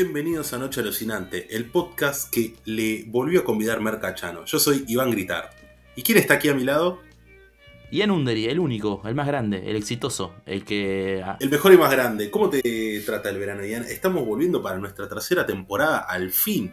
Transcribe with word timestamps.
Bienvenidos 0.00 0.52
a 0.52 0.58
Noche 0.58 0.80
Alucinante, 0.80 1.56
el 1.56 1.64
podcast 1.72 2.32
que 2.32 2.54
le 2.66 3.02
volvió 3.08 3.40
a 3.40 3.44
convidar 3.44 3.80
Mercachano. 3.80 4.44
Yo 4.44 4.60
soy 4.60 4.84
Iván 4.86 5.10
Gritar. 5.10 5.50
¿Y 5.96 6.04
quién 6.04 6.18
está 6.18 6.34
aquí 6.34 6.48
a 6.48 6.54
mi 6.54 6.62
lado? 6.62 7.00
Ian 7.90 8.12
Undery, 8.12 8.44
el 8.44 8.60
único, 8.60 9.02
el 9.06 9.16
más 9.16 9.26
grande, 9.26 9.68
el 9.68 9.74
exitoso, 9.74 10.34
el 10.46 10.64
que... 10.64 11.20
ah, 11.24 11.36
El 11.40 11.50
mejor 11.50 11.72
y 11.72 11.78
más 11.78 11.90
grande. 11.90 12.30
¿Cómo 12.30 12.48
te 12.48 13.02
trata 13.04 13.28
el 13.28 13.40
verano, 13.40 13.64
Ian? 13.64 13.86
Estamos 13.86 14.24
volviendo 14.24 14.62
para 14.62 14.78
nuestra 14.78 15.08
tercera 15.08 15.44
temporada 15.44 15.98
al 15.98 16.30
fin. 16.30 16.72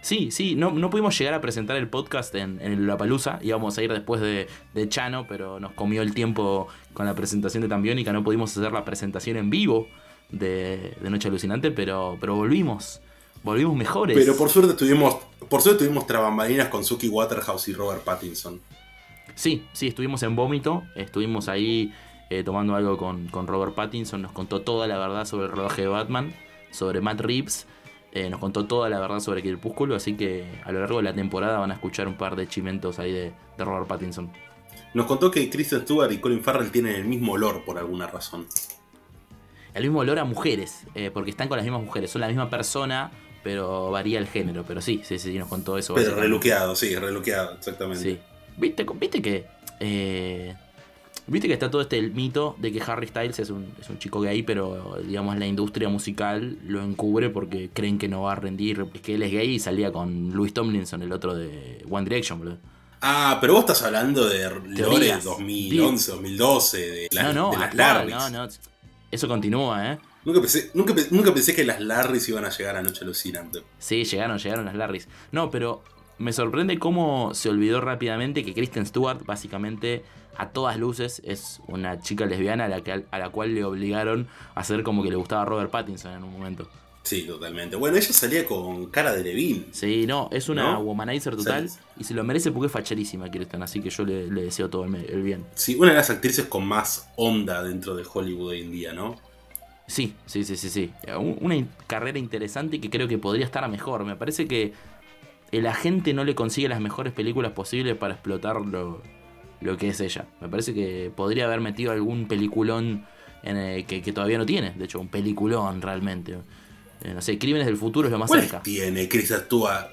Sí, 0.00 0.30
sí, 0.30 0.54
no, 0.54 0.70
no 0.70 0.90
pudimos 0.90 1.18
llegar 1.18 1.34
a 1.34 1.40
presentar 1.40 1.76
el 1.76 1.88
podcast 1.88 2.32
en, 2.36 2.60
en 2.60 2.86
La 2.86 2.96
Palusa, 2.96 3.40
íbamos 3.42 3.76
a 3.78 3.82
ir 3.82 3.92
después 3.92 4.20
de, 4.20 4.46
de 4.74 4.88
Chano, 4.88 5.26
pero 5.26 5.58
nos 5.58 5.72
comió 5.72 6.02
el 6.02 6.14
tiempo 6.14 6.68
con 6.92 7.04
la 7.04 7.16
presentación 7.16 7.62
de 7.62 7.68
Tambiónica, 7.68 8.12
no 8.12 8.22
pudimos 8.22 8.56
hacer 8.56 8.70
la 8.70 8.84
presentación 8.84 9.38
en 9.38 9.50
vivo 9.50 9.88
de, 10.32 10.96
de 11.00 11.10
Noche 11.10 11.28
Alucinante, 11.28 11.70
pero, 11.70 12.16
pero 12.20 12.34
volvimos, 12.34 13.00
volvimos 13.42 13.76
mejores. 13.76 14.16
Pero 14.16 14.36
por 14.36 14.48
suerte 14.48 14.74
tuvimos, 14.74 15.16
por 15.48 15.62
suerte 15.62 15.84
tuvimos 15.84 16.06
trabambalinas 16.06 16.68
con 16.68 16.84
Suki 16.84 17.08
Waterhouse 17.08 17.68
y 17.68 17.72
Robert 17.72 18.02
Pattinson. 18.02 18.60
Sí, 19.34 19.64
sí, 19.72 19.88
estuvimos 19.88 20.22
en 20.22 20.36
Vómito, 20.36 20.82
estuvimos 20.94 21.48
ahí 21.48 21.94
eh, 22.30 22.42
tomando 22.44 22.74
algo 22.74 22.96
con, 22.96 23.28
con 23.28 23.46
Robert 23.46 23.74
Pattinson, 23.74 24.22
nos 24.22 24.32
contó 24.32 24.62
toda 24.62 24.86
la 24.86 24.98
verdad 24.98 25.24
sobre 25.24 25.46
el 25.46 25.52
rodaje 25.52 25.82
de 25.82 25.88
Batman, 25.88 26.34
sobre 26.70 27.00
Matt 27.00 27.20
Reeves, 27.20 27.66
eh, 28.12 28.28
nos 28.28 28.40
contó 28.40 28.66
toda 28.66 28.88
la 28.88 28.98
verdad 28.98 29.20
sobre 29.20 29.40
Crepúsculo, 29.42 29.94
así 29.94 30.14
que 30.14 30.60
a 30.64 30.72
lo 30.72 30.80
largo 30.80 30.96
de 30.98 31.04
la 31.04 31.14
temporada 31.14 31.58
van 31.58 31.70
a 31.70 31.74
escuchar 31.74 32.08
un 32.08 32.14
par 32.14 32.36
de 32.36 32.48
chimentos 32.48 32.98
ahí 32.98 33.12
de, 33.12 33.32
de 33.56 33.64
Robert 33.64 33.86
Pattinson. 33.86 34.30
Nos 34.92 35.06
contó 35.06 35.30
que 35.30 35.48
Kristen 35.48 35.82
Stewart 35.82 36.10
y 36.10 36.18
Colin 36.18 36.42
Farrell 36.42 36.72
tienen 36.72 36.96
el 36.96 37.04
mismo 37.04 37.32
olor 37.32 37.64
por 37.64 37.78
alguna 37.78 38.08
razón. 38.08 38.46
El 39.74 39.82
mismo 39.84 40.00
olor 40.00 40.18
a 40.18 40.24
mujeres, 40.24 40.84
eh, 40.94 41.10
porque 41.12 41.30
están 41.30 41.48
con 41.48 41.56
las 41.56 41.64
mismas 41.64 41.82
mujeres, 41.82 42.10
son 42.10 42.20
la 42.20 42.28
misma 42.28 42.50
persona, 42.50 43.10
pero 43.42 43.90
varía 43.90 44.18
el 44.18 44.26
género, 44.26 44.64
pero 44.66 44.80
sí, 44.80 45.00
sí, 45.04 45.18
sí, 45.18 45.38
nos 45.38 45.48
contó 45.48 45.78
eso. 45.78 45.94
Pero 45.94 46.14
reluqueado, 46.16 46.74
sí, 46.76 46.94
reluqueado, 46.96 47.54
exactamente. 47.54 48.02
Sí. 48.02 48.18
¿Viste, 48.56 48.84
viste 48.98 49.22
que. 49.22 49.46
eh, 49.80 50.54
Viste 51.26 51.46
que 51.46 51.54
está 51.54 51.70
todo 51.70 51.82
este 51.82 52.00
mito 52.02 52.56
de 52.58 52.72
que 52.72 52.82
Harry 52.84 53.06
Styles 53.06 53.38
es 53.38 53.50
un, 53.50 53.72
es 53.80 53.88
un 53.88 53.98
chico 54.00 54.20
gay, 54.20 54.42
pero 54.42 54.96
digamos 55.06 55.38
la 55.38 55.46
industria 55.46 55.88
musical 55.88 56.56
lo 56.66 56.82
encubre 56.82 57.30
porque 57.30 57.70
creen 57.72 57.98
que 57.98 58.08
no 58.08 58.22
va 58.22 58.32
a 58.32 58.34
rendir, 58.34 58.84
que 59.00 59.14
él 59.14 59.22
es 59.22 59.30
gay 59.30 59.48
y 59.48 59.58
salía 59.60 59.92
con 59.92 60.30
Louis 60.32 60.52
Tomlinson, 60.52 61.02
el 61.02 61.12
otro 61.12 61.36
de 61.36 61.84
One 61.88 62.02
Direction, 62.04 62.40
boludo. 62.40 62.56
Ah, 63.00 63.38
pero 63.40 63.52
vos 63.52 63.60
estás 63.60 63.80
hablando 63.84 64.28
de 64.28 64.42
Lore 64.50 64.74
Teorías. 64.74 65.22
2011, 65.22 66.10
2012, 66.12 66.78
de, 66.78 67.08
la- 67.12 67.22
no, 67.22 67.32
no, 67.32 67.50
de 67.52 67.58
las 67.58 67.68
actual, 67.68 68.10
no, 68.10 68.30
no. 68.30 68.48
Eso 69.10 69.26
continúa, 69.28 69.92
¿eh? 69.92 69.98
Nunca 70.24 70.40
pensé, 70.40 70.70
nunca, 70.74 70.94
nunca 71.10 71.32
pensé 71.32 71.54
que 71.54 71.64
las 71.64 71.80
Larrys 71.80 72.28
iban 72.28 72.44
a 72.44 72.50
llegar 72.50 72.76
a 72.76 72.82
Noche 72.82 73.04
Alucinante. 73.04 73.62
Sí, 73.78 74.04
llegaron, 74.04 74.38
llegaron 74.38 74.66
las 74.66 74.74
Larrys. 74.74 75.08
No, 75.32 75.50
pero 75.50 75.82
me 76.18 76.32
sorprende 76.32 76.78
cómo 76.78 77.32
se 77.34 77.48
olvidó 77.48 77.80
rápidamente 77.80 78.44
que 78.44 78.52
Kristen 78.52 78.86
Stewart, 78.86 79.24
básicamente, 79.24 80.04
a 80.36 80.50
todas 80.50 80.78
luces, 80.78 81.22
es 81.24 81.60
una 81.66 82.00
chica 82.00 82.26
lesbiana 82.26 82.66
a 82.66 82.68
la, 82.68 82.82
que, 82.82 83.04
a 83.10 83.18
la 83.18 83.30
cual 83.30 83.54
le 83.54 83.64
obligaron 83.64 84.28
a 84.54 84.60
hacer 84.60 84.82
como 84.82 85.02
que 85.02 85.10
le 85.10 85.16
gustaba 85.16 85.44
Robert 85.44 85.70
Pattinson 85.70 86.12
en 86.12 86.24
un 86.24 86.32
momento. 86.32 86.68
Sí, 87.02 87.22
totalmente. 87.22 87.76
Bueno, 87.76 87.96
ella 87.96 88.12
salía 88.12 88.44
con 88.44 88.86
cara 88.90 89.12
de 89.14 89.24
Levine. 89.24 89.64
Sí, 89.72 90.06
no, 90.06 90.28
es 90.32 90.48
una 90.48 90.74
¿No? 90.74 90.80
womanizer 90.80 91.34
total 91.34 91.68
y 91.98 92.04
se 92.04 92.14
lo 92.14 92.22
merece 92.24 92.52
porque 92.52 92.66
es 92.66 92.72
facherísima 92.72 93.30
Kristen, 93.30 93.62
así 93.62 93.80
que 93.80 93.90
yo 93.90 94.04
le, 94.04 94.30
le 94.30 94.42
deseo 94.42 94.68
todo 94.68 94.84
el, 94.84 95.22
bien. 95.22 95.44
Sí, 95.54 95.74
una 95.76 95.90
de 95.90 95.96
las 95.96 96.10
actrices 96.10 96.46
con 96.46 96.66
más 96.66 97.08
onda 97.16 97.62
dentro 97.62 97.96
de 97.96 98.04
Hollywood 98.12 98.48
hoy 98.50 98.60
en 98.60 98.70
día, 98.70 98.92
¿no? 98.92 99.16
Sí, 99.86 100.14
sí, 100.26 100.44
sí, 100.44 100.56
sí, 100.56 100.68
sí. 100.68 100.92
Un- 101.18 101.38
Una 101.40 101.66
carrera 101.88 102.18
interesante 102.18 102.76
y 102.76 102.80
que 102.80 102.90
creo 102.90 103.08
que 103.08 103.18
podría 103.18 103.44
estar 103.44 103.64
a 103.64 103.68
mejor. 103.68 104.04
Me 104.04 104.14
parece 104.14 104.46
que 104.46 104.72
el 105.50 105.66
agente 105.66 106.14
no 106.14 106.22
le 106.22 106.34
consigue 106.36 106.68
las 106.68 106.80
mejores 106.80 107.12
películas 107.12 107.52
posibles 107.52 107.96
para 107.96 108.14
explotar 108.14 108.60
lo, 108.60 109.02
lo 109.60 109.76
que 109.76 109.88
es 109.88 110.00
ella. 110.00 110.26
Me 110.40 110.48
parece 110.48 110.74
que 110.74 111.10
podría 111.16 111.46
haber 111.46 111.60
metido 111.60 111.90
algún 111.90 112.28
peliculón 112.28 113.04
en 113.42 113.56
el 113.56 113.86
que, 113.86 114.00
que 114.02 114.12
todavía 114.12 114.38
no 114.38 114.46
tiene. 114.46 114.70
De 114.72 114.84
hecho, 114.84 115.00
un 115.00 115.08
peliculón 115.08 115.82
realmente. 115.82 116.38
Eh, 117.02 117.14
no 117.14 117.22
sé, 117.22 117.38
Crímenes 117.38 117.66
del 117.66 117.76
Futuro 117.76 118.08
es 118.08 118.12
lo 118.12 118.18
más 118.18 118.28
¿Cuáles 118.28 118.46
cerca. 118.46 118.62
tiene 118.62 119.08
Kristen 119.08 119.40
Stewart? 119.40 119.88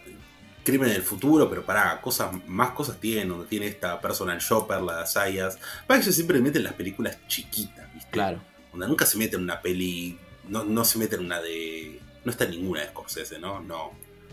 Crimen 0.63 0.89
del 0.89 1.01
futuro, 1.01 1.49
pero 1.49 1.63
pará, 1.65 2.01
cosas, 2.01 2.29
más 2.45 2.71
cosas 2.71 2.99
tiene, 2.99 3.23
donde 3.25 3.45
tiene 3.45 3.67
esta 3.67 4.01
personal 4.01 4.37
shopper, 4.37 4.81
la 4.81 4.99
de 4.99 5.07
Sayas. 5.07 5.57
Para 5.87 6.01
que 6.01 6.11
siempre 6.11 6.41
mete 6.41 6.57
en 6.57 6.65
las 6.65 6.73
películas 6.73 7.17
chiquitas, 7.29 7.93
¿viste? 7.93 8.09
Claro. 8.11 8.41
Onda, 8.73 8.85
nunca 8.85 9.05
se 9.05 9.17
mete 9.17 9.37
en 9.37 9.43
una 9.43 9.61
peli. 9.61 10.17
No, 10.49 10.65
no 10.65 10.83
se 10.83 10.99
mete 10.99 11.15
en 11.15 11.21
una 11.23 11.39
de. 11.39 12.01
No 12.25 12.31
está 12.31 12.43
en 12.43 12.51
ninguna 12.51 12.81
de 12.81 12.87
Scorsese, 12.87 13.39
¿no? 13.39 13.61
No. 13.61 13.91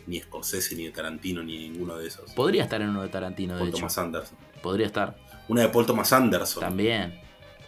Ni 0.09 0.19
Scorsese, 0.19 0.75
ni 0.75 0.87
de 0.87 0.91
Tarantino, 0.91 1.41
ni 1.45 1.69
ninguno 1.69 1.97
de 1.97 2.09
esos. 2.09 2.33
Podría 2.33 2.65
estar 2.65 2.83
en 2.83 2.89
uno 2.89 3.03
de 3.03 3.11
Tarantino, 3.11 3.57
de 3.57 3.69
hecho. 3.69 3.77
Thomas 3.77 3.97
Anderson. 3.97 4.37
Podría 4.61 4.87
estar. 4.87 5.17
Una 5.47 5.63
de 5.63 5.69
Paul 5.69 5.87
Thomas 5.87 6.13
Anderson. 6.13 6.63
También. 6.63 7.21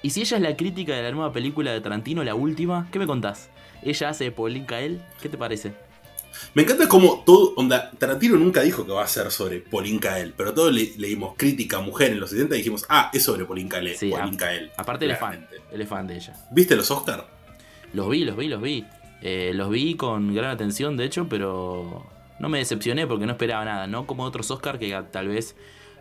Y 0.02 0.10
si 0.10 0.22
ella 0.22 0.38
es 0.38 0.42
la 0.42 0.56
crítica 0.56 0.92
de 0.92 1.02
la 1.02 1.12
nueva 1.12 1.32
película 1.32 1.70
de 1.70 1.80
Tarantino, 1.80 2.24
la 2.24 2.34
última, 2.34 2.88
¿qué 2.90 2.98
me 2.98 3.06
contás? 3.06 3.48
Ella 3.90 4.08
hace 4.10 4.24
de 4.24 4.32
Pauline 4.32 4.66
Kael, 4.66 5.02
¿qué 5.22 5.28
te 5.28 5.38
parece? 5.38 5.72
Me 6.54 6.62
encanta 6.62 6.86
como 6.88 7.22
todo. 7.24 7.54
Onda, 7.56 7.90
Tarantino 7.98 8.36
nunca 8.36 8.60
dijo 8.62 8.84
que 8.84 8.92
va 8.92 9.04
a 9.04 9.08
ser 9.08 9.30
sobre 9.30 9.60
Pauline 9.60 9.98
Kael, 10.00 10.34
pero 10.36 10.52
todos 10.52 10.72
le, 10.72 10.92
leímos 10.98 11.34
crítica 11.36 11.80
mujer 11.80 12.12
en 12.12 12.20
los 12.20 12.30
70 12.30 12.54
y 12.54 12.58
dijimos, 12.58 12.84
ah, 12.88 13.10
es 13.14 13.22
sobre 13.24 13.44
Pauline 13.46 13.68
Kael. 13.68 13.94
Sí, 13.96 14.10
Pauline 14.10 14.36
a- 14.36 14.38
Kael. 14.38 14.70
Aparte 14.76 15.04
él 15.06 15.12
es 15.12 15.18
fan, 15.18 15.30
Claramente. 15.32 15.62
él 15.74 15.80
es 15.80 15.88
fan 15.88 16.06
de 16.06 16.16
ella. 16.16 16.34
¿Viste 16.50 16.76
los 16.76 16.90
Oscars? 16.90 17.24
Los 17.92 18.08
vi, 18.10 18.24
los 18.24 18.36
vi, 18.36 18.48
los 18.48 18.60
vi. 18.60 18.84
Eh, 19.22 19.52
los 19.54 19.70
vi 19.70 19.94
con 19.94 20.34
gran 20.34 20.50
atención, 20.50 20.96
de 20.96 21.04
hecho, 21.06 21.26
pero 21.28 22.06
no 22.38 22.48
me 22.50 22.58
decepcioné 22.58 23.06
porque 23.06 23.24
no 23.24 23.32
esperaba 23.32 23.64
nada. 23.64 23.86
No 23.86 24.06
como 24.06 24.24
otros 24.24 24.50
Oscar 24.50 24.78
que 24.78 24.94
tal 25.10 25.28
vez 25.28 25.56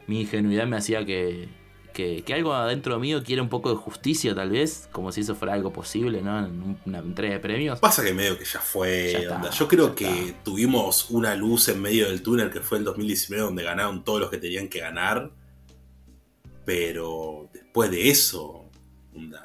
mi 0.08 0.22
ingenuidad 0.22 0.68
me 0.68 0.76
hacía 0.78 1.06
que, 1.06 1.48
que, 1.96 2.24
que 2.24 2.34
algo 2.34 2.54
adentro 2.54 3.00
mío 3.00 3.24
quiera 3.24 3.42
un 3.42 3.50
poco 3.50 3.70
de 3.72 3.78
justicia, 3.78 4.36
tal 4.36 4.50
vez, 4.52 4.88
como 4.92 5.12
si 5.12 5.22
eso 5.22 5.34
fuera 5.34 5.54
algo 5.54 5.72
posible, 5.72 6.22
¿no? 6.22 6.38
En 6.46 6.62
un- 6.62 6.78
una 6.86 7.00
entrega 7.00 7.34
de 7.36 7.40
premios. 7.40 7.80
Pasa 7.80 8.04
que 8.04 8.14
medio 8.14 8.38
que 8.38 8.46
ya 8.46 8.60
fue. 8.60 9.12
Ya 9.14 9.20
está, 9.20 9.36
onda. 9.38 9.50
Yo 9.50 9.68
creo 9.68 9.96
que 9.96 10.26
está. 10.28 10.44
tuvimos 10.44 11.10
una 11.10 11.34
luz 11.36 11.70
en 11.70 11.82
medio 11.82 12.08
del 12.08 12.22
túnel 12.22 12.52
que 12.52 12.60
fue 12.60 12.78
el 12.80 12.84
2019 12.84 13.44
donde 13.46 13.64
ganaron 13.64 14.04
todos 14.04 14.20
los 14.20 14.30
que 14.30 14.38
tenían 14.38 14.68
que 14.68 14.80
ganar. 14.82 15.32
Pero 16.66 17.50
después 17.54 17.92
de 17.92 18.10
eso, 18.10 18.66
onda, 19.16 19.44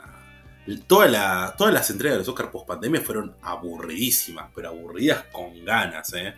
toda 0.86 1.06
la- 1.08 1.54
todas 1.56 1.72
las 1.72 1.88
entregas 1.90 2.14
de 2.14 2.18
los 2.20 2.28
Oscars 2.28 2.50
post 2.50 2.66
pandemia 2.66 3.00
fueron 3.00 3.34
aburridísimas, 3.42 4.50
pero 4.54 4.68
aburridas 4.70 5.24
con 5.30 5.64
ganas, 5.64 6.12
¿eh? 6.14 6.34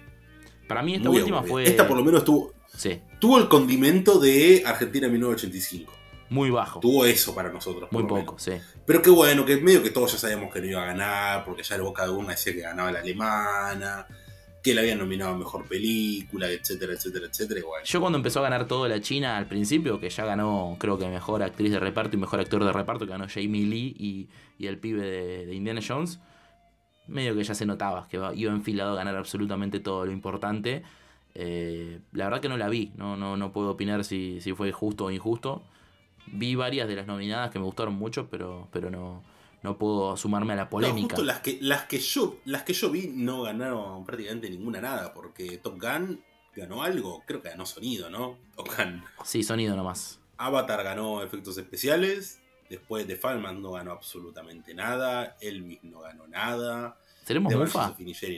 Para 0.69 0.83
mí 0.83 0.95
esta 0.95 1.09
Muy 1.09 1.19
última 1.19 1.43
fue... 1.43 1.65
Esta 1.65 1.87
por 1.87 1.97
lo 1.97 2.05
menos 2.05 2.25
tuvo, 2.25 2.53
Sí, 2.77 3.01
tuvo 3.21 3.39
el 3.39 3.49
condimento 3.49 4.19
de 4.19 4.63
Argentina 4.67 5.07
1985. 5.09 5.93
Muy 6.33 6.51
bajo. 6.51 6.81
Tuvo 6.81 7.05
eso 7.05 7.35
para 7.35 7.51
nosotros. 7.53 7.91
Muy 7.93 8.05
poco, 8.05 8.39
sí. 8.39 8.53
Pero 8.87 9.03
qué 9.03 9.11
bueno, 9.11 9.45
que 9.45 9.57
medio 9.59 9.83
que 9.83 9.91
todos 9.91 10.13
ya 10.13 10.19
sabíamos 10.19 10.53
que 10.53 10.61
no 10.61 10.67
iba 10.67 10.83
a 10.83 10.87
ganar, 10.87 11.45
porque 11.45 11.63
ya 11.63 11.77
el 11.77 11.83
Boca 11.83 12.05
de 12.05 12.11
Urna 12.11 12.31
decía 12.31 12.53
que 12.53 12.61
ganaba 12.61 12.91
la 12.91 13.01
alemana, 13.01 14.07
que 14.63 14.75
la 14.75 14.81
habían 14.83 14.99
nominado 14.99 15.33
a 15.33 15.37
mejor 15.37 15.67
película, 15.67 16.49
etcétera, 16.49 16.93
etcétera, 16.95 17.27
etcétera. 17.27 17.61
Bueno, 17.67 17.85
Yo 17.85 18.01
cuando 18.01 18.17
empezó 18.19 18.39
a 18.39 18.43
ganar 18.43 18.67
todo 18.67 18.87
la 18.89 19.01
China 19.01 19.37
al 19.37 19.47
principio, 19.47 19.99
que 20.01 20.09
ya 20.09 20.25
ganó 20.25 20.77
creo 20.79 20.99
que 20.99 21.09
mejor 21.09 21.43
actriz 21.43 21.73
de 21.73 21.81
reparto 21.81 22.17
y 22.17 22.21
mejor 22.21 22.41
actor 22.41 22.65
de 22.65 22.73
reparto, 22.73 23.05
que 23.05 23.11
ganó 23.13 23.27
Jamie 23.29 23.67
Lee 23.67 23.95
y, 23.99 24.29
y 24.59 24.67
el 24.69 24.79
pibe 24.79 25.03
de, 25.03 25.47
de 25.47 25.55
Indiana 25.55 25.81
Jones, 25.87 26.21
medio 27.09 27.35
que 27.35 27.43
ya 27.43 27.55
se 27.55 27.67
notaba 27.67 28.07
que 28.09 28.17
iba- 28.17 28.35
iba 28.35 28.53
enfilado 28.53 28.93
a 28.93 28.97
ganar 28.97 29.17
absolutamente 29.17 29.81
todo 29.81 30.07
lo 30.07 30.13
importante. 30.13 30.83
Eh, 31.35 31.99
la 32.13 32.25
verdad 32.25 32.41
que 32.41 32.49
no 32.49 32.57
la 32.57 32.69
vi, 32.69 32.93
no, 32.97 33.17
no, 33.17 33.37
no 33.37 33.53
puedo 33.53 33.71
opinar 33.71 34.05
si, 34.05 34.41
si 34.41 34.53
fue 34.53 34.71
justo 34.71 35.07
o 35.07 35.11
injusto. 35.11 35.63
Vi 36.27 36.55
varias 36.55 36.89
de 36.89 36.97
las 36.97 37.07
nominadas 37.07 37.51
que 37.51 37.59
me 37.59 37.65
gustaron 37.65 37.95
mucho, 37.95 38.29
pero, 38.29 38.69
pero 38.73 38.91
no, 38.91 39.23
no 39.63 39.77
puedo 39.79 40.17
sumarme 40.17 40.53
a 40.55 40.57
la 40.57 40.65
No, 40.65 40.71
polémica. 40.71 41.09
justo 41.17 41.25
las 41.25 41.41
que, 41.41 41.59
las, 41.61 41.85
que 41.85 41.99
yo, 41.99 42.39
las 42.45 42.63
que 42.63 42.73
yo 42.73 42.91
vi 42.91 43.09
no 43.09 43.43
ganaron 43.43 44.05
prácticamente 44.05 44.49
ninguna 44.51 44.81
nada, 44.81 45.13
porque 45.13 45.59
Top 45.59 45.81
Gun 45.81 46.23
ganó 46.55 46.83
algo, 46.83 47.23
creo 47.27 47.43
que 47.43 47.51
ganó 47.51 47.67
sonido, 47.67 48.09
¿no? 48.11 48.39
Top 48.57 48.69
Gun. 48.77 49.03
Sí, 49.25 49.43
sonido 49.43 49.77
nomás. 49.77 50.21
Avatar 50.39 50.83
ganó 50.83 51.23
efectos 51.23 51.57
especiales, 51.59 52.41
después 52.69 53.07
de 53.07 53.17
Falman 53.17 53.61
no 53.63 53.73
ganó 53.73 53.93
absolutamente 53.93 54.75
nada, 54.75 55.37
Elvis 55.41 55.83
no 55.85 56.01
ganó 56.01 56.27
nada, 56.27 56.97
¿Seremos 57.25 57.53
The 57.53 57.59
mufa? 57.59 57.95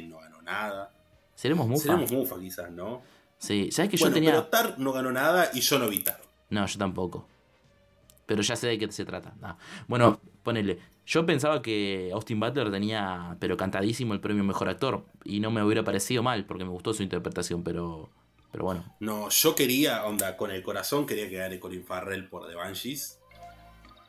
No 0.09 0.19
ganó 0.19 0.43
nada. 0.43 0.91
¿Seremos 1.35 1.67
mufa? 1.67 1.83
Seremos 1.83 2.13
Mufa 2.13 2.39
quizás, 2.39 2.71
¿no? 2.71 3.03
Sí, 3.39 3.71
¿sabes 3.73 3.91
que 3.91 3.97
bueno, 3.97 4.11
yo 4.11 4.15
tenía... 4.15 4.31
pero 4.31 4.47
Tar 4.47 4.79
no 4.79 4.93
ganó 4.93 5.11
nada 5.11 5.51
y 5.55 5.61
yo 5.61 5.79
no 5.79 5.89
vi 5.89 6.01
Tar. 6.01 6.21
No, 6.51 6.67
yo 6.67 6.79
tampoco. 6.79 7.27
Pero 8.27 8.43
ya 8.43 8.57
sé 8.57 8.69
de 8.69 8.79
qué 8.79 8.91
se 8.91 9.05
trata. 9.05 9.35
Ah. 9.43 9.57
Bueno, 9.89 10.21
ponele. 10.43 10.79
Yo 11.07 11.27
pensaba 11.27 11.61
que 11.61 12.11
Austin 12.15 12.41
Butler 12.41 12.71
tenía, 12.71 13.37
pero 13.39 13.57
cantadísimo, 13.57 14.15
el 14.15 14.21
premio 14.21 14.43
Mejor 14.45 14.69
Actor. 14.71 15.05
Y 15.25 15.41
no 15.41 15.51
me 15.51 15.63
hubiera 15.63 15.85
parecido 15.85 16.23
mal, 16.23 16.47
porque 16.47 16.65
me 16.65 16.71
gustó 16.71 16.95
su 16.95 17.03
interpretación, 17.03 17.63
pero. 17.63 18.09
Pero 18.51 18.65
bueno. 18.65 18.85
No, 19.01 19.29
yo 19.31 19.55
quería, 19.55 20.05
onda, 20.05 20.37
con 20.37 20.51
el 20.53 20.63
corazón 20.63 21.07
quería 21.07 21.29
que 21.29 21.37
gane 21.37 21.59
Colin 21.59 21.85
Farrell 21.85 22.29
por 22.29 22.47
The 22.49 22.55
Banshees. 22.55 23.19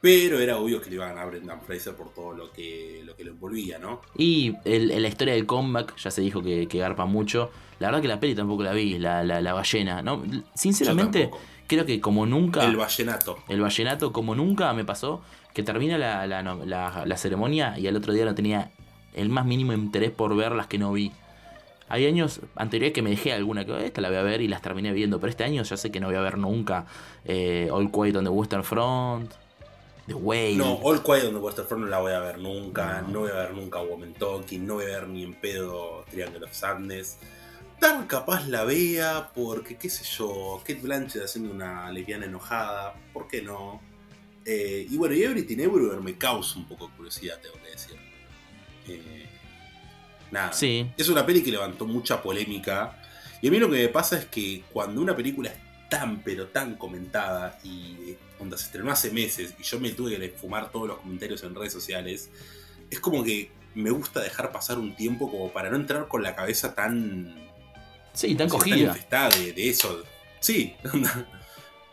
Pero 0.02 0.40
era 0.40 0.58
obvio 0.58 0.80
que 0.82 0.90
le 0.90 0.98
iban 0.98 1.10
a 1.10 1.14
ganar 1.16 1.32
Brendan 1.32 1.62
Fraser 1.62 1.96
por 1.96 2.14
todo 2.14 2.32
lo 2.34 2.52
que 2.52 3.02
lo, 3.04 3.16
que 3.16 3.24
lo 3.24 3.32
envolvía, 3.32 3.80
¿no? 3.80 4.02
Y 4.16 4.54
el- 4.64 5.02
la 5.02 5.08
historia 5.08 5.34
del 5.34 5.48
comeback 5.48 5.96
ya 5.98 6.12
se 6.12 6.22
dijo 6.22 6.44
que, 6.44 6.68
que 6.68 6.78
garpa 6.78 7.06
mucho. 7.06 7.50
La 7.80 7.88
verdad 7.88 8.02
que 8.02 8.08
la 8.08 8.20
peli 8.20 8.36
tampoco 8.36 8.64
la 8.64 8.74
vi, 8.74 8.98
la, 8.98 9.24
la, 9.24 9.42
la 9.42 9.54
ballena. 9.54 10.02
¿no? 10.02 10.24
Sinceramente, 10.54 11.30
creo 11.68 11.86
que 11.86 12.00
como 12.02 12.26
nunca. 12.26 12.64
El 12.64 12.78
vallenato. 12.78 13.38
El 13.48 13.62
vallenato, 13.62 14.12
como 14.12 14.36
nunca 14.36 14.74
me 14.74 14.86
pasó, 14.86 15.22
que 15.54 15.64
termina 15.64 15.98
la, 15.98 16.28
la, 16.28 17.18
ceremonia 17.18 17.78
y 17.78 17.88
al 17.88 17.96
otro 17.96 18.14
día 18.14 18.26
no 18.26 18.36
tenía 18.36 18.72
el 19.14 19.30
más 19.30 19.46
mínimo 19.46 19.74
interés 19.74 20.12
por 20.12 20.36
ver 20.36 20.52
las 20.52 20.68
que 20.68 20.78
no 20.78 20.92
vi. 20.92 21.12
Hay 21.88 22.08
años 22.08 22.42
anteriores 22.56 22.94
que 22.94 23.02
me 23.02 23.12
dejé 23.12 23.32
alguna 23.32 23.64
que 23.64 23.86
esta 23.86 24.02
la 24.02 24.10
voy 24.10 24.18
a 24.18 24.24
ver 24.24 24.42
y 24.42 24.48
las 24.48 24.62
terminé 24.62 24.92
viendo, 24.92 25.20
pero 25.20 25.30
este 25.30 25.44
año 25.44 25.62
ya 25.62 25.78
sé 25.78 25.92
que 25.92 26.00
no 26.00 26.08
voy 26.08 26.16
a 26.16 26.22
ver 26.22 26.38
nunca 26.38 26.88
eh, 27.26 27.70
All 27.72 27.92
Quiet 27.92 28.16
on 28.16 28.24
the 28.24 28.30
Western 28.32 28.64
Front, 28.64 29.32
The 30.08 30.14
Whale. 30.14 30.58
No, 30.58 30.80
All 30.84 31.02
Quiet 31.02 31.26
on 31.26 31.34
the 31.34 31.40
Western 31.40 31.68
Front 31.68 31.84
no 31.86 31.90
la 31.90 32.00
voy 32.00 32.14
a 32.14 32.20
ver 32.20 32.38
nunca. 32.38 33.02
No. 33.02 33.14
No, 33.14 33.20
voy 33.22 33.32
a 33.32 33.36
ver 33.36 33.54
nunca 33.54 33.82
Woman 33.82 34.14
Talking. 34.14 34.66
No 34.66 34.76
voy 34.76 34.86
a 34.86 35.00
ver 35.00 35.08
ni 35.08 35.24
en 35.24 35.34
pedo 35.34 36.06
Triangle 36.12 36.46
of 36.46 36.54
Sadness. 36.54 37.18
Tan 37.86 38.08
capaz 38.08 38.48
la 38.48 38.64
vea 38.64 39.30
porque, 39.32 39.78
qué 39.78 39.92
sé 39.92 40.04
yo, 40.04 40.60
Kate 40.66 40.82
Blanchett 40.82 41.22
haciendo 41.22 41.54
una 41.54 41.92
lesbiana 41.92 42.26
enojada. 42.26 42.96
¿Por 43.14 43.28
qué 43.28 43.44
no? 43.44 43.80
Eh, 44.44 44.88
y 44.90 44.98
bueno, 44.98 45.14
y 45.14 45.22
Everything 45.22 45.60
Everywhere 45.60 46.02
me 46.02 46.18
causa 46.18 46.58
un 46.58 46.68
poco 46.68 46.88
de 46.88 46.96
curiosidad, 46.96 47.40
tengo 47.40 47.62
que 47.64 47.70
decir. 47.70 47.96
Eh, 48.88 49.28
nada. 50.32 50.52
Sí, 50.52 50.92
Es 50.98 51.10
una 51.10 51.24
peli 51.28 51.44
que 51.44 51.52
levantó 51.52 51.86
mucha 51.86 52.24
polémica. 52.24 53.00
Y 53.40 53.50
a 53.50 53.52
mí 53.52 53.60
lo 53.60 53.70
que 53.70 53.76
me 53.78 53.90
pasa 53.90 54.18
es 54.18 54.26
que 54.26 54.64
cuando 54.74 55.00
una 55.00 55.16
película 55.16 55.52
es 55.52 55.58
tan, 55.88 56.24
pero 56.24 56.48
tan 56.48 56.78
comentada 56.78 57.60
y 57.64 58.16
cuando 58.40 58.58
se 58.58 58.66
estrenó 58.66 58.92
hace 58.92 59.12
meses 59.12 59.54
y 59.60 59.62
yo 59.62 59.80
me 59.80 59.92
tuve 59.92 60.18
que 60.18 60.30
fumar 60.30 60.72
todos 60.72 60.88
los 60.88 60.98
comentarios 60.98 61.44
en 61.44 61.54
redes 61.54 61.74
sociales, 61.74 62.32
es 62.90 63.00
como 63.00 63.24
que 63.24 63.52
me 63.76 63.92
gusta 63.92 64.22
dejar 64.22 64.52
pasar 64.52 64.80
un 64.80 64.96
tiempo 64.96 65.30
como 65.30 65.54
para 65.54 65.70
no 65.70 65.76
entrar 65.76 66.08
con 66.08 66.24
la 66.24 66.36
cabeza 66.36 66.74
tan, 66.74 67.45
sí, 68.16 68.34
tan 68.36 68.50
cogida. 68.50 68.78
infestada 68.78 69.30
de, 69.30 69.54
de 69.54 69.70
eso. 69.70 70.04
Sí, 70.40 70.76
onda, 70.94 71.28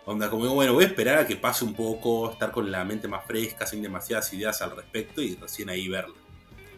onda 0.06 0.30
como 0.30 0.48
bueno, 0.54 0.72
voy 0.74 0.84
a 0.84 0.86
esperar 0.86 1.18
a 1.18 1.26
que 1.26 1.36
pase 1.36 1.64
un 1.64 1.74
poco, 1.74 2.30
estar 2.32 2.50
con 2.50 2.70
la 2.70 2.84
mente 2.84 3.06
más 3.08 3.24
fresca, 3.26 3.66
sin 3.66 3.82
demasiadas 3.82 4.32
ideas 4.32 4.60
al 4.62 4.74
respecto 4.74 5.20
y 5.20 5.34
recién 5.36 5.68
ahí 5.68 5.88
verla. 5.88 6.14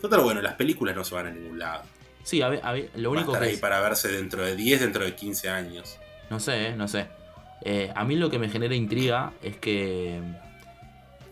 Total, 0.01 0.21
bueno, 0.21 0.43
las 0.43 0.55
películas 0.55 0.95
no 0.97 1.05
se 1.05 1.15
van 1.15 1.29
a 1.29 1.31
ningún 1.31 1.59
lado. 1.59 1.83
Sí, 2.23 2.43
a 2.43 2.49
ver, 2.49 2.61
a 2.63 2.73
ver, 2.73 2.91
lo 2.97 3.11
Va 3.11 3.17
a 3.17 3.19
único 3.21 3.33
estar 3.33 3.43
que 3.43 3.49
ahí 3.49 3.55
es- 3.55 3.61
para 3.61 3.81
verse 3.81 4.09
dentro 4.09 4.43
de 4.45 4.57
10, 4.57 4.81
dentro 4.81 5.05
de 5.05 5.15
15 5.15 5.49
años. 5.49 5.99
No 6.31 6.41
sé, 6.41 6.69
eh, 6.69 6.77
no 6.77 6.89
sé. 6.89 7.07
Eh, 7.63 7.91
a 7.95 8.05
mí 8.05 8.17
lo 8.17 8.29
que 8.31 8.39
me 8.39 8.49
genera 8.51 8.75
intriga 8.75 9.33
es 9.43 9.57
que 9.57 10.21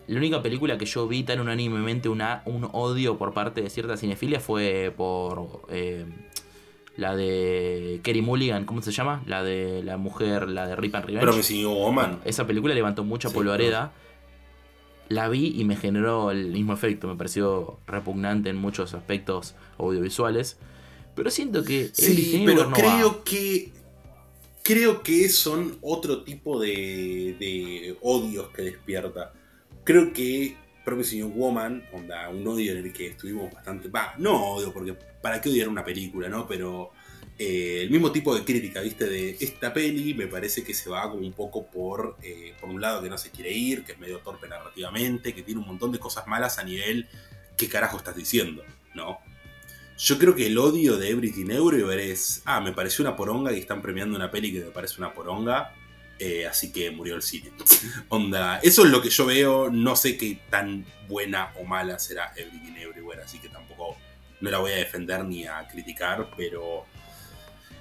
la 0.07 0.17
única 0.17 0.41
película 0.41 0.77
que 0.77 0.85
yo 0.85 1.07
vi 1.07 1.23
tan 1.23 1.39
unánimemente 1.39 2.09
una, 2.09 2.41
un 2.45 2.67
odio 2.73 3.17
por 3.17 3.33
parte 3.33 3.61
de 3.61 3.69
cierta 3.69 3.95
cinefilia 3.97 4.39
fue 4.39 4.91
por 4.95 5.61
eh, 5.69 6.05
la 6.95 7.15
de 7.15 7.99
Kerry 8.03 8.21
Mulligan, 8.21 8.65
¿cómo 8.65 8.81
se 8.81 8.91
llama? 8.91 9.23
La 9.25 9.43
de 9.43 9.81
la 9.83 9.97
mujer, 9.97 10.47
la 10.49 10.67
de 10.67 10.75
Rip 10.75 10.95
and 10.95 11.05
Revenge. 11.05 11.25
Promising 11.25 11.65
Woman. 11.65 12.09
Bueno, 12.11 12.21
esa 12.25 12.45
película 12.47 12.73
levantó 12.73 13.03
mucha 13.03 13.29
Sí, 13.29 13.35
polvareda. 13.35 13.93
La 15.09 15.27
vi 15.27 15.53
y 15.59 15.63
me 15.65 15.75
generó 15.75 16.31
el 16.31 16.51
mismo 16.51 16.73
efecto. 16.73 17.07
Me 17.07 17.15
pareció 17.15 17.79
repugnante 17.87 18.49
en 18.49 18.55
muchos 18.57 18.93
aspectos 18.93 19.55
audiovisuales. 19.77 20.57
Pero 21.15 21.29
siento 21.29 21.63
que 21.63 21.89
Sí, 21.93 22.43
pero 22.45 22.69
no 22.69 22.75
creo 22.75 23.09
va. 23.17 23.23
que. 23.23 23.71
Creo 24.63 25.03
que 25.03 25.27
son 25.27 25.77
otro 25.81 26.23
tipo 26.23 26.57
de, 26.59 27.35
de 27.37 27.97
odios 28.01 28.47
que 28.49 28.61
despierta. 28.61 29.33
Creo 29.83 30.13
que 30.13 30.55
Promising 30.83 31.33
Woman, 31.35 31.83
onda, 31.93 32.29
un 32.29 32.45
odio 32.47 32.73
en 32.73 32.85
el 32.85 32.93
que 32.93 33.07
estuvimos 33.07 33.53
bastante. 33.53 33.89
Va, 33.89 34.15
no 34.17 34.55
odio, 34.55 34.73
porque 34.73 34.93
para 34.93 35.39
qué 35.39 35.49
odiar 35.49 35.69
una 35.69 35.83
película, 35.83 36.27
¿no? 36.29 36.47
Pero 36.47 36.91
eh, 37.39 37.79
el 37.81 37.89
mismo 37.89 38.11
tipo 38.11 38.35
de 38.35 38.43
crítica, 38.43 38.81
¿viste? 38.81 39.05
De 39.05 39.37
esta 39.39 39.73
peli 39.73 40.13
me 40.13 40.27
parece 40.27 40.63
que 40.63 40.73
se 40.73 40.89
va 40.89 41.09
como 41.09 41.25
un 41.25 41.33
poco 41.33 41.65
por, 41.67 42.17
eh, 42.21 42.53
por 42.59 42.69
un 42.69 42.79
lado 42.79 43.01
que 43.01 43.09
no 43.09 43.17
se 43.17 43.31
quiere 43.31 43.51
ir, 43.51 43.83
que 43.83 43.93
es 43.93 43.99
medio 43.99 44.19
torpe 44.19 44.47
narrativamente, 44.47 45.33
que 45.33 45.41
tiene 45.41 45.61
un 45.61 45.67
montón 45.67 45.91
de 45.91 45.99
cosas 45.99 46.27
malas 46.27 46.59
a 46.59 46.63
nivel. 46.63 47.07
¿Qué 47.57 47.67
carajo 47.69 47.97
estás 47.97 48.15
diciendo? 48.15 48.63
¿No? 48.93 49.19
Yo 49.97 50.17
creo 50.19 50.35
que 50.35 50.47
el 50.47 50.57
odio 50.57 50.97
de 50.97 51.09
Everything 51.09 51.49
Everywhere 51.49 52.11
es. 52.11 52.41
Ah, 52.45 52.59
me 52.61 52.73
pareció 52.73 53.03
una 53.03 53.15
poronga 53.15 53.53
y 53.53 53.59
están 53.59 53.81
premiando 53.81 54.15
una 54.15 54.29
peli 54.29 54.51
que 54.51 54.59
me 54.59 54.71
parece 54.71 54.95
una 54.97 55.13
poronga. 55.13 55.73
Eh, 56.19 56.47
así 56.47 56.71
que 56.71 56.91
murió 56.91 57.15
el 57.15 57.21
cine. 57.21 57.51
Onda, 58.09 58.59
eso 58.59 58.85
es 58.85 58.91
lo 58.91 59.01
que 59.01 59.09
yo 59.09 59.25
veo. 59.25 59.69
No 59.69 59.95
sé 59.95 60.17
qué 60.17 60.41
tan 60.49 60.85
buena 61.07 61.53
o 61.59 61.63
mala 61.63 61.99
será 61.99 62.33
Everything 62.35 62.75
Everywhere. 62.77 63.23
Así 63.23 63.39
que 63.39 63.49
tampoco 63.49 63.97
no 64.41 64.49
la 64.49 64.59
voy 64.59 64.71
a 64.71 64.75
defender 64.75 65.23
ni 65.25 65.45
a 65.45 65.67
criticar. 65.67 66.29
Pero. 66.37 66.85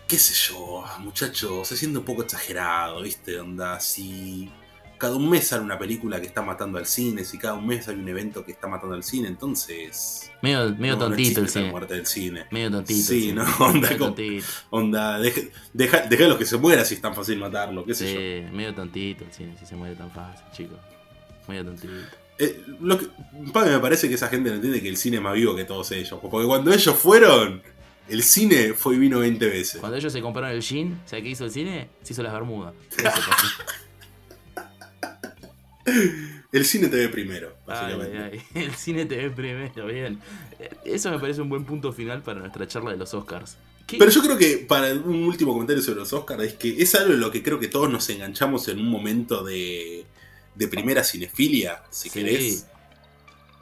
qué 0.09 0.19
sé 0.19 0.35
yo, 0.35 0.85
muchachos. 0.99 1.69
Se 1.69 1.77
siente 1.77 1.99
un 1.99 2.05
poco 2.05 2.23
exagerado, 2.23 3.03
¿viste? 3.03 3.39
Onda, 3.39 3.79
si. 3.81 4.51
Cada 5.03 5.17
un 5.17 5.29
mes 5.29 5.49
sale 5.49 5.65
una 5.65 5.77
película 5.77 6.21
que 6.21 6.29
está 6.29 6.43
matando 6.43 6.79
al 6.79 6.87
cine, 6.87 7.25
si 7.25 7.37
cada 7.37 7.55
un 7.55 7.67
mes 7.67 7.89
hay 7.89 7.97
un 7.97 8.09
evento 8.09 8.45
que 8.45 8.53
está 8.53 8.69
matando 8.69 8.95
al 8.95 9.03
cine, 9.03 9.27
entonces 9.27 10.31
Medio, 10.43 10.77
medio 10.77 10.95
no, 10.95 11.01
no 11.01 11.07
tontito 11.09 11.41
el 11.41 11.47
la 11.47 11.53
cine. 11.53 11.71
muerte 11.73 11.95
del 11.95 12.07
cine. 12.07 12.45
Medio 12.53 12.71
tontito. 12.71 12.99
el 13.01 13.05
Sí, 13.05 13.21
cine. 13.23 13.35
¿no? 13.35 13.45
Onda, 13.67 13.91
Medio 13.91 13.99
como-. 13.99 14.43
Onda, 14.71 15.19
deja, 15.19 16.03
deja, 16.09 16.29
los 16.29 16.39
que 16.39 16.47
se 16.47 16.57
mueran 16.57 16.87
si 16.87 16.95
es 16.95 17.01
tan 17.01 17.17
fácil 17.17 17.37
matarlo, 17.41 17.85
qué 17.85 17.97
sé 17.97 18.15
yo. 18.15 18.21
Sí, 18.49 18.55
medio 18.57 18.73
tontito 18.77 19.25
el 19.25 19.33
cine, 19.33 19.57
si 19.59 19.67
se 19.67 19.75
muere 19.75 19.97
tan 19.97 20.09
fácil, 20.13 20.45
chicos. 20.53 20.79
Medio 21.49 21.65
tontito. 21.65 21.93
Eh, 22.39 22.63
lo 22.81 22.97
que, 22.97 23.09
pa, 23.53 23.65
me 23.65 23.81
parece 23.81 24.09
que 24.09 24.15
esa 24.15 24.29
gente 24.29 24.51
no 24.51 24.55
entiende 24.55 24.81
que 24.81 24.89
el 24.89 24.97
cine 24.97 25.17
es 25.17 25.23
más 25.25 25.35
vivo 25.35 25.57
que 25.57 25.65
todos 25.65 25.91
ellos. 25.91 26.17
Porque 26.23 26.47
cuando 26.47 26.73
ellos 26.73 26.95
fueron, 26.95 27.61
el 28.09 28.23
cine 28.23 28.73
fue 28.75 28.95
y 28.95 28.99
vino 28.99 29.19
20 29.19 29.47
veces. 29.47 29.81
Cuando 29.81 29.99
ellos 29.99 30.13
se 30.13 30.23
compraron 30.23 30.53
el 30.53 30.63
jean, 30.63 31.01
¿sabes 31.07 31.25
qué 31.25 31.31
hizo 31.31 31.45
el 31.45 31.51
cine? 31.51 31.89
Se 32.03 32.13
hizo 32.13 32.23
las 32.23 32.33
bermudas. 32.33 32.75
Eso. 32.97 33.11
El 36.53 36.65
cine 36.67 36.89
te 36.89 36.97
ve 36.97 37.09
primero, 37.09 37.57
básicamente. 37.67 38.19
ay, 38.19 38.43
El 38.63 38.75
cine 38.75 39.07
te 39.07 39.17
ve 39.17 39.31
primero, 39.31 39.87
bien. 39.87 40.21
Eso 40.85 41.11
me 41.11 41.19
parece 41.19 41.41
un 41.41 41.49
buen 41.49 41.65
punto 41.65 41.93
final 41.93 42.23
para 42.23 42.41
nuestra 42.41 42.67
charla 42.69 42.91
de 42.91 42.99
los 42.99 43.15
Oscars. 43.15 43.57
¿Qué? 43.87 43.97
Pero 43.99 44.11
yo 44.11 44.23
creo 44.23 44.37
que, 44.37 44.59
para 44.59 44.93
un 44.93 45.25
último 45.25 45.53
comentario 45.55 45.83
sobre 45.83 46.01
los 46.01 46.13
Oscars, 46.13 46.43
es 46.45 46.53
que 46.55 46.81
es 46.83 46.95
algo 46.95 47.15
en 47.15 47.21
lo 47.21 47.31
que 47.31 47.43
creo 47.43 47.59
que 47.59 47.69
todos 47.69 47.91
nos 47.91 48.09
enganchamos 48.11 48.69
en 48.69 48.79
un 48.81 48.89
momento 48.89 49.43
de, 49.43 50.05
de 50.55 50.69
primera 50.69 51.03
cinefilia, 51.05 51.83
si 51.91 52.09
Sí. 52.11 52.21
querés. 52.21 52.67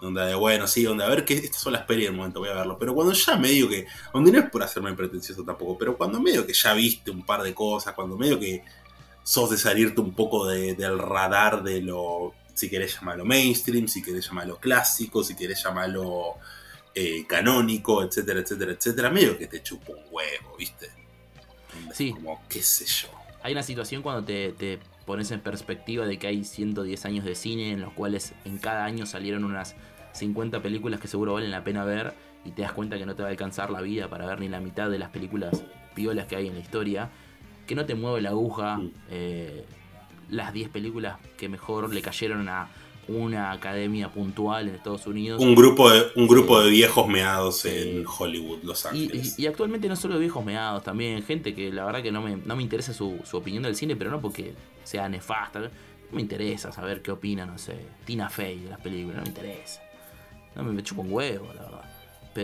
Donde, 0.01 0.23
de, 0.23 0.35
bueno, 0.35 0.67
sí, 0.67 0.83
donde 0.83 1.05
a 1.05 1.09
ver 1.09 1.25
que 1.27 1.35
estas 1.35 1.61
son 1.61 1.75
las 1.75 1.83
pelis 1.83 2.07
del 2.07 2.17
momento, 2.17 2.41
voy 2.41 2.49
a 2.49 2.55
verlo. 2.55 2.77
Pero 2.79 2.95
cuando 2.95 3.13
ya 3.13 3.37
medio 3.37 3.69
que, 3.69 3.87
donde 4.15 4.33
no 4.33 4.39
es 4.39 4.51
por 4.51 4.63
hacerme 4.63 4.95
pretencioso 4.95 5.45
tampoco, 5.45 5.77
pero 5.79 5.97
cuando 5.97 6.21
medio 6.21 6.47
que 6.47 6.55
ya 6.55 6.73
viste 6.75 7.11
un 7.11 7.25
par 7.25 7.43
de 7.43 7.53
cosas, 7.55 7.93
cuando 7.95 8.17
medio 8.17 8.41
que 8.41 8.65
sos 9.23 9.51
de 9.51 9.57
salirte 9.59 10.01
un 10.01 10.15
poco 10.15 10.47
de- 10.47 10.75
del 10.75 10.99
radar 10.99 11.63
de 11.63 11.83
lo, 11.83 12.35
si 12.55 12.69
querés 12.69 12.95
llamarlo 12.95 13.25
mainstream, 13.25 13.89
si 13.89 14.03
querés 14.03 14.27
llamarlo 14.27 14.57
clásico, 14.59 15.23
si 15.25 15.35
querés 15.37 15.63
llamarlo 15.63 16.35
eh, 16.95 17.25
canónico, 17.27 18.03
etcétera, 18.03 18.41
etcétera, 18.41 18.73
etcétera, 18.73 19.11
medio 19.11 19.39
que 19.39 19.47
te 19.47 19.63
chupa 19.63 19.93
un 19.93 20.03
huevo, 20.11 20.57
¿viste? 20.59 20.91
Sí. 21.93 22.11
Como, 22.13 22.43
qué 22.49 22.63
sé 22.63 22.85
yo. 22.85 23.09
Hay 23.43 23.53
una 23.53 23.63
situación 23.63 24.03
cuando 24.03 24.25
te, 24.25 24.53
te 24.53 24.79
pones 25.07 25.31
en 25.31 25.41
perspectiva 25.41 26.05
de 26.07 26.19
que 26.19 26.27
hay 26.27 26.45
110 26.45 27.05
años 27.05 27.25
de 27.25 27.35
cine 27.35 27.71
en 27.73 27.81
los 27.81 27.93
cuales 27.93 28.33
en 28.45 28.59
cada 28.59 28.85
año 28.85 29.07
salieron 29.07 29.45
unas 29.45 29.77
50 30.13 30.61
películas 30.63 31.01
que 31.01 31.09
seguro 31.09 31.35
valen 31.35 31.51
la 31.51 31.65
pena 31.65 31.85
ver 31.85 32.15
y 32.45 32.51
te 32.51 32.63
das 32.63 32.73
cuenta 32.73 32.99
que 32.99 33.07
no 33.07 33.15
te 33.15 33.23
va 33.23 33.29
a 33.29 33.31
alcanzar 33.31 33.71
la 33.71 33.81
vida 33.81 34.09
para 34.09 34.27
ver 34.27 34.41
ni 34.41 34.49
la 34.49 34.61
mitad 34.61 34.91
de 34.91 34.99
las 34.99 35.11
películas 35.11 35.63
piolas 35.95 36.27
que 36.27 36.37
hay 36.37 36.49
en 36.49 36.55
la 36.55 36.61
historia, 36.61 37.11
que 37.71 37.77
no 37.77 37.87
te 37.87 37.95
mueve 37.95 38.21
la 38.21 38.31
aguja, 38.31 38.81
eh, 39.11 39.65
las 40.29 40.53
10 40.53 40.71
películas 40.71 41.19
que 41.39 41.49
mejor 41.49 41.95
le 41.95 42.03
cayeron 42.03 42.49
a 42.49 42.69
una 43.07 43.53
academia 43.53 44.09
puntual 44.09 44.69
en 44.69 44.75
Estados 44.75 45.07
Unidos. 45.07 45.41
Un 45.41 45.55
grupo 45.55 45.89
de, 45.89 46.03
un 46.17 46.27
grupo 46.27 46.59
Sí. 46.59 46.65
de 46.65 46.71
viejos 46.73 47.07
meados 47.07 47.65
en 47.67 48.05
Hollywood, 48.07 48.59
Los 48.65 48.87
Ángeles. 48.87 49.39
y- 49.39 49.43
y 49.43 49.47
actualmente 49.47 49.89
no 49.89 49.95
solo 49.95 50.19
viejos 50.19 50.45
meados, 50.45 50.83
también 50.83 51.23
gente 51.23 51.55
que 51.55 51.73
la 51.73 51.85
verdad 51.85 52.03
que 52.03 52.11
no 52.11 52.21
me, 52.23 52.37
no 52.37 52.57
me 52.57 52.63
interesa 52.65 52.93
su, 52.93 53.21
su 53.25 53.37
opinión 53.37 53.63
del 53.63 53.77
cine, 53.77 53.95
pero 53.95 54.11
no 54.11 54.21
porque 54.21 54.53
sea 54.83 55.09
nefasta. 55.09 55.61
No 55.61 55.69
me 56.11 56.23
interesa 56.23 56.73
saber 56.73 57.03
qué 57.03 57.13
opina, 57.13 57.47
no 57.47 57.57
sé, 57.57 57.77
Tina 58.05 58.29
Fey 58.29 58.59
de 58.65 58.71
las 58.71 58.81
películas, 58.81 59.19
no 59.19 59.23
me 59.23 59.29
interesa. 59.29 59.81
No 60.57 60.65
me, 60.65 60.73
me 60.73 60.83
chupa 60.83 61.03
un 61.03 61.13
huevo, 61.13 61.47
la 61.55 61.63
verdad. 61.63 61.90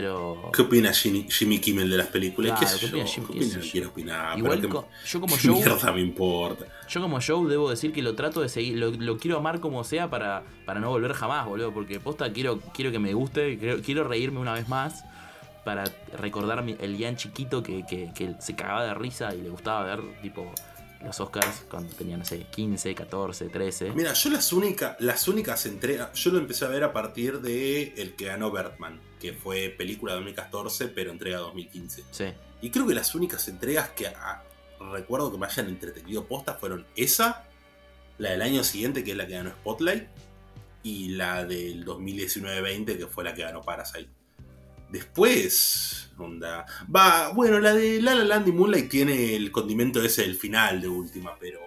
Pero. 0.00 0.50
¿Qué 0.54 0.62
opina 0.62 0.92
Jimmy, 0.92 1.26
Jimmy 1.30 1.58
Kimmel 1.58 1.88
de 1.88 1.96
las 1.96 2.08
películas? 2.08 2.58
Claro, 2.58 2.76
¿Qué 2.78 2.80
¿qué 2.80 2.86
opina 2.86 3.06
Jimmy? 3.06 3.26
¿Qué 3.26 3.38
¿Qué 3.38 3.44
opina? 3.56 3.70
quiero 3.72 3.88
opinar. 3.88 4.38
Igual 4.38 4.58
pero 4.60 4.72
co- 4.72 4.88
yo 5.06 5.20
como 5.20 5.36
¿Qué 5.36 5.42
show. 5.42 5.54
mierda 5.56 5.92
me 5.92 6.00
importa? 6.00 6.66
Yo 6.88 7.00
como 7.00 7.20
show 7.20 7.46
debo 7.48 7.70
decir 7.70 7.92
que 7.92 8.02
lo 8.02 8.14
trato 8.14 8.40
de 8.42 8.48
seguir, 8.48 8.76
lo, 8.78 8.90
lo 8.90 9.16
quiero 9.18 9.38
amar 9.38 9.60
como 9.60 9.82
sea 9.84 10.10
para, 10.10 10.42
para 10.66 10.80
no 10.80 10.90
volver 10.90 11.12
jamás, 11.14 11.46
boludo. 11.46 11.72
Porque 11.72 11.98
posta 12.00 12.32
quiero, 12.32 12.60
quiero 12.74 12.92
que 12.92 12.98
me 12.98 13.14
guste, 13.14 13.58
quiero, 13.58 13.80
quiero 13.82 14.04
reírme 14.04 14.38
una 14.40 14.52
vez 14.52 14.68
más 14.68 15.04
para 15.64 15.84
recordar 16.18 16.64
el 16.68 16.96
Ian 16.96 17.16
chiquito 17.16 17.62
que, 17.62 17.84
que, 17.88 18.12
que 18.14 18.34
se 18.38 18.54
cagaba 18.54 18.84
de 18.84 18.94
risa 18.94 19.34
y 19.34 19.42
le 19.42 19.48
gustaba 19.48 19.82
ver 19.84 20.00
tipo 20.22 20.52
los 21.04 21.20
Oscars 21.20 21.64
cuando 21.70 21.92
tenía, 21.94 22.16
no 22.16 22.24
sé, 22.24 22.46
15, 22.50 22.94
14, 22.94 23.48
13. 23.48 23.92
Mira, 23.94 24.12
yo 24.12 24.30
las, 24.30 24.52
únicas 24.52 24.96
las 25.00 25.26
únicas 25.28 25.66
entregas, 25.66 26.12
yo 26.14 26.30
lo 26.32 26.38
empecé 26.38 26.64
a 26.64 26.68
ver 26.68 26.84
a 26.84 26.92
partir 26.92 27.40
de 27.40 27.94
el 27.96 28.14
que 28.16 28.26
ganó 28.26 28.50
Bertman, 28.50 29.00
que 29.20 29.32
fue 29.32 29.74
película 29.76 30.12
de 30.12 30.16
2014, 30.16 30.88
pero 30.88 31.10
entrega 31.10 31.38
2015. 31.38 32.04
Sí. 32.10 32.24
Y 32.60 32.70
creo 32.70 32.86
que 32.86 32.94
las 32.94 33.14
únicas 33.14 33.46
entregas 33.48 33.90
que 33.90 34.08
ah, 34.08 34.42
recuerdo 34.92 35.30
que 35.30 35.38
me 35.38 35.46
hayan 35.46 35.68
entretenido 35.68 36.26
postas 36.26 36.58
fueron 36.58 36.86
esa, 36.96 37.44
la 38.18 38.30
del 38.30 38.42
año 38.42 38.64
siguiente, 38.64 39.04
que 39.04 39.12
es 39.12 39.16
la 39.16 39.26
que 39.26 39.34
ganó 39.34 39.50
Spotlight, 39.50 40.08
y 40.82 41.08
la 41.10 41.44
del 41.44 41.84
2019-20, 41.84 42.96
que 42.96 43.06
fue 43.06 43.24
la 43.24 43.34
que 43.34 43.42
ganó 43.42 43.62
Parasite. 43.62 44.08
Después, 44.88 46.10
onda. 46.16 46.64
Va, 46.94 47.30
bueno, 47.30 47.58
la 47.58 47.74
de 47.74 48.00
La 48.00 48.14
La 48.14 48.24
Land 48.24 48.48
y 48.48 48.52
Moonlight 48.52 48.88
tiene 48.88 49.34
el 49.34 49.50
condimento 49.50 50.00
ese 50.00 50.22
del 50.22 50.36
final 50.36 50.80
de 50.80 50.88
última, 50.88 51.36
pero 51.40 51.60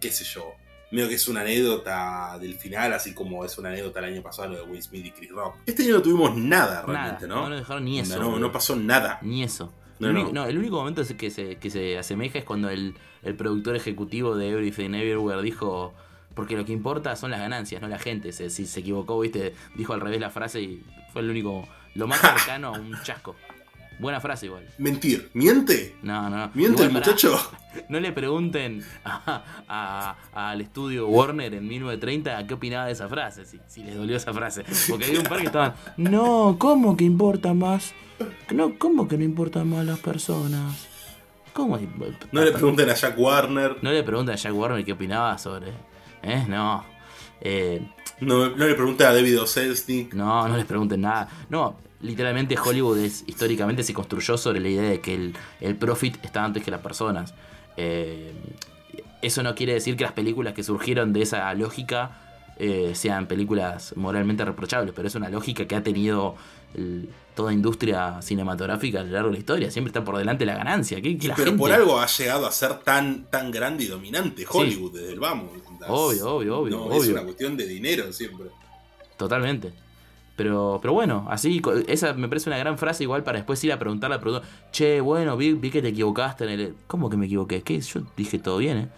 qué 0.00 0.12
sé 0.12 0.24
yo. 0.24 0.54
Medio 0.94 1.08
que 1.08 1.16
es 1.16 1.26
una 1.26 1.40
anécdota 1.40 2.38
del 2.40 2.54
final, 2.54 2.92
así 2.92 3.12
como 3.14 3.44
es 3.44 3.58
una 3.58 3.70
anécdota 3.70 3.98
el 3.98 4.06
año 4.06 4.22
pasado 4.22 4.50
lo 4.50 4.56
de 4.58 4.62
Will 4.62 4.82
Smith 4.82 5.06
y 5.06 5.10
Chris 5.10 5.30
Rock. 5.30 5.56
Este 5.66 5.82
año 5.82 5.94
no 5.94 6.02
tuvimos 6.02 6.36
nada 6.36 6.82
realmente, 6.82 7.26
Nada, 7.26 7.40
¿no? 7.40 7.48
no 7.48 7.56
dejaron 7.56 7.84
ni 7.84 7.98
eso. 7.98 8.16
No, 8.16 8.22
no, 8.22 8.30
boludo. 8.30 8.52
pasó 8.52 8.76
nada. 8.76 9.18
Ni 9.22 9.42
eso. 9.42 9.72
No, 9.98 10.08
el, 10.08 10.14
no. 10.14 10.20
único, 10.20 10.34
no, 10.34 10.46
el 10.46 10.56
único 10.56 10.76
momento 10.76 11.02
que 11.16 11.30
se, 11.30 11.56
que 11.56 11.70
se 11.70 11.98
asemeja 11.98 12.38
es 12.38 12.44
cuando 12.44 12.70
el, 12.70 12.94
el 13.22 13.34
productor 13.34 13.74
ejecutivo 13.74 14.36
de 14.36 14.50
Everything 14.50 14.94
Everywhere 14.94 15.42
dijo, 15.42 15.94
porque 16.34 16.56
lo 16.56 16.64
que 16.64 16.72
importa 16.72 17.16
son 17.16 17.32
las 17.32 17.40
ganancias, 17.40 17.82
no 17.82 17.88
la 17.88 17.98
gente. 17.98 18.32
Se, 18.32 18.48
si 18.50 18.66
se 18.66 18.80
equivocó, 18.80 19.18
viste, 19.18 19.54
dijo 19.74 19.94
al 19.94 20.00
revés 20.00 20.20
la 20.20 20.30
frase 20.30 20.60
y 20.60 20.84
fue 21.12 21.22
el 21.22 21.30
único, 21.30 21.66
lo 21.94 22.06
más 22.06 22.20
cercano 22.20 22.68
a 22.68 22.78
un 22.78 22.94
chasco. 23.02 23.34
Buena 23.98 24.20
frase 24.20 24.46
igual. 24.46 24.64
Mentir. 24.78 25.30
¿Miente? 25.34 25.96
No, 26.02 26.28
no, 26.28 26.36
no. 26.36 26.50
¿Miente 26.54 26.82
el 26.82 26.90
Igual, 26.90 27.04
muchacho? 27.04 27.38
No 27.88 27.98
le 27.98 28.12
pregunten 28.12 28.84
al 29.68 30.60
estudio 30.60 31.08
Warner 31.08 31.54
en 31.54 31.66
1930 31.66 32.46
qué 32.46 32.54
opinaba 32.54 32.86
de 32.86 32.92
esa 32.92 33.08
frase, 33.08 33.44
si, 33.44 33.58
si 33.66 33.82
les 33.82 33.96
dolió 33.96 34.16
esa 34.16 34.32
frase. 34.32 34.64
Porque 34.88 35.06
había 35.06 35.18
un 35.18 35.26
par 35.26 35.40
que 35.40 35.46
estaban, 35.46 35.74
no, 35.96 36.56
¿cómo 36.58 36.96
que 36.96 37.02
importa 37.04 37.52
más? 37.52 37.92
No, 38.52 38.78
¿Cómo 38.78 39.08
que 39.08 39.18
no 39.18 39.24
importan 39.24 39.68
más 39.70 39.84
las 39.84 39.98
personas? 39.98 40.86
¿Cómo? 41.52 41.78
No 42.30 42.42
le 42.44 42.52
pregunten 42.52 42.88
a 42.90 42.94
Jack 42.94 43.18
Warner. 43.18 43.76
No 43.82 43.90
le 43.90 44.02
pregunten 44.04 44.34
a 44.34 44.38
Jack 44.38 44.54
Warner 44.54 44.84
qué 44.84 44.92
opinaba 44.92 45.36
sobre... 45.38 45.72
¿Eh? 46.22 46.44
No. 46.48 46.84
Eh, 47.40 47.82
No, 48.20 48.50
no 48.50 48.66
le 48.66 48.74
pregunten 48.74 49.06
a 49.08 49.12
David 49.12 49.40
O. 49.42 49.46
Selznick. 49.46 50.14
No, 50.14 50.46
no 50.48 50.56
les 50.56 50.64
pregunten 50.66 51.00
nada. 51.00 51.28
No, 51.50 51.76
literalmente 52.04 52.56
Hollywood 52.62 52.98
es, 52.98 53.24
históricamente 53.26 53.82
se 53.82 53.92
construyó 53.94 54.36
sobre 54.36 54.60
la 54.60 54.68
idea 54.68 54.88
de 54.90 55.00
que 55.00 55.14
el, 55.14 55.34
el 55.60 55.74
profit 55.76 56.16
está 56.24 56.44
antes 56.44 56.62
que 56.62 56.70
las 56.70 56.80
personas. 56.80 57.34
Eh, 57.76 58.32
eso 59.22 59.42
no 59.42 59.54
quiere 59.54 59.72
decir 59.72 59.96
que 59.96 60.04
las 60.04 60.12
películas 60.12 60.54
que 60.54 60.62
surgieron 60.62 61.12
de 61.12 61.22
esa 61.22 61.52
lógica 61.54 62.20
eh, 62.58 62.92
sean 62.94 63.26
películas 63.26 63.94
moralmente 63.96 64.44
reprochables, 64.44 64.92
pero 64.94 65.08
es 65.08 65.14
una 65.16 65.28
lógica 65.28 65.66
que 65.66 65.74
ha 65.74 65.82
tenido 65.82 66.36
el- 66.74 67.08
toda 67.34 67.52
industria 67.52 68.22
cinematográfica 68.22 69.00
a 69.00 69.02
lo 69.02 69.10
largo 69.10 69.28
de 69.28 69.32
la 69.32 69.38
historia. 69.40 69.70
Siempre 69.72 69.88
está 69.88 70.04
por 70.04 70.16
delante 70.16 70.46
la 70.46 70.54
ganancia. 70.56 70.98
La 70.98 71.02
Pero 71.02 71.34
gente- 71.34 71.52
por 71.58 71.72
algo 71.72 71.98
ha 71.98 72.06
llegado 72.06 72.46
a 72.46 72.52
ser 72.52 72.74
tan, 72.80 73.24
tan 73.24 73.50
grande 73.50 73.82
y 73.84 73.86
dominante 73.88 74.44
Hollywood 74.48 74.92
desde 74.92 75.14
el 75.14 75.18
vamos. 75.20 75.50
Obvio, 75.88 76.28
obvio, 76.36 76.58
obvio, 76.58 76.76
No, 76.76 76.92
Es 76.92 77.08
una 77.08 77.22
cuestión 77.24 77.56
de 77.56 77.66
dinero 77.66 78.12
siempre. 78.12 78.46
Totalmente. 79.16 79.72
Pero, 80.36 80.80
pero 80.82 80.92
bueno, 80.92 81.26
así, 81.30 81.62
esa 81.86 82.12
me 82.14 82.28
parece 82.28 82.50
una 82.50 82.58
gran 82.58 82.76
frase 82.76 83.04
igual 83.04 83.22
para 83.22 83.38
después 83.38 83.62
ir 83.62 83.72
a 83.72 83.78
preguntarle 83.78 84.16
al 84.16 84.20
productor, 84.20 84.48
che, 84.72 85.00
bueno, 85.00 85.36
vi, 85.36 85.52
vi 85.52 85.70
que 85.70 85.80
te 85.80 85.88
equivocaste 85.88 86.44
en 86.44 86.50
el... 86.50 86.74
¿Cómo 86.88 87.08
que 87.08 87.16
me 87.16 87.26
equivoqué? 87.26 87.62
¿Qué? 87.62 87.80
Yo 87.80 88.00
dije 88.16 88.40
todo 88.40 88.58
bien, 88.58 88.78
¿eh? 88.78 88.88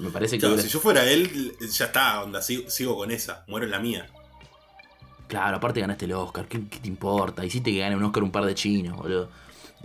Me 0.00 0.10
parece 0.10 0.36
que... 0.36 0.40
Claro, 0.40 0.54
hubiera- 0.54 0.68
si 0.68 0.72
yo 0.74 0.80
fuera 0.80 1.04
él, 1.08 1.54
ya 1.60 1.84
está, 1.86 2.22
onda, 2.24 2.42
sigo, 2.42 2.68
sigo 2.70 2.96
con 2.96 3.10
esa, 3.12 3.44
muero 3.46 3.66
en 3.66 3.70
la 3.70 3.78
mía. 3.78 4.06
Claro, 5.28 5.58
aparte 5.58 5.80
ganaste 5.80 6.06
el 6.06 6.12
Oscar, 6.14 6.46
¿qué, 6.48 6.66
qué 6.68 6.78
te 6.80 6.88
importa? 6.88 7.44
Hiciste 7.44 7.70
que 7.70 7.78
gane 7.78 7.94
un 7.94 8.02
Oscar 8.02 8.22
un 8.22 8.30
par 8.32 8.44
de 8.44 8.54
chinos, 8.54 8.96
boludo. 8.96 9.28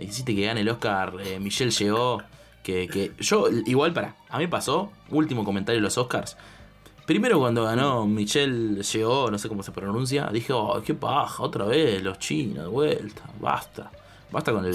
Hiciste 0.00 0.34
que 0.34 0.46
gane 0.46 0.62
el 0.62 0.68
Oscar 0.68 1.14
eh, 1.24 1.38
Michelle 1.38 1.70
llegó, 1.70 2.22
que, 2.64 2.88
que 2.88 3.12
yo, 3.20 3.48
igual 3.66 3.92
para, 3.92 4.16
a 4.28 4.38
mí 4.38 4.46
pasó, 4.48 4.90
último 5.10 5.44
comentario 5.44 5.80
de 5.80 5.82
los 5.84 5.98
Oscars. 5.98 6.36
Primero 7.06 7.38
cuando 7.38 7.64
ganó 7.64 8.06
Michelle 8.06 8.82
llegó, 8.82 9.30
no 9.30 9.38
sé 9.38 9.48
cómo 9.48 9.62
se 9.62 9.72
pronuncia, 9.72 10.30
dije, 10.32 10.52
oh, 10.54 10.82
qué 10.84 10.94
paja, 10.94 11.42
otra 11.42 11.66
vez 11.66 12.02
los 12.02 12.18
chinos, 12.18 12.64
de 12.64 12.70
vuelta, 12.70 13.24
basta, 13.40 13.90
basta 14.30 14.52
con 14.52 14.64
el... 14.64 14.74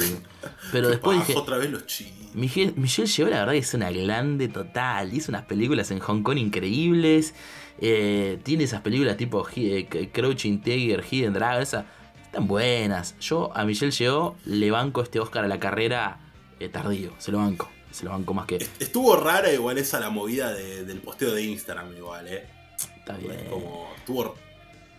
Pero 0.72 0.90
después 0.90 1.18
Bajo 1.18 1.28
dije, 1.28 1.40
otra 1.40 1.58
vez 1.58 1.72
los 1.72 1.88
chinos. 1.88 2.20
Michelle, 2.36 2.74
Michelle 2.76 3.08
llegó, 3.08 3.30
la 3.30 3.40
verdad 3.40 3.54
que 3.54 3.60
es 3.60 3.74
una 3.74 3.92
grande 3.92 4.48
total. 4.48 5.12
Hizo 5.14 5.32
unas 5.32 5.46
películas 5.46 5.90
en 5.90 6.00
Hong 6.00 6.22
Kong 6.22 6.38
increíbles. 6.38 7.34
eh, 7.80 8.40
tiene 8.44 8.66
esas 8.66 8.82
películas 8.82 9.18
tipo 9.18 9.48
eh, 9.56 10.10
Crouching 10.14 10.62
Tiger, 10.62 11.04
Hidden 11.04 11.34
Dragon, 11.34 11.64
esas 11.64 11.86
están 12.24 12.48
buenas. 12.48 13.16
Yo 13.20 13.50
a 13.56 13.66
Michelle 13.66 13.92
llegó, 13.92 14.36
le 14.46 14.70
banco 14.70 15.02
este 15.02 15.20
Oscar 15.20 15.46
a 15.46 15.48
la 15.48 15.60
carrera 15.60 16.20
eh, 16.60 16.70
tardío. 16.70 17.14
Se 17.18 17.32
lo 17.32 17.40
banco. 17.40 17.70
Se 17.92 18.06
lo 18.06 18.12
banco 18.12 18.34
más 18.34 18.46
que. 18.46 18.58
Estuvo 18.80 19.16
rara 19.16 19.52
igual 19.52 19.78
esa 19.78 20.00
la 20.00 20.10
movida 20.10 20.54
de- 20.54 20.86
del 20.86 21.00
posteo 21.00 21.34
de 21.34 21.44
Instagram 21.44 21.96
igual, 21.96 22.28
eh. 22.28 22.46
Está 22.98 23.18
bien. 23.18 23.46
Como, 23.50 23.92
estuvo, 23.98 24.36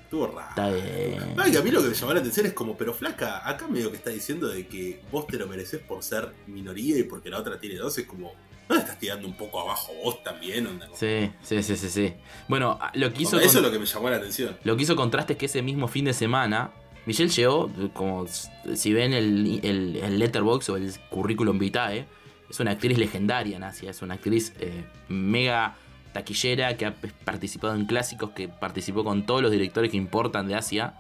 estuvo 0.03 0.27
raro. 0.27 0.49
Está 0.51 0.71
bien. 0.71 1.35
Ay, 1.39 1.57
a 1.57 1.63
mí 1.63 1.71
lo 1.71 1.83
que 1.83 1.89
me 1.89 1.95
llamó 1.95 2.13
la 2.13 2.21
atención 2.21 2.47
es 2.47 2.53
como, 2.53 2.77
pero 2.77 2.93
flaca, 2.93 3.49
acá 3.49 3.69
medio 3.69 3.91
que 3.91 3.97
está 3.97 4.11
diciendo 4.11 4.49
de 4.49 4.67
que 4.67 5.01
vos 5.13 5.27
te 5.27 5.37
lo 5.39 5.47
mereces 5.47 5.81
por 5.81 6.03
ser 6.03 6.33
minoría 6.47 6.99
y 6.99 7.05
porque 7.05 7.31
la 7.31 7.39
otra 7.39 7.59
tiene 7.61 7.77
dos, 7.77 7.97
es 7.99 8.07
como, 8.07 8.33
¿no 8.69 8.75
estás 8.77 8.99
tirando 8.99 9.27
un 9.29 9.35
poco 9.37 9.61
abajo 9.61 9.93
vos 10.05 10.23
también? 10.25 10.67
Onda? 10.67 10.89
Sí, 10.95 11.31
sí, 11.43 11.63
sí, 11.63 11.77
sí, 11.77 11.89
sí. 11.89 12.15
Bueno, 12.49 12.79
lo 12.95 13.13
que 13.13 13.23
hizo. 13.23 13.39
eso 13.39 13.47
con- 13.49 13.57
es 13.59 13.63
lo 13.63 13.71
que 13.71 13.79
me 13.79 13.87
llamó 13.87 14.11
la 14.11 14.17
atención. 14.17 14.57
Lo 14.65 14.77
que 14.77 14.83
hizo 14.83 14.97
contraste 14.97 15.35
es 15.35 15.39
que 15.39 15.47
ese 15.47 15.63
mismo 15.63 15.87
fin 15.89 16.05
de 16.07 16.13
semana, 16.13 16.73
Michelle 17.07 17.31
llegó, 17.31 17.71
como 17.95 18.27
si 18.75 18.93
ven 18.93 19.13
el, 19.15 19.61
el, 19.63 19.97
el 19.97 20.19
letterbox 20.19 20.69
o 20.71 20.77
el 20.77 20.93
currículum 21.09 21.59
vitae, 21.59 22.05
es 22.51 22.59
una 22.59 22.73
actriz 22.73 22.99
legendaria 22.99 23.57
en 23.57 23.63
Asia, 23.63 23.91
es 23.91 24.03
una 24.03 24.15
actriz 24.15 24.53
eh, 24.59 24.85
mega 25.09 25.77
taquillera 26.13 26.77
que 26.77 26.87
ha 26.87 26.95
participado 27.25 27.77
en 27.77 27.87
clásicos, 27.87 28.31
que 28.31 28.49
participó 28.49 29.05
con 29.05 29.25
todos 29.25 29.41
los 29.41 29.53
directores 29.53 29.93
que 29.93 29.97
importan 29.97 30.49
de 30.49 30.57
Asia. 30.57 30.95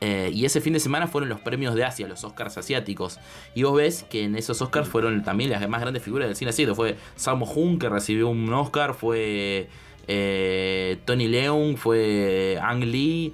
Eh, 0.00 0.30
y 0.32 0.44
ese 0.44 0.60
fin 0.60 0.72
de 0.72 0.80
semana 0.80 1.06
fueron 1.06 1.28
los 1.28 1.40
premios 1.40 1.74
de 1.76 1.84
Asia, 1.84 2.08
los 2.08 2.24
Oscars 2.24 2.58
asiáticos. 2.58 3.20
Y 3.54 3.62
vos 3.62 3.76
ves 3.76 4.04
que 4.10 4.24
en 4.24 4.34
esos 4.34 4.60
Oscars 4.60 4.88
fueron 4.88 5.22
también 5.22 5.50
las 5.50 5.66
más 5.68 5.80
grandes 5.80 6.02
figuras 6.02 6.26
del 6.26 6.36
cine 6.36 6.50
asiático. 6.50 6.74
Fue 6.74 6.96
Sammo 7.14 7.46
Hung, 7.46 7.78
que 7.78 7.88
recibió 7.88 8.28
un 8.28 8.52
Oscar, 8.52 8.94
fue 8.94 9.68
eh, 10.08 10.98
Tony 11.04 11.28
Leung, 11.28 11.76
fue 11.76 12.58
Ang 12.60 12.82
Lee, 12.82 13.32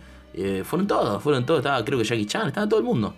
fueron 0.64 0.86
todos, 0.86 1.22
fueron 1.22 1.46
todos. 1.46 1.60
Estaba, 1.60 1.82
creo 1.84 1.98
que 1.98 2.04
Jackie 2.04 2.26
Chan, 2.26 2.48
estaba 2.48 2.68
todo 2.68 2.80
el 2.80 2.84
mundo. 2.84 3.14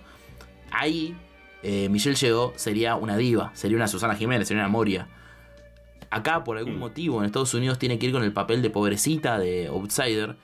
Ahí 0.71 1.17
eh, 1.63 1.89
Michelle 1.89 2.17
llegó, 2.17 2.53
sería 2.57 2.97
una 2.97 3.17
diva, 3.17 3.51
sería 3.55 3.77
una 3.77 3.89
Susana 3.89 4.15
Jiménez, 4.15 4.49
sería 4.49 4.63
una 4.63 4.69
Moria. 4.71 5.09
Acá, 6.11 6.45
por 6.45 6.57
algún 6.59 6.77
Mm. 6.77 6.81
motivo, 6.81 7.19
en 7.19 7.27
Estados 7.27 7.53
Unidos 7.55 7.79
tiene 7.79 7.99
que 7.99 8.07
ir 8.07 8.13
con 8.13 8.23
el 8.23 8.33
papel 8.33 8.63
de 8.63 8.71
pobrecita, 8.71 9.39
de 9.39 9.67
outsider, 9.67 10.37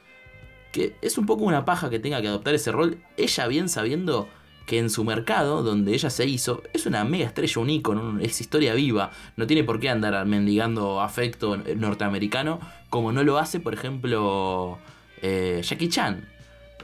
que 0.73 0.97
es 1.03 1.19
un 1.19 1.27
poco 1.27 1.45
una 1.45 1.65
paja 1.65 1.91
que 1.91 1.99
tenga 1.99 2.21
que 2.21 2.29
adoptar 2.29 2.55
ese 2.55 2.73
rol, 2.73 2.99
ella 3.17 3.47
bien 3.47 3.69
sabiendo 3.69 4.29
que 4.67 4.79
en 4.79 4.91
su 4.91 5.05
mercado, 5.05 5.63
donde 5.63 5.93
ella 5.93 6.09
se 6.09 6.25
hizo, 6.27 6.63
es 6.73 6.87
una 6.87 7.05
mega 7.05 7.27
estrella, 7.27 7.61
un 7.61 7.69
ícono, 7.69 8.19
es 8.21 8.41
historia 8.41 8.75
viva, 8.75 9.11
no 9.37 9.47
tiene 9.47 9.65
por 9.65 9.81
qué 9.81 9.89
andar 9.91 10.25
mendigando 10.25 11.01
afecto 11.01 11.57
norteamericano, 11.57 12.61
como 12.89 13.13
no 13.13 13.23
lo 13.23 13.39
hace, 13.39 13.61
por 13.61 13.75
ejemplo, 13.75 14.79
eh, 15.21 15.61
Jackie 15.63 15.89
Chan. 15.89 16.29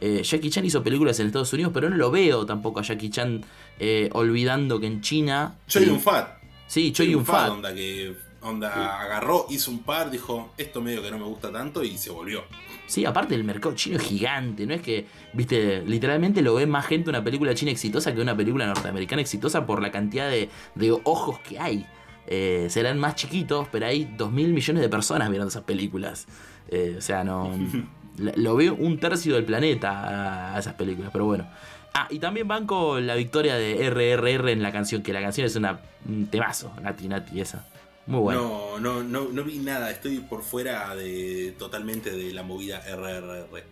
Eh, 0.00 0.23
Jackie 0.23 0.50
Chan 0.50 0.64
hizo 0.64 0.83
películas 0.83 1.19
en 1.21 1.26
Estados 1.26 1.52
Unidos, 1.52 1.73
pero 1.75 1.90
no 1.90 1.97
lo 1.97 2.11
veo 2.11 2.47
tampoco 2.47 2.81
a 2.81 2.83
Jackie 2.83 3.11
Chan 3.11 3.43
eh, 3.78 4.09
olvidando 4.12 4.78
que 4.81 4.87
en 4.87 5.00
China... 5.00 5.57
Choi 5.67 5.85
Sí. 5.85 5.90
un 5.90 6.00
fat. 6.00 6.38
Sí, 6.67 6.93
Choi 6.93 7.11
Yun 7.11 7.25
Fat. 7.25 7.50
Onda 7.50 7.75
que 7.75 8.14
onda 8.40 9.00
agarró, 9.02 9.47
hizo 9.50 9.71
un 9.71 9.81
par, 9.81 10.11
dijo, 10.11 10.52
esto 10.59 10.81
medio 10.81 11.02
que 11.02 11.11
no 11.11 11.19
me 11.19 11.25
gusta 11.25 11.50
tanto 11.50 11.83
y 11.83 11.97
se 11.99 12.11
volvió. 12.11 12.45
Sí, 12.87 13.05
aparte 13.05 13.35
el 13.35 13.43
mercado 13.43 13.75
chino 13.75 13.97
es 13.97 14.02
gigante, 14.02 14.67
no 14.67 14.75
es 14.75 14.81
que, 14.83 15.07
viste, 15.33 15.83
literalmente 15.85 16.40
lo 16.40 16.55
ve 16.55 16.67
más 16.67 16.87
gente 16.87 17.11
una 17.11 17.25
película 17.25 17.55
china 17.55 17.71
exitosa 17.73 18.14
que 18.14 18.21
una 18.21 18.37
película 18.37 18.67
norteamericana 18.67 19.23
exitosa 19.23 19.67
por 19.67 19.83
la 19.83 19.90
cantidad 19.90 20.31
de, 20.31 20.49
de 20.75 20.93
ojos 21.05 21.38
que 21.40 21.59
hay. 21.59 21.87
Eh, 22.26 22.67
serán 22.69 22.99
más 22.99 23.14
chiquitos, 23.14 23.67
pero 23.73 23.87
hay 23.87 24.05
dos 24.17 24.31
mil 24.31 24.52
millones 24.52 24.83
de 24.83 24.88
personas 24.90 25.31
viendo 25.31 25.49
esas 25.49 25.64
películas. 25.64 26.26
Eh, 26.69 26.97
o 26.99 27.00
sea, 27.00 27.25
no. 27.25 27.50
lo 28.19 28.57
veo 28.57 28.75
un 28.75 28.99
tercio 28.99 29.35
del 29.35 29.45
planeta 29.45 29.91
a, 29.91 30.57
a 30.57 30.59
esas 30.59 30.75
películas, 30.75 31.11
pero 31.13 31.25
bueno. 31.25 31.49
Ah, 31.95 32.07
y 32.11 32.19
también 32.19 32.47
banco 32.47 33.01
la 33.01 33.15
victoria 33.15 33.57
de 33.57 33.91
RRR 33.91 34.51
en 34.51 34.63
la 34.63 34.73
canción, 34.73 35.03
que 35.03 35.13
la 35.13 35.21
canción 35.21 35.47
es 35.47 35.57
una, 35.57 35.81
un 36.07 36.27
temazo, 36.27 36.73
Nati 36.83 37.09
Nati 37.09 37.41
esa. 37.41 37.67
Muy 38.07 38.21
bueno. 38.21 38.41
No, 38.41 38.81
no, 38.81 39.03
no, 39.03 39.29
no 39.29 39.45
vi 39.45 39.59
nada, 39.59 39.91
estoy 39.91 40.19
por 40.19 40.43
fuera 40.43 40.95
de 40.95 41.55
totalmente 41.59 42.11
de 42.11 42.33
la 42.33 42.43
movida 42.43 42.81
RRR. 42.81 43.65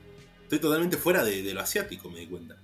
Estoy 0.43 0.59
totalmente 0.59 0.97
fuera 0.97 1.25
de, 1.25 1.43
de 1.43 1.55
lo 1.55 1.61
asiático, 1.61 2.11
me 2.11 2.21
di 2.21 2.27
cuenta. 2.27 2.57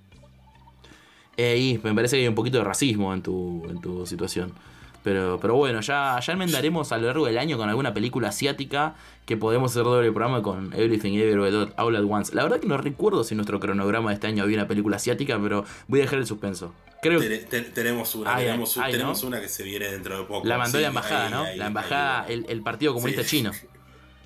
Eh, 1.35 1.57
y 1.57 1.79
me 1.83 1.95
parece 1.95 2.17
que 2.17 2.23
hay 2.23 2.27
un 2.27 2.35
poquito 2.35 2.59
de 2.59 2.63
racismo 2.63 3.13
en 3.13 3.21
tu, 3.23 3.63
en 3.69 3.81
tu 3.81 4.05
situación. 4.05 4.53
Pero, 5.03 5.37
pero 5.41 5.55
bueno, 5.55 5.81
ya, 5.81 6.17
ya 6.25 6.33
enmendaremos 6.33 6.91
a 6.93 6.97
lo 6.97 7.07
largo 7.07 7.25
del 7.25 7.37
año 7.37 7.57
con 7.57 7.67
alguna 7.67 7.93
película 7.93 8.29
asiática 8.29 8.95
que 9.25 9.35
podemos 9.35 9.71
hacer 9.71 9.83
doble 9.83 10.11
programa 10.11 10.41
con 10.41 10.73
Everything 10.73 11.13
Everywhere 11.13 11.73
All 11.77 11.95
at 11.95 12.03
Once. 12.07 12.33
La 12.33 12.43
verdad 12.43 12.59
que 12.61 12.67
no 12.67 12.77
recuerdo 12.77 13.23
si 13.25 13.33
en 13.33 13.37
nuestro 13.37 13.59
cronograma 13.59 14.09
de 14.11 14.15
este 14.15 14.27
año 14.27 14.43
había 14.43 14.57
una 14.57 14.67
película 14.67 14.95
asiática, 14.95 15.37
pero 15.41 15.65
voy 15.87 15.99
a 15.99 16.03
dejar 16.03 16.19
el 16.19 16.25
suspenso. 16.25 16.73
Creo 17.01 17.19
Te- 17.19 17.39
te- 17.39 17.61
tenemos 17.63 18.15
una, 18.15 18.33
Ay, 18.33 18.45
tenemos, 18.45 18.77
ay, 18.77 18.93
tenemos 18.93 19.23
una 19.23 19.41
que 19.41 19.49
se 19.49 19.63
viene 19.63 19.91
dentro 19.91 20.17
de 20.17 20.23
poco. 20.23 20.47
la 20.47 20.57
mandó 20.57 20.77
Sí, 20.77 20.81
la 20.81 20.87
embajada, 20.87 21.29
¿no? 21.29 21.45
la 21.53 21.67
embajada, 21.67 22.25
el, 22.29 22.45
el 22.47 22.61
Partido 22.61 22.93
Comunista 22.93 23.23
Sí. 23.23 23.37
Chino. 23.37 23.51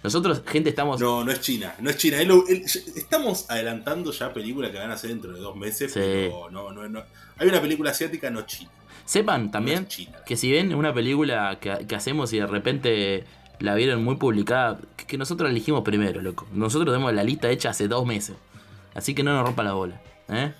Nosotros, 0.04 0.44
gente, 0.46 0.70
estamos... 0.70 1.02
No, 1.02 1.24
no 1.24 1.32
es 1.32 1.42
China, 1.42 1.74
no 1.80 1.90
es 1.90 1.98
China. 1.98 2.22
El- 2.22 2.32
estamos 2.96 3.50
adelantando 3.50 4.12
ya 4.12 4.32
películas 4.32 4.70
que 4.72 4.78
van 4.78 4.92
a 4.92 4.98
ser 4.98 5.10
dentro 5.10 5.34
de 5.34 5.40
dos 5.40 5.56
meses, 5.56 5.92
Sí. 5.92 6.00
pero 6.00 6.50
no, 6.52 6.72
no, 6.72 6.88
no. 6.88 7.02
Hay 7.40 7.48
una 7.48 7.60
película 7.60 7.90
asiática, 7.92 8.30
no 8.30 8.44
China. 8.44 8.70
Sepan 9.06 9.52
también 9.52 9.88
que 10.26 10.36
si 10.38 10.52
ven 10.52 10.74
una 10.76 10.94
película 10.94 11.58
que, 11.62 11.86
que 11.88 11.96
hacemos 11.96 12.32
y 12.34 12.40
de 12.40 12.48
repente 12.48 13.24
la 13.60 13.74
vieron 13.76 14.04
muy 14.04 14.16
publicada, 14.18 14.80
que, 14.96 15.06
que 15.06 15.18
nosotros 15.18 15.50
la 15.50 15.52
elegimos 15.52 15.84
primero, 15.84 16.22
loco. 16.22 16.46
Nosotros 16.54 16.94
tenemos 16.94 17.14
la 17.14 17.24
lista 17.24 17.50
hecha 17.50 17.70
hace 17.72 17.88
dos 17.88 18.06
meses. 18.06 18.36
Así 18.94 19.14
que 19.16 19.24
no 19.24 19.34
nos 19.34 19.46
rompa 19.46 19.64
la 19.64 19.74
bola. 19.74 20.02
¿eh? 20.30 20.54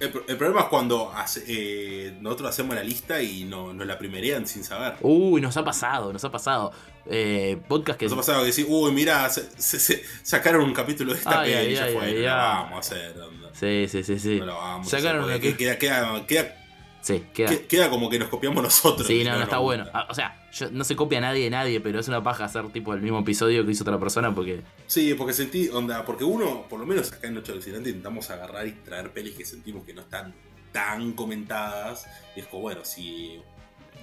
El, 0.00 0.10
pro- 0.10 0.24
el 0.26 0.36
problema 0.36 0.62
es 0.62 0.66
cuando 0.66 1.12
hace- 1.12 1.44
eh, 1.46 2.16
nosotros 2.20 2.50
hacemos 2.50 2.74
la 2.74 2.82
lista 2.82 3.22
y 3.22 3.44
no, 3.44 3.72
nos 3.72 3.86
la 3.86 3.96
primerean 3.98 4.46
sin 4.46 4.64
saber. 4.64 4.94
Uy, 5.02 5.40
nos 5.40 5.56
ha 5.56 5.64
pasado, 5.64 6.12
nos 6.12 6.24
ha 6.24 6.30
pasado. 6.32 6.72
Eh, 7.06 7.58
podcast 7.68 7.98
que... 7.98 8.06
Nos 8.06 8.14
ha 8.14 8.16
pasado 8.16 8.40
que 8.40 8.46
decir, 8.46 8.66
uy, 8.68 8.90
mira, 8.92 9.28
se, 9.30 9.48
se- 9.56 9.78
se- 9.78 10.02
sacaron 10.22 10.64
un 10.64 10.72
capítulo 10.72 11.12
de 11.12 11.18
esta 11.18 11.42
peli 11.42 11.72
y 11.72 11.74
ya 11.76 11.82
fue, 11.86 11.92
no 11.92 12.00
ay. 12.18 12.22
vamos 12.24 12.74
a 12.74 12.78
hacer. 12.78 13.14
Sí, 13.52 13.86
sí, 13.88 14.02
sí, 14.02 14.18
sí. 14.18 14.38
No 14.40 14.46
la 14.46 14.54
vamos 14.54 14.88
Sacaron 14.88 15.22
a 15.22 15.26
una 15.26 15.34
hacer. 15.36 15.56
Queda, 15.56 15.78
queda, 15.78 16.26
queda, 16.26 16.63
Sí, 17.04 17.22
queda... 17.68 17.90
como 17.90 18.08
que 18.08 18.18
nos 18.18 18.28
copiamos 18.30 18.62
nosotros. 18.62 19.06
Sí, 19.06 19.22
no, 19.24 19.36
no, 19.36 19.42
está 19.42 19.58
bueno. 19.58 19.84
Ah, 19.92 20.06
O 20.08 20.14
sea, 20.14 20.48
yo- 20.52 20.70
no 20.70 20.84
se 20.84 20.96
copia 20.96 21.18
a 21.18 21.20
nadie 21.20 21.44
de 21.44 21.50
nadie, 21.50 21.78
pero 21.80 22.00
es 22.00 22.08
una 22.08 22.22
paja 22.22 22.46
hacer 22.46 22.66
tipo 22.72 22.94
el 22.94 23.02
mismo 23.02 23.18
episodio 23.18 23.64
que 23.66 23.72
hizo 23.72 23.84
otra 23.84 23.98
persona 24.00 24.34
porque... 24.34 24.62
Sí, 24.86 25.12
porque 25.12 25.34
sentí, 25.34 25.68
onda, 25.68 26.04
porque 26.06 26.24
uno, 26.24 26.66
por 26.68 26.80
lo 26.80 26.86
menos 26.86 27.12
acá 27.12 27.26
en 27.28 27.34
Noche 27.34 27.52
Alucinante, 27.52 27.90
intentamos 27.90 28.30
agarrar 28.30 28.66
y 28.66 28.72
traer 28.72 29.10
pelis 29.12 29.36
que 29.36 29.44
sentimos 29.44 29.84
que 29.84 29.92
no 29.92 30.00
están 30.00 30.34
tan 30.72 31.12
comentadas. 31.12 32.06
Y 32.34 32.40
es 32.40 32.46
como, 32.46 32.62
bueno, 32.62 32.84
si 32.86 33.38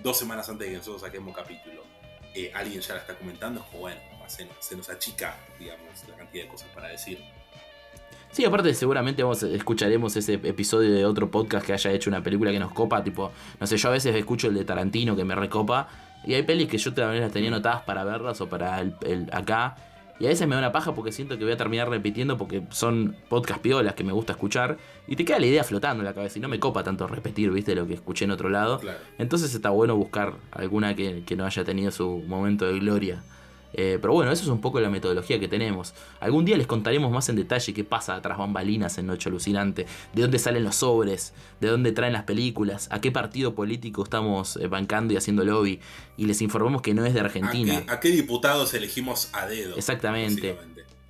dos 0.03 0.17
semanas 0.17 0.47
antes 0.49 0.67
de 0.67 0.73
que 0.73 0.77
nosotros 0.77 1.01
saquemos 1.01 1.35
capítulo, 1.35 1.83
eh, 2.35 2.51
alguien 2.53 2.81
ya 2.81 2.93
la 2.93 2.99
está 2.99 3.15
comentando, 3.17 3.61
es 3.61 3.65
como, 3.67 3.79
bueno, 3.81 3.99
se, 4.27 4.45
nos- 4.45 4.55
se 4.59 4.75
nos 4.77 4.89
achica, 4.89 5.35
digamos, 5.59 5.87
la 6.07 6.15
cantidad 6.17 6.43
de 6.43 6.49
cosas 6.49 6.69
para 6.75 6.89
decir. 6.89 7.19
Sí, 8.31 8.45
aparte 8.45 8.73
seguramente 8.73 9.23
vamos, 9.23 9.43
escucharemos 9.43 10.15
ese 10.15 10.35
episodio 10.35 10.93
de 10.93 11.05
otro 11.05 11.29
podcast 11.29 11.65
que 11.65 11.73
haya 11.73 11.91
hecho 11.91 12.09
una 12.09 12.23
película 12.23 12.51
que 12.51 12.59
nos 12.59 12.71
copa, 12.71 13.03
tipo, 13.03 13.31
no 13.59 13.67
sé, 13.67 13.75
yo 13.77 13.89
a 13.89 13.91
veces 13.91 14.15
escucho 14.15 14.47
el 14.47 14.53
de 14.53 14.63
Tarantino 14.63 15.15
que 15.15 15.25
me 15.25 15.35
recopa, 15.35 15.89
y 16.25 16.35
hay 16.35 16.43
pelis 16.43 16.69
que 16.69 16.77
yo 16.77 16.93
también 16.93 17.23
las 17.23 17.31
tenía 17.33 17.49
anotadas 17.49 17.81
para 17.81 18.03
verlas 18.05 18.39
o 18.41 18.47
para 18.47 18.79
el, 18.79 18.93
el- 19.05 19.29
acá, 19.33 19.75
y 20.17 20.25
a 20.25 20.29
veces 20.29 20.47
me 20.47 20.53
da 20.55 20.59
una 20.59 20.71
paja 20.71 20.93
porque 20.93 21.11
siento 21.11 21.37
que 21.37 21.43
voy 21.43 21.53
a 21.53 21.57
terminar 21.57 21.89
repitiendo 21.89 22.37
porque 22.37 22.61
son 22.69 23.15
podcast 23.27 23.59
piolas 23.59 23.95
que 23.95 24.03
me 24.03 24.13
gusta 24.13 24.31
escuchar, 24.33 24.77
y 25.07 25.15
te 25.17 25.25
queda 25.25 25.39
la 25.39 25.47
idea 25.47 25.63
flotando 25.65 26.01
en 26.01 26.05
la 26.05 26.13
cabeza, 26.13 26.39
y 26.39 26.41
no 26.41 26.47
me 26.47 26.59
copa 26.59 26.83
tanto 26.85 27.07
repetir, 27.07 27.51
viste, 27.51 27.75
lo 27.75 27.85
que 27.85 27.95
escuché 27.95 28.23
en 28.25 28.31
otro 28.31 28.47
lado. 28.47 28.79
Claro. 28.79 28.99
Entonces 29.17 29.53
está 29.53 29.71
bueno 29.71 29.95
buscar 29.97 30.35
alguna 30.51 30.95
que, 30.95 31.23
que 31.25 31.35
no 31.35 31.45
haya 31.45 31.65
tenido 31.65 31.91
su 31.91 32.23
momento 32.27 32.65
de 32.65 32.79
gloria. 32.79 33.23
Eh, 33.73 33.97
pero 34.01 34.13
bueno, 34.13 34.31
eso 34.31 34.43
es 34.43 34.49
un 34.49 34.61
poco 34.61 34.79
la 34.79 34.89
metodología 34.89 35.39
que 35.39 35.47
tenemos. 35.47 35.93
Algún 36.19 36.45
día 36.45 36.57
les 36.57 36.67
contaremos 36.67 37.11
más 37.11 37.29
en 37.29 37.35
detalle 37.35 37.73
qué 37.73 37.83
pasa 37.83 38.21
tras 38.21 38.37
bambalinas 38.37 38.97
en 38.97 39.07
Noche 39.07 39.29
Alucinante, 39.29 39.85
de 40.13 40.21
dónde 40.21 40.39
salen 40.39 40.63
los 40.63 40.75
sobres, 40.75 41.33
de 41.59 41.67
dónde 41.69 41.91
traen 41.91 42.13
las 42.13 42.23
películas, 42.23 42.87
a 42.91 43.01
qué 43.01 43.11
partido 43.11 43.55
político 43.55 44.03
estamos 44.03 44.57
eh, 44.57 44.67
bancando 44.67 45.13
y 45.13 45.17
haciendo 45.17 45.43
lobby, 45.43 45.79
y 46.17 46.25
les 46.25 46.41
informamos 46.41 46.81
que 46.81 46.93
no 46.93 47.05
es 47.05 47.13
de 47.13 47.21
¿A 47.21 47.23
Argentina. 47.23 47.83
qué, 47.85 47.91
a 47.91 47.99
qué 47.99 48.09
diputados 48.09 48.73
elegimos 48.73 49.29
a 49.33 49.45
dedo? 49.47 49.75
Exactamente. 49.75 50.57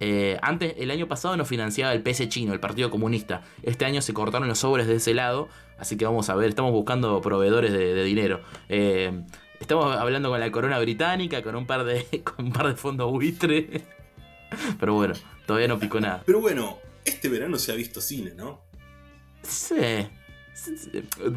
Eh, 0.03 0.39
antes, 0.41 0.73
el 0.77 0.89
año 0.89 1.07
pasado 1.07 1.37
nos 1.37 1.47
financiaba 1.47 1.93
el 1.93 2.01
PS 2.01 2.27
chino, 2.27 2.53
el 2.53 2.59
Partido 2.59 2.89
Comunista. 2.89 3.43
Este 3.61 3.85
año 3.85 4.01
se 4.01 4.13
cortaron 4.13 4.47
los 4.47 4.57
sobres 4.59 4.87
de 4.87 4.95
ese 4.95 5.13
lado, 5.13 5.47
así 5.77 5.95
que 5.95 6.05
vamos 6.05 6.29
a 6.29 6.35
ver, 6.35 6.49
estamos 6.49 6.71
buscando 6.71 7.21
proveedores 7.21 7.71
de, 7.71 7.93
de 7.93 8.03
dinero. 8.03 8.41
Eh, 8.67 9.21
estamos 9.61 9.95
hablando 9.95 10.29
con 10.29 10.39
la 10.39 10.51
corona 10.51 10.79
británica, 10.79 11.41
con 11.41 11.55
un 11.55 11.65
par 11.65 11.83
de, 11.85 12.05
con 12.23 12.45
un 12.47 12.51
par 12.51 12.67
de 12.67 12.75
fondos 12.75 13.09
buitre. 13.11 13.83
Pero 14.79 14.95
bueno, 14.95 15.13
todavía 15.45 15.67
no 15.69 15.79
picó 15.79 15.99
nada. 16.01 16.23
Pero 16.25 16.41
bueno, 16.41 16.79
este 17.05 17.29
verano 17.29 17.57
se 17.57 17.71
ha 17.71 17.75
visto 17.75 18.01
cine, 18.01 18.33
¿no? 18.35 18.61
Sí, 19.43 19.75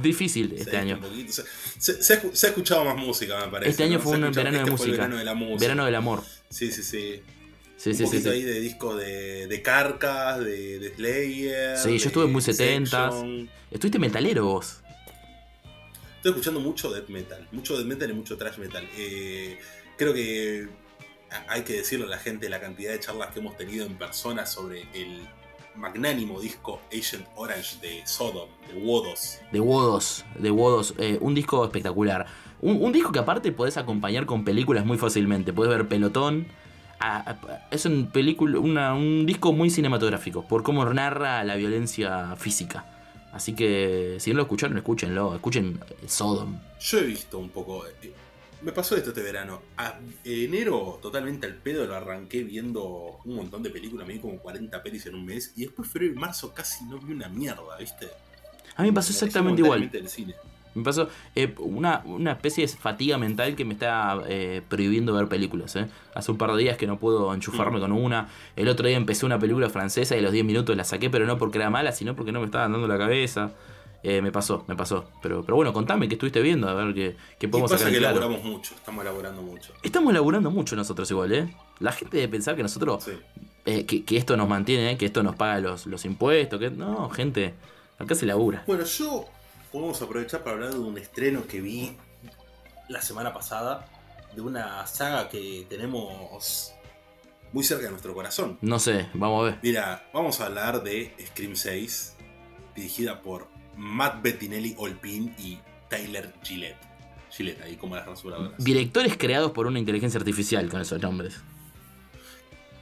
difícil 0.03 0.55
este 0.59 0.77
año. 0.77 1.01
poquito. 1.01 1.33
Se, 1.33 1.45
se- 1.79 2.03
se 2.03 2.13
ha, 2.15 2.23
escu- 2.23 2.35
se 2.35 2.47
ha 2.47 2.51
escuchado 2.51 2.85
más 2.85 2.97
música, 2.97 3.39
me 3.45 3.51
parece. 3.51 3.71
Este 3.71 3.85
año 3.85 3.99
¿no? 3.99 4.01
fue 4.01 4.17
un 4.19 4.33
verano 4.33 4.59
de 4.59 4.65
este 4.65 4.77
fue 4.77 4.87
el 4.87 4.91
música. 4.91 4.93
verano 4.93 5.17
de 5.17 5.25
la 5.25 5.35
música. 5.35 5.61
Verano 5.61 5.85
del 5.87 5.95
amor. 5.95 6.23
Sí, 6.51 6.71
sí, 6.73 6.83
sí. 6.83 7.23
Sí, 7.77 7.91
un 7.91 7.97
sí, 7.97 7.99
sí. 7.99 8.05
poquito 8.05 8.31
sí. 8.31 8.37
ahí 8.37 8.43
de 8.43 8.61
disco 8.61 8.95
de, 8.97 9.47
de 9.47 9.63
Carcas, 9.63 10.39
de, 10.41 10.79
de 10.79 10.95
Slayer. 10.95 11.77
Sí, 11.79 11.99
yo 11.99 12.07
estuve 12.09 12.27
muy 12.27 12.41
70s. 12.43 12.87
Section. 12.89 13.51
Estuviste 13.71 13.99
metalero 13.99 14.45
vos. 14.47 14.81
Estoy 16.25 16.41
escuchando 16.41 16.61
mucho 16.61 16.91
death 16.91 17.11
metal. 17.11 17.47
Mucho 17.53 17.77
death 17.77 17.85
metal 17.87 18.11
y 18.11 18.15
mucho 18.15 18.39
thrash 18.39 18.57
metal. 18.57 18.89
Eh, 18.97 19.59
creo 19.99 20.15
que 20.15 20.71
hay 21.49 21.65
que 21.65 21.75
decirle 21.75 22.07
a 22.07 22.09
la 22.09 22.17
gente 22.17 22.49
la 22.49 22.63
cantidad 22.63 22.93
de 22.93 22.99
charlas 22.99 23.31
que 23.35 23.41
hemos 23.41 23.59
tenido 23.59 23.85
en 23.85 23.99
persona 23.99 24.47
sobre 24.47 24.87
el 24.95 25.29
magnánimo 25.77 26.41
disco 26.41 26.81
Agent 26.91 27.27
Orange 27.37 27.77
de 27.83 28.07
Sodom, 28.07 28.49
de 28.73 28.81
Wodos. 28.81 29.41
De 29.53 29.61
Wodos, 29.61 30.25
de 30.39 30.51
Wodos, 30.51 30.95
eh, 30.97 31.19
un 31.21 31.35
disco 31.35 31.63
espectacular. 31.63 32.25
Un, 32.63 32.91
disco 32.91 33.13
que 33.13 33.19
aparte 33.19 33.53
podés 33.53 33.77
acompañar 33.77 34.25
con 34.25 34.47
películas 34.47 34.87
muy 34.87 34.97
fácilmente. 34.97 35.53
Podés 35.53 35.77
ver 35.77 35.89
Pelotón. 35.89 36.47
a- 37.01 37.33
a- 37.33 37.69
es 37.71 37.85
un, 37.85 38.11
película, 38.11 38.59
una- 38.61 38.95
un 38.95 39.27
disco 39.27 39.53
muy 39.53 39.69
cinematográfico 39.69 40.49
por 40.49 40.63
cómo 40.63 40.87
narra 40.87 41.45
la 41.45 41.55
violencia 41.57 42.35
física. 42.37 42.87
Así 43.35 43.53
que 43.55 44.17
si 44.21 44.31
no 44.31 44.37
lo 44.37 44.43
escucharon, 44.43 44.77
escúchenlo. 44.79 45.35
Escuchen 45.35 45.81
Sodom. 46.07 46.59
Yo 46.81 46.99
he 47.01 47.03
visto 47.03 47.39
un 47.39 47.51
poco. 47.51 47.85
eh, 47.87 48.13
me 48.63 48.71
pasó 48.71 48.97
esto 48.97 49.11
este 49.11 49.23
verano. 49.23 49.61
A 49.77 49.99
enero, 50.25 51.01
totalmente 51.03 51.45
al 51.47 51.57
pedo, 51.57 51.85
lo 51.85 51.97
arranqué 51.97 52.45
viendo 52.45 53.19
un 53.25 53.35
montón 53.35 53.65
de 53.65 53.71
películas. 53.71 54.07
Me 54.07 54.15
vi 54.15 54.21
como 54.21 54.39
40 54.39 54.81
pelis 54.85 55.05
en 55.07 55.17
un 55.17 55.25
mes. 55.27 55.53
Y 55.57 55.63
después, 55.65 55.89
febrero 55.89 56.15
y 56.15 56.17
marzo, 56.17 56.55
casi 56.55 56.85
no 56.85 56.99
vi 56.99 57.13
una 57.13 57.29
mierda, 57.29 57.77
¿viste? 57.79 58.09
A 58.77 58.83
mí 58.83 58.89
me 58.89 58.95
pasó 58.95 59.13
exactamente 59.13 59.63
igual. 59.63 59.91
del 59.91 60.09
cine. 60.09 60.35
Me 60.75 60.83
pasó 60.83 61.09
eh, 61.35 61.55
una, 61.59 62.03
una 62.05 62.33
especie 62.33 62.67
de 62.67 62.73
fatiga 62.73 63.17
mental 63.19 63.55
que 63.57 63.65
me 63.65 63.75
está 63.75 64.21
eh, 64.27 64.61
prohibiendo 64.69 65.13
ver 65.15 65.29
películas. 65.29 65.77
eh. 65.77 65.87
Hace 66.15 66.31
un 66.33 66.39
par 66.39 66.53
de 66.53 66.59
días 66.63 66.77
que 66.77 66.87
no 66.87 66.99
puedo 66.99 67.33
enchufarme 67.33 67.79
Mm. 67.79 67.81
con 67.81 67.93
una. 67.93 68.29
El 68.57 68.69
otro 68.69 68.87
día 68.89 68.97
empecé 68.97 69.25
una 69.27 69.39
película 69.39 69.69
francesa 69.71 70.17
y 70.17 70.19
a 70.19 70.23
los 70.23 70.33
10 70.33 70.45
minutos 70.45 70.77
la 70.77 70.85
saqué, 70.85 71.11
pero 71.11 71.27
no 71.27 71.39
porque 71.39 71.59
era 71.59 71.71
mala, 71.71 71.93
sino 71.93 72.15
porque 72.17 72.33
no 72.33 72.41
me 72.41 72.47
estaba 72.47 72.69
dando 72.69 72.87
la 72.89 72.99
cabeza. 72.99 73.53
Me 74.03 74.31
pasó, 74.31 74.65
me 74.69 74.77
pasó. 74.77 75.07
Pero, 75.23 75.43
pero 75.45 75.57
bueno, 75.57 75.73
contame 75.73 76.09
qué 76.09 76.15
estuviste 76.17 76.43
viendo, 76.43 76.69
a 76.69 76.75
ver 76.75 76.93
qué, 76.93 77.17
qué 77.39 77.49
podemos 77.49 77.71
pasa 77.71 77.85
sacar 77.85 77.93
que 77.95 77.99
claro. 78.01 78.19
elaboramos 78.19 78.45
mucho, 78.45 78.75
estamos 78.75 79.03
elaborando 79.03 79.41
mucho. 79.41 79.73
Estamos 79.83 80.13
laburando 80.13 80.51
mucho 80.51 80.77
nosotros 80.77 81.11
igual, 81.11 81.33
¿eh? 81.33 81.55
La 81.81 81.91
gente 81.91 82.19
debe 82.19 82.29
pensar 82.29 82.55
que 82.55 82.63
nosotros, 82.63 83.03
Sí. 83.03 83.85
que, 83.85 84.05
que 84.05 84.17
esto 84.19 84.37
nos 84.37 84.47
mantiene, 84.47 84.99
que 84.99 85.07
esto 85.07 85.23
nos 85.23 85.37
paga 85.37 85.59
los, 85.61 85.87
los 85.87 86.05
impuestos, 86.05 86.61
que 86.61 86.69
no, 86.71 87.09
gente, 87.09 87.55
acá 87.99 88.15
se 88.15 88.27
labura. 88.27 88.63
Bueno, 88.67 88.85
yo 88.85 89.25
podemos 89.75 90.01
aprovechar 90.01 90.45
para 90.45 90.55
hablar 90.55 90.73
de 90.73 90.79
un 90.79 90.97
estreno 90.99 91.49
que 91.49 91.61
vi 91.61 91.97
la 92.89 93.03
semana 93.03 93.35
pasada, 93.35 93.85
de 94.33 94.41
una 94.41 94.87
saga 94.87 95.29
que 95.29 95.67
tenemos 95.69 96.73
muy 97.53 97.65
cerca 97.65 97.87
de 97.87 97.91
nuestro 97.91 98.15
corazón. 98.15 98.57
No 98.61 98.79
sé, 98.79 99.09
vamos 99.15 99.41
a 99.41 99.45
ver. 99.47 99.59
Mira, 99.65 100.09
vamos 100.15 100.41
a 100.41 100.47
hablar 100.47 100.85
de 100.85 101.13
Scream 101.27 101.57
6, 101.57 102.15
dirigida 102.77 103.21
por 103.21 103.49
Matt 103.77 104.23
Bettinelli 104.23 104.77
Olpin 104.79 105.35
y 105.39 105.59
Tyler 105.91 106.33
Gillette. 106.45 106.79
Gillette, 107.33 107.63
ahí 107.63 107.75
como 107.75 107.97
las 107.97 108.07
rasuradoras. 108.07 108.53
Directores 108.59 109.17
creados 109.19 109.51
por 109.51 109.67
una 109.67 109.81
inteligencia 109.81 110.21
artificial 110.21 110.69
con 110.69 110.83
esos 110.83 111.03
nombres. 111.03 111.41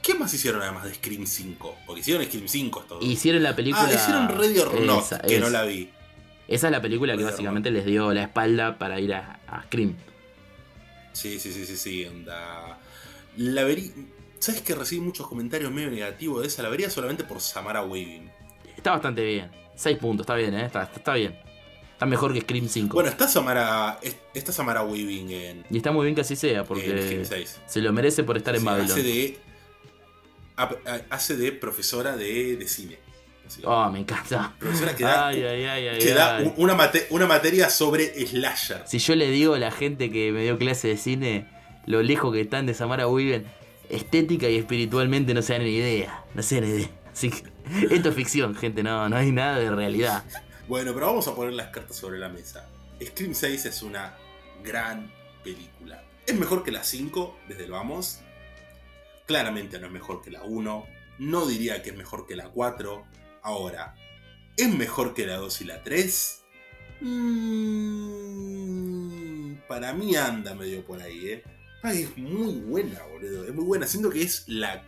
¿Qué 0.03 0.13
más 0.13 0.31
hicieron 0.31 0.61
además 0.61 0.83
de 0.83 0.93
Scream 0.93 1.25
5? 1.25 1.75
Porque 1.87 2.01
hicieron 2.01 2.23
Scream 2.23 2.47
5 2.47 2.81
estos 2.81 2.99
dos. 2.99 3.09
Hicieron 3.09 3.41
la 3.41 3.55
película. 3.55 3.87
Ah, 3.87 3.93
hicieron 3.93 4.85
Not, 4.85 5.05
Esa, 5.05 5.19
que 5.21 5.39
no 5.39 5.49
la 5.49 5.63
vi. 5.63 5.89
Esa 6.47 6.67
es 6.67 6.71
la 6.71 6.81
película 6.81 7.15
que 7.17 7.23
básicamente 7.23 7.71
les 7.71 7.85
dio 7.85 8.13
la 8.13 8.23
espalda 8.23 8.77
para 8.77 8.99
ir 8.99 9.13
a, 9.13 9.39
a 9.47 9.63
Scream. 9.63 9.95
Sí, 11.13 11.39
sí, 11.39 11.51
sí, 11.53 11.65
sí, 11.65 11.77
sí, 11.77 12.05
onda. 12.05 12.79
La 13.37 13.63
verí... 13.63 13.91
¿Sabes 14.39 14.61
que 14.61 14.75
recibí 14.75 14.99
muchos 14.99 15.25
comentarios 15.27 15.71
medio 15.71 15.89
negativos 15.89 16.41
de 16.41 16.47
esa? 16.47 16.63
La 16.63 16.69
vería 16.69 16.89
solamente 16.89 17.23
por 17.23 17.39
Samara 17.39 17.81
Weaving. 17.83 18.29
Está 18.75 18.91
bastante 18.91 19.23
bien. 19.23 19.49
6 19.75 19.97
puntos, 19.97 20.25
está 20.25 20.35
bien, 20.35 20.53
¿eh? 20.53 20.65
Está, 20.65 20.83
está 20.83 21.13
bien. 21.13 21.39
Está 21.93 22.05
mejor 22.05 22.33
que 22.33 22.41
Scream 22.41 22.67
5. 22.67 22.93
Bueno, 22.93 23.09
está 23.09 23.27
Samara, 23.29 23.99
es- 24.01 24.17
está 24.33 24.51
Samara 24.51 24.83
Weaving 24.83 25.31
en, 25.31 25.65
y 25.69 25.77
está 25.77 25.91
muy 25.93 26.03
bien 26.05 26.15
que 26.15 26.21
así 26.21 26.35
sea, 26.35 26.65
porque 26.65 27.01
Scream 27.03 27.25
6. 27.25 27.61
se 27.65 27.81
lo 27.81 27.93
merece 27.93 28.23
por 28.25 28.35
estar 28.35 28.53
en 28.55 28.65
Babylon. 28.65 28.91
hace 28.91 29.03
de, 29.03 29.37
hace 31.09 31.37
de 31.37 31.51
profesora 31.53 32.17
de, 32.17 32.57
de 32.57 32.67
cine. 32.67 32.97
Oh, 33.65 33.89
me 33.91 33.99
encanta. 33.99 34.53
Profesora 34.57 34.95
que 34.95 35.03
da, 35.03 35.27
Ay, 35.27 35.43
ay, 35.43 35.65
ay, 35.65 35.87
ay, 35.89 35.99
que 35.99 36.13
da 36.13 36.41
una, 36.57 36.73
mate- 36.75 37.07
una 37.11 37.27
materia 37.27 37.69
sobre 37.69 38.25
slasher. 38.25 38.83
Si 38.87 38.99
yo 38.99 39.15
le 39.15 39.29
digo 39.29 39.53
a 39.55 39.59
la 39.59 39.71
gente 39.71 40.09
que 40.11 40.31
me 40.31 40.41
dio 40.43 40.57
clase 40.57 40.87
de 40.87 40.97
cine 40.97 41.47
lo 41.85 42.01
lejos 42.01 42.33
que 42.33 42.41
están 42.41 42.65
de 42.65 42.73
Samara 42.73 43.07
Weaving, 43.07 43.43
estética 43.89 44.47
y 44.49 44.55
espiritualmente 44.57 45.33
no 45.33 45.41
se 45.41 45.53
dan 45.53 45.63
ni 45.63 45.75
idea. 45.75 46.23
No 46.33 46.41
se 46.41 46.61
dan 46.61 46.69
ni 46.69 46.75
idea. 46.77 46.89
Así 47.11 47.29
que 47.29 47.43
esto 47.93 48.09
es 48.09 48.15
ficción, 48.15 48.55
gente, 48.55 48.81
no, 48.81 49.07
no 49.09 49.15
hay 49.17 49.31
nada 49.31 49.59
de 49.59 49.69
realidad. 49.69 50.23
Bueno, 50.67 50.93
pero 50.93 51.07
vamos 51.07 51.27
a 51.27 51.35
poner 51.35 51.53
las 51.53 51.67
cartas 51.67 51.95
sobre 51.97 52.17
la 52.17 52.29
mesa. 52.29 52.67
Scream 53.03 53.35
6 53.35 53.65
es 53.65 53.83
una 53.83 54.15
gran 54.63 55.11
película. 55.43 56.01
Es 56.25 56.33
mejor 56.39 56.63
que 56.63 56.71
la 56.71 56.83
5, 56.83 57.37
desde 57.49 57.65
el 57.65 57.71
vamos. 57.71 58.21
Claramente 59.25 59.79
no 59.79 59.87
es 59.87 59.91
mejor 59.91 60.21
que 60.21 60.31
la 60.31 60.43
1. 60.43 60.85
No 61.19 61.45
diría 61.45 61.81
que 61.83 61.91
es 61.91 61.95
mejor 61.97 62.25
que 62.25 62.35
la 62.35 62.45
4. 62.49 63.03
Ahora, 63.43 63.95
¿es 64.57 64.69
mejor 64.73 65.13
que 65.13 65.27
la 65.27 65.35
2 65.35 65.61
y 65.61 65.65
la 65.65 65.83
3? 65.83 66.43
Mm, 67.01 68.23
para 69.67 69.93
mí 69.93 70.15
anda 70.15 70.55
medio 70.55 70.85
por 70.85 71.01
ahí, 71.01 71.27
¿eh? 71.27 71.43
Ay, 71.81 72.03
es 72.03 72.17
muy 72.17 72.53
buena, 72.61 73.03
boludo. 73.03 73.43
Es 73.45 73.53
muy 73.53 73.65
buena. 73.65 73.85
Siento 73.85 74.09
que 74.09 74.21
es 74.21 74.45
la 74.47 74.81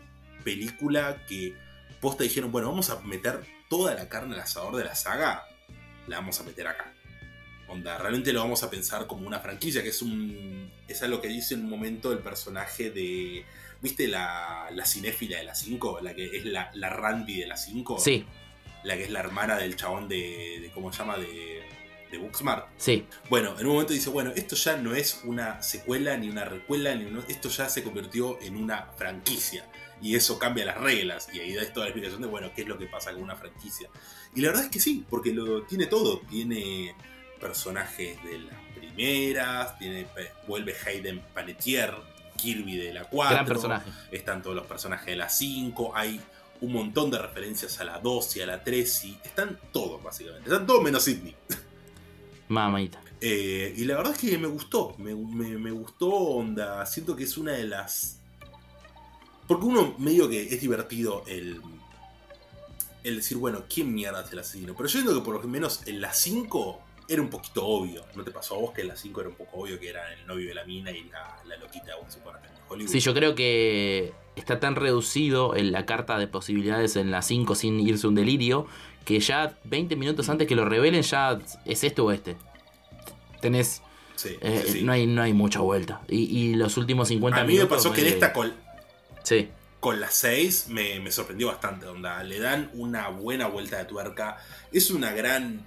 película 0.46 1.26
que 1.28 1.54
posta 2.00 2.24
dijeron, 2.24 2.54
bueno, 2.54 2.70
vamos 2.70 2.90
a 2.90 3.02
meter 3.02 3.44
toda 3.70 3.94
la 3.94 4.08
carne 4.08 4.36
al 4.36 4.42
asador 4.42 4.78
de 4.78 4.86
la 4.86 4.96
saga. 4.96 5.44
La 6.08 6.18
vamos 6.18 6.40
a 6.40 6.44
meter 6.44 6.68
acá. 6.68 6.94
Onda, 7.68 7.98
realmente 7.98 8.32
lo 8.32 8.40
vamos 8.42 8.64
a 8.64 8.70
pensar 8.70 9.08
como 9.08 9.28
una 9.28 9.40
franquicia, 9.40 9.84
que 9.84 9.90
es 9.90 10.02
un. 10.02 10.72
Es 10.88 11.04
algo 11.04 11.20
que 11.20 11.28
dice 11.28 11.56
en 11.56 11.62
un 11.62 11.70
momento 11.70 12.14
el 12.14 12.20
personaje 12.20 12.92
de. 12.92 13.44
¿Viste 13.82 14.08
la, 14.08 14.70
la 14.72 14.86
cinéfila 14.86 15.40
de 15.40 15.44
la 15.44 15.56
5? 15.56 16.00
La 16.02 16.14
que 16.14 16.38
es 16.38 16.46
la, 16.46 16.72
la 16.76 16.90
Randy 16.90 17.42
de 17.42 17.48
la 17.48 17.58
5. 17.58 18.00
Sí, 18.00 18.26
La 18.86 18.96
que 18.96 19.04
es 19.04 19.10
la 19.10 19.20
hermana 19.20 19.58
del 19.58 19.76
chabón 19.76 20.08
de. 20.08 20.60
de 20.62 20.72
¿Cómo 20.74 20.92
se 20.94 21.00
llama? 21.00 21.18
De. 21.18 21.64
de 22.12 22.18
Booksmart. 22.20 22.68
sí. 22.78 23.06
Bueno, 23.30 23.56
en 23.60 23.66
un 23.66 23.74
momento 23.74 23.92
dice, 23.94 24.10
bueno, 24.10 24.32
esto 24.36 24.56
ya 24.56 24.78
no 24.78 24.94
es 24.96 25.22
una 25.26 25.62
secuela, 25.62 26.16
ni 26.18 26.30
una 26.30 26.46
recuela, 26.46 26.94
ni 26.96 27.06
uno- 27.06 27.24
esto 27.28 27.50
ya 27.50 27.68
se 27.68 27.84
convirtió 27.84 28.40
en 28.42 28.56
una 28.56 28.92
franquicia. 28.98 29.66
Y 30.02 30.16
eso 30.16 30.38
cambia 30.38 30.66
las 30.66 30.78
reglas. 30.78 31.28
Y 31.34 31.40
ahí 31.40 31.54
da 31.56 31.66
toda 31.74 31.86
la 31.88 31.90
explicación 31.90 32.22
de, 32.22 32.28
bueno, 32.28 32.52
qué 32.56 32.62
es 32.62 32.68
lo 32.68 32.78
que 32.78 32.86
pasa 32.86 33.12
con 33.14 33.24
una 33.24 33.36
franquicia. 33.36 33.90
Y 34.36 34.42
la 34.42 34.50
verdad 34.50 34.66
es 34.66 34.70
que 34.70 34.80
sí, 34.80 35.04
porque 35.10 35.34
lo 35.34 35.64
tiene 35.64 35.88
todo. 35.88 36.20
Tiene 36.30 36.94
personajes 37.40 38.22
de 38.24 38.40
las 38.40 38.56
primeras, 38.76 39.78
tiene, 39.80 40.06
vuelve 40.48 40.76
Hayden 40.86 41.22
Panettiere, 41.34 41.94
Kirby 42.38 42.76
de 42.78 42.94
la 42.94 43.06
4. 43.06 43.34
Gran 43.36 43.46
personaje. 43.46 43.90
Están 44.12 44.42
todos 44.42 44.56
los 44.56 44.66
personajes 44.68 45.06
de 45.08 45.16
la 45.16 45.30
5, 45.30 45.94
hay 45.96 46.20
un 46.62 46.74
montón 46.74 47.12
de 47.12 47.18
referencias 47.20 47.80
a 47.80 47.84
la 47.84 48.00
2 48.00 48.38
y 48.38 48.42
a 48.42 48.46
la 48.48 48.64
3 48.64 49.06
y 49.06 49.20
están 49.24 49.60
todos 49.72 50.02
básicamente. 50.02 50.50
Están 50.50 50.66
todos 50.66 50.82
menos 50.84 51.04
Sidney. 51.04 51.36
Mamita. 52.48 53.02
Eh, 53.22 53.74
y 53.76 53.86
la 53.86 53.96
verdad 53.98 54.14
es 54.14 54.20
que 54.20 54.38
me 54.38 54.48
gustó, 54.48 54.96
me, 54.98 55.16
me- 55.16 55.58
me 55.58 55.72
gustó 55.72 56.10
onda, 56.10 56.86
siento 56.86 57.16
que 57.16 57.24
es 57.24 57.38
una 57.38 57.54
de 57.54 57.66
las... 57.68 58.20
Porque 59.48 59.66
uno 59.66 59.96
medio 60.00 60.28
que 60.30 60.42
es 60.54 60.62
divertido 60.62 61.24
el, 61.28 61.62
el 63.04 63.16
decir, 63.18 63.38
bueno, 63.38 63.64
¿quién 63.70 63.94
mierda 63.94 64.24
es 64.24 64.32
el 64.32 64.40
asesino? 64.40 64.74
Pero 64.76 64.88
yo 64.90 65.00
siento 65.02 65.14
que 65.20 65.26
por 65.26 65.36
lo 65.42 65.48
menos 65.48 65.86
en 65.88 66.02
la 66.02 66.14
5 66.14 66.82
era 67.08 67.22
un 67.22 67.30
poquito 67.30 67.66
obvio. 67.66 68.04
¿No 68.16 68.24
te 68.24 68.32
pasó 68.32 68.56
a 68.56 68.58
vos 68.60 68.72
que 68.72 68.82
en 68.82 68.88
la 68.90 68.96
5 68.96 69.22
era 69.22 69.30
un 69.30 69.36
poco 69.36 69.60
obvio 69.62 69.80
que 69.80 69.90
era 69.90 70.12
el 70.14 70.26
novio 70.26 70.48
de 70.50 70.56
la 70.56 70.66
mina 70.66 70.92
y 70.92 71.04
la, 71.06 71.40
la 71.46 71.58
loquita 71.58 71.94
a 71.94 72.08
Time 72.08 72.48
in 72.56 72.62
Hollywood? 72.68 72.92
Sí, 72.92 73.00
yo 73.00 73.14
creo 73.14 73.36
que 73.36 74.14
está 74.36 74.60
tan 74.60 74.76
reducido 74.76 75.56
en 75.56 75.72
la 75.72 75.86
carta 75.86 76.18
de 76.18 76.28
posibilidades 76.28 76.96
en 76.96 77.12
la 77.12 77.22
5 77.22 77.56
sin 77.56 77.80
irse 77.80 78.08
un 78.08 78.16
delirio, 78.16 78.68
que 79.06 79.20
ya 79.20 79.58
20 79.66 79.96
minutos 79.96 80.30
antes 80.30 80.48
que 80.48 80.56
lo 80.56 80.66
revelen 80.66 81.02
ya 81.04 81.40
es 81.66 81.84
este 81.84 82.02
o 82.02 82.12
este. 82.12 82.36
Tenés... 83.42 83.82
Sí, 84.16 84.38
eh, 84.40 84.64
sí. 84.66 84.82
No, 84.84 84.94
hay, 84.94 85.08
no 85.08 85.22
hay 85.22 85.34
mucha 85.34 85.60
vuelta. 85.60 86.02
Y, 86.08 86.24
y 86.24 86.54
los 86.56 86.78
últimos 86.78 87.10
50 87.10 87.38
A 87.38 87.44
mí 87.44 87.48
me 87.48 87.54
minutos... 87.60 87.78
pasó 87.78 87.94
que 87.94 88.02
en 88.02 88.08
esta 88.08 88.32
con, 88.32 88.54
Sí, 89.24 89.50
con 89.80 90.00
las 90.00 90.14
6 90.16 90.68
me, 90.70 91.00
me 91.00 91.12
sorprendió 91.12 91.48
bastante. 91.48 91.88
Onda. 91.88 92.24
Le 92.24 92.40
dan 92.40 92.70
una 92.74 93.10
buena 93.10 93.48
vuelta 93.48 93.78
de 93.78 93.86
tuerca. 93.86 94.38
Es 94.72 94.90
una 94.90 95.12
gran, 95.12 95.62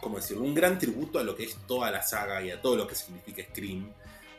¿cómo 0.00 0.16
decirlo? 0.16 0.42
Un 0.42 0.54
gran 0.54 0.78
tributo 0.78 1.18
a 1.18 1.24
lo 1.24 1.34
que 1.34 1.44
es 1.44 1.56
toda 1.66 1.90
la 1.90 2.02
saga 2.02 2.42
y 2.42 2.50
a 2.50 2.60
todo 2.60 2.76
lo 2.76 2.86
que 2.86 2.94
significa 2.94 3.42
Scream. 3.42 3.88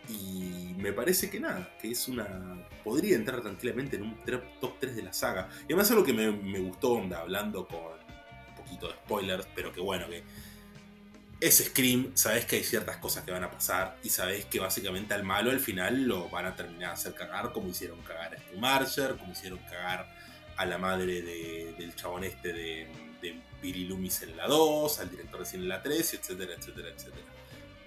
Y 0.10 0.74
me 0.78 0.94
parece 0.94 1.30
que 1.30 1.40
nada, 1.40 1.76
que 1.82 1.92
es 1.92 2.08
una. 2.08 2.66
Podría 2.84 3.16
entrar 3.16 3.42
tranquilamente 3.42 3.98
en 3.98 4.04
un 4.04 4.18
top 4.62 4.80
3 4.80 4.96
de 4.96 5.02
la 5.04 5.14
saga. 5.14 5.50
Y 5.62 5.66
además 5.74 5.92
algo 5.92 6.04
que 6.04 6.14
me, 6.14 6.60
gustó, 6.60 6.92
onda, 6.94 7.20
hablando 7.20 7.68
con 7.68 7.78
un 7.80 8.56
poquito 8.56 8.88
de 8.88 8.94
spoilers, 8.94 9.48
pero 9.54 9.74
que 9.74 9.82
bueno, 9.82 10.08
que 10.08 10.24
es 11.40 11.58
Scream, 11.66 12.12
sabes 12.16 12.46
que 12.46 12.56
hay 12.56 12.64
ciertas 12.64 12.98
cosas 12.98 13.24
que 13.24 13.32
van 13.32 13.44
a 13.44 13.52
pasar 13.52 13.98
y 14.04 14.10
sabes 14.10 14.46
que 14.46 14.60
básicamente 14.60 15.14
al 15.14 15.24
malo 15.24 15.52
al 15.52 15.60
final 15.60 16.04
lo 16.08 16.30
van 16.30 16.46
a 16.48 16.56
terminar 16.56 16.90
de 16.90 16.94
hacer 16.94 17.14
cagar 17.14 17.52
como 17.54 17.70
hicieron 17.70 18.02
cagar 18.02 18.34
a 18.34 18.38
Stu 18.40 18.58
Marcher, 18.58 19.18
como 19.18 19.34
hicieron 19.34 19.60
cagar 19.70 20.08
a 20.56 20.66
la 20.66 20.80
madre 20.80 21.22
de- 21.22 21.76
del 21.78 21.94
chabón 21.96 22.24
este 22.24 22.54
de, 22.54 22.88
de 23.22 23.40
Billy 23.62 23.86
Loomis 23.86 24.24
en 24.24 24.36
la 24.36 24.48
2, 24.48 25.00
al 25.00 25.12
director 25.12 25.40
de 25.42 25.46
cine 25.46 25.64
en 25.64 25.70
la 25.70 25.82
3, 25.84 26.14
etcétera, 26.16 26.54
etcétera, 26.58 26.90
etcétera. 26.90 27.26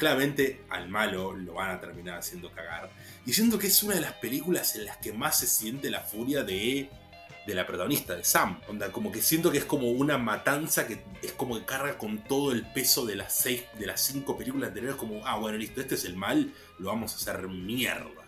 Claramente 0.00 0.62
al 0.70 0.88
malo 0.88 1.32
lo 1.36 1.52
van 1.52 1.72
a 1.72 1.78
terminar 1.78 2.18
haciendo 2.18 2.50
cagar. 2.52 2.88
Y 3.26 3.34
siento 3.34 3.58
que 3.58 3.66
es 3.66 3.82
una 3.82 3.96
de 3.96 4.00
las 4.00 4.14
películas 4.14 4.74
en 4.76 4.86
las 4.86 4.96
que 4.96 5.12
más 5.12 5.38
se 5.40 5.46
siente 5.46 5.90
la 5.90 6.00
furia 6.00 6.42
de, 6.42 6.88
de 7.46 7.54
la 7.54 7.66
protagonista, 7.66 8.16
de 8.16 8.24
Sam. 8.24 8.58
Onda, 8.66 8.90
como 8.92 9.12
que 9.12 9.20
siento 9.20 9.52
que 9.52 9.58
es 9.58 9.66
como 9.66 9.90
una 9.90 10.16
matanza 10.16 10.86
que 10.86 11.02
es 11.22 11.32
como 11.32 11.58
que 11.58 11.66
carga 11.66 11.98
con 11.98 12.24
todo 12.24 12.50
el 12.50 12.64
peso 12.72 13.04
de 13.04 13.14
las 13.14 13.34
seis, 13.34 13.64
de 13.78 13.84
las 13.84 14.00
cinco 14.00 14.38
películas 14.38 14.68
anteriores, 14.68 14.96
como, 14.96 15.26
ah, 15.26 15.36
bueno, 15.36 15.58
listo, 15.58 15.82
este 15.82 15.96
es 15.96 16.06
el 16.06 16.16
mal, 16.16 16.50
lo 16.78 16.88
vamos 16.88 17.12
a 17.12 17.16
hacer 17.16 17.46
mierda. 17.46 18.24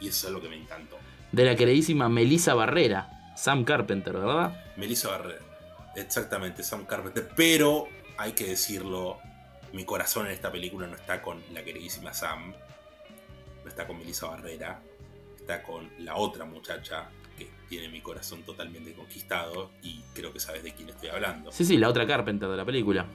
Y 0.00 0.06
eso 0.06 0.28
es 0.28 0.32
lo 0.32 0.40
que 0.40 0.48
me 0.48 0.56
encantó. 0.56 0.96
de 1.32 1.44
la 1.44 1.56
queridísima 1.56 2.08
Melissa 2.08 2.54
Barrera, 2.54 3.34
Sam 3.36 3.64
Carpenter, 3.64 4.12
¿verdad? 4.12 4.64
Melissa 4.76 5.08
Barrera. 5.08 5.42
Exactamente, 5.96 6.62
Sam 6.62 6.86
Carpenter. 6.86 7.28
Pero 7.34 7.88
hay 8.16 8.30
que 8.32 8.46
decirlo, 8.46 9.18
mi 9.74 9.84
corazón 9.84 10.26
en 10.26 10.32
esta 10.32 10.50
película 10.50 10.86
no 10.86 10.96
está 10.96 11.20
con 11.20 11.42
la 11.52 11.62
queridísima 11.62 12.14
Sam, 12.14 12.54
no 13.62 13.68
está 13.68 13.86
con 13.86 13.98
Melissa 13.98 14.26
Barrera, 14.28 14.80
está 15.36 15.62
con 15.62 15.90
la 15.98 16.16
otra 16.16 16.44
muchacha 16.44 17.10
que 17.36 17.48
tiene 17.68 17.88
mi 17.88 18.00
corazón 18.00 18.42
totalmente 18.42 18.92
conquistado 18.94 19.70
y 19.82 20.00
creo 20.14 20.32
que 20.32 20.40
sabes 20.40 20.62
de 20.62 20.72
quién 20.72 20.88
estoy 20.88 21.08
hablando. 21.10 21.50
Sí, 21.52 21.64
sí, 21.64 21.76
la 21.76 21.88
otra 21.88 22.06
Carpenter 22.06 22.48
de 22.48 22.56
la 22.56 22.64
película, 22.64 23.06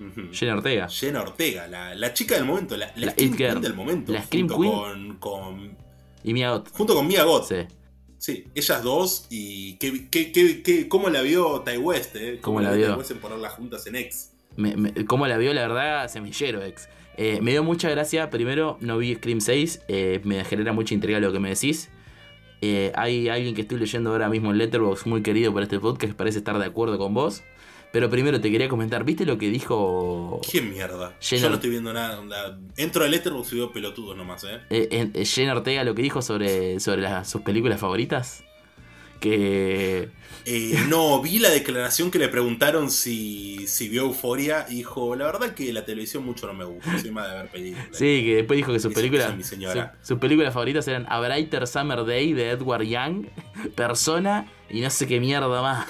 Ujú. 0.00 0.32
Jenna 0.32 0.54
Ortega. 0.56 0.88
Jenna 0.88 1.22
Ortega, 1.22 1.68
la, 1.68 1.94
la 1.94 2.12
chica 2.12 2.34
del 2.34 2.44
momento, 2.44 2.76
la, 2.76 2.86
la 2.96 3.06
La 3.06 3.12
Scream. 3.12 3.36
Queen 3.36 3.60
del 3.60 3.74
momento. 3.74 4.12
La 4.12 4.22
Scream 4.24 4.48
junto 4.48 4.60
Queen. 4.60 5.16
Con, 5.18 5.18
con- 5.18 5.76
Y 6.24 6.32
Mia 6.32 6.50
Goth. 6.50 6.70
junto 6.72 6.94
con 6.94 7.06
Mia 7.06 7.22
Goth. 7.24 7.44
Sí. 7.48 7.66
Sí, 8.18 8.44
ellas 8.54 8.82
dos 8.82 9.26
y 9.30 9.76
qué, 9.76 10.08
qué, 10.10 10.32
qué, 10.32 10.62
qué- 10.62 10.88
cómo 10.88 11.10
la 11.10 11.20
vio 11.20 11.60
Ty 11.60 11.76
West, 11.76 12.16
eh. 12.16 12.38
¿Cómo 12.40 12.60
la 12.60 12.72
vio? 12.72 12.92
Ty 12.92 12.98
West 12.98 13.10
en 13.12 13.18
ponerlas 13.20 13.52
juntas 13.52 13.86
en 13.86 13.96
X. 13.96 14.30
Me, 14.56 14.76
me- 14.76 14.92
¿Cómo 15.06 15.26
la 15.26 15.36
vio? 15.38 15.52
La 15.54 15.62
verdad, 15.62 16.08
semillero, 16.08 16.62
ex. 16.62 16.88
Eh, 17.16 17.38
me 17.42 17.52
dio 17.52 17.62
mucha 17.62 17.88
gracia. 17.90 18.30
Primero, 18.30 18.76
no 18.80 18.98
vi 18.98 19.14
Scream 19.14 19.40
6. 19.40 19.82
eh, 19.88 20.20
me 20.24 20.44
genera 20.44 20.72
mucha 20.72 20.94
intriga 20.94 21.20
lo 21.20 21.32
que 21.32 21.38
me 21.40 21.50
decís. 21.50 21.90
Eh, 22.60 22.92
hay 22.94 23.28
alguien 23.28 23.54
que 23.54 23.60
estoy 23.62 23.78
leyendo 23.78 24.10
ahora 24.10 24.28
mismo 24.28 24.50
en 24.50 24.58
Letterboxd 24.58 25.06
muy 25.06 25.22
querido 25.22 25.52
por 25.52 25.62
este 25.62 25.78
podcast 25.78 26.10
que 26.12 26.16
parece 26.16 26.38
estar 26.38 26.58
de 26.58 26.64
acuerdo 26.64 26.96
con 26.98 27.12
vos. 27.14 27.42
Pero 27.92 28.10
primero 28.10 28.40
te 28.40 28.50
quería 28.50 28.68
comentar, 28.68 29.04
¿viste 29.04 29.24
lo 29.24 29.38
que 29.38 29.48
dijo 29.50 30.40
¿Qué 30.50 30.60
mierda? 30.62 31.14
Yo 31.20 31.48
no 31.48 31.54
estoy 31.54 31.70
viendo 31.70 31.92
nada. 31.92 32.18
onda, 32.18 32.58
Entro 32.76 33.04
a 33.04 33.08
Letterboxd 33.08 33.52
y 33.52 33.56
veo 33.56 33.70
pelotudos 33.72 34.16
nomás, 34.16 34.42
eh. 34.44 34.58
eh, 34.70 35.24
Jenna 35.24 35.52
Ortega 35.52 35.84
lo 35.84 35.94
que 35.94 36.02
dijo 36.02 36.20
sobre, 36.20 36.80
sobre 36.80 37.02
las- 37.02 37.30
sus 37.30 37.42
películas 37.42 37.78
favoritas? 37.78 38.42
Que 39.30 40.08
Eh, 40.46 40.78
no, 40.88 41.22
vi 41.22 41.38
la 41.38 41.48
declaración 41.48 42.10
que 42.10 42.18
le 42.18 42.28
preguntaron 42.28 42.90
si, 42.90 43.66
si 43.66 43.88
vio 43.88 44.02
Euforia 44.02 44.66
y 44.68 44.74
dijo, 44.76 45.16
la 45.16 45.24
verdad 45.24 45.54
que 45.54 45.72
la 45.72 45.86
televisión 45.86 46.22
mucho 46.26 46.46
no 46.46 46.52
me 46.52 46.66
gusta, 46.66 46.98
soy 47.00 47.10
más 47.10 47.30
de 47.30 47.36
ver 47.36 47.48
películas. 47.48 47.86
Sí, 47.92 48.22
que 48.22 48.36
después 48.36 48.58
dijo 48.58 48.70
que 48.72 48.80
sus 48.80 48.92
películas, 48.92 49.32
su- 49.48 49.56
sus 50.02 50.18
películas 50.18 50.52
favoritas 50.52 50.86
eran 50.86 51.06
A 51.08 51.18
Brighter 51.20 51.66
Summer 51.66 52.04
Day 52.04 52.34
de 52.34 52.50
Edward 52.50 52.82
Young, 52.82 53.26
Persona 53.74 54.46
y 54.68 54.82
no 54.82 54.90
sé 54.90 55.06
qué 55.06 55.18
mierda 55.18 55.62
más. 55.62 55.86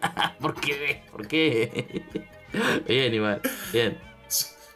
¿Por 0.40 0.54
qué? 0.58 1.02
¿Por 1.12 1.28
qué? 1.28 2.02
bien, 2.88 3.12
igual, 3.12 3.42
bien. 3.74 3.98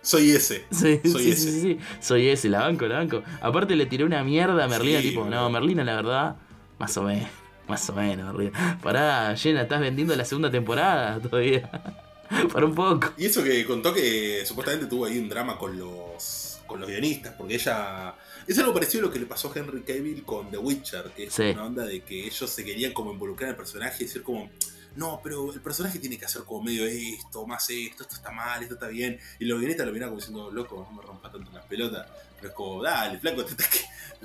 Soy 0.03 0.31
ese. 0.31 0.67
Sí, 0.71 1.01
Soy 1.11 1.23
sí, 1.25 1.31
ese. 1.31 1.61
sí, 1.63 1.79
soy 2.01 2.29
ese, 2.29 2.49
la 2.51 2.61
banco, 2.61 2.87
la 2.87 2.99
banco. 2.99 3.23
Aparte 3.41 3.75
le 3.75 3.87
tiré 3.87 4.05
una 4.05 4.23
mierda 4.23 4.65
a 4.65 4.69
Merlina, 4.69 5.01
tipo, 5.01 5.25
no. 5.25 5.49
Merlina 5.51 5.83
la 5.85 5.97
verdad, 5.97 6.37
más 6.79 6.97
o 6.99 7.03
menos, 7.03 7.29
más 7.69 7.89
o 7.91 7.93
menos. 7.95 8.35
Pará, 8.83 9.35
Jenna, 9.37 9.63
¿estás 9.63 9.81
vendiendo 9.81 10.15
la 10.17 10.25
segunda 10.25 10.51
temporada 10.51 11.21
todavía? 11.21 11.71
Para 12.53 12.67
un 12.67 12.75
poco. 12.75 13.13
Y 13.17 13.27
eso 13.27 13.43
que 13.43 13.65
contó 13.65 13.93
que 13.95 14.45
supuestamente 14.45 14.87
tuvo 14.87 15.05
ahí 15.07 15.19
un 15.19 15.29
drama 15.29 15.57
con 15.59 15.79
los, 15.79 16.59
con 16.67 16.81
los 16.81 16.89
guionistas, 16.89 17.35
porque 17.37 17.55
ella... 17.55 18.15
Es 18.47 18.57
algo 18.61 18.73
parecido 18.73 19.05
a 19.05 19.07
lo 19.09 19.13
que 19.13 19.19
le 19.19 19.27
pasó 19.27 19.53
a 19.53 19.59
Henry 19.59 19.83
Cavill 19.83 20.23
con 20.25 20.51
The 20.51 20.59
Witcher, 20.59 21.11
que 21.17 21.25
es 21.25 21.33
Sí. 21.35 21.43
una 21.51 21.65
onda 21.65 21.85
de 21.85 22.03
que 22.03 22.27
ellos 22.27 22.49
se 22.49 22.65
querían 22.65 22.93
como 22.93 23.13
involucrar 23.13 23.51
el 23.51 23.57
personaje 23.57 24.05
y 24.05 24.07
decir 24.07 24.23
como... 24.23 24.49
no, 24.95 25.21
pero 25.23 25.53
el 25.53 25.61
personaje 25.61 25.99
tiene 25.99 26.17
que 26.17 26.27
hacer 26.27 26.43
como 26.45 26.63
medio 26.63 26.87
esto, 26.87 27.45
más 27.47 27.69
esto, 27.71 28.05
esto 28.05 28.15
está 28.15 28.31
mal, 28.31 28.63
esto 28.63 28.75
está 28.75 28.87
bien. 28.89 29.19
Y 29.41 29.45
los 29.47 29.59
guionistas 29.59 29.87
lo 29.87 29.93
miran 29.93 30.11
como 30.11 30.21
diciendo, 30.21 30.51
loco, 30.53 30.87
no 30.89 30.97
me 30.97 31.03
rompas 31.07 31.33
tanto 31.33 31.51
las 31.53 31.65
pelotas. 31.67 32.07
Pero 32.37 32.49
es 32.49 32.55
como, 32.55 32.83
dale, 32.83 33.19
flaco, 33.19 33.45
te 33.45 33.55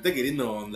está, 0.01 0.09
te 0.09 0.09
está 0.09 0.13
queriendo 0.13 0.67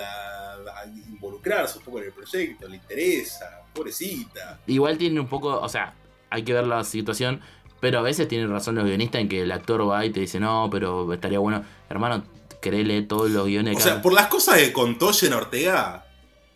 involucrarse 1.07 1.79
un 1.79 1.83
poco 1.83 1.99
en 1.99 2.05
el 2.05 2.11
proyecto, 2.13 2.67
le 2.67 2.75
interesa, 2.77 3.63
pobrecita. 3.73 4.59
Igual 4.67 4.97
tiene 4.97 5.19
un 5.19 5.27
poco, 5.27 5.59
o 5.59 5.69
sea, 5.69 5.93
hay 6.29 6.43
que 6.43 6.53
ver 6.53 6.67
la 6.67 6.83
situación. 6.83 7.41
Pero 7.81 7.99
a 7.99 8.01
veces 8.01 8.27
tienen 8.27 8.49
razón 8.49 8.75
los 8.75 8.85
guionistas 8.85 9.21
en 9.21 9.29
que 9.29 9.41
el 9.41 9.51
actor 9.51 9.87
va 9.87 10.05
y 10.05 10.09
te 10.09 10.19
dice, 10.21 10.39
no, 10.39 10.69
pero 10.71 11.11
estaría 11.13 11.39
bueno. 11.39 11.63
Hermano, 11.89 12.23
querés 12.61 12.87
leer 12.87 13.07
todos 13.07 13.29
los 13.29 13.45
guiones. 13.45 13.77
O 13.77 13.79
sea, 13.79 14.01
por 14.01 14.13
las 14.13 14.27
cosas 14.27 14.57
que 14.57 14.73
contó 14.73 15.13
Jen 15.13 15.33
Ortega, 15.33 16.05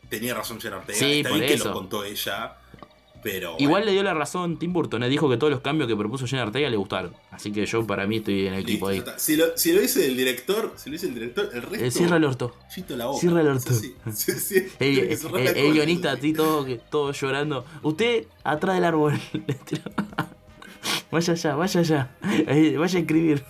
tenía 0.10 0.34
razón 0.34 0.60
Jen 0.60 0.74
Ortega. 0.74 0.98
Sí, 0.98 1.20
Está 1.20 1.30
por 1.30 1.40
bien 1.40 1.52
eso. 1.52 1.64
que 1.64 1.70
lo 1.70 1.76
contó 1.76 2.04
ella. 2.04 2.56
Pero 3.22 3.56
Igual 3.60 3.86
le 3.86 3.92
dio 3.92 4.04
la 4.04 4.14
razón 4.14 4.58
Tim 4.58 4.72
Burton, 4.72 5.04
¿eh? 5.04 5.10
dijo 5.10 5.30
que 5.30 5.38
todos 5.38 5.52
los 5.52 5.62
cambios 5.62 5.88
que 5.88 5.96
propuso 5.96 6.26
Jen 6.26 6.40
Ortega 6.40 6.70
le 6.70 6.78
gustaron. 6.78 7.14
Así 7.32 7.52
que 7.52 7.66
yo 7.66 7.86
para 7.86 8.08
mí 8.08 8.18
estoy 8.18 8.48
en 8.48 8.54
el 8.54 8.62
equipo 8.62 8.88
ahí. 8.88 9.04
Si 9.18 9.36
lo, 9.36 9.58
si 9.58 9.74
lo, 9.74 9.82
dice 9.82 10.06
el 10.06 10.16
director, 10.16 10.74
si 10.76 10.90
lo 10.90 10.94
dice 10.94 11.08
el 11.08 11.14
director, 11.14 11.50
el 11.54 11.62
resto. 11.64 11.86
Eh, 11.86 11.92
cierra 11.92 12.18
el 12.18 12.24
orto. 12.24 12.56
La 12.90 13.08
boca. 13.08 13.20
Cierra 13.20 13.42
el 13.42 13.48
orto. 13.48 13.74
Sí, 13.74 13.96
sí, 14.14 14.68
el, 14.80 15.00
el, 15.00 15.74
guionista 15.74 16.14
así 16.14 16.34
todo, 16.34 16.66
todo 16.90 17.12
llorando. 17.12 17.66
Usted 17.84 18.26
atrás 18.44 18.76
del 18.76 18.86
árbol. 18.86 19.20
vaya 21.12 21.34
allá, 21.34 21.56
vaya 21.56 21.80
allá. 21.82 22.16
Vaya 22.80 22.98
a 22.98 23.02
escribir. 23.02 23.44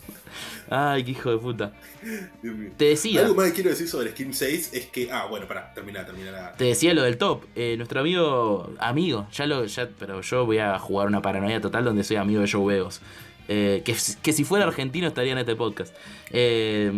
Ay, 0.69 1.03
qué 1.03 1.11
hijo 1.11 1.31
de 1.31 1.37
puta. 1.37 1.73
Te 2.77 2.85
decía. 2.85 3.21
Algo 3.21 3.35
más 3.35 3.47
que 3.47 3.53
quiero 3.53 3.71
decir 3.71 3.87
sobre 3.87 4.11
Scream 4.11 4.33
6 4.33 4.71
es 4.73 4.85
que. 4.87 5.11
Ah, 5.11 5.25
bueno, 5.27 5.47
pará, 5.47 5.73
termina, 5.73 6.05
termina. 6.05 6.53
Te 6.53 6.65
decía 6.65 6.93
lo 6.93 7.01
del 7.01 7.17
top. 7.17 7.45
Eh, 7.55 7.75
nuestro 7.77 8.01
amigo. 8.01 8.71
Amigo, 8.79 9.27
ya 9.31 9.47
lo. 9.47 9.65
Ya, 9.65 9.89
pero 9.97 10.21
yo 10.21 10.45
voy 10.45 10.59
a 10.59 10.77
jugar 10.77 11.07
una 11.07 11.21
paranoia 11.21 11.59
total 11.59 11.85
donde 11.85 12.03
soy 12.03 12.17
amigo 12.17 12.41
de 12.41 12.51
Joe 12.51 12.65
Veos. 12.65 13.01
Eh, 13.47 13.81
que, 13.83 13.95
que, 14.21 14.31
si 14.31 14.43
fuera 14.43 14.65
argentino 14.65 15.07
estaría 15.07 15.31
en 15.31 15.39
este 15.39 15.55
podcast. 15.55 15.95
Eh, 16.29 16.91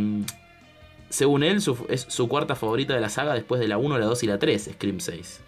según 1.10 1.44
él, 1.44 1.62
es 1.90 2.06
su 2.10 2.28
cuarta 2.28 2.56
favorita 2.56 2.94
de 2.94 3.00
la 3.00 3.10
saga 3.10 3.34
después 3.34 3.62
de 3.62 3.70
la 3.70 3.78
1, 3.78 3.98
la 3.98 4.06
2 4.06 4.24
y 4.24 4.28
la 4.28 4.38
3, 4.38 4.72
Scream 4.74 5.00
6. 5.00 5.42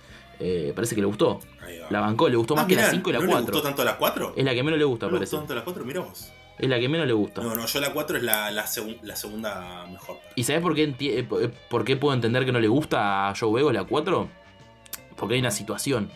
parece 0.73 0.95
que 0.95 1.01
le 1.01 1.07
gustó. 1.07 1.41
La 1.89 1.99
bancó, 1.99 2.29
le 2.29 2.37
gustó 2.37 2.53
ah, 2.53 2.57
más 2.57 2.67
que 2.67 2.75
la 2.75 2.89
5 2.89 3.09
y 3.09 3.13
la 3.13 3.19
4. 3.19 3.35
¿Le 3.35 3.41
gustó 3.41 3.61
tanto 3.61 3.83
la 3.83 3.97
4? 3.97 4.33
Es 4.37 4.45
la 4.45 4.53
que 4.53 4.63
menos 4.63 4.79
le 4.79 4.85
gusta, 4.85 5.07
¿No 5.07 5.13
parece. 5.13 5.35
¿Le 5.35 5.41
gustó 5.41 5.55
tanto 5.55 5.55
la 5.55 5.63
4? 5.65 5.85
Mirá 5.85 5.99
vos. 5.99 6.31
Es 6.59 6.69
la 6.69 6.79
que 6.79 6.87
menos 6.87 7.07
le 7.07 7.13
gusta. 7.13 7.41
No, 7.41 7.55
no, 7.55 7.65
yo 7.65 7.79
la 7.79 7.91
4 7.91 8.17
es 8.17 8.23
la, 8.23 8.51
la, 8.51 8.67
segunda 8.67 9.85
mejor. 9.91 10.19
¿Y 10.35 10.43
sabes 10.43 10.61
por 10.61 10.75
qué, 10.75 10.83
eh, 10.83 10.95
eh, 10.99 11.49
por 11.69 11.83
qué 11.83 11.97
puedo 11.97 12.13
entender 12.13 12.45
que 12.45 12.51
no 12.51 12.59
le 12.59 12.67
gusta 12.67 13.29
a 13.29 13.35
Joe 13.35 13.49
Wego 13.49 13.71
la 13.71 13.83
4? 13.83 14.29
Porque 15.15 15.35
hay 15.35 15.39
una 15.39 15.51
situación. 15.51 16.11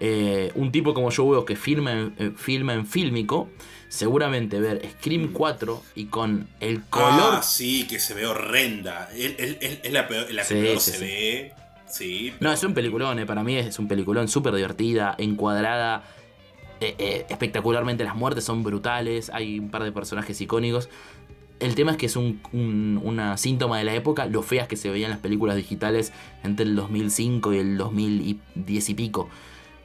Eh, 0.00 0.50
un 0.54 0.72
tipo 0.72 0.94
como 0.94 1.10
Joe 1.10 1.26
Wego 1.26 1.44
que 1.44 1.56
filma 1.56 1.92
en, 1.92 2.36
filma 2.36 2.74
en 2.74 2.86
fílmico, 2.86 3.48
seguramente 3.88 4.60
ver 4.60 4.82
Scream 4.98 5.32
4 5.32 5.82
y 5.94 6.06
con 6.06 6.48
el 6.60 6.82
color. 6.84 7.34
Ah, 7.34 7.42
sí, 7.42 7.86
que 7.86 7.98
se 7.98 8.14
ve 8.14 8.26
horrenda. 8.26 9.10
Es, 9.14 9.92
la 9.92 10.08
peor, 10.08 10.30
la 10.32 10.42
que 10.42 10.80
se 10.80 10.98
ve. 10.98 11.52
Sí, 11.88 12.32
No, 12.40 12.52
es 12.52 12.62
un 12.64 12.74
peliculón, 12.74 13.24
para 13.26 13.44
mí 13.44 13.56
es 13.56 13.78
un 13.78 13.86
peliculón 13.86 14.26
súper 14.26 14.54
divertida, 14.54 15.14
encuadrada 15.18 16.02
eh, 16.80 16.94
eh, 16.98 17.26
espectacularmente 17.28 18.04
las 18.04 18.16
muertes 18.16 18.44
son 18.44 18.62
brutales, 18.62 19.30
hay 19.32 19.58
un 19.58 19.70
par 19.70 19.84
de 19.84 19.92
personajes 19.92 20.40
icónicos. 20.40 20.88
El 21.58 21.74
tema 21.74 21.92
es 21.92 21.96
que 21.96 22.06
es 22.06 22.16
un, 22.16 22.40
una 23.02 23.38
síntoma 23.38 23.78
de 23.78 23.84
la 23.84 23.94
época, 23.94 24.26
lo 24.26 24.42
feas 24.42 24.68
que 24.68 24.76
se 24.76 24.90
veían 24.90 25.10
las 25.10 25.20
películas 25.20 25.56
digitales 25.56 26.12
entre 26.44 26.66
el 26.66 26.76
2005 26.76 27.54
y 27.54 27.58
el 27.58 27.78
2010 27.78 28.88
y 28.90 28.94
pico. 28.94 29.30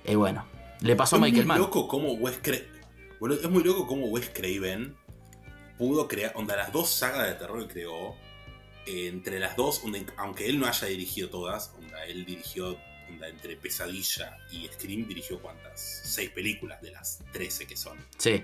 Y 0.05 0.15
bueno, 0.15 0.45
le 0.81 0.95
pasó 0.95 1.15
a 1.15 1.19
Michael 1.19 1.45
Mann. 1.45 1.59
Loco 1.59 1.87
como 1.87 2.13
Wes 2.13 2.39
es 3.29 3.49
muy 3.49 3.63
loco 3.63 3.85
cómo 3.85 4.07
Wes 4.07 4.31
Craven 4.33 4.95
pudo 5.77 6.07
crear, 6.07 6.33
onda, 6.35 6.55
las 6.55 6.71
dos 6.71 6.89
sagas 6.89 7.27
de 7.27 7.35
terror 7.35 7.67
que 7.67 7.73
creó, 7.73 8.15
eh, 8.85 9.07
entre 9.07 9.39
las 9.39 9.55
dos, 9.55 9.83
aunque 10.17 10.47
él 10.47 10.59
no 10.59 10.65
haya 10.65 10.87
dirigido 10.87 11.29
todas, 11.29 11.73
onda, 11.77 12.03
él 12.05 12.25
dirigió 12.25 12.77
entre 13.21 13.55
Pesadilla 13.55 14.37
y 14.51 14.67
Scream 14.67 15.07
dirigió 15.07 15.39
cuántas? 15.39 16.01
Seis 16.05 16.29
películas 16.29 16.81
de 16.81 16.91
las 16.91 17.19
13 17.31 17.65
que 17.67 17.77
son. 17.77 17.97
Sí. 18.17 18.43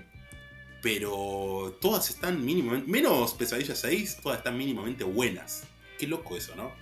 Pero 0.82 1.76
todas 1.80 2.10
están 2.10 2.44
mínimamente, 2.44 2.90
menos 2.90 3.34
Pesadilla 3.34 3.74
6, 3.74 4.18
todas 4.22 4.38
están 4.38 4.56
mínimamente 4.56 5.04
buenas. 5.04 5.64
Qué 5.98 6.06
loco 6.06 6.36
eso, 6.36 6.54
¿no? 6.54 6.72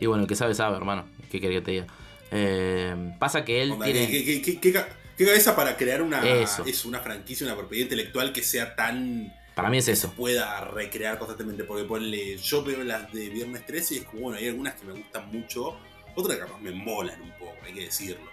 Y 0.00 0.06
bueno, 0.06 0.22
el 0.24 0.28
que 0.28 0.36
sabe, 0.36 0.54
sabe, 0.54 0.76
hermano. 0.76 1.06
¿Qué 1.30 1.40
quería 1.40 1.60
que 1.60 1.64
te 1.64 1.70
diga? 1.70 1.86
Eh, 2.30 3.14
pasa 3.18 3.44
que 3.44 3.62
él 3.62 3.74
tiene... 3.82 4.08
¿qué, 4.42 4.72
cabeza 5.16 5.54
para 5.54 5.76
crear 5.76 6.02
una, 6.02 6.20
es 6.66 6.84
una 6.84 6.98
franquicia, 7.00 7.46
una 7.46 7.56
propiedad 7.56 7.84
intelectual 7.84 8.32
que 8.32 8.42
sea 8.42 8.74
tan... 8.74 9.32
Para 9.54 9.68
mí 9.70 9.78
es 9.78 9.88
eso. 9.88 10.10
pueda 10.12 10.64
recrear 10.64 11.18
constantemente. 11.18 11.64
Porque 11.64 11.84
ponle, 11.84 12.36
yo 12.38 12.64
veo 12.64 12.82
las 12.82 13.12
de 13.12 13.28
Viernes 13.28 13.64
13 13.66 13.94
y 13.94 13.98
es 13.98 14.04
como, 14.04 14.22
bueno, 14.22 14.38
hay 14.38 14.48
algunas 14.48 14.74
que 14.74 14.86
me 14.86 14.92
gustan 14.94 15.30
mucho 15.30 15.78
otra 16.14 16.38
capaz 16.38 16.60
me 16.60 16.72
molan 16.72 17.20
un 17.20 17.30
poco, 17.38 17.54
hay 17.64 17.72
que 17.72 17.84
decirlo. 17.84 18.30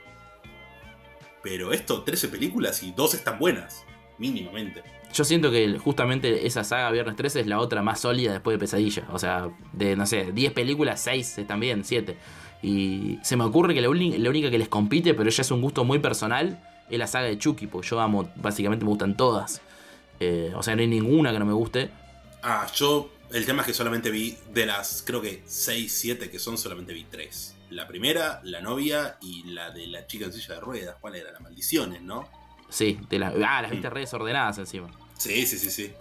Pero 1.41 1.71
esto, 1.71 2.03
13 2.03 2.27
películas 2.27 2.83
y 2.83 2.91
dos 2.91 3.13
están 3.13 3.39
buenas, 3.39 3.85
mínimamente. 4.17 4.83
Yo 5.13 5.23
siento 5.23 5.49
que 5.51 5.77
justamente 5.79 6.45
esa 6.45 6.63
saga 6.63 6.91
Viernes 6.91 7.15
13 7.15 7.41
es 7.41 7.47
la 7.47 7.59
otra 7.59 7.81
más 7.81 8.01
sólida 8.01 8.33
después 8.33 8.55
de 8.55 8.59
Pesadilla. 8.59 9.07
O 9.11 9.17
sea, 9.17 9.49
de, 9.73 9.95
no 9.95 10.05
sé, 10.05 10.31
10 10.31 10.53
películas, 10.53 11.01
6 11.01 11.39
están 11.39 11.59
bien, 11.59 11.83
7. 11.83 12.15
Y 12.61 13.17
se 13.23 13.35
me 13.35 13.43
ocurre 13.45 13.73
que 13.73 13.81
la, 13.81 13.89
única 13.89 14.51
que 14.51 14.57
les 14.57 14.67
compite, 14.67 15.13
pero 15.13 15.29
ya 15.29 15.41
es 15.41 15.51
un 15.51 15.61
gusto 15.61 15.83
muy 15.83 15.99
personal, 15.99 16.61
es 16.89 16.99
la 16.99 17.07
saga 17.07 17.27
de 17.27 17.37
Chucky, 17.37 17.67
porque 17.67 17.87
yo 17.87 17.99
amo, 17.99 18.29
básicamente 18.35 18.85
me 18.85 18.89
gustan 18.89 19.15
todas. 19.17 19.61
Eh, 20.19 20.51
o 20.55 20.61
sea, 20.61 20.75
no 20.75 20.81
hay 20.81 20.87
ninguna 20.87 21.31
que 21.31 21.39
no 21.39 21.45
me 21.45 21.53
guste. 21.53 21.89
Ah, 22.43 22.67
yo, 22.75 23.09
el 23.31 23.45
tema 23.45 23.61
es 23.61 23.67
que 23.67 23.73
solamente 23.73 24.11
vi 24.11 24.37
de 24.53 24.65
las, 24.65 25.03
creo 25.05 25.21
que 25.21 25.41
6, 25.45 25.91
7 25.91 26.29
que 26.29 26.37
son, 26.37 26.57
solamente 26.57 26.93
vi 26.93 27.05
3. 27.05 27.55
La 27.69 27.87
primera, 27.87 28.41
la 28.43 28.61
novia 28.61 29.17
y 29.21 29.43
la 29.43 29.71
de 29.71 29.87
la 29.87 30.07
chica 30.07 30.25
en 30.25 30.33
silla 30.33 30.55
de 30.55 30.61
ruedas. 30.61 30.95
¿Cuál 30.99 31.15
era? 31.15 31.31
Las 31.31 31.41
maldiciones, 31.41 32.01
¿no? 32.01 32.27
Sí, 32.69 32.99
de 33.09 33.19
la, 33.19 33.33
ah, 33.47 33.61
las 33.61 33.71
viste 33.71 33.89
redes 33.89 34.13
ordenadas 34.13 34.57
encima. 34.57 34.89
Sí, 35.17 35.45
sí, 35.45 35.57
sí, 35.57 35.69
sí. 35.69 35.93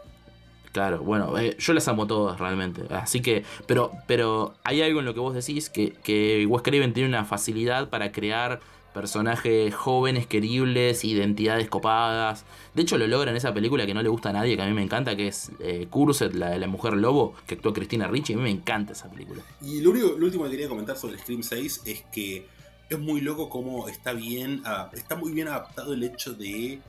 Claro, 0.72 1.00
bueno, 1.02 1.36
eh, 1.38 1.56
yo 1.58 1.72
las 1.72 1.88
amo 1.88 2.06
todas 2.06 2.38
realmente. 2.38 2.82
Así 2.90 3.20
que, 3.20 3.44
pero, 3.66 3.92
pero 4.06 4.54
hay 4.64 4.82
algo 4.82 5.00
en 5.00 5.06
lo 5.06 5.14
que 5.14 5.20
vos 5.20 5.34
decís 5.34 5.70
que, 5.70 5.92
que 5.92 6.46
Wes 6.46 6.62
Craven 6.62 6.92
tiene 6.92 7.08
una 7.08 7.24
facilidad 7.24 7.88
para 7.88 8.12
crear 8.12 8.60
personajes 8.98 9.72
jóvenes, 9.72 10.26
queribles, 10.26 11.04
identidades 11.04 11.68
copadas. 11.68 12.44
De 12.74 12.82
hecho, 12.82 12.98
lo 12.98 13.06
logra 13.06 13.30
en 13.30 13.36
esa 13.36 13.54
película 13.54 13.86
que 13.86 13.94
no 13.94 14.02
le 14.02 14.08
gusta 14.08 14.30
a 14.30 14.32
nadie, 14.32 14.56
que 14.56 14.62
a 14.62 14.66
mí 14.66 14.72
me 14.72 14.82
encanta, 14.82 15.14
que 15.14 15.28
es 15.28 15.52
eh, 15.60 15.86
Curset, 15.88 16.34
la 16.34 16.50
de 16.50 16.58
la 16.58 16.66
mujer 16.66 16.94
lobo, 16.94 17.34
que 17.46 17.54
actuó 17.54 17.72
Cristina 17.72 18.08
Ricci. 18.08 18.32
A 18.32 18.36
mí 18.36 18.42
me 18.42 18.50
encanta 18.50 18.94
esa 18.94 19.08
película. 19.08 19.40
Y 19.62 19.82
lo, 19.82 19.90
único, 19.90 20.18
lo 20.18 20.26
último 20.26 20.44
que 20.44 20.50
quería 20.50 20.68
comentar 20.68 20.96
sobre 20.96 21.16
Scream 21.16 21.44
6 21.44 21.82
es 21.84 22.02
que 22.12 22.44
es 22.90 22.98
muy 22.98 23.20
loco 23.20 23.48
cómo 23.48 23.88
está 23.88 24.12
bien, 24.12 24.64
está 24.92 25.14
muy 25.14 25.30
bien 25.30 25.46
adaptado 25.46 25.94
el 25.94 26.02
hecho 26.02 26.32
de 26.32 26.80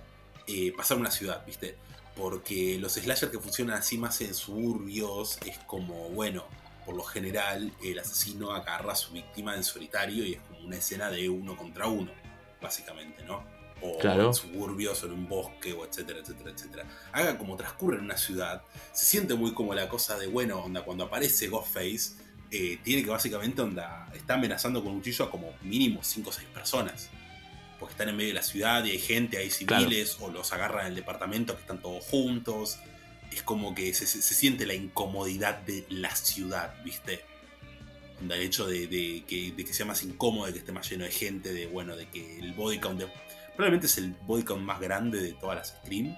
eh, 0.48 0.74
pasar 0.76 0.98
una 0.98 1.12
ciudad, 1.12 1.46
¿viste? 1.46 1.76
Porque 2.16 2.80
los 2.80 2.94
slashers 2.94 3.32
que 3.32 3.38
funcionan 3.38 3.78
así 3.78 4.00
más 4.00 4.20
en 4.22 4.34
suburbios 4.34 5.38
es 5.46 5.60
como, 5.60 6.10
bueno, 6.10 6.46
por 6.88 6.96
lo 6.96 7.04
general 7.04 7.72
el 7.84 8.00
asesino 8.00 8.52
agarra 8.52 8.94
a 8.94 8.96
su 8.96 9.12
víctima 9.12 9.56
en 9.56 9.64
solitario 9.64 10.26
y 10.26 10.34
es 10.34 10.40
una 10.64 10.78
escena 10.78 11.10
de 11.10 11.30
uno 11.30 11.56
contra 11.56 11.88
uno, 11.88 12.12
básicamente, 12.62 13.24
¿no? 13.24 13.44
O 13.82 13.98
en 14.02 14.34
suburbios 14.34 15.02
o 15.04 15.06
en 15.06 15.14
un 15.14 15.30
bosque, 15.30 15.74
o 15.74 15.86
etcétera, 15.86 16.20
etcétera, 16.20 16.52
etcétera. 16.52 16.86
Haga 17.14 17.38
como 17.38 17.56
transcurre 17.56 17.98
en 17.98 18.04
una 18.04 18.18
ciudad, 18.18 18.64
se 18.92 19.06
siente 19.06 19.36
muy 19.36 19.54
como 19.54 19.74
la 19.74 19.88
cosa 19.88 20.18
de, 20.18 20.28
bueno, 20.28 20.60
onda, 20.60 20.84
cuando 20.84 21.06
aparece 21.06 21.48
Ghostface, 21.48 22.14
eh, 22.52 22.80
tiene 22.84 23.04
que 23.04 23.10
básicamente, 23.10 23.62
onda, 23.62 24.10
está 24.14 24.34
amenazando 24.34 24.84
con 24.84 24.94
un 24.94 25.00
cuchillo 25.00 25.26
a 25.26 25.32
como 25.32 25.54
mínimo 25.62 26.04
5 26.04 26.30
o 26.30 26.34
6 26.34 26.48
personas. 26.54 27.10
Porque 27.80 27.94
están 27.94 28.10
en 28.10 28.18
medio 28.18 28.30
de 28.30 28.36
la 28.36 28.44
ciudad 28.44 28.84
y 28.84 28.92
hay 28.92 29.00
gente, 29.00 29.38
hay 29.38 29.50
civiles, 29.50 30.18
o 30.20 30.30
los 30.30 30.52
agarran 30.52 30.82
en 30.82 30.88
el 30.88 30.96
departamento 30.96 31.56
que 31.56 31.62
están 31.62 31.82
todos 31.82 32.04
juntos 32.04 32.80
es 33.32 33.44
como 33.44 33.76
que 33.76 33.94
se, 33.94 34.08
siente 34.08 34.66
la 34.66 34.74
incomodidad 34.74 35.60
de 35.60 35.86
la 35.90 36.16
ciudad, 36.16 36.74
¿viste? 36.84 37.24
El 38.22 38.32
hecho 38.34 38.68
de, 38.68 38.88
que, 39.28 39.74
sea 39.74 39.86
más 39.86 40.04
incómodo, 40.04 40.48
de 40.48 40.54
que 40.54 40.60
esté 40.60 40.72
más 40.72 40.90
lleno 40.90 41.06
de 41.06 41.12
gente, 41.12 41.54
de 41.54 41.68
bueno, 41.68 41.96
de 41.96 42.08
que 42.10 42.40
el 42.40 42.54
body 42.54 42.80
count 42.80 43.02
probablemente 43.56 43.88
es 43.88 43.98
el 43.98 44.14
body 44.26 44.44
count 44.44 44.64
más 44.64 44.80
grande 44.80 45.22
de 45.22 45.34
todas 45.34 45.58
las 45.58 45.68
Scream, 45.84 46.18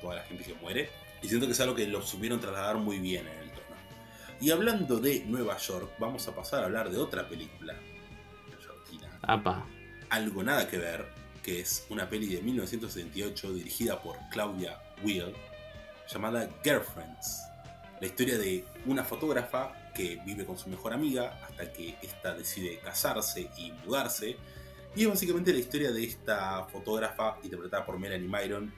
toda 0.00 0.16
la 0.16 0.22
gente 0.22 0.44
que 0.44 0.54
muere, 0.54 0.90
y 1.22 1.28
siento 1.28 1.46
que 1.46 1.52
es 1.52 1.60
algo 1.60 1.74
que 1.74 1.86
lo 1.86 2.02
supieron 2.02 2.40
trasladar 2.40 2.76
muy 2.76 2.98
bien 2.98 3.26
en 3.26 3.38
el 3.38 3.50
tono. 3.50 3.60
Y 4.40 4.50
hablando 4.50 4.98
de 4.98 5.24
Nueva 5.26 5.56
York, 5.58 5.92
vamos 5.98 6.26
a 6.28 6.34
pasar 6.34 6.62
a 6.62 6.66
hablar 6.66 6.90
de 6.90 6.98
otra 6.98 7.28
película 7.28 7.76
Apa. 9.22 9.66
Algo 10.08 10.42
nada 10.42 10.68
que 10.68 10.78
ver, 10.78 11.06
que 11.42 11.60
es 11.60 11.86
una 11.88 12.08
peli 12.08 12.26
de 12.26 12.42
1978 12.42 13.52
dirigida 13.52 14.00
por 14.02 14.16
Claudia 14.30 14.80
Will 15.04 15.32
llamada 16.12 16.48
Girlfriends. 16.64 17.42
La 18.00 18.06
historia 18.06 18.38
de 18.38 18.64
una 18.86 19.04
fotógrafa 19.04 19.72
vive 20.24 20.44
con 20.44 20.58
su 20.58 20.68
mejor 20.68 20.92
amiga 20.92 21.40
hasta 21.44 21.72
que 21.72 21.96
ésta 22.02 22.34
decide 22.34 22.78
casarse 22.78 23.50
y 23.56 23.72
mudarse. 23.84 24.36
Y 24.94 25.02
es 25.02 25.08
básicamente 25.08 25.52
la 25.52 25.60
historia 25.60 25.92
de 25.92 26.04
esta 26.04 26.64
fotógrafa 26.64 27.38
interpretada 27.42 27.84
por 27.86 27.98
Melanie 27.98 28.28
Myron, 28.28 28.72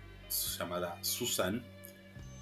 llamada 0.58 0.98
Susan, 1.02 1.62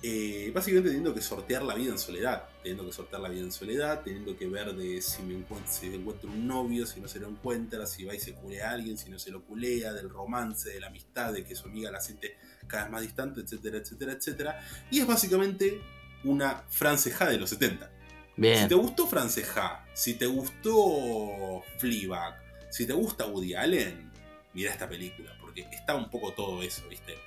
eh, 0.02 0.50
básicamente 0.54 0.88
teniendo 0.88 1.12
que 1.12 1.20
sortear 1.20 1.62
la 1.62 1.74
vida 1.74 1.92
en 1.92 1.98
soledad, 1.98 2.48
teniendo 2.62 2.86
que 2.86 2.92
sortear 2.92 3.20
la 3.20 3.28
vida 3.28 3.42
en 3.42 3.52
soledad, 3.52 4.00
teniendo 4.02 4.34
que 4.36 4.48
ver 4.48 4.74
si 5.02 5.22
me 5.22 5.34
encuentro, 5.34 6.30
un 6.30 6.46
novio, 6.46 6.86
si 6.86 7.00
no 7.00 7.08
se 7.08 7.20
lo 7.20 7.28
encuentra, 7.28 7.84
si 7.84 8.04
va 8.04 8.14
y 8.14 8.18
se 8.18 8.32
culea 8.32 8.70
a 8.70 8.72
alguien, 8.72 8.96
si 8.96 9.10
no 9.10 9.18
se 9.18 9.30
lo 9.30 9.44
culea, 9.44 9.92
del 9.92 10.08
romance, 10.08 10.70
de 10.70 10.80
la 10.80 10.86
amistad, 10.86 11.34
de 11.34 11.44
que 11.44 11.54
su 11.54 11.68
amiga 11.68 11.90
la 11.90 12.00
siente 12.00 12.38
cada 12.66 12.84
vez 12.84 12.92
más 12.92 13.02
distante, 13.02 13.40
etcétera, 13.42 13.76
etcétera, 13.76 14.12
etcétera. 14.12 14.60
Y 14.90 15.00
es 15.00 15.06
básicamente 15.06 15.82
una 16.24 16.64
franceja 16.70 17.28
de 17.28 17.38
los 17.38 17.50
70. 17.50 17.99
Bien. 18.40 18.62
Si 18.62 18.68
te 18.68 18.74
gustó 18.74 19.06
Franceja, 19.06 19.84
si 19.92 20.14
te 20.14 20.24
gustó 20.24 21.62
Fleabag, 21.76 22.40
si 22.70 22.86
te 22.86 22.94
gusta 22.94 23.26
Woody 23.26 23.52
Allen, 23.52 24.10
mira 24.54 24.72
esta 24.72 24.88
película, 24.88 25.36
porque 25.42 25.66
está 25.70 25.94
un 25.94 26.08
poco 26.08 26.32
todo 26.32 26.62
eso, 26.62 26.88
¿viste? 26.88 27.18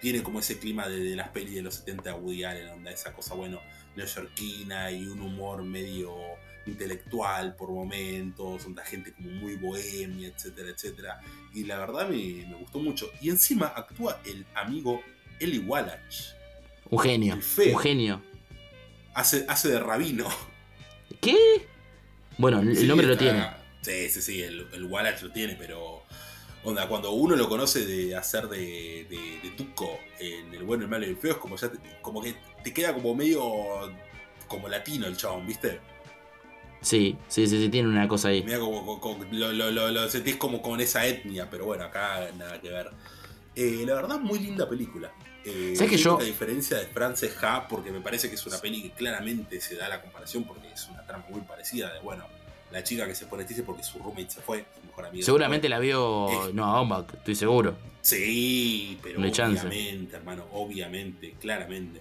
Tiene 0.00 0.22
como 0.22 0.40
ese 0.40 0.58
clima 0.58 0.88
de, 0.88 1.14
las 1.14 1.28
pelis 1.28 1.56
de 1.56 1.60
los 1.60 1.74
70 1.74 2.14
de 2.14 2.18
Woody 2.18 2.44
Allen, 2.44 2.68
donde 2.68 2.90
esa 2.90 3.12
cosa, 3.12 3.34
bueno, 3.34 3.60
neoyorquina 3.96 4.90
y 4.90 5.04
un 5.08 5.20
humor 5.20 5.62
medio 5.62 6.16
intelectual 6.64 7.54
por 7.54 7.70
momentos, 7.70 8.64
donde 8.64 8.80
la 8.80 8.86
gente 8.88 9.12
como 9.12 9.28
muy 9.28 9.56
bohemia, 9.56 10.28
etcétera, 10.28 10.70
etcétera. 10.70 11.20
Y 11.52 11.64
la 11.64 11.80
verdad 11.80 12.08
me, 12.08 12.46
me 12.46 12.54
gustó 12.54 12.78
mucho. 12.78 13.10
Y 13.20 13.28
encima 13.28 13.66
actúa 13.66 14.22
el 14.24 14.46
amigo 14.54 15.02
Eli 15.38 15.58
Wallach. 15.58 16.34
Un 16.88 16.98
genio. 16.98 17.34
El 17.34 17.42
feo. 17.42 17.76
Un 17.76 17.82
genio. 17.82 18.22
Hace, 19.12 19.44
hace 19.46 19.68
de 19.68 19.78
rabino. 19.78 20.26
¿Qué? 21.22 21.36
Bueno, 22.36 22.60
el 22.60 22.76
Sí, 22.76 22.86
nombre 22.86 23.06
lo 23.06 23.16
tiene. 23.16 23.46
Sí, 23.80 24.10
sí, 24.10 24.20
sí, 24.20 24.42
el, 24.42 24.66
el 24.72 24.84
Wallach 24.84 25.22
lo 25.22 25.30
tiene, 25.32 25.54
pero. 25.58 26.02
Onda, 26.64 26.86
cuando 26.86 27.10
uno 27.12 27.34
lo 27.34 27.48
conoce 27.48 27.84
de 27.86 28.14
hacer 28.14 28.48
de, 28.48 29.06
de, 29.10 29.40
de 29.42 29.50
Tuco 29.56 29.98
en 30.20 30.54
El 30.54 30.62
bueno, 30.64 30.84
el 30.84 30.90
malo 30.90 31.04
y 31.06 31.08
el 31.08 31.16
feo, 31.16 31.32
es 31.32 31.38
como, 31.38 31.56
ya 31.56 31.68
te- 31.72 31.78
como 32.02 32.22
que 32.22 32.34
te 32.62 32.72
queda 32.74 32.92
como 32.94 33.14
medio. 33.14 33.40
como 34.46 34.68
latino 34.68 35.06
el 35.06 35.16
chabón, 35.16 35.46
¿viste? 35.46 35.80
Sí, 36.80 37.16
sí, 37.28 37.46
sí, 37.46 37.60
sí, 37.62 37.68
tiene 37.68 37.88
una 37.88 38.06
cosa 38.06 38.28
ahí. 38.28 38.42
Mira, 38.44 38.58
como, 38.60 38.84
como- 38.84 39.00
como- 39.00 39.24
lo, 39.32 39.52
lo- 39.52 39.70
lo- 39.70 39.90
lo 39.90 40.08
sentís 40.10 40.36
como 40.36 40.60
con 40.62 40.80
esa 40.80 41.06
etnia, 41.06 41.48
pero 41.50 41.64
bueno, 41.64 41.84
acá 41.84 42.28
nada 42.36 42.60
que 42.60 42.68
ver. 42.70 42.90
Eh, 43.56 43.82
la 43.86 43.94
verdad, 43.94 44.18
muy 44.20 44.38
linda 44.40 44.68
película. 44.68 45.12
Eh, 45.44 45.74
¿Sabes 45.76 45.90
que 45.90 45.96
yo- 45.96 46.18
A 46.18 46.22
diferencia 46.22 46.76
de 46.78 46.86
Frances 46.86 47.34
Ha, 47.42 47.66
porque 47.68 47.90
me 47.90 48.00
parece 48.00 48.28
que 48.28 48.36
es 48.36 48.46
una 48.46 48.58
peli 48.58 48.82
que 48.82 48.90
claramente 48.92 49.60
se 49.60 49.76
da 49.76 49.88
la 49.88 50.00
comparación, 50.00 50.44
porque 50.44 50.70
es 50.72 50.86
una 50.88 51.04
trama 51.06 51.24
muy 51.28 51.40
parecida 51.42 51.92
de, 51.92 52.00
bueno, 52.00 52.24
la 52.70 52.82
chica 52.84 53.06
que 53.06 53.14
se 53.14 53.26
pone 53.26 53.44
triste 53.44 53.62
porque 53.64 53.82
su 53.82 53.98
roommate 53.98 54.30
se 54.30 54.40
fue, 54.40 54.64
su 54.80 54.86
mejor 54.86 55.06
amiga. 55.06 55.24
Seguramente 55.24 55.68
la 55.68 55.78
vio 55.78 56.28
Eh. 56.48 56.52
Noah 56.54 56.72
Baumbach, 56.74 57.14
estoy 57.14 57.34
seguro. 57.34 57.76
Sí, 58.00 58.98
pero 59.02 59.20
No 59.20 59.30
chance. 59.30 59.66
obviamente, 59.66 60.16
hermano, 60.16 60.46
obviamente, 60.52 61.34
claramente. 61.40 62.00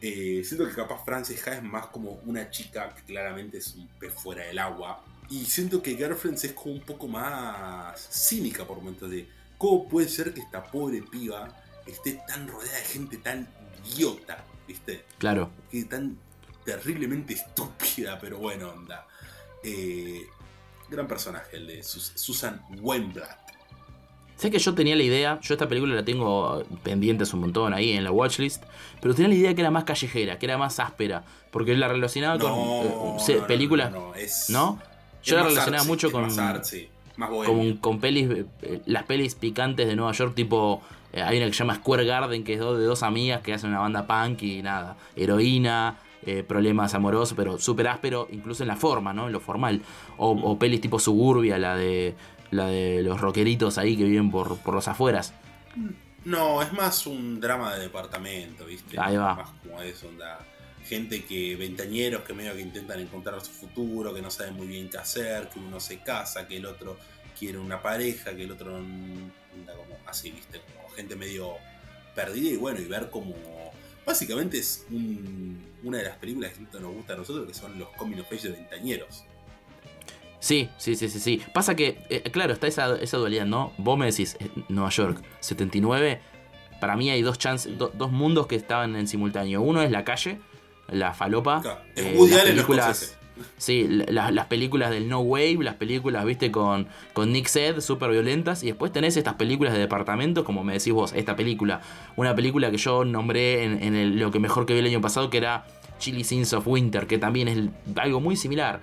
Eh, 0.00 0.42
siento 0.44 0.68
que 0.68 0.74
capaz 0.74 1.02
Frances 1.04 1.46
Ha 1.48 1.56
es 1.56 1.62
más 1.62 1.86
como 1.86 2.20
una 2.26 2.50
chica 2.50 2.94
que 2.94 3.02
claramente 3.02 3.58
es 3.58 3.74
un 3.74 3.88
pez 3.98 4.12
fuera 4.12 4.44
del 4.44 4.58
agua. 4.58 5.02
Y 5.30 5.46
siento 5.46 5.80
que 5.82 5.96
Girlfriends 5.96 6.44
es 6.44 6.52
como 6.52 6.74
un 6.74 6.80
poco 6.82 7.08
más 7.08 7.98
cínica 8.10 8.66
por 8.66 8.76
momentos 8.76 9.10
de 9.10 9.26
cómo 9.56 9.88
puede 9.88 10.08
ser 10.08 10.34
que 10.34 10.40
esta 10.40 10.62
pobre 10.62 11.02
piba 11.02 11.48
esté 11.86 12.20
tan 12.26 12.48
rodeada 12.48 12.78
de 12.78 12.84
gente 12.84 13.16
tan 13.18 13.48
idiota, 13.86 14.44
¿viste? 14.66 15.04
Claro. 15.18 15.50
Que 15.70 15.84
tan 15.84 16.16
terriblemente 16.64 17.34
estúpida, 17.34 18.18
pero 18.20 18.38
bueno, 18.38 18.70
onda. 18.70 19.06
Eh, 19.62 20.22
gran 20.88 21.06
personaje 21.08 21.56
el 21.56 21.66
de 21.66 21.82
Sus- 21.82 22.12
Susan 22.14 22.60
Weinblatt. 22.80 23.38
Sé 24.36 24.50
que 24.50 24.58
yo 24.58 24.74
tenía 24.74 24.96
la 24.96 25.02
idea, 25.04 25.38
yo 25.40 25.54
esta 25.54 25.68
película 25.68 25.94
la 25.94 26.04
tengo 26.04 26.64
pendientes 26.82 27.32
un 27.34 27.40
montón 27.40 27.72
ahí 27.72 27.92
en 27.92 28.02
la 28.02 28.10
watchlist, 28.10 28.64
pero 29.00 29.14
tenía 29.14 29.28
la 29.28 29.34
idea 29.36 29.54
que 29.54 29.60
era 29.60 29.70
más 29.70 29.84
callejera, 29.84 30.38
que 30.38 30.46
era 30.46 30.58
más 30.58 30.80
áspera, 30.80 31.24
porque 31.52 31.74
la 31.76 31.86
relacionaba 31.88 32.38
con 32.38 32.50
eh, 32.52 32.54
no, 32.90 33.16
no, 33.16 33.46
películas, 33.46 33.92
no, 33.92 34.08
no, 34.08 34.14
es- 34.16 34.50
¿no? 34.50 34.80
es 35.22 35.28
Yo 35.28 35.36
la 35.36 35.42
relacionaba 35.44 35.76
artsy, 35.82 35.88
mucho 35.88 36.10
con, 36.12 36.22
más 36.24 36.36
artsy, 36.38 36.88
más 37.16 37.30
con, 37.30 37.76
con 37.76 38.00
pelis, 38.00 38.28
eh, 38.62 38.80
las 38.86 39.04
pelis 39.04 39.36
picantes 39.36 39.86
de 39.86 39.94
Nueva 39.94 40.12
York, 40.12 40.34
tipo, 40.34 40.82
eh, 41.14 41.22
hay 41.22 41.38
una 41.38 41.46
que 41.46 41.52
se 41.54 41.60
llama 41.60 41.76
Square 41.76 42.04
Garden, 42.04 42.44
que 42.44 42.52
es 42.54 42.60
do- 42.60 42.76
de 42.76 42.84
dos 42.84 43.02
amigas 43.02 43.40
que 43.40 43.54
hacen 43.54 43.70
una 43.70 43.78
banda 43.80 44.06
punk 44.06 44.42
y 44.42 44.62
nada, 44.62 44.96
heroína, 45.16 45.98
eh, 46.26 46.42
problemas 46.42 46.92
amorosos, 46.94 47.34
pero 47.36 47.58
súper 47.58 47.88
áspero, 47.88 48.28
incluso 48.30 48.62
en 48.64 48.68
la 48.68 48.76
forma, 48.76 49.12
¿no? 49.14 49.26
En 49.28 49.32
lo 49.32 49.40
formal. 49.40 49.80
O, 50.18 50.30
o 50.30 50.58
pelis 50.58 50.80
tipo 50.80 50.98
Suburbia, 50.98 51.56
la 51.58 51.76
de 51.76 52.14
la 52.50 52.66
de 52.66 53.02
los 53.02 53.20
rockeritos 53.20 53.78
ahí 53.78 53.96
que 53.96 54.04
viven 54.04 54.30
por, 54.30 54.58
por 54.58 54.74
los 54.74 54.86
afueras. 54.88 55.32
No, 56.24 56.62
es 56.62 56.72
más 56.72 57.06
un 57.06 57.40
drama 57.40 57.74
de 57.74 57.82
departamento, 57.82 58.64
¿viste? 58.64 58.98
Ahí 58.98 59.16
va. 59.16 59.34
Más 59.34 59.50
como 59.62 59.82
eso, 59.82 60.08
onda. 60.08 60.38
Gente 60.84 61.24
que, 61.24 61.56
veintañeros 61.56 62.22
que 62.22 62.32
medio 62.34 62.54
que 62.54 62.60
intentan 62.60 63.00
encontrar 63.00 63.40
su 63.40 63.50
futuro, 63.50 64.14
que 64.14 64.22
no 64.22 64.30
saben 64.30 64.54
muy 64.54 64.66
bien 64.66 64.88
qué 64.88 64.98
hacer, 64.98 65.48
que 65.48 65.58
uno 65.58 65.80
se 65.80 65.98
casa, 66.00 66.46
que 66.46 66.58
el 66.58 66.66
otro 66.66 66.96
quiere 67.38 67.58
una 67.58 67.80
pareja, 67.82 68.34
que 68.36 68.44
el 68.44 68.52
otro 68.52 68.78
mm, 68.78 69.30
anda 69.60 69.74
como 69.74 69.96
así, 70.06 70.30
¿viste? 70.30 70.60
Gente 70.96 71.16
medio 71.16 71.54
perdida 72.14 72.50
y 72.50 72.56
bueno, 72.56 72.80
y 72.80 72.84
ver 72.86 73.10
como. 73.10 73.34
Básicamente 74.06 74.58
es 74.58 74.84
un- 74.90 75.58
una 75.82 75.98
de 75.98 76.04
las 76.04 76.16
películas 76.18 76.52
que 76.52 76.58
tanto 76.58 76.80
nos 76.80 76.94
gusta 76.94 77.14
a 77.14 77.16
nosotros, 77.16 77.46
que 77.46 77.54
son 77.54 77.78
los 77.78 77.88
coming 77.90 78.18
of 78.20 78.26
age 78.32 78.48
de 78.48 78.54
veintañeros. 78.54 79.24
Sí, 80.40 80.68
sí, 80.76 80.94
sí, 80.94 81.08
sí, 81.08 81.20
sí. 81.20 81.42
Pasa 81.54 81.74
que, 81.74 81.98
eh, 82.10 82.22
claro, 82.30 82.52
está 82.52 82.66
esa, 82.66 82.96
esa 83.00 83.16
dualidad, 83.16 83.46
¿no? 83.46 83.72
Vos 83.78 83.96
me 83.98 84.04
decís, 84.06 84.36
eh, 84.40 84.50
Nueva 84.68 84.90
York, 84.90 85.22
79. 85.40 86.20
Para 86.80 86.96
mí 86.96 87.08
hay 87.08 87.22
dos 87.22 87.38
chances, 87.38 87.78
do- 87.78 87.92
dos 87.94 88.12
mundos 88.12 88.46
que 88.46 88.56
estaban 88.56 88.94
en 88.94 89.08
simultáneo. 89.08 89.62
Uno 89.62 89.80
es 89.80 89.90
la 89.90 90.04
calle, 90.04 90.38
la 90.88 91.14
falopa. 91.14 91.62
Claro, 91.62 91.80
es 91.96 92.04
eh, 92.04 92.14
las 92.28 92.42
películas. 92.44 93.18
Sí, 93.58 93.86
la- 93.88 94.30
las 94.30 94.46
películas 94.46 94.90
del 94.90 95.08
No 95.08 95.20
Wave, 95.20 95.58
las 95.60 95.74
películas, 95.74 96.24
viste, 96.24 96.50
con, 96.50 96.86
con 97.12 97.32
Nick 97.32 97.48
Zed, 97.48 97.80
súper 97.80 98.10
violentas. 98.10 98.62
Y 98.62 98.66
después 98.68 98.92
tenés 98.92 99.16
estas 99.16 99.34
películas 99.34 99.72
de 99.72 99.80
departamento, 99.80 100.44
como 100.44 100.62
me 100.62 100.74
decís 100.74 100.92
vos, 100.92 101.12
esta 101.14 101.34
película. 101.34 101.80
Una 102.16 102.34
película 102.34 102.70
que 102.70 102.76
yo 102.76 103.04
nombré 103.04 103.64
en, 103.64 104.18
lo 104.18 104.30
que 104.30 104.38
mejor 104.38 104.66
que 104.66 104.74
vi 104.74 104.80
el 104.80 104.86
año 104.86 105.00
pasado, 105.00 105.30
que 105.30 105.38
era 105.38 105.66
Chili 105.98 106.24
Scenes 106.24 106.52
of 106.52 106.66
Winter, 106.66 107.06
que 107.06 107.18
también 107.18 107.48
es 107.48 107.58
algo 107.96 108.20
muy 108.20 108.36
similar. 108.36 108.80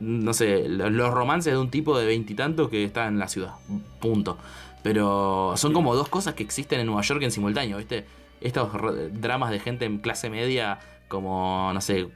No 0.00 0.32
sé, 0.32 0.68
lo- 0.68 0.90
los 0.90 1.12
romances 1.12 1.52
de 1.52 1.58
un 1.58 1.70
tipo 1.70 1.98
de 1.98 2.06
veintitantos 2.06 2.68
que 2.68 2.84
está 2.84 3.06
en 3.06 3.18
la 3.18 3.28
ciudad. 3.28 3.54
Punto. 4.00 4.38
Pero 4.82 5.54
son 5.56 5.72
como 5.72 5.94
dos 5.94 6.08
cosas 6.08 6.34
que 6.34 6.42
existen 6.42 6.80
en 6.80 6.86
Nueva 6.86 7.02
York 7.02 7.22
en 7.22 7.30
simultáneo, 7.30 7.78
¿viste? 7.78 8.06
Estos 8.40 8.70
dramas 9.12 9.50
de 9.50 9.58
gente 9.58 9.84
en 9.86 9.98
clase 9.98 10.30
media, 10.30 10.78
como, 11.08 11.70
no 11.72 11.80
sé. 11.80 12.08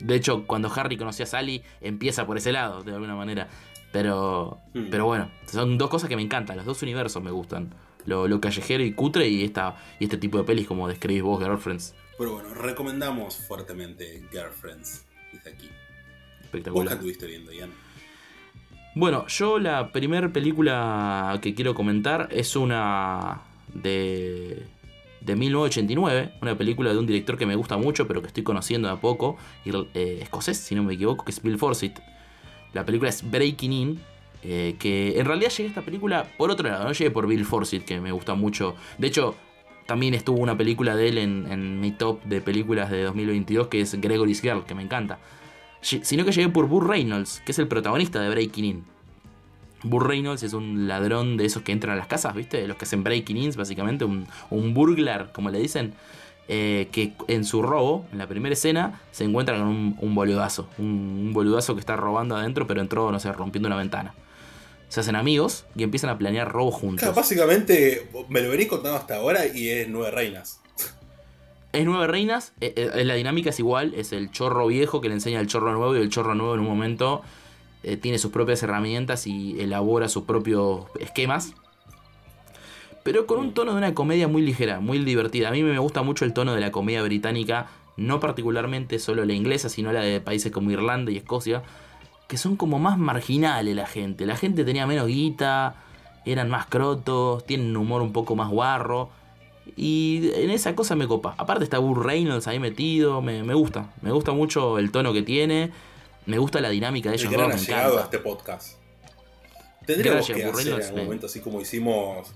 De 0.00 0.14
hecho, 0.16 0.46
cuando 0.46 0.70
Harry 0.74 0.96
conoció 0.96 1.24
a 1.24 1.26
Sally, 1.26 1.62
empieza 1.80 2.26
por 2.26 2.36
ese 2.38 2.52
lado, 2.52 2.82
de 2.82 2.92
alguna 2.92 3.14
manera. 3.14 3.48
Pero, 3.92 4.58
Mm. 4.74 4.86
pero 4.90 5.06
bueno, 5.06 5.30
son 5.46 5.78
dos 5.78 5.88
cosas 5.90 6.08
que 6.08 6.16
me 6.16 6.22
encantan. 6.22 6.56
Los 6.56 6.66
dos 6.66 6.82
universos 6.82 7.22
me 7.22 7.30
gustan. 7.30 7.74
Lo, 8.04 8.26
lo 8.28 8.40
callejero 8.40 8.82
y 8.84 8.92
cutre 8.92 9.28
y, 9.28 9.44
esta, 9.44 9.76
y 9.98 10.04
este 10.04 10.16
tipo 10.18 10.38
de 10.38 10.44
pelis 10.44 10.66
como 10.66 10.88
describís 10.88 11.22
vos, 11.22 11.42
Girlfriends. 11.42 11.94
Pero 12.16 12.32
bueno, 12.34 12.54
recomendamos 12.54 13.36
fuertemente 13.36 14.22
Girlfriends 14.30 15.04
desde 15.32 15.50
aquí. 15.50 15.66
¿Vos 15.68 15.74
qué 16.40 16.44
Espectacular. 16.44 16.92
estuviste 16.94 17.26
viendo, 17.26 17.52
Ian? 17.52 17.70
Bueno, 18.94 19.26
yo 19.28 19.58
la 19.58 19.92
primera 19.92 20.32
película 20.32 21.38
que 21.42 21.54
quiero 21.54 21.74
comentar 21.74 22.28
es 22.32 22.56
una 22.56 23.42
de, 23.72 24.66
de 25.20 25.36
1989, 25.36 26.32
una 26.42 26.56
película 26.56 26.92
de 26.92 26.98
un 26.98 27.06
director 27.06 27.36
que 27.36 27.46
me 27.46 27.56
gusta 27.56 27.76
mucho, 27.76 28.06
pero 28.06 28.20
que 28.20 28.28
estoy 28.28 28.42
conociendo 28.42 28.88
de 28.88 28.94
a 28.94 29.00
poco, 29.00 29.36
ir- 29.64 29.88
eh, 29.94 30.18
escocés, 30.22 30.56
si 30.58 30.74
no 30.74 30.82
me 30.82 30.94
equivoco, 30.94 31.24
que 31.24 31.30
es 31.32 31.42
Bill 31.42 31.58
Forsyth. 31.58 31.98
La 32.72 32.84
película 32.84 33.08
es 33.10 33.28
Breaking 33.28 33.72
In, 33.72 34.00
eh, 34.42 34.76
que 34.78 35.18
en 35.18 35.24
realidad 35.26 35.50
llegué 35.50 35.64
a 35.64 35.68
esta 35.68 35.82
película 35.82 36.26
por 36.36 36.50
otro 36.50 36.68
lado, 36.68 36.84
no 36.84 36.92
llegué 36.92 37.10
por 37.10 37.26
Bill 37.26 37.44
Forsyth, 37.44 37.84
que 37.84 38.00
me 38.00 38.12
gusta 38.12 38.34
mucho. 38.34 38.76
De 38.98 39.08
hecho, 39.08 39.34
también 39.86 40.14
estuvo 40.14 40.38
una 40.38 40.56
película 40.56 40.94
de 40.94 41.08
él 41.08 41.18
en, 41.18 41.50
en 41.50 41.80
mi 41.80 41.90
top 41.92 42.22
de 42.24 42.40
películas 42.40 42.90
de 42.90 43.02
2022, 43.04 43.68
que 43.68 43.80
es 43.80 44.00
Gregory's 44.00 44.40
Girl, 44.42 44.64
que 44.64 44.74
me 44.74 44.82
encanta. 44.82 45.18
Sino 45.80 46.24
que 46.24 46.32
llegué 46.32 46.48
por 46.48 46.66
Burr 46.68 46.88
Reynolds, 46.88 47.40
que 47.44 47.52
es 47.52 47.58
el 47.58 47.68
protagonista 47.68 48.20
de 48.20 48.28
Breaking 48.30 48.64
In. 48.64 48.84
Burr 49.82 50.08
Reynolds 50.08 50.42
es 50.42 50.52
un 50.52 50.88
ladrón 50.88 51.36
de 51.36 51.44
esos 51.44 51.62
que 51.62 51.72
entran 51.72 51.94
a 51.94 51.96
las 51.96 52.06
casas, 52.08 52.34
¿viste? 52.34 52.66
Los 52.66 52.76
que 52.76 52.84
hacen 52.84 53.04
breaking 53.04 53.36
ins, 53.36 53.56
básicamente, 53.56 54.04
un, 54.04 54.26
un 54.50 54.74
burglar, 54.74 55.30
como 55.32 55.50
le 55.50 55.58
dicen. 55.58 55.94
eh, 56.48 56.88
que 56.92 57.12
en 57.28 57.44
su 57.44 57.62
robo, 57.62 58.06
en 58.10 58.18
la 58.18 58.26
primera 58.26 58.54
escena, 58.54 59.00
se 59.12 59.24
encuentra 59.24 59.58
con 59.58 59.66
un, 59.68 59.96
un 60.00 60.14
boludazo. 60.14 60.68
Un, 60.78 60.86
un 60.86 61.32
boludazo 61.32 61.74
que 61.74 61.80
está 61.80 61.94
robando 61.96 62.36
adentro, 62.36 62.66
pero 62.66 62.80
entró, 62.80 63.12
no 63.12 63.20
sé, 63.20 63.30
rompiendo 63.32 63.66
una 63.68 63.76
ventana. 63.76 64.14
Se 64.88 65.00
hacen 65.00 65.16
amigos 65.16 65.66
y 65.76 65.82
empiezan 65.82 66.08
a 66.08 66.16
planear 66.16 66.50
robos 66.50 66.74
juntos. 66.74 67.00
Claro, 67.00 67.14
básicamente 67.14 68.08
me 68.30 68.40
lo 68.40 68.48
venís 68.48 68.68
contando 68.68 68.96
hasta 68.96 69.16
ahora 69.16 69.46
y 69.46 69.68
es 69.68 69.88
Nueve 69.88 70.10
Reinas. 70.10 70.60
Es 71.70 71.84
nueve 71.84 72.06
reinas, 72.06 72.54
eh, 72.62 72.72
eh, 72.74 73.04
la 73.04 73.12
dinámica 73.14 73.50
es 73.50 73.58
igual, 73.58 73.92
es 73.94 74.12
el 74.14 74.30
chorro 74.30 74.66
viejo 74.68 75.02
que 75.02 75.08
le 75.08 75.14
enseña 75.14 75.38
al 75.38 75.46
chorro 75.48 75.70
nuevo 75.74 75.94
y 75.94 76.00
el 76.00 76.08
chorro 76.08 76.34
nuevo 76.34 76.54
en 76.54 76.60
un 76.60 76.66
momento 76.66 77.20
eh, 77.82 77.96
tiene 77.96 78.18
sus 78.18 78.30
propias 78.32 78.62
herramientas 78.62 79.26
y 79.26 79.60
elabora 79.60 80.08
sus 80.08 80.24
propios 80.24 80.86
esquemas. 80.98 81.54
Pero 83.04 83.26
con 83.26 83.38
un 83.38 83.54
tono 83.54 83.72
de 83.72 83.78
una 83.78 83.94
comedia 83.94 84.28
muy 84.28 84.42
ligera, 84.42 84.80
muy 84.80 84.98
divertida. 84.98 85.48
A 85.48 85.52
mí 85.52 85.62
me 85.62 85.78
gusta 85.78 86.02
mucho 86.02 86.24
el 86.24 86.32
tono 86.32 86.54
de 86.54 86.60
la 86.60 86.72
comedia 86.72 87.02
británica, 87.02 87.68
no 87.96 88.20
particularmente 88.20 88.98
solo 88.98 89.24
la 89.24 89.32
inglesa, 89.32 89.68
sino 89.68 89.92
la 89.92 90.00
de 90.00 90.20
países 90.20 90.52
como 90.52 90.70
Irlanda 90.70 91.10
y 91.10 91.16
Escocia, 91.16 91.62
que 92.26 92.36
son 92.36 92.56
como 92.56 92.78
más 92.78 92.98
marginales 92.98 93.74
la 93.74 93.86
gente. 93.86 94.26
La 94.26 94.36
gente 94.36 94.64
tenía 94.64 94.86
menos 94.86 95.06
guita, 95.06 95.76
eran 96.26 96.50
más 96.50 96.66
crotos, 96.66 97.46
tienen 97.46 97.70
un 97.70 97.78
humor 97.78 98.02
un 98.02 98.12
poco 98.12 98.36
más 98.36 98.50
guarro. 98.50 99.10
Y 99.76 100.30
en 100.34 100.50
esa 100.50 100.74
cosa 100.74 100.94
me 100.94 101.06
copa. 101.06 101.34
Aparte 101.38 101.64
está 101.64 101.78
Burr 101.78 102.04
Reynolds 102.04 102.46
ahí 102.48 102.58
metido, 102.58 103.22
me, 103.22 103.42
me 103.42 103.54
gusta. 103.54 103.92
Me 104.02 104.10
gusta 104.12 104.32
mucho 104.32 104.78
el 104.78 104.90
tono 104.90 105.12
que 105.12 105.22
tiene. 105.22 105.70
Me 106.28 106.38
gusta 106.38 106.60
la 106.60 106.68
dinámica 106.68 107.08
de 107.08 107.16
ellos 107.16 107.30
El 107.32 107.36
gran 107.38 107.50
dos, 107.50 107.60
me 107.60 107.66
llegado 107.66 107.98
a 107.98 108.02
este 108.02 108.18
podcast. 108.18 108.76
Tendríamos 109.86 110.28
Gracias, 110.28 110.36
que 110.38 110.44
hacer 110.44 110.68
en 110.68 110.82
algún 110.82 110.94
me- 110.94 111.04
momento, 111.04 111.26
así 111.26 111.40
como 111.40 111.60
hicimos 111.60 112.28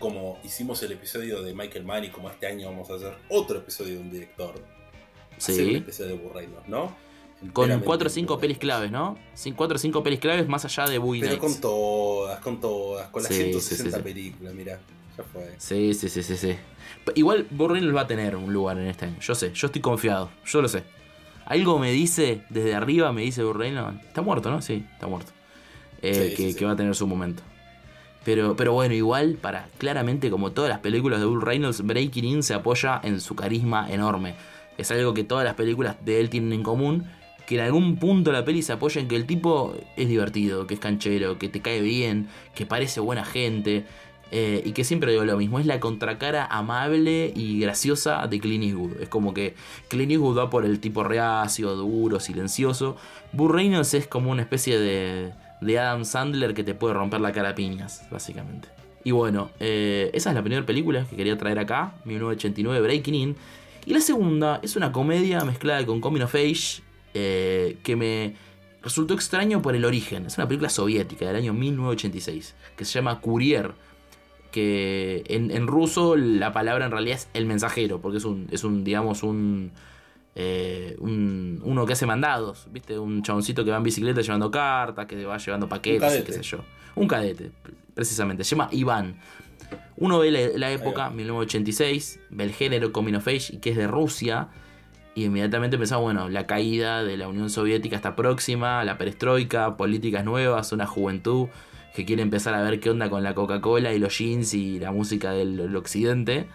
como 0.00 0.38
hicimos 0.44 0.80
el 0.84 0.92
episodio 0.92 1.42
de 1.42 1.54
Michael 1.54 1.84
Mann 1.84 2.04
y 2.04 2.10
como 2.10 2.30
este 2.30 2.46
año 2.46 2.68
vamos 2.68 2.88
a 2.90 2.94
hacer 2.94 3.16
otro 3.30 3.58
episodio 3.58 3.94
de 3.94 4.00
un 4.00 4.10
director. 4.10 4.54
Hacer 5.36 5.60
un 5.64 5.70
Sí. 5.70 5.76
episodio 5.76 6.10
de 6.10 6.18
Burr 6.18 6.34
Reynolds, 6.34 6.68
¿no? 6.68 6.86
Con 7.52 7.64
Enteramente 7.66 7.86
4 7.86 8.06
o 8.06 8.08
de 8.08 8.14
5 8.14 8.34
Burr 8.34 8.40
pelis 8.40 8.58
claves, 8.58 8.90
¿no? 8.90 9.16
4 9.56 9.74
o 9.76 9.78
5 9.78 10.02
pelis 10.02 10.18
claves 10.20 10.48
más 10.48 10.64
allá 10.64 10.86
de 10.88 10.98
Boogie 10.98 11.20
Pero 11.22 11.32
Nights. 11.34 11.52
con 11.52 11.60
todas, 11.60 12.40
con 12.40 12.60
todas, 12.60 13.08
con 13.10 13.22
las 13.22 13.28
Sí, 13.32 13.36
sí, 13.38 13.42
160 13.44 13.90
sí, 13.90 13.96
sí. 13.96 14.02
películas, 14.02 14.54
mira, 14.54 14.80
ya 15.16 15.22
fue. 15.24 15.54
Sí, 15.58 15.94
sí, 15.94 16.08
sí, 16.08 16.22
sí, 16.24 16.36
sí. 16.36 16.56
Igual 17.14 17.46
Reynolds 17.70 17.96
va 17.96 18.00
a 18.02 18.06
tener 18.08 18.34
un 18.36 18.52
lugar 18.52 18.78
en 18.78 18.86
este 18.88 19.04
año. 19.06 19.18
Yo 19.20 19.34
sé, 19.36 19.52
yo 19.52 19.66
estoy 19.66 19.80
confiado. 19.82 20.30
Yo 20.44 20.60
lo 20.62 20.68
sé. 20.68 20.82
Algo 21.48 21.78
me 21.78 21.90
dice, 21.92 22.42
desde 22.50 22.74
arriba 22.74 23.10
me 23.10 23.22
dice 23.22 23.42
Burr 23.42 23.58
Reynolds. 23.58 24.04
Está 24.04 24.20
muerto, 24.20 24.50
¿no? 24.50 24.60
Sí, 24.60 24.84
está 24.92 25.06
muerto. 25.06 25.32
Eh, 26.02 26.28
Sí, 26.30 26.36
que, 26.36 26.52
sí, 26.52 26.58
que 26.58 26.64
va 26.66 26.72
a 26.72 26.76
tener 26.76 26.94
su 26.94 27.06
momento. 27.06 27.42
Pero, 28.24 28.54
pero 28.54 28.74
bueno, 28.74 28.94
igual, 28.94 29.38
para 29.40 29.68
claramente, 29.78 30.30
como 30.30 30.52
todas 30.52 30.68
las 30.68 30.80
películas 30.80 31.20
de 31.20 31.26
Burr 31.26 31.46
Reynolds, 31.46 31.80
Breaking 31.80 32.24
In 32.26 32.42
se 32.42 32.52
apoya 32.52 33.00
en 33.02 33.20
su 33.22 33.34
carisma 33.34 33.90
enorme. 33.90 34.34
Es 34.76 34.90
algo 34.90 35.14
que 35.14 35.24
todas 35.24 35.44
las 35.44 35.54
películas 35.54 35.96
de 36.04 36.20
él 36.20 36.28
tienen 36.28 36.52
en 36.52 36.62
común. 36.62 37.06
Que 37.46 37.54
en 37.54 37.62
algún 37.62 37.96
punto 37.96 38.30
la 38.30 38.44
peli 38.44 38.60
se 38.60 38.74
apoya 38.74 39.00
en 39.00 39.08
que 39.08 39.16
el 39.16 39.24
tipo 39.24 39.74
es 39.96 40.06
divertido, 40.06 40.66
que 40.66 40.74
es 40.74 40.80
canchero, 40.80 41.38
que 41.38 41.48
te 41.48 41.62
cae 41.62 41.80
bien, 41.80 42.28
que 42.54 42.66
parece 42.66 43.00
buena 43.00 43.24
gente. 43.24 43.86
Eh, 44.30 44.62
y 44.64 44.72
que 44.72 44.84
siempre 44.84 45.12
digo 45.12 45.24
lo 45.24 45.36
mismo, 45.36 45.58
es 45.58 45.66
la 45.66 45.80
contracara 45.80 46.46
amable 46.46 47.32
y 47.34 47.60
graciosa 47.60 48.26
de 48.26 48.40
Clint 48.40 48.64
Eastwood. 48.64 49.00
Es 49.00 49.08
como 49.08 49.34
que 49.34 49.54
Clint 49.88 50.12
Eastwood 50.12 50.38
va 50.38 50.50
por 50.50 50.64
el 50.64 50.80
tipo 50.80 51.04
reacio, 51.04 51.74
duro, 51.74 52.20
silencioso. 52.20 52.96
Burr 53.32 53.54
Reynolds 53.54 53.94
es 53.94 54.06
como 54.06 54.30
una 54.30 54.42
especie 54.42 54.78
de, 54.78 55.32
de 55.60 55.78
Adam 55.78 56.04
Sandler 56.04 56.54
que 56.54 56.64
te 56.64 56.74
puede 56.74 56.94
romper 56.94 57.20
la 57.20 57.32
cara 57.32 57.50
a 57.50 57.54
piñas, 57.54 58.06
básicamente. 58.10 58.68
Y 59.04 59.10
bueno, 59.10 59.50
eh, 59.60 60.10
esa 60.12 60.30
es 60.30 60.34
la 60.34 60.42
primera 60.42 60.66
película 60.66 61.06
que 61.08 61.16
quería 61.16 61.38
traer 61.38 61.58
acá, 61.58 61.94
1989, 62.04 62.80
Breaking 62.82 63.14
In. 63.14 63.36
Y 63.86 63.94
la 63.94 64.00
segunda 64.00 64.60
es 64.62 64.76
una 64.76 64.92
comedia 64.92 65.40
mezclada 65.44 65.86
con 65.86 66.00
Coming 66.00 66.22
of 66.22 66.34
Age 66.34 66.82
eh, 67.14 67.78
que 67.82 67.96
me 67.96 68.34
resultó 68.82 69.14
extraño 69.14 69.62
por 69.62 69.74
el 69.74 69.84
origen. 69.84 70.26
Es 70.26 70.36
una 70.36 70.46
película 70.46 70.68
soviética 70.68 71.26
del 71.26 71.36
año 71.36 71.54
1986 71.54 72.54
que 72.76 72.84
se 72.84 72.92
llama 72.92 73.20
Courier. 73.20 73.72
Que 74.50 75.24
en, 75.28 75.50
en 75.50 75.66
ruso 75.66 76.16
la 76.16 76.52
palabra 76.52 76.86
en 76.86 76.90
realidad 76.90 77.16
es 77.16 77.28
el 77.34 77.44
mensajero, 77.46 78.00
porque 78.00 78.18
es 78.18 78.24
un, 78.24 78.48
es 78.50 78.64
un 78.64 78.82
digamos, 78.82 79.22
un, 79.22 79.70
eh, 80.34 80.96
un- 81.00 81.60
uno 81.64 81.84
que 81.84 81.92
hace 81.92 82.06
mandados, 82.06 82.66
¿viste? 82.72 82.98
Un 82.98 83.22
chaboncito 83.22 83.64
que 83.64 83.70
va 83.70 83.76
en 83.76 83.82
bicicleta 83.82 84.20
llevando 84.22 84.50
cartas, 84.50 85.06
que 85.06 85.24
va 85.24 85.36
llevando 85.38 85.68
paquetes, 85.68 86.20
y 86.20 86.22
qué 86.22 86.32
sé 86.32 86.42
yo. 86.42 86.58
Un 86.94 87.06
cadete, 87.08 87.50
precisamente. 87.94 88.42
Se 88.44 88.50
llama 88.56 88.68
Iván. 88.72 89.16
Uno 89.98 90.18
ve 90.20 90.30
la, 90.30 90.40
la 90.56 90.70
época, 90.72 91.02
va. 91.08 91.10
1986, 91.10 92.20
ve 92.30 92.44
el 92.44 92.52
género 92.52 92.92
Coming 92.92 93.14
of 93.16 93.28
Age, 93.28 93.54
y 93.54 93.58
que 93.58 93.70
es 93.70 93.76
de 93.76 93.86
Rusia. 93.86 94.48
Y 95.14 95.24
inmediatamente 95.24 95.76
pensaba, 95.76 96.00
bueno, 96.00 96.28
la 96.28 96.46
caída 96.46 97.02
de 97.02 97.16
la 97.16 97.28
Unión 97.28 97.50
Soviética 97.50 97.96
está 97.96 98.14
próxima, 98.16 98.84
la 98.84 98.96
perestroika, 98.98 99.76
políticas 99.76 100.24
nuevas, 100.24 100.70
una 100.72 100.86
juventud 100.86 101.48
que 101.98 102.04
quiere 102.04 102.22
empezar 102.22 102.54
a 102.54 102.62
ver 102.62 102.78
qué 102.78 102.90
onda 102.90 103.10
con 103.10 103.24
la 103.24 103.34
Coca-Cola 103.34 103.92
y 103.92 103.98
los 103.98 104.16
jeans 104.16 104.54
y 104.54 104.78
la 104.78 104.92
música 104.92 105.32
del, 105.32 105.74
occidente. 105.74 106.46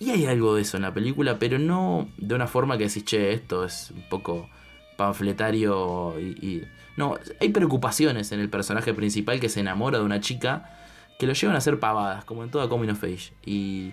Y 0.00 0.08
hay 0.08 0.24
algo 0.24 0.54
de 0.54 0.62
eso 0.62 0.78
en 0.78 0.82
la 0.84 0.94
película, 0.94 1.38
pero 1.38 1.58
no 1.58 2.08
de 2.16 2.34
una 2.34 2.46
forma 2.46 2.78
que 2.78 2.84
decís, 2.84 3.04
che, 3.04 3.34
esto 3.34 3.66
es 3.66 3.90
un 3.90 4.08
poco 4.08 4.48
panfletario 4.96 6.18
y, 6.18 6.22
y- 6.40 6.62
No, 6.96 7.18
hay 7.38 7.50
preocupaciones 7.50 8.32
en 8.32 8.40
el 8.40 8.48
personaje 8.48 8.94
principal 8.94 9.40
que 9.40 9.50
se 9.50 9.60
enamora 9.60 9.98
de 9.98 10.04
una 10.06 10.20
chica 10.20 10.70
que 11.18 11.26
lo 11.26 11.34
llevan 11.34 11.54
a 11.54 11.58
hacer 11.58 11.78
pavadas, 11.78 12.24
como 12.24 12.42
en 12.42 12.50
toda 12.50 12.70
Coming 12.70 12.88
of 12.92 13.04
Age. 13.04 13.34
Y 13.44 13.92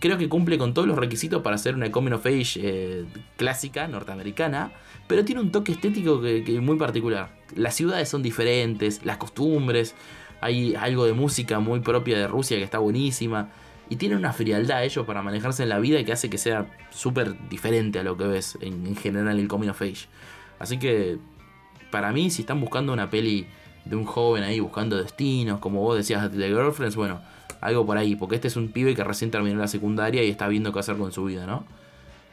creo 0.00 0.18
que 0.18 0.28
cumple 0.28 0.58
con 0.58 0.74
todos 0.74 0.86
los 0.86 0.98
requisitos 0.98 1.42
para 1.42 1.58
ser 1.58 1.74
una 1.74 1.90
Coming 1.90 2.12
of 2.12 2.26
Age 2.26 2.60
eh, 2.62 3.04
clásica, 3.36 3.88
norteamericana, 3.88 4.72
pero 5.06 5.24
tiene 5.24 5.40
un 5.40 5.52
toque 5.52 5.72
estético 5.72 6.20
que, 6.20 6.44
que 6.44 6.60
muy 6.60 6.76
particular. 6.76 7.30
Las 7.54 7.74
ciudades 7.74 8.08
son 8.08 8.22
diferentes, 8.22 9.04
las 9.04 9.16
costumbres, 9.16 9.94
hay 10.40 10.74
algo 10.74 11.06
de 11.06 11.12
música 11.12 11.60
muy 11.60 11.80
propia 11.80 12.18
de 12.18 12.26
Rusia 12.26 12.56
que 12.56 12.64
está 12.64 12.78
buenísima. 12.78 13.50
Y 13.88 13.96
tiene 13.96 14.16
una 14.16 14.32
frialdad 14.32 14.84
ellos 14.84 15.06
para 15.06 15.22
manejarse 15.22 15.62
en 15.62 15.68
la 15.68 15.78
vida 15.78 16.02
que 16.04 16.12
hace 16.12 16.28
que 16.28 16.38
sea 16.38 16.66
súper 16.90 17.48
diferente 17.48 18.00
a 18.00 18.02
lo 18.02 18.16
que 18.16 18.26
ves 18.26 18.58
en, 18.60 18.84
en 18.84 18.96
general 18.96 19.38
el 19.38 19.46
Coming 19.46 19.68
of 19.68 19.80
Age. 19.80 20.08
Así 20.58 20.78
que, 20.78 21.18
para 21.92 22.12
mí, 22.12 22.30
si 22.30 22.42
están 22.42 22.60
buscando 22.60 22.92
una 22.92 23.10
peli 23.10 23.46
de 23.84 23.94
un 23.94 24.04
joven 24.04 24.42
ahí 24.42 24.58
buscando 24.58 24.96
destinos, 24.96 25.60
como 25.60 25.82
vos 25.82 25.96
decías 25.96 26.32
de 26.32 26.48
Girlfriends, 26.48 26.96
bueno, 26.96 27.20
algo 27.60 27.86
por 27.86 27.98
ahí, 27.98 28.16
porque 28.16 28.36
este 28.36 28.48
es 28.48 28.56
un 28.56 28.68
pibe 28.68 28.94
que 28.94 29.04
recién 29.04 29.30
terminó 29.30 29.58
la 29.58 29.68
secundaria 29.68 30.22
y 30.22 30.30
está 30.30 30.48
viendo 30.48 30.72
qué 30.72 30.78
hacer 30.78 30.96
con 30.96 31.12
su 31.12 31.24
vida, 31.24 31.46
¿no? 31.46 31.64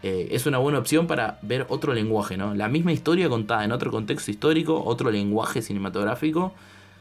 Eh, 0.03 0.29
es 0.31 0.45
una 0.45 0.57
buena 0.57 0.79
opción 0.79 1.07
para 1.07 1.39
ver 1.41 1.65
otro 1.69 1.93
lenguaje, 1.93 2.35
¿no? 2.35 2.53
La 2.53 2.67
misma 2.67 2.91
historia 2.91 3.29
contada 3.29 3.63
en 3.63 3.71
otro 3.71 3.89
contexto 3.89 4.31
histórico, 4.31 4.83
otro 4.83 5.09
lenguaje 5.11 5.61
cinematográfico, 5.61 6.53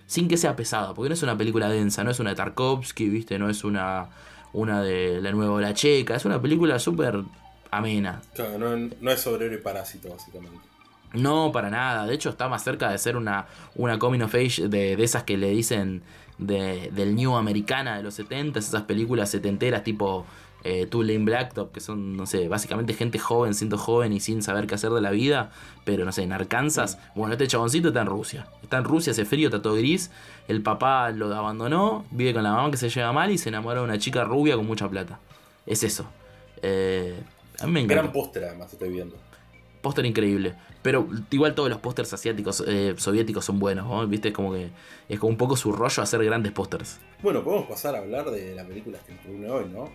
sin 0.06 0.28
que 0.28 0.36
sea 0.36 0.54
pesada, 0.54 0.94
porque 0.94 1.08
no 1.08 1.14
es 1.14 1.22
una 1.22 1.36
película 1.36 1.68
densa, 1.68 2.04
no 2.04 2.10
es 2.10 2.20
una 2.20 2.30
de 2.30 2.36
Tarkovsky, 2.36 3.08
¿viste? 3.08 3.38
No 3.38 3.50
es 3.50 3.64
una, 3.64 4.08
una 4.52 4.82
de 4.82 5.20
La 5.20 5.32
Nueva 5.32 5.54
Ola 5.54 5.74
Checa, 5.74 6.14
es 6.14 6.24
una 6.24 6.40
película 6.40 6.78
súper 6.78 7.22
amena. 7.72 8.22
Claro, 8.34 8.58
no, 8.58 8.90
no 9.00 9.10
es 9.10 9.20
sobre 9.20 9.52
y 9.52 9.58
parásito, 9.58 10.08
básicamente. 10.10 10.71
No, 11.14 11.52
para 11.52 11.70
nada. 11.70 12.06
De 12.06 12.14
hecho, 12.14 12.30
está 12.30 12.48
más 12.48 12.64
cerca 12.64 12.90
de 12.90 12.98
ser 12.98 13.16
una, 13.16 13.46
una 13.74 13.98
coming 13.98 14.20
of 14.20 14.34
age 14.34 14.68
de, 14.68 14.96
de 14.96 15.04
esas 15.04 15.24
que 15.24 15.36
le 15.36 15.50
dicen 15.50 16.02
de, 16.38 16.90
del 16.92 17.14
New 17.14 17.36
Americana 17.36 17.96
de 17.96 18.02
los 18.02 18.14
70, 18.14 18.58
esas 18.58 18.82
películas 18.82 19.30
setenteras 19.30 19.84
tipo 19.84 20.26
eh, 20.64 20.86
Two 20.86 21.02
Lane 21.02 21.24
Blacktop, 21.24 21.72
que 21.72 21.80
son, 21.80 22.16
no 22.16 22.26
sé, 22.26 22.48
básicamente 22.48 22.94
gente 22.94 23.18
joven, 23.18 23.54
siendo 23.54 23.78
joven 23.78 24.12
y 24.12 24.20
sin 24.20 24.42
saber 24.42 24.66
qué 24.66 24.76
hacer 24.76 24.90
de 24.90 25.00
la 25.00 25.10
vida, 25.10 25.50
pero 25.84 26.04
no 26.04 26.12
sé, 26.12 26.22
en 26.22 26.32
Arkansas. 26.32 26.98
Bueno, 27.14 27.32
este 27.32 27.48
chaboncito 27.48 27.88
está 27.88 28.02
en 28.02 28.06
Rusia. 28.06 28.46
Está 28.62 28.78
en 28.78 28.84
Rusia, 28.84 29.10
hace 29.10 29.24
frío, 29.24 29.48
está 29.48 29.60
todo 29.60 29.74
gris. 29.74 30.10
El 30.48 30.62
papá 30.62 31.10
lo 31.10 31.34
abandonó, 31.34 32.04
vive 32.10 32.32
con 32.32 32.44
la 32.44 32.52
mamá 32.52 32.70
que 32.70 32.76
se 32.76 32.88
lleva 32.88 33.12
mal 33.12 33.30
y 33.30 33.38
se 33.38 33.48
enamora 33.48 33.80
de 33.80 33.84
una 33.84 33.98
chica 33.98 34.24
rubia 34.24 34.56
con 34.56 34.66
mucha 34.66 34.88
plata. 34.88 35.18
Es 35.66 35.82
eso. 35.82 36.06
Eh, 36.62 37.20
a 37.60 37.66
mí 37.66 37.72
me 37.72 37.80
encanta. 37.80 38.02
Gran 38.02 38.12
póster, 38.12 38.44
además, 38.44 38.72
estoy 38.72 38.90
viendo. 38.90 39.16
Póster 39.80 40.06
increíble. 40.06 40.54
Pero 40.82 41.08
igual 41.30 41.54
todos 41.54 41.70
los 41.70 41.78
pósters 41.78 42.12
asiáticos, 42.12 42.62
eh, 42.66 42.94
soviéticos 42.96 43.44
son 43.44 43.58
buenos, 43.58 43.86
¿no? 43.86 44.06
¿Viste? 44.06 44.28
Es 44.28 44.34
como 44.34 44.52
que 44.52 44.70
es 45.08 45.18
como 45.18 45.30
un 45.30 45.36
poco 45.36 45.56
su 45.56 45.72
rollo 45.72 46.02
hacer 46.02 46.24
grandes 46.24 46.52
pósters. 46.52 46.98
Bueno, 47.22 47.44
podemos 47.44 47.68
pasar 47.68 47.94
a 47.94 47.98
hablar 47.98 48.30
de 48.30 48.54
la 48.54 48.66
película 48.66 48.98
que 49.06 49.16
reúne 49.24 49.48
hoy, 49.48 49.66
¿no? 49.72 49.90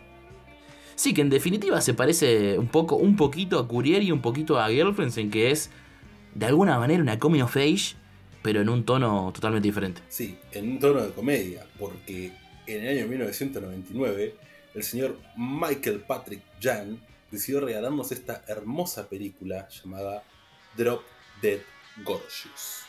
Sí, 0.95 1.13
que 1.13 1.21
en 1.21 1.29
definitiva 1.29 1.79
se 1.81 1.93
parece 1.93 2.57
un 2.57 2.69
poco, 2.69 2.95
un 2.95 3.15
poquito 3.15 3.59
a 3.59 3.67
Courier 3.67 4.01
y 4.01 4.11
un 4.11 4.21
poquito 4.21 4.59
a 4.59 4.69
Girlfriends 4.69 5.17
en 5.17 5.29
que 5.29 5.51
es 5.51 5.69
de 6.33 6.45
alguna 6.45 6.79
manera 6.79 7.01
una 7.01 7.19
coming 7.19 7.41
of 7.41 7.55
age, 7.55 7.95
pero 8.41 8.61
en 8.61 8.69
un 8.69 8.83
tono 8.83 9.31
totalmente 9.33 9.67
diferente. 9.67 10.01
Sí, 10.07 10.37
en 10.53 10.71
un 10.71 10.79
tono 10.79 11.01
de 11.01 11.11
comedia, 11.11 11.67
porque 11.77 12.31
en 12.65 12.83
el 12.83 12.97
año 12.97 13.07
1999 13.07 14.35
el 14.73 14.83
señor 14.83 15.19
Michael 15.35 15.99
Patrick 15.99 16.41
Jan 16.61 16.99
decidió 17.31 17.59
regalarnos 17.59 18.11
esta 18.11 18.43
hermosa 18.47 19.09
película 19.09 19.67
llamada 19.69 20.23
Drop 20.77 21.01
Dead 21.41 21.61
Gorgeous. 22.05 22.86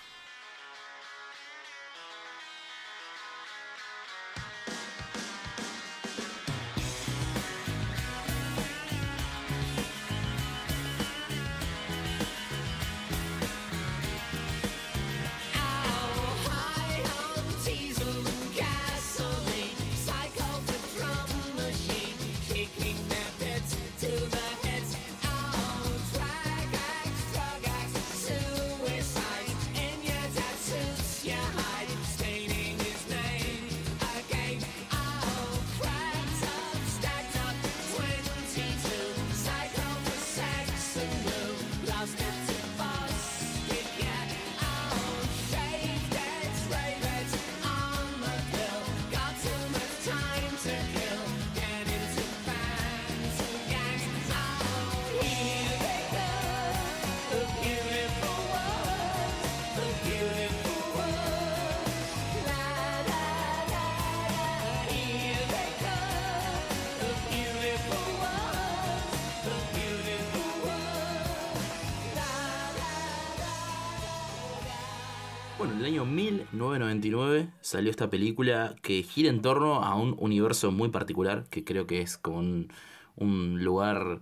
Año 75.99 76.07
1999 76.07 77.51
salió 77.61 77.91
esta 77.91 78.09
película 78.09 78.77
que 78.83 79.03
gira 79.03 79.31
en 79.31 79.43
torno 79.43 79.83
a 79.83 79.97
un 79.97 80.15
universo 80.19 80.71
muy 80.71 80.91
particular, 80.91 81.47
que 81.51 81.65
creo 81.65 81.87
que 81.87 82.03
es 82.03 82.17
como 82.19 82.39
un, 82.39 82.73
un 83.17 83.65
lugar 83.65 84.21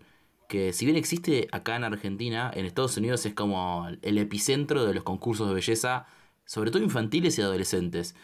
que 0.49 0.73
si 0.73 0.87
bien 0.87 0.97
existe 0.97 1.49
acá 1.53 1.77
en 1.77 1.85
Argentina, 1.85 2.51
en 2.55 2.65
Estados 2.65 2.97
Unidos 2.97 3.27
es 3.27 3.35
como 3.35 3.89
el 4.01 4.19
epicentro 4.19 4.87
de 4.87 4.95
los 4.95 5.05
concursos 5.05 5.49
de 5.49 5.55
belleza, 5.55 6.07
sobre 6.47 6.71
todo 6.71 6.83
infantiles 6.83 7.39
y 7.39 7.43
adolescentes. 7.43 8.15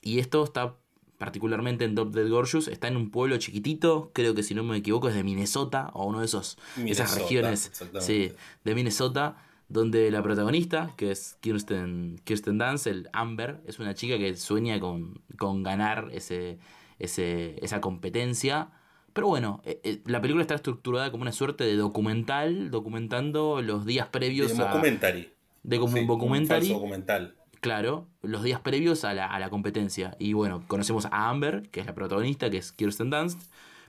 Y 0.00 0.20
esto 0.20 0.44
está 0.44 0.76
particularmente 1.18 1.84
en 1.84 1.94
Top 1.94 2.14
Dead 2.14 2.28
Gorgeous, 2.28 2.68
está 2.68 2.88
en 2.88 2.96
un 2.96 3.10
pueblo 3.10 3.36
chiquitito, 3.36 4.12
creo 4.14 4.34
que 4.34 4.44
si 4.44 4.54
no 4.54 4.62
me 4.62 4.78
equivoco 4.78 5.08
es 5.08 5.14
de 5.14 5.24
Minnesota, 5.24 5.90
o 5.92 6.06
uno 6.06 6.20
de 6.20 6.26
esos 6.26 6.56
esas 6.86 7.14
regiones 7.16 7.70
sí, 8.00 8.32
de 8.64 8.74
Minnesota, 8.74 9.36
donde 9.68 10.10
la 10.10 10.22
protagonista, 10.22 10.94
que 10.96 11.10
es 11.10 11.36
Kirsten, 11.40 12.20
Kirsten 12.24 12.58
Dance, 12.58 12.88
el 12.90 13.08
Amber, 13.12 13.60
es 13.66 13.78
una 13.78 13.94
chica 13.94 14.16
que 14.18 14.34
sueña 14.36 14.80
con, 14.80 15.20
con 15.36 15.62
ganar 15.62 16.08
ese, 16.12 16.58
ese, 16.98 17.62
esa 17.62 17.80
competencia. 17.80 18.70
Pero 19.12 19.28
bueno, 19.28 19.60
eh, 19.64 19.80
eh, 19.84 20.00
la 20.06 20.20
película 20.20 20.42
está 20.42 20.54
estructurada 20.54 21.10
como 21.10 21.22
una 21.22 21.32
suerte 21.32 21.64
de 21.64 21.76
documental, 21.76 22.70
documentando 22.70 23.60
los 23.62 23.84
días 23.84 24.08
previos 24.08 24.56
de 24.56 24.62
a... 24.62 24.66
documentary. 24.68 25.32
De 25.62 25.78
como 25.78 25.98
un 25.98 26.06
documentary. 26.06 26.68
documental. 26.68 27.34
Claro, 27.60 28.06
los 28.22 28.44
días 28.44 28.60
previos 28.60 29.04
a 29.04 29.12
la, 29.14 29.26
a 29.26 29.38
la 29.40 29.50
competencia. 29.50 30.16
Y 30.20 30.32
bueno, 30.32 30.62
conocemos 30.68 31.06
a 31.06 31.28
Amber, 31.28 31.68
que 31.70 31.80
es 31.80 31.86
la 31.86 31.94
protagonista, 31.94 32.48
que 32.48 32.58
es 32.58 32.70
Kirsten 32.72 33.10
Dunst, 33.10 33.40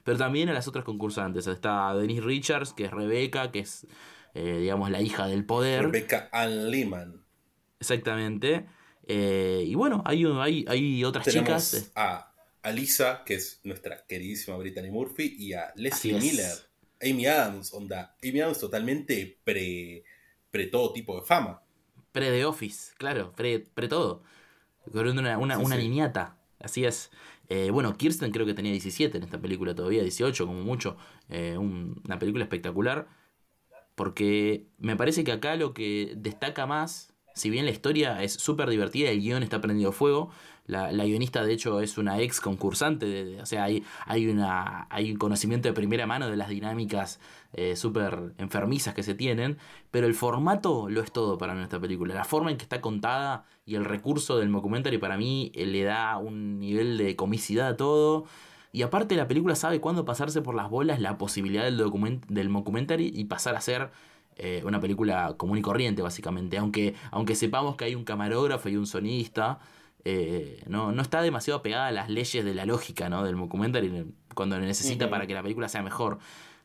pero 0.03 0.17
también 0.17 0.49
a 0.49 0.53
las 0.53 0.67
otras 0.67 0.83
concursantes. 0.83 1.45
Está 1.45 1.93
Denise 1.93 2.21
Richards, 2.21 2.73
que 2.73 2.85
es 2.85 2.91
Rebecca, 2.91 3.51
que 3.51 3.59
es, 3.59 3.85
eh, 4.33 4.57
digamos, 4.59 4.89
la 4.91 5.01
hija 5.01 5.27
del 5.27 5.45
poder. 5.45 5.83
Rebecca 5.85 6.29
Ann 6.31 6.69
Lehman. 6.71 7.23
Exactamente. 7.79 8.65
Eh, 9.07 9.63
y 9.65 9.75
bueno, 9.75 10.03
hay, 10.05 10.25
hay, 10.25 10.65
hay 10.67 11.03
otras 11.03 11.25
Tenemos 11.25 11.71
chicas. 11.71 11.91
a 11.95 12.31
Alisa, 12.61 13.23
que 13.25 13.35
es 13.35 13.61
nuestra 13.63 14.05
queridísima 14.07 14.57
Brittany 14.57 14.91
Murphy, 14.91 15.35
y 15.39 15.53
a 15.53 15.71
Leslie 15.75 16.19
Miller. 16.19 16.55
Amy 17.01 17.25
Adams, 17.25 17.73
onda. 17.73 18.15
Amy 18.23 18.41
Adams 18.41 18.59
totalmente 18.59 19.39
pre, 19.43 20.03
pre 20.51 20.67
todo 20.67 20.91
tipo 20.91 21.15
de 21.19 21.25
fama. 21.25 21.61
Pre 22.11 22.29
The 22.29 22.45
Office, 22.45 22.93
claro, 22.97 23.33
pre, 23.35 23.59
pre 23.59 23.87
todo. 23.87 24.23
Una, 24.93 25.37
una, 25.37 25.55
Sí, 25.57 25.63
una 25.63 25.75
sí. 25.77 25.87
niñata, 25.87 26.37
así 26.59 26.83
es. 26.85 27.11
Eh, 27.47 27.69
bueno, 27.71 27.95
Kirsten 27.95 28.31
creo 28.31 28.45
que 28.45 28.53
tenía 28.53 28.71
17 28.71 29.17
en 29.17 29.23
esta 29.23 29.39
película 29.39 29.73
todavía, 29.73 30.01
18 30.03 30.45
como 30.45 30.61
mucho. 30.61 30.97
Eh, 31.29 31.57
un- 31.57 32.01
una 32.05 32.19
película 32.19 32.43
espectacular. 32.43 33.07
Porque 33.99 34.63
me 34.77 34.95
parece 34.95 35.25
que 35.25 35.33
acá 35.33 35.57
lo 35.57 35.73
que 35.73 36.13
destaca 36.15 36.65
más, 36.65 37.13
si 37.35 37.49
bien 37.49 37.65
la 37.65 37.71
historia 37.71 38.23
es 38.23 38.33
súper 38.33 38.69
divertida, 38.69 39.09
el 39.09 39.19
guion 39.19 39.43
está 39.43 39.59
prendido 39.59 39.91
fuego. 39.91 40.29
La, 40.67 40.91
la 40.93 41.03
guionista, 41.03 41.43
de 41.43 41.51
hecho, 41.51 41.81
es 41.81 41.97
una 41.97 42.19
ex 42.21 42.39
concursante. 42.39 43.05
de- 43.07 43.41
o 43.41 43.45
sea, 43.45 43.65
hay, 43.65 43.83
hay, 44.05 44.27
una, 44.29 44.87
hay 44.89 45.11
un 45.11 45.17
conocimiento 45.17 45.67
de 45.67 45.73
primera 45.73 46.05
mano 46.07 46.29
de 46.29 46.37
las 46.37 46.47
dinámicas 46.47 47.19
eh, 47.53 47.75
súper 47.75 48.33
enfermizas 48.37 48.93
que 48.93 49.03
se 49.03 49.15
tienen. 49.15 49.57
Pero 49.91 50.07
el 50.07 50.13
formato 50.13 50.87
lo 50.89 51.01
es 51.01 51.11
todo 51.11 51.37
para 51.37 51.53
nuestra 51.55 51.79
película. 51.81 52.13
La 52.15 52.23
forma 52.23 52.51
en 52.51 52.57
que 52.57 52.63
está 52.63 52.79
contada 52.81 53.45
y 53.65 53.75
el 53.75 53.83
recurso 53.85 54.37
del 54.37 54.49
documentary 54.51 54.97
para 54.97 55.17
mí 55.17 55.51
eh, 55.55 55.65
le 55.65 55.83
da 55.83 56.17
un 56.17 56.59
nivel 56.59 56.97
de 56.97 57.15
comicidad 57.17 57.67
a 57.69 57.77
todo. 57.77 58.25
Y 58.71 58.83
aparte 58.83 59.15
la 59.15 59.27
película 59.27 59.55
sabe 59.55 59.79
cuándo 59.81 60.05
pasarse 60.05 60.41
por 60.41 60.53
las 60.55 60.69
bolas 60.69 60.99
la 60.99 61.17
posibilidad 61.17 61.63
del, 61.63 61.77
document 61.77 62.25
del 62.27 62.51
documentary 62.53 63.11
y 63.13 63.25
pasar 63.25 63.55
a 63.55 63.61
ser 63.61 63.89
eh, 64.35 64.61
una 64.65 64.79
película 64.79 65.33
común 65.37 65.57
y 65.57 65.61
corriente, 65.61 66.01
básicamente. 66.01 66.57
Aunque, 66.57 66.93
aunque 67.11 67.35
sepamos 67.35 67.75
que 67.75 67.85
hay 67.85 67.95
un 67.95 68.03
camarógrafo 68.03 68.69
y 68.69 68.75
un 68.77 68.85
sonista, 68.85 69.59
eh, 70.05 70.63
no, 70.67 70.91
no 70.91 71.01
está 71.01 71.21
demasiado 71.21 71.59
apegada 71.59 71.87
a 71.87 71.91
las 71.91 72.09
leyes 72.09 72.45
de 72.45 72.53
la 72.53 72.65
lógica 72.65 73.09
¿no? 73.09 73.23
del 73.23 73.35
documentary 73.37 74.05
cuando 74.35 74.57
lo 74.59 74.65
necesita 74.65 75.09
para 75.09 75.25
que 75.27 75.33
la 75.33 75.41
película 75.41 75.67
sea 75.67 75.81
mejor. 75.81 76.19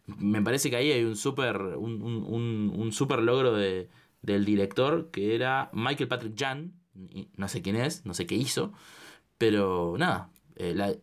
Me 0.07 0.43
parece 0.43 0.69
que 0.69 0.77
ahí 0.77 0.93
hay 0.93 1.03
un 1.05 1.17
súper 1.17 1.57
un, 1.57 2.03
un, 2.03 2.23
un, 2.29 2.73
un 2.77 2.93
súper 2.93 3.21
logro 3.23 3.55
de, 3.55 3.89
del 4.21 4.45
director 4.45 5.11
que 5.11 5.35
era 5.35 5.71
Michael 5.73 6.09
Patrick 6.09 6.39
Jan. 6.39 6.75
No 7.37 7.49
sé 7.49 7.63
quién 7.63 7.77
es, 7.77 8.05
no 8.05 8.13
sé 8.13 8.27
qué 8.27 8.35
hizo, 8.35 8.73
pero 9.39 9.97
nada. 9.99 10.31
eh, 10.57 10.75
la- 10.77 10.95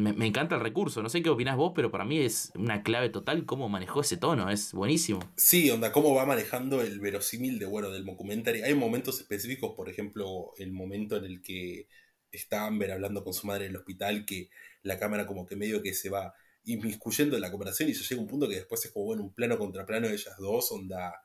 me, 0.00 0.26
encanta 0.26 0.56
el 0.56 0.60
recurso. 0.60 1.02
No 1.02 1.08
sé 1.08 1.22
qué 1.22 1.30
opinás 1.30 1.56
vos, 1.56 1.72
pero 1.74 1.90
para 1.90 2.04
mí 2.04 2.18
es 2.18 2.52
una 2.54 2.82
clave 2.82 3.10
total 3.10 3.46
cómo 3.46 3.68
manejó 3.68 4.00
ese 4.00 4.16
tono. 4.16 4.50
Es 4.50 4.72
buenísimo. 4.72 5.20
Sí, 5.36 5.70
onda, 5.70 5.92
cómo 5.92 6.14
va 6.14 6.26
manejando 6.26 6.82
el 6.82 7.00
verosímil 7.00 7.58
de, 7.58 7.66
bueno, 7.66 7.90
del 7.90 8.04
documentary. 8.04 8.62
Hay 8.62 8.74
momentos 8.74 9.20
específicos, 9.20 9.74
por 9.76 9.88
ejemplo, 9.88 10.52
el 10.58 10.72
momento 10.72 11.16
en 11.16 11.24
el 11.24 11.42
que 11.42 11.88
está 12.32 12.66
Amber 12.66 12.92
hablando 12.92 13.24
con 13.24 13.34
su 13.34 13.46
madre 13.46 13.66
en 13.66 13.70
el 13.70 13.76
hospital, 13.76 14.24
que 14.24 14.50
la 14.82 14.98
cámara 14.98 15.26
como 15.26 15.46
que 15.46 15.56
medio 15.56 15.82
que 15.82 15.94
se 15.94 16.10
va 16.10 16.34
inmiscuyendo 16.64 17.36
en 17.36 17.42
la 17.42 17.50
conversación 17.50 17.88
y 17.88 17.94
se 17.94 18.04
llega 18.04 18.20
un 18.20 18.28
punto 18.28 18.48
que 18.48 18.56
después 18.56 18.84
es 18.84 18.92
como, 18.92 19.06
bueno, 19.06 19.22
un 19.22 19.34
plano 19.34 19.58
contra 19.58 19.86
plano 19.86 20.08
de 20.08 20.14
ellas 20.14 20.36
dos, 20.38 20.70
onda, 20.72 21.24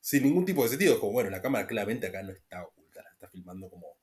sin 0.00 0.22
ningún 0.24 0.44
tipo 0.44 0.62
de 0.62 0.70
sentido. 0.70 0.94
Es 0.94 1.00
como, 1.00 1.12
bueno, 1.12 1.30
la 1.30 1.42
cámara 1.42 1.66
claramente 1.66 2.06
acá 2.06 2.22
no 2.22 2.32
está 2.32 2.62
oculta, 2.64 3.02
la 3.02 3.10
está 3.10 3.28
filmando 3.28 3.68
como, 3.68 3.98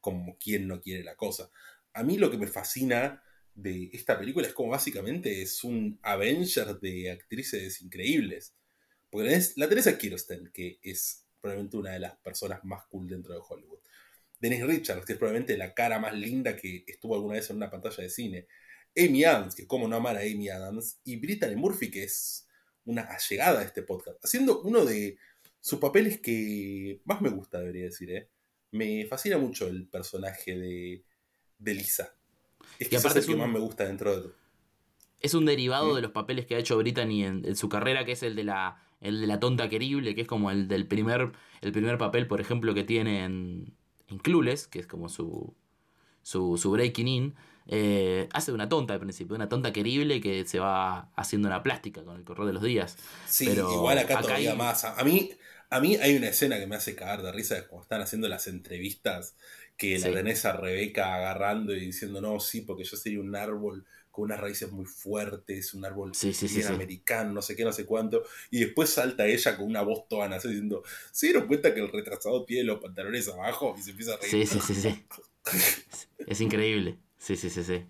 como 0.00 0.36
quien 0.38 0.66
no 0.68 0.80
quiere 0.80 1.04
la 1.04 1.16
cosa. 1.16 1.50
A 1.92 2.02
mí 2.02 2.18
lo 2.18 2.30
que 2.30 2.38
me 2.38 2.46
fascina 2.46 3.22
de 3.56 3.90
esta 3.92 4.18
película 4.18 4.46
es 4.46 4.52
como 4.52 4.70
básicamente 4.70 5.42
es 5.42 5.64
un 5.64 5.98
Avenger 6.02 6.78
de 6.78 7.10
actrices 7.10 7.80
increíbles. 7.82 8.54
Porque 9.10 9.40
la 9.56 9.68
tenés 9.68 9.86
a 9.86 9.96
Kirsten, 9.96 10.50
que 10.52 10.78
es 10.82 11.24
probablemente 11.40 11.76
una 11.76 11.92
de 11.92 12.00
las 12.00 12.16
personas 12.18 12.62
más 12.64 12.84
cool 12.86 13.08
dentro 13.08 13.32
de 13.32 13.40
Hollywood. 13.46 13.78
Denise 14.38 14.66
Richards, 14.66 15.06
que 15.06 15.14
es 15.14 15.18
probablemente 15.18 15.56
la 15.56 15.72
cara 15.72 15.98
más 15.98 16.14
linda 16.14 16.54
que 16.54 16.84
estuvo 16.86 17.14
alguna 17.14 17.34
vez 17.34 17.48
en 17.48 17.56
una 17.56 17.70
pantalla 17.70 18.02
de 18.02 18.10
cine. 18.10 18.46
Amy 18.96 19.24
Adams, 19.24 19.54
que 19.54 19.66
como 19.66 19.88
no 19.88 19.96
amar 19.96 20.16
a 20.16 20.20
Amy 20.20 20.50
Adams. 20.50 21.00
Y 21.04 21.16
Brittany 21.16 21.56
Murphy, 21.56 21.90
que 21.90 22.04
es 22.04 22.46
una 22.84 23.02
allegada 23.02 23.60
a 23.60 23.64
este 23.64 23.82
podcast. 23.82 24.22
Haciendo 24.22 24.60
uno 24.62 24.84
de 24.84 25.18
sus 25.60 25.78
papeles 25.78 26.20
que 26.20 27.00
más 27.04 27.22
me 27.22 27.30
gusta, 27.30 27.60
debería 27.60 27.84
decir. 27.84 28.10
¿eh? 28.10 28.28
Me 28.72 29.06
fascina 29.06 29.38
mucho 29.38 29.66
el 29.66 29.88
personaje 29.88 30.56
de, 30.56 31.04
de 31.58 31.74
Lisa. 31.74 32.15
Es 32.78 32.90
Y 32.90 32.90
que 32.90 32.96
aparte 32.96 33.20
es 33.20 33.24
es 33.24 33.28
el 33.28 33.30
que 33.30 33.34
un- 33.34 33.40
más 33.40 33.48
me 33.48 33.58
gusta 33.60 33.84
dentro 33.84 34.20
de... 34.20 34.30
Es 35.20 35.34
un 35.34 35.46
derivado 35.46 35.92
¿Mm? 35.92 35.96
de 35.96 36.02
los 36.02 36.10
papeles 36.12 36.46
que 36.46 36.54
ha 36.56 36.58
hecho 36.58 36.76
Brittany 36.78 37.24
en, 37.24 37.44
en 37.44 37.56
su 37.56 37.68
carrera, 37.68 38.04
que 38.04 38.12
es 38.12 38.22
el 38.22 38.36
de 38.36 38.44
la 38.44 38.82
el 39.00 39.20
de 39.20 39.26
la 39.26 39.38
tonta 39.40 39.68
querible, 39.68 40.14
que 40.14 40.22
es 40.22 40.26
como 40.26 40.50
el 40.50 40.68
del 40.68 40.86
primer 40.86 41.32
el 41.60 41.72
primer 41.72 41.98
papel, 41.98 42.26
por 42.26 42.40
ejemplo, 42.40 42.74
que 42.74 42.84
tiene 42.84 43.24
en, 43.24 43.74
en 44.08 44.18
Clueless, 44.18 44.66
que 44.68 44.78
es 44.78 44.86
como 44.86 45.08
su 45.08 45.54
su, 46.22 46.56
su 46.58 46.70
breaking 46.72 47.08
in. 47.08 47.34
Eh, 47.68 48.28
hace 48.32 48.52
de 48.52 48.56
una 48.56 48.68
tonta 48.68 48.94
al 48.94 49.00
principio, 49.00 49.36
una 49.36 49.48
tonta 49.48 49.72
querible 49.72 50.20
que 50.20 50.46
se 50.46 50.60
va 50.60 51.10
haciendo 51.16 51.48
una 51.48 51.62
plástica 51.62 52.04
con 52.04 52.16
el 52.16 52.24
correr 52.24 52.46
de 52.48 52.52
los 52.54 52.62
días. 52.62 52.96
Sí, 53.24 53.46
Pero 53.46 53.72
igual 53.72 53.98
acá, 53.98 54.18
acá 54.20 54.22
todavía 54.22 54.52
hay- 54.52 54.58
más. 54.58 54.84
A 54.84 55.00
a 55.00 55.04
mí, 55.04 55.30
a 55.70 55.80
mí 55.80 55.96
hay 55.96 56.16
una 56.16 56.28
escena 56.28 56.58
que 56.58 56.66
me 56.66 56.76
hace 56.76 56.94
cagar 56.96 57.22
de 57.22 57.32
risa, 57.32 57.56
es 57.58 57.64
cuando 57.64 57.82
están 57.84 58.00
haciendo 58.02 58.28
las 58.28 58.46
entrevistas, 58.46 59.36
que 59.76 59.98
la 59.98 60.06
Sí. 60.06 60.12
tenés 60.12 60.44
a 60.44 60.52
Rebeca 60.56 61.14
agarrando 61.14 61.74
y 61.74 61.80
diciendo, 61.80 62.20
no, 62.20 62.40
sí, 62.40 62.62
porque 62.62 62.84
yo 62.84 62.96
sería 62.96 63.20
un 63.20 63.34
árbol 63.36 63.84
con 64.10 64.24
unas 64.26 64.40
raíces 64.40 64.70
muy 64.72 64.86
fuertes, 64.86 65.74
un 65.74 65.84
árbol 65.84 66.12
Sí, 66.12 66.32
bien 66.48 66.66
americano, 66.68 67.32
no 67.32 67.42
sé 67.42 67.54
qué, 67.54 67.64
no 67.64 67.72
sé 67.72 67.84
cuánto, 67.84 68.22
y 68.50 68.60
después 68.60 68.88
salta 68.90 69.26
ella 69.26 69.56
con 69.56 69.66
una 69.66 69.82
voz 69.82 70.08
toda 70.08 70.28
nace 70.28 70.48
diciendo, 70.48 70.82
¿se 71.12 71.26
dieron 71.26 71.46
cuenta 71.46 71.74
que 71.74 71.80
el 71.80 71.92
retrasado 71.92 72.44
tiene 72.46 72.64
los 72.64 72.80
pantalones 72.80 73.28
abajo? 73.28 73.74
Y 73.78 73.82
se 73.82 73.90
empieza 73.90 74.14
a 74.14 74.16
reír. 74.18 74.32
Sí, 74.32 74.46
sí, 74.46 74.60
sí, 74.60 74.74
sí. 74.74 75.06
Es 76.26 76.40
increíble. 76.40 76.98
Sí, 77.18 77.36
sí, 77.36 77.50
sí, 77.50 77.62
sí. 77.64 77.84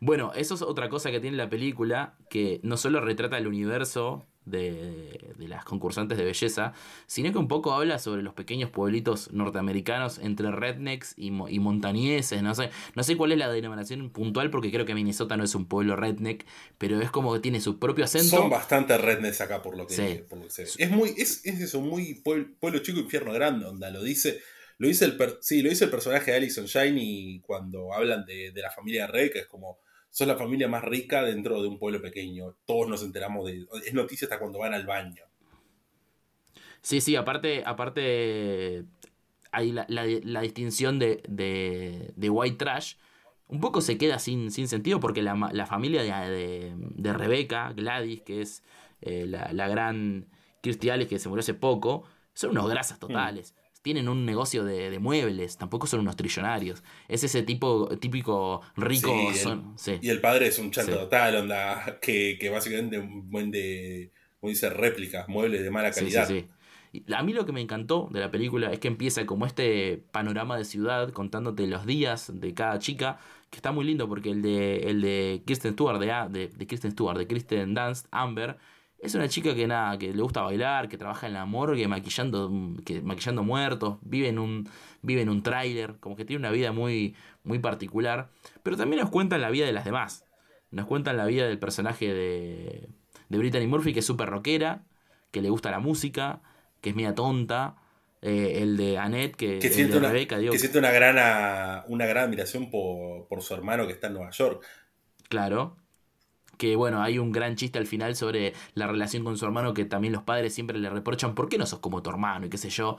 Bueno, 0.00 0.32
eso 0.34 0.54
es 0.54 0.62
otra 0.62 0.88
cosa 0.88 1.10
que 1.10 1.20
tiene 1.20 1.36
la 1.36 1.48
película, 1.48 2.16
que 2.28 2.60
no 2.62 2.76
solo 2.76 3.00
retrata 3.00 3.38
el 3.38 3.46
universo 3.46 4.26
de, 4.44 5.32
de 5.38 5.48
las 5.48 5.64
concursantes 5.64 6.18
de 6.18 6.24
belleza, 6.24 6.72
sino 7.06 7.30
que 7.32 7.38
un 7.38 7.48
poco 7.48 7.72
habla 7.72 7.98
sobre 7.98 8.22
los 8.22 8.34
pequeños 8.34 8.70
pueblitos 8.70 9.32
norteamericanos 9.32 10.18
entre 10.18 10.50
rednecks 10.50 11.14
y, 11.16 11.28
y 11.28 11.58
montañeses. 11.58 12.42
No 12.42 12.54
sé, 12.54 12.70
no 12.94 13.02
sé 13.02 13.16
cuál 13.16 13.32
es 13.32 13.38
la 13.38 13.50
denominación 13.50 14.10
puntual, 14.10 14.50
porque 14.50 14.70
creo 14.70 14.84
que 14.86 14.94
Minnesota 14.94 15.36
no 15.36 15.44
es 15.44 15.54
un 15.54 15.66
pueblo 15.66 15.96
redneck, 15.96 16.44
pero 16.78 17.00
es 17.00 17.10
como 17.10 17.32
que 17.34 17.40
tiene 17.40 17.60
su 17.60 17.78
propio 17.78 18.04
acento. 18.04 18.36
Son 18.36 18.50
bastante 18.50 18.98
rednecks 18.98 19.40
acá 19.40 19.62
por 19.62 19.76
lo 19.76 19.86
que, 19.86 19.94
Sí. 19.94 20.24
por 20.28 20.38
lo 20.38 20.44
que 20.44 20.50
se 20.50 20.64
ve. 20.64 20.70
Es 20.78 20.90
muy, 20.90 21.10
es, 21.16 21.46
es 21.46 21.60
eso, 21.60 21.80
muy 21.80 22.14
pueblo, 22.14 22.48
pueblo 22.58 22.80
chico, 22.80 22.98
infierno 22.98 23.32
grande, 23.32 23.66
onda, 23.66 23.90
lo 23.90 24.02
dice, 24.02 24.40
lo 24.78 24.88
dice 24.88 25.04
el 25.04 25.16
per- 25.16 25.38
sí, 25.40 25.62
lo 25.62 25.70
dice 25.70 25.84
el 25.84 25.90
personaje 25.90 26.32
de 26.32 26.36
Alison 26.38 26.64
Shiny 26.64 27.40
cuando 27.40 27.92
hablan 27.92 28.24
de, 28.24 28.50
de 28.50 28.60
la 28.62 28.70
familia 28.70 29.06
Rey, 29.06 29.30
que 29.30 29.40
es 29.40 29.46
como, 29.46 29.78
son 30.12 30.28
la 30.28 30.36
familia 30.36 30.68
más 30.68 30.84
rica 30.84 31.24
dentro 31.24 31.62
de 31.62 31.68
un 31.68 31.80
pueblo 31.80 32.02
pequeño. 32.02 32.56
Todos 32.66 32.88
nos 32.88 33.02
enteramos 33.04 33.46
de, 33.46 33.66
es 33.86 33.94
noticia 33.94 34.26
hasta 34.26 34.40
cuando 34.40 34.60
van 34.60 34.74
al 34.74 34.86
baño. 34.86 35.24
Sí, 36.82 37.00
sí, 37.00 37.16
aparte, 37.16 37.62
aparte 37.66 38.84
hay 39.52 39.72
la, 39.72 39.86
la- 39.88 40.06
la 40.06 40.40
distinción 40.42 40.98
de, 40.98 41.22
de, 41.28 42.12
de 42.16 42.30
white 42.30 42.56
trash. 42.58 42.94
Un 43.48 43.60
poco 43.60 43.80
se 43.82 43.98
queda 43.98 44.18
sin, 44.18 44.50
sin 44.50 44.68
sentido 44.68 45.00
porque 45.00 45.22
la, 45.22 45.34
la 45.52 45.66
familia 45.66 46.02
de, 46.02 46.74
de, 46.76 47.12
Rebeca, 47.14 47.72
Gladys, 47.74 48.22
que 48.22 48.42
es 48.42 48.64
eh, 49.02 49.26
la, 49.28 49.52
la 49.52 49.68
gran 49.68 50.28
Kirstie 50.62 50.92
Alley 50.92 51.06
que 51.06 51.18
se 51.18 51.28
murió 51.28 51.40
hace 51.40 51.54
poco, 51.54 52.04
son 52.34 52.52
unos 52.52 52.70
grasas 52.70 52.98
totales. 53.00 53.54
Tienen 53.82 54.08
un 54.08 54.24
negocio 54.24 54.64
de, 54.64 54.98
muebles, 54.98 55.56
tampoco 55.58 55.86
son 55.86 56.00
unos 56.00 56.16
trillonarios. 56.16 56.82
Es 57.08 57.24
ese 57.24 57.42
tipo 57.42 57.88
típico 57.98 58.62
rico. 58.76 59.12
Y 60.00 60.08
el 60.08 60.20
padre 60.20 60.46
es 60.46 60.58
un 60.58 60.70
chato 60.70 60.92
total, 60.92 61.36
onda, 61.36 61.98
que, 62.00 62.38
que 62.40 62.48
básicamente 62.48 63.02
vende, 63.24 64.12
como 64.40 64.50
dice, 64.50 64.70
réplicas, 64.70 65.28
muebles 65.28 65.62
de 65.62 65.70
mala 65.70 65.90
calidad. 65.90 66.28
A 67.14 67.22
mí 67.22 67.32
lo 67.32 67.46
que 67.46 67.52
me 67.52 67.62
encantó 67.62 68.08
de 68.12 68.20
la 68.20 68.30
película 68.30 68.70
es 68.70 68.78
que 68.78 68.88
empieza 68.88 69.24
como 69.24 69.46
este 69.46 70.04
panorama 70.12 70.58
de 70.58 70.64
ciudad 70.64 71.10
contándote 71.10 71.66
los 71.66 71.86
días 71.86 72.30
de 72.34 72.52
cada 72.52 72.78
chica, 72.78 73.18
que 73.50 73.56
está 73.56 73.72
muy 73.72 73.86
lindo 73.86 74.08
porque 74.08 74.30
el 74.30 74.42
de, 74.42 74.76
el 74.90 75.00
de 75.00 75.42
Kristen 75.46 75.72
Stewart, 75.72 75.98
de, 75.98 76.48
de, 76.48 76.66
Kristen 76.66 76.92
Stewart, 76.92 77.16
de 77.16 77.26
Kristen 77.26 77.74
Dunst, 77.74 78.06
Amber, 78.10 78.58
es 79.02 79.16
una 79.16 79.28
chica 79.28 79.52
que 79.54 79.66
nada, 79.66 79.98
que 79.98 80.14
le 80.14 80.22
gusta 80.22 80.42
bailar, 80.42 80.88
que 80.88 80.96
trabaja 80.96 81.26
en 81.26 81.32
la 81.32 81.44
morgue 81.44 81.88
maquillando, 81.88 82.50
que, 82.84 83.02
maquillando 83.02 83.42
muertos, 83.42 83.98
vive 84.02 84.28
en 84.28 84.38
un, 84.38 84.68
vive 85.02 85.22
en 85.22 85.28
un 85.28 85.42
tráiler, 85.42 85.96
como 85.98 86.14
que 86.14 86.24
tiene 86.24 86.38
una 86.38 86.52
vida 86.52 86.70
muy, 86.70 87.16
muy 87.42 87.58
particular. 87.58 88.30
Pero 88.62 88.76
también 88.76 89.02
nos 89.02 89.10
cuentan 89.10 89.40
la 89.40 89.50
vida 89.50 89.66
de 89.66 89.72
las 89.72 89.84
demás. 89.84 90.24
Nos 90.70 90.86
cuentan 90.86 91.16
la 91.16 91.26
vida 91.26 91.48
del 91.48 91.58
personaje 91.58 92.14
de, 92.14 92.88
de 93.28 93.38
Brittany 93.38 93.66
Murphy, 93.66 93.92
que 93.92 93.98
es 93.98 94.06
súper 94.06 94.30
rockera, 94.30 94.84
que 95.32 95.42
le 95.42 95.50
gusta 95.50 95.72
la 95.72 95.80
música, 95.80 96.40
que 96.80 96.90
es 96.90 96.96
media 96.96 97.14
tonta. 97.14 97.74
Eh, 98.22 98.62
el 98.62 98.76
de 98.76 98.98
Annette, 98.98 99.34
que, 99.34 99.58
que 99.58 99.68
siente, 99.68 99.98
una, 99.98 100.12
que 100.12 100.58
siente 100.58 100.78
una 100.78 100.92
gran, 100.92 101.82
una 101.88 102.06
gran 102.06 102.26
admiración 102.26 102.70
por, 102.70 103.26
por 103.26 103.42
su 103.42 103.52
hermano 103.52 103.84
que 103.88 103.94
está 103.94 104.06
en 104.06 104.12
Nueva 104.12 104.30
York. 104.30 104.64
Claro, 105.28 105.76
que 106.62 106.76
bueno, 106.76 107.02
hay 107.02 107.18
un 107.18 107.32
gran 107.32 107.56
chiste 107.56 107.80
al 107.80 107.88
final 107.88 108.14
sobre 108.14 108.54
la 108.74 108.86
relación 108.86 109.24
con 109.24 109.36
su 109.36 109.44
hermano 109.44 109.74
que 109.74 109.84
también 109.84 110.12
los 110.12 110.22
padres 110.22 110.54
siempre 110.54 110.78
le 110.78 110.88
reprochan, 110.90 111.34
¿por 111.34 111.48
qué 111.48 111.58
no 111.58 111.66
sos 111.66 111.80
como 111.80 112.04
tu 112.04 112.10
hermano? 112.10 112.46
Y 112.46 112.50
qué 112.50 112.56
sé 112.56 112.70
yo. 112.70 112.98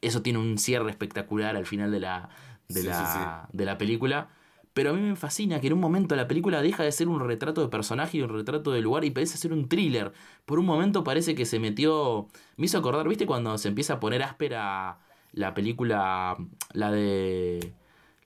Eso 0.00 0.22
tiene 0.22 0.38
un 0.38 0.58
cierre 0.58 0.88
espectacular 0.88 1.56
al 1.56 1.66
final 1.66 1.90
de 1.90 1.98
la, 1.98 2.28
de, 2.68 2.84
la, 2.84 3.48
de 3.52 3.64
la 3.64 3.78
película. 3.78 4.28
Pero 4.74 4.90
a 4.90 4.92
mí 4.92 5.00
me 5.00 5.16
fascina 5.16 5.60
que 5.60 5.66
en 5.66 5.72
un 5.72 5.80
momento 5.80 6.14
la 6.14 6.28
película 6.28 6.62
deja 6.62 6.84
de 6.84 6.92
ser 6.92 7.08
un 7.08 7.18
retrato 7.18 7.62
de 7.62 7.68
personaje 7.68 8.18
y 8.18 8.22
un 8.22 8.28
retrato 8.28 8.70
de 8.70 8.80
lugar 8.80 9.04
y 9.04 9.10
parece 9.10 9.38
ser 9.38 9.52
un 9.52 9.68
thriller. 9.68 10.12
Por 10.44 10.60
un 10.60 10.66
momento 10.66 11.02
parece 11.02 11.34
que 11.34 11.46
se 11.46 11.58
metió... 11.58 12.28
Me 12.56 12.66
hizo 12.66 12.78
acordar, 12.78 13.08
¿viste? 13.08 13.26
Cuando 13.26 13.58
se 13.58 13.66
empieza 13.66 13.94
a 13.94 14.00
poner 14.00 14.22
áspera 14.22 15.00
la 15.32 15.52
película, 15.52 16.36
la 16.74 16.92
de... 16.92 17.74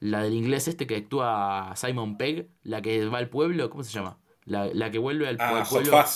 La 0.01 0.23
del 0.23 0.35
inglés 0.35 0.69
este 0.69 0.87
que 0.87 0.97
actúa 0.97 1.73
Simon 1.75 2.19
Pegg, 2.19 2.49
la 2.65 2.83
que 2.83 3.07
va 3.07 3.17
al 3.17 3.31
pueblo, 3.31 3.71
¿cómo 3.71 3.83
se 3.83 3.93
llama? 3.93 4.19
La, 4.45 4.91
que 4.91 4.99
vuelve 4.99 5.29
al, 5.29 5.37
ah, 5.41 5.65
pueblo. 5.69 5.93
Hot 5.93 6.07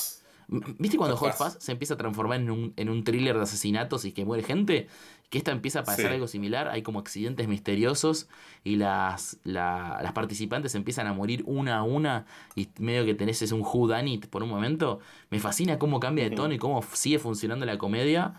¿Viste 0.48 0.96
cuando 0.96 1.16
Hot, 1.16 1.32
Fuzz 1.32 1.56
se 1.58 1.72
empieza 1.72 1.94
a 1.94 1.96
transformar 1.96 2.40
en 2.40 2.50
un, 2.50 2.72
en 2.76 2.88
un 2.88 3.02
thriller 3.02 3.36
de 3.36 3.42
asesinatos 3.42 4.04
y 4.04 4.12
que 4.12 4.24
muere 4.24 4.44
gente? 4.44 4.86
Que 5.28 5.38
esta 5.38 5.50
empieza 5.50 5.80
a 5.80 5.84
pasar 5.84 6.12
algo 6.12 6.28
similar, 6.28 6.68
hay 6.68 6.82
como 6.82 7.00
accidentes 7.00 7.48
misteriosos 7.48 8.28
y 8.62 8.76
las, 8.76 9.38
las 9.42 10.12
participantes 10.12 10.76
empiezan 10.76 11.08
a 11.08 11.12
morir 11.12 11.42
una 11.46 11.78
a 11.78 11.82
una 11.82 12.26
y 12.54 12.68
medio 12.78 13.04
que 13.04 13.14
tenés 13.14 13.42
es 13.42 13.50
un 13.50 13.62
who 13.62 13.88
done 13.88 14.08
it 14.08 14.28
por 14.28 14.44
un 14.44 14.48
momento. 14.48 15.00
Me 15.30 15.40
fascina 15.40 15.80
cómo 15.80 15.98
cambia 15.98 16.28
de 16.28 16.36
tono 16.36 16.54
y 16.54 16.58
cómo 16.58 16.80
sigue 16.92 17.18
funcionando 17.18 17.66
la 17.66 17.76
comedia 17.76 18.34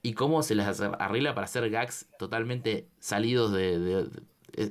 y 0.00 0.12
cómo 0.12 0.44
se 0.44 0.54
las 0.54 0.80
arregla 0.80 1.34
para 1.34 1.46
hacer 1.46 1.68
gags 1.70 2.06
totalmente 2.20 2.86
salidos 3.00 3.50
de 3.50 4.08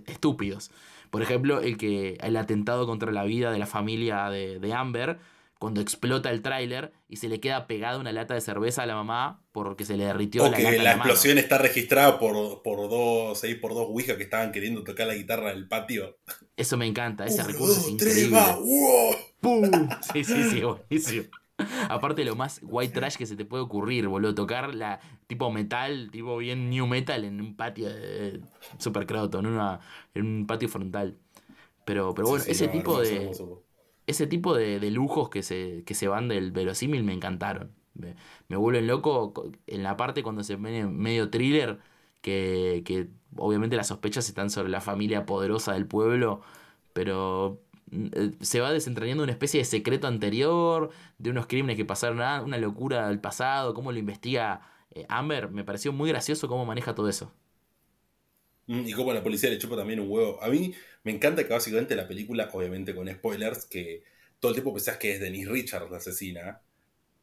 estúpidos. 0.05 0.71
Por 1.09 1.21
ejemplo, 1.21 1.61
el 1.61 1.77
que 1.77 2.17
el 2.21 2.35
atentado 2.37 2.85
contra 2.85 3.11
la 3.11 3.23
vida 3.23 3.51
de 3.51 3.59
la 3.59 3.65
familia 3.65 4.29
de, 4.29 4.73
Amber, 4.73 5.17
cuando 5.59 5.81
explota 5.81 6.29
el 6.29 6.41
tráiler 6.41 6.91
y 7.07 7.17
se 7.17 7.29
le 7.29 7.39
queda 7.39 7.67
pegada 7.67 7.97
una 7.97 8.11
lata 8.11 8.33
de 8.33 8.41
cerveza 8.41 8.83
a 8.83 8.85
la 8.85 8.95
mamá 8.95 9.41
porque 9.51 9.85
se 9.85 9.97
le 9.97 10.05
derritió 10.05 10.43
la 10.49 10.59
lata. 10.59 10.83
la, 10.83 10.91
explosión 10.93 11.37
está 11.37 11.57
registrada 11.57 12.19
por, 12.19 12.61
por 12.61 12.89
dos, 12.89 13.43
ahí 13.43 13.55
por 13.55 13.73
dos 13.73 13.87
Ouija 13.87 14.17
que 14.17 14.23
estaban 14.23 14.51
queriendo 14.51 14.83
tocar 14.83 15.07
la 15.07 15.15
guitarra 15.15 15.51
en 15.51 15.57
el 15.57 15.67
patio. 15.67 16.19
Eso 16.55 16.77
me 16.77 16.85
encanta, 16.85 17.25
ese 17.25 17.43
recurso 17.43 17.79
es 17.79 17.87
increíble. 17.87 18.39
Sí, 20.13 20.23
sí, 20.23 20.43
sí, 20.49 20.61
buenísimo. 20.61 21.27
Aparte 21.89 22.23
lo 22.23 22.35
más 22.35 22.59
white 22.61 22.93
trash 22.93 23.15
que 23.15 23.25
se 23.25 23.35
te 23.35 23.45
puede 23.45 23.63
ocurrir, 23.63 24.07
boludo. 24.07 24.35
Tocar 24.35 24.75
la 24.75 24.99
tipo 25.27 25.51
metal, 25.51 26.09
tipo 26.11 26.37
bien 26.37 26.69
new 26.69 26.87
metal 26.87 27.25
en 27.25 27.41
un 27.41 27.55
patio 27.55 27.89
de 27.89 28.41
super 28.77 29.05
croto, 29.05 29.39
en, 29.39 29.47
una, 29.47 29.79
en 30.13 30.25
un 30.25 30.47
patio 30.47 30.69
frontal. 30.69 31.17
Pero, 31.85 32.13
pero 32.13 32.27
bueno, 32.29 32.43
ese, 32.47 32.67
tipo 32.67 32.99
de, 32.99 33.31
ese 34.07 34.27
tipo 34.27 34.55
de, 34.55 34.91
lujos 34.91 35.29
que 35.29 35.43
se, 35.43 35.83
que 35.85 35.93
se 35.93 36.07
van 36.07 36.27
del 36.27 36.51
verosímil 36.51 37.03
me 37.03 37.13
encantaron. 37.13 37.71
Me, 37.93 38.15
me 38.47 38.57
vuelven 38.57 38.87
loco 38.87 39.51
en 39.67 39.83
la 39.83 39.97
parte 39.97 40.23
cuando 40.23 40.43
se 40.43 40.55
ve 40.55 40.85
medio 40.85 41.29
thriller, 41.29 41.79
que, 42.21 42.83
que 42.85 43.07
obviamente 43.35 43.75
las 43.75 43.87
sospechas 43.87 44.27
están 44.27 44.49
sobre 44.49 44.69
la 44.69 44.81
familia 44.81 45.25
poderosa 45.25 45.73
del 45.73 45.87
pueblo, 45.87 46.41
pero 46.93 47.61
eh, 47.91 48.31
se 48.41 48.59
va 48.59 48.71
desentrañando 48.71 49.23
una 49.23 49.31
especie 49.31 49.59
de 49.59 49.65
secreto 49.65 50.07
anterior, 50.07 50.89
de 51.17 51.29
unos 51.29 51.47
crímenes 51.47 51.77
que 51.77 51.85
pasaron, 51.85 52.21
ah, 52.21 52.41
una 52.45 52.57
locura 52.57 53.07
del 53.07 53.19
pasado, 53.19 53.73
cómo 53.73 53.91
lo 53.91 53.99
investiga 53.99 54.61
eh, 54.91 55.05
Amber. 55.09 55.49
Me 55.49 55.63
pareció 55.63 55.91
muy 55.93 56.09
gracioso 56.09 56.47
cómo 56.47 56.65
maneja 56.65 56.95
todo 56.95 57.09
eso. 57.09 57.33
Mm, 58.67 58.87
y 58.87 58.93
cómo 58.93 59.13
la 59.13 59.23
policía 59.23 59.49
le 59.49 59.57
chupa 59.57 59.75
también 59.75 59.99
un 59.99 60.09
huevo. 60.09 60.41
A 60.43 60.49
mí 60.49 60.73
me 61.03 61.11
encanta 61.11 61.45
que 61.45 61.53
básicamente 61.53 61.95
la 61.95 62.07
película, 62.07 62.49
obviamente 62.51 62.93
con 62.93 63.09
spoilers, 63.09 63.65
que 63.65 64.03
todo 64.39 64.51
el 64.51 64.55
tiempo 64.55 64.73
pensás 64.73 64.97
que 64.97 65.13
es 65.13 65.19
Denise 65.19 65.49
Richards 65.49 65.89
la 65.89 65.97
asesina, 65.97 66.61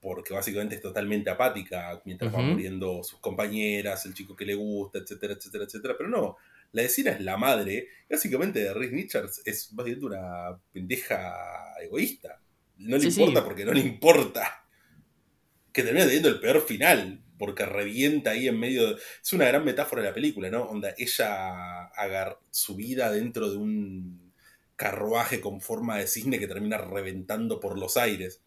porque 0.01 0.35
básicamente 0.35 0.75
es 0.75 0.83
totalmente 0.83 1.31
apática 1.31 2.01
mientras 2.05 2.31
van 2.31 2.51
muriendo 2.51 3.03
sus 3.03 3.21
compañeras, 3.21 4.05
el 4.05 4.15
chico 4.15 4.37
que 4.37 4.45
le 4.45 4.55
gusta, 4.55 4.99
etcétera, 4.99 5.35
etcétera, 5.35 5.65
etcétera. 5.65 5.95
Pero 5.97 6.11
no, 6.11 6.37
la 6.73 6.83
vecina 6.83 7.13
es 7.13 7.21
la 7.21 7.37
madre. 7.37 7.89
Básicamente, 8.11 8.61
de 8.61 8.75
Rick 8.75 8.93
Richards 8.93 9.43
es 9.47 9.69
básicamente 9.73 10.07
una 10.07 10.59
pendeja 10.73 11.33
egoísta. 11.81 12.41
No 12.79 12.99
le 12.99 13.05
importa 13.05 13.45
porque 13.45 13.65
no 13.65 13.73
le 13.73 13.81
importa. 13.81 14.67
Que 15.73 15.83
termina 15.83 16.05
teniendo 16.05 16.29
el 16.29 16.41
peor 16.41 16.61
final. 16.61 17.24
Porque 17.39 17.67
revienta 17.67 18.31
ahí 18.31 18.49
en 18.49 18.59
medio. 18.59 18.97
Es 18.97 19.33
una 19.33 19.47
gran 19.47 19.65
metáfora 19.65 20.03
de 20.03 20.09
la 20.09 20.15
película, 20.15 20.51
¿no? 20.51 20.63
Onda, 20.65 20.95
ella 20.97 21.87
haga 21.87 22.39
su 22.51 22.77
vida 22.77 23.11
dentro 23.11 23.51
de 23.51 23.57
un 23.57 24.33
carruaje 24.77 25.41
con 25.41 25.61
forma 25.61 25.99
de 25.99 26.07
cisne 26.07 26.39
que 26.39 26.49
termina 26.49 26.79
reventando 26.79 27.61
por 27.61 27.79
los 27.79 27.97
aires. 27.97 28.43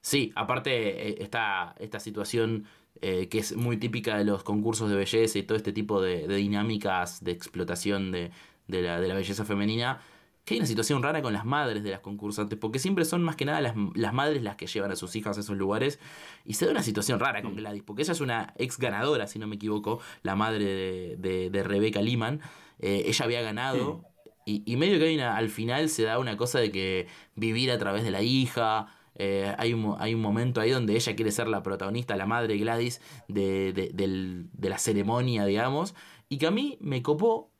Sí, 0.00 0.32
aparte 0.36 1.08
eh, 1.08 1.16
esta 1.20 2.00
situación 2.00 2.66
eh, 3.02 3.28
que 3.28 3.38
es 3.38 3.54
muy 3.54 3.76
típica 3.76 4.16
de 4.16 4.24
los 4.24 4.42
concursos 4.42 4.88
de 4.88 4.96
belleza 4.96 5.38
y 5.38 5.42
todo 5.42 5.58
este 5.58 5.72
tipo 5.72 6.00
de, 6.00 6.26
dinámicas 6.28 7.22
de 7.22 7.32
explotación 7.32 8.10
de, 8.10 8.30
la, 8.68 8.98
belleza 8.98 9.44
femenina, 9.44 10.00
que 10.46 10.54
hay 10.54 10.60
una 10.60 10.66
situación 10.66 11.02
rara 11.02 11.20
con 11.22 11.32
las 11.32 11.44
madres 11.44 11.82
de 11.82 11.90
las 11.90 12.00
concursantes, 12.00 12.56
porque 12.56 12.78
siempre 12.78 13.04
son 13.04 13.22
más 13.22 13.34
que 13.34 13.44
nada 13.44 13.60
las, 13.60 14.12
madres 14.14 14.42
las 14.42 14.54
que 14.54 14.68
llevan 14.68 14.92
a 14.92 14.96
sus 14.96 15.16
hijas 15.16 15.36
a 15.36 15.40
esos 15.40 15.56
lugares, 15.56 15.98
y 16.44 16.54
se 16.54 16.66
da 16.66 16.70
una 16.70 16.84
situación 16.84 17.18
rara 17.18 17.42
con. 17.42 17.56
Gladys, 17.56 17.82
porque 17.82 18.02
ella 18.02 18.12
es 18.12 18.20
una 18.20 18.54
ex 18.56 18.78
ganadora, 18.78 19.26
si 19.26 19.40
no 19.40 19.48
me 19.48 19.56
equivoco, 19.56 20.00
la 20.22 20.36
madre 20.36 21.16
de, 21.16 21.50
de, 21.50 21.62
Rebecca 21.64 22.00
Lehman, 22.00 22.40
eh, 22.78 23.02
ella 23.06 23.24
había 23.24 23.42
ganado, 23.42 24.04
y, 24.44 24.62
y, 24.64 24.76
medio 24.76 24.98
que 25.00 25.06
hay 25.06 25.16
una, 25.16 25.36
al 25.36 25.48
final 25.48 25.88
se 25.88 26.04
da 26.04 26.20
una 26.20 26.36
cosa 26.36 26.60
de 26.60 26.70
que 26.70 27.08
vivir 27.34 27.72
a 27.72 27.78
través 27.78 28.04
de 28.04 28.12
la 28.12 28.22
hija, 28.22 28.86
eh, 29.16 29.52
hay, 29.58 29.72
un, 29.72 29.96
hay 29.98 30.14
un 30.14 30.20
momento 30.20 30.60
ahí 30.60 30.70
donde 30.70 30.94
ella 30.94 31.16
quiere 31.16 31.32
ser 31.32 31.48
la 31.48 31.62
protagonista, 31.62 32.14
la 32.16 32.26
madre 32.26 32.56
Gladys 32.58 33.00
de, 33.28 33.72
de, 33.72 34.68
la 34.68 34.78
ceremonia, 34.78 35.44
digamos, 35.44 35.96
y 36.28 36.38
que 36.38 36.46
a 36.46 36.50
mí 36.52 36.76
me 36.80 37.02
copó 37.02 37.50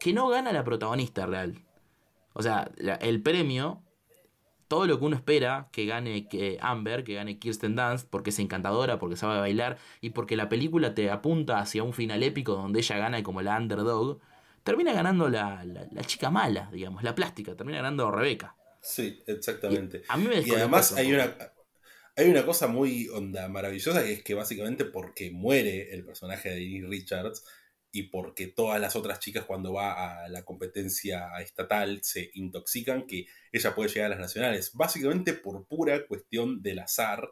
que 0.00 0.12
no 0.12 0.28
gana 0.28 0.52
la 0.52 0.64
protagonista 0.64 1.26
real. 1.26 1.63
O 2.34 2.42
sea, 2.42 2.70
el 3.00 3.22
premio, 3.22 3.82
todo 4.68 4.86
lo 4.86 4.98
que 4.98 5.04
uno 5.04 5.16
espera 5.16 5.68
que 5.72 5.86
gane 5.86 6.28
que 6.28 6.58
Amber, 6.60 7.04
que 7.04 7.14
gane 7.14 7.38
Kirsten 7.38 7.76
Dunst, 7.76 8.08
porque 8.10 8.30
es 8.30 8.38
encantadora, 8.38 8.98
porque 8.98 9.16
sabe 9.16 9.38
bailar 9.38 9.78
y 10.00 10.10
porque 10.10 10.36
la 10.36 10.48
película 10.48 10.94
te 10.94 11.10
apunta 11.10 11.58
hacia 11.58 11.82
un 11.82 11.94
final 11.94 12.22
épico 12.22 12.54
donde 12.54 12.80
ella 12.80 12.98
gana 12.98 13.22
como 13.22 13.40
la 13.40 13.56
underdog, 13.56 14.20
termina 14.64 14.92
ganando 14.92 15.28
la, 15.28 15.64
la, 15.64 15.86
la 15.90 16.04
chica 16.04 16.30
mala, 16.30 16.68
digamos, 16.72 17.02
la 17.02 17.14
plástica, 17.14 17.54
termina 17.54 17.78
ganando 17.78 18.10
Rebeca. 18.10 18.56
Sí, 18.84 19.22
exactamente. 19.26 20.02
Y, 20.44 20.50
además 20.50 20.92
hay 20.92 21.12
una, 21.14 21.34
hay 22.16 22.28
una 22.28 22.44
cosa 22.44 22.66
muy 22.66 23.08
onda 23.08 23.48
maravillosa 23.48 24.02
que 24.02 24.12
es 24.12 24.22
que 24.22 24.34
básicamente 24.34 24.84
porque 24.84 25.30
muere 25.30 25.94
el 25.94 26.04
personaje 26.04 26.50
de 26.50 26.86
Richards 26.86 27.44
y 27.94 28.02
porque 28.02 28.48
todas 28.48 28.80
las 28.80 28.96
otras 28.96 29.20
chicas 29.20 29.44
cuando 29.44 29.72
va 29.72 30.24
a 30.24 30.28
la 30.28 30.44
competencia 30.44 31.28
estatal 31.40 32.00
se 32.02 32.28
intoxican, 32.34 33.06
que 33.06 33.26
ella 33.52 33.72
puede 33.74 33.88
llegar 33.88 34.06
a 34.06 34.16
las 34.16 34.18
nacionales, 34.18 34.72
básicamente 34.74 35.32
por 35.32 35.64
pura 35.64 36.04
cuestión 36.06 36.60
del 36.60 36.80
azar 36.80 37.30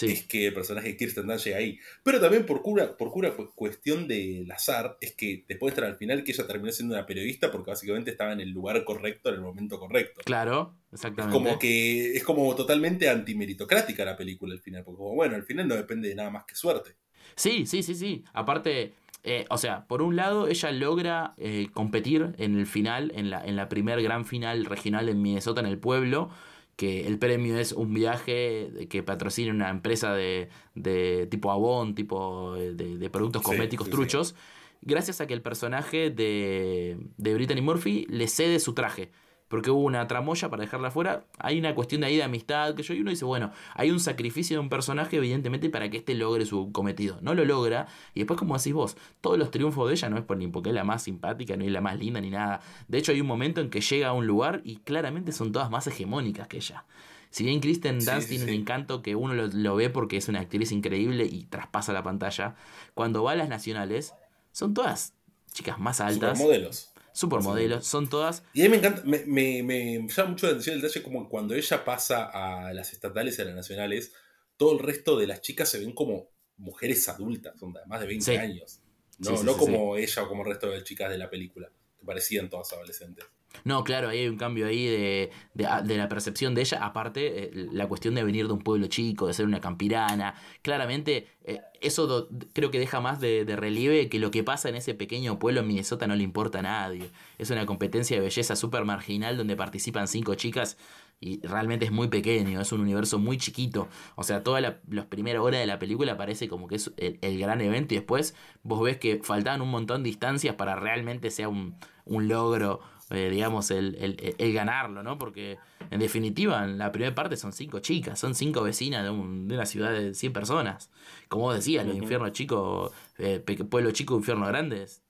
es 0.00 0.24
que 0.26 0.46
el 0.46 0.54
personaje 0.54 0.88
de 0.88 0.96
Kirsten 0.96 1.26
Dunst 1.26 1.44
llega 1.44 1.58
ahí. 1.58 1.78
Pero 2.02 2.20
también 2.20 2.46
por 2.46 2.62
cura, 2.62 2.96
por 2.96 3.10
cura 3.10 3.34
cuestión 3.54 4.06
del 4.08 4.50
azar, 4.50 4.96
es 5.00 5.14
que 5.14 5.44
después 5.48 5.72
estar 5.72 5.84
al 5.84 5.96
final 5.96 6.24
que 6.24 6.32
ella 6.32 6.46
terminó 6.46 6.72
siendo 6.72 6.94
una 6.94 7.06
periodista 7.06 7.50
porque 7.50 7.70
básicamente 7.70 8.12
estaba 8.12 8.32
en 8.32 8.40
el 8.40 8.50
lugar 8.50 8.84
correcto 8.84 9.28
en 9.28 9.36
el 9.36 9.40
momento 9.40 9.78
correcto. 9.78 10.22
Claro, 10.24 10.76
exactamente. 10.92 11.36
Es 11.36 11.42
como 11.42 11.58
que 11.58 12.12
es 12.16 12.24
como 12.24 12.54
totalmente 12.54 13.08
antimeritocrática 13.08 14.04
la 14.04 14.16
película 14.16 14.54
al 14.54 14.60
final, 14.60 14.84
porque 14.84 15.02
bueno, 15.02 15.34
al 15.34 15.44
final 15.44 15.68
no 15.68 15.74
depende 15.74 16.08
de 16.08 16.14
nada 16.14 16.30
más 16.30 16.44
que 16.44 16.54
suerte. 16.54 16.94
Sí, 17.36 17.66
sí, 17.66 17.82
sí, 17.82 17.94
sí. 17.94 18.24
Aparte, 18.32 18.94
eh, 19.22 19.44
o 19.50 19.58
sea, 19.58 19.86
por 19.86 20.02
un 20.02 20.16
lado, 20.16 20.48
ella 20.48 20.72
logra 20.72 21.34
eh, 21.36 21.68
competir 21.72 22.34
en 22.38 22.58
el 22.58 22.66
final, 22.66 23.12
en 23.14 23.30
la, 23.30 23.44
en 23.44 23.56
la 23.56 23.68
primer 23.68 24.02
gran 24.02 24.24
final 24.24 24.64
regional 24.64 25.08
en 25.08 25.20
Minnesota, 25.20 25.60
en 25.60 25.66
el 25.66 25.78
pueblo, 25.78 26.30
que 26.76 27.06
el 27.06 27.18
premio 27.18 27.58
es 27.58 27.72
un 27.72 27.92
viaje 27.92 28.86
que 28.88 29.02
patrocina 29.02 29.52
una 29.52 29.68
empresa 29.68 30.14
de, 30.14 30.48
de 30.74 31.26
tipo 31.30 31.50
Avon, 31.50 31.94
tipo 31.94 32.54
de, 32.54 32.72
de 32.74 33.10
productos 33.10 33.42
cosméticos 33.42 33.90
truchos, 33.90 34.34
gracias 34.80 35.20
a 35.20 35.26
que 35.26 35.34
el 35.34 35.42
personaje 35.42 36.08
de, 36.08 36.96
de 37.18 37.34
Brittany 37.34 37.60
Murphy 37.60 38.06
le 38.08 38.28
cede 38.28 38.60
su 38.60 38.72
traje 38.72 39.10
porque 39.50 39.72
hubo 39.72 39.80
una 39.80 40.06
tramoya 40.06 40.48
para 40.48 40.62
dejarla 40.62 40.88
afuera. 40.88 41.24
Hay 41.38 41.58
una 41.58 41.74
cuestión 41.74 42.02
de 42.02 42.06
ahí 42.06 42.16
de 42.16 42.22
amistad 42.22 42.76
que 42.76 42.84
yo 42.84 42.94
y 42.94 43.00
uno 43.00 43.10
dice, 43.10 43.24
bueno, 43.24 43.50
hay 43.74 43.90
un 43.90 43.98
sacrificio 43.98 44.56
de 44.56 44.60
un 44.60 44.68
personaje 44.68 45.16
evidentemente 45.16 45.68
para 45.70 45.90
que 45.90 45.96
éste 45.96 46.14
logre 46.14 46.46
su 46.46 46.70
cometido. 46.70 47.18
No 47.20 47.34
lo 47.34 47.44
logra 47.44 47.88
y 48.14 48.20
después 48.20 48.38
como 48.38 48.56
decís 48.56 48.72
vos, 48.72 48.96
todos 49.20 49.36
los 49.38 49.50
triunfos 49.50 49.88
de 49.88 49.94
ella 49.94 50.08
no 50.08 50.18
es 50.18 50.22
por 50.22 50.36
ni 50.36 50.46
porque 50.46 50.68
es 50.68 50.74
la 50.76 50.84
más 50.84 51.02
simpática, 51.02 51.56
ni 51.56 51.68
la 51.68 51.80
más 51.80 51.98
linda 51.98 52.20
ni 52.20 52.30
nada. 52.30 52.60
De 52.86 52.98
hecho 52.98 53.10
hay 53.10 53.20
un 53.20 53.26
momento 53.26 53.60
en 53.60 53.70
que 53.70 53.80
llega 53.80 54.10
a 54.10 54.12
un 54.12 54.24
lugar 54.24 54.60
y 54.62 54.76
claramente 54.76 55.32
son 55.32 55.50
todas 55.50 55.68
más 55.68 55.84
hegemónicas 55.88 56.46
que 56.46 56.58
ella. 56.58 56.84
Si 57.30 57.42
bien 57.42 57.58
Kristen 57.58 57.98
Dunst 57.98 58.28
tiene 58.28 58.44
un 58.44 58.50
encanto 58.50 59.02
que 59.02 59.16
uno 59.16 59.34
lo, 59.34 59.48
lo, 59.48 59.74
ve 59.74 59.90
porque 59.90 60.16
es 60.16 60.28
una 60.28 60.40
actriz 60.40 60.70
increíble 60.70 61.24
y 61.24 61.46
traspasa 61.46 61.92
la 61.92 62.04
pantalla, 62.04 62.54
cuando 62.94 63.24
va 63.24 63.32
a 63.32 63.36
las 63.36 63.48
nacionales, 63.48 64.14
son 64.52 64.74
todas 64.74 65.14
chicas 65.52 65.80
más 65.80 66.00
altas. 66.00 66.38
modelos 66.38 66.89
supermodelos, 67.12 67.86
son 67.86 68.08
todas. 68.08 68.42
Y 68.52 68.62
a 68.62 68.64
mí 68.64 68.70
me 68.70 68.76
encanta, 68.76 69.02
me, 69.04 69.24
me, 69.26 69.62
me, 69.62 70.08
llama 70.08 70.30
mucho 70.30 70.46
la 70.46 70.52
atención 70.52 70.76
el 70.76 70.82
detalle 70.82 71.02
como 71.02 71.28
cuando 71.28 71.54
ella 71.54 71.84
pasa 71.84 72.30
a 72.32 72.72
las 72.72 72.92
estatales 72.92 73.38
y 73.38 73.42
a 73.42 73.44
las 73.46 73.54
nacionales, 73.54 74.12
todo 74.56 74.72
el 74.72 74.78
resto 74.78 75.18
de 75.18 75.26
las 75.26 75.40
chicas 75.40 75.68
se 75.68 75.78
ven 75.78 75.92
como 75.92 76.30
mujeres 76.56 77.08
adultas, 77.08 77.58
son 77.58 77.72
de 77.72 77.80
más 77.86 78.00
de 78.00 78.06
20 78.06 78.38
años. 78.38 78.80
No, 79.18 79.42
no 79.42 79.56
como 79.56 79.96
ella 79.96 80.22
o 80.22 80.28
como 80.28 80.42
el 80.42 80.48
resto 80.48 80.68
de 80.68 80.76
las 80.76 80.84
chicas 80.84 81.10
de 81.10 81.18
la 81.18 81.28
película, 81.28 81.70
que 81.98 82.06
parecían 82.06 82.48
todas 82.48 82.72
adolescentes. 82.72 83.26
No, 83.64 83.84
claro, 83.84 84.08
hay 84.08 84.26
un 84.28 84.36
cambio 84.36 84.66
ahí 84.66 84.86
de, 84.86 85.30
de, 85.54 85.96
la 85.96 86.08
percepción 86.08 86.54
de 86.54 86.62
ella. 86.62 86.84
Aparte, 86.84 87.44
eh, 87.44 87.68
la 87.72 87.88
cuestión 87.88 88.14
de 88.14 88.24
venir 88.24 88.46
de 88.46 88.52
un 88.52 88.60
pueblo 88.60 88.86
chico, 88.86 89.26
de 89.26 89.34
ser 89.34 89.46
una 89.46 89.60
campirana. 89.60 90.34
Claramente, 90.62 91.28
eh, 91.44 91.60
eso 91.80 92.28
creo 92.52 92.70
que 92.70 92.78
deja 92.78 93.00
más 93.00 93.20
de, 93.20 93.44
relieve 93.56 94.08
que 94.08 94.18
lo 94.18 94.30
que 94.30 94.44
pasa 94.44 94.68
en 94.68 94.76
ese 94.76 94.94
pequeño 94.94 95.38
pueblo 95.38 95.60
en 95.60 95.68
Minnesota 95.68 96.06
no 96.06 96.14
le 96.14 96.22
importa 96.22 96.60
a 96.60 96.62
nadie. 96.62 97.10
Es 97.38 97.50
una 97.50 97.66
competencia 97.66 98.16
de 98.16 98.22
belleza 98.22 98.56
súper 98.56 98.84
marginal 98.84 99.36
donde 99.36 99.56
participan 99.56 100.08
cinco 100.08 100.34
chicas 100.34 100.76
y 101.20 101.46
realmente 101.46 101.84
es 101.84 101.92
muy 101.92 102.08
pequeño, 102.08 102.60
es 102.60 102.72
un 102.72 102.80
universo 102.80 103.18
muy 103.18 103.36
chiquito. 103.36 103.88
O 104.14 104.22
sea, 104.22 104.42
todas 104.42 104.62
las 104.62 105.06
primeras 105.06 105.42
horas 105.42 105.60
de 105.60 105.66
la 105.66 105.78
película 105.78 106.16
parece 106.16 106.48
como 106.48 106.66
que 106.66 106.76
es 106.76 106.90
el, 106.96 107.18
el, 107.20 107.38
gran 107.38 107.60
evento 107.60 107.92
y 107.92 107.98
después 107.98 108.34
vos 108.62 108.82
ves 108.82 108.96
que 108.96 109.20
faltaban 109.22 109.60
un 109.60 109.70
montón 109.70 110.02
de 110.02 110.08
distancias 110.08 110.54
para 110.54 110.76
realmente 110.76 111.30
sea 111.30 111.48
un, 111.48 111.76
un 112.06 112.28
logro 112.28 112.80
eh, 113.10 113.28
digamos, 113.28 113.70
el, 113.72 114.34
el, 114.38 114.52
ganarlo, 114.52 115.02
¿no? 115.02 115.18
Porque 115.18 115.58
en 115.90 115.98
definitiva, 115.98 116.64
en 116.64 116.78
la 116.78 116.92
primera 116.92 117.14
parte 117.14 117.36
son 117.36 117.52
cinco 117.52 117.80
chicas, 117.80 118.18
son 118.18 118.36
cinco 118.36 118.62
vecinas 118.62 119.02
de, 119.02 119.10
un, 119.10 119.48
de 119.48 119.56
una 119.56 119.66
ciudad 119.66 119.92
de 119.92 120.14
100 120.14 120.32
personas. 120.32 120.90
Como 121.28 121.44
vos 121.44 121.56
decías, 121.56 121.84
los 121.84 121.96
infiernos 121.96 122.32
chicos, 122.32 122.92
eh, 123.18 123.40
pueblo 123.68 123.90
chico, 123.90 124.16
infierno 124.16 124.46
grandes, 124.46 125.02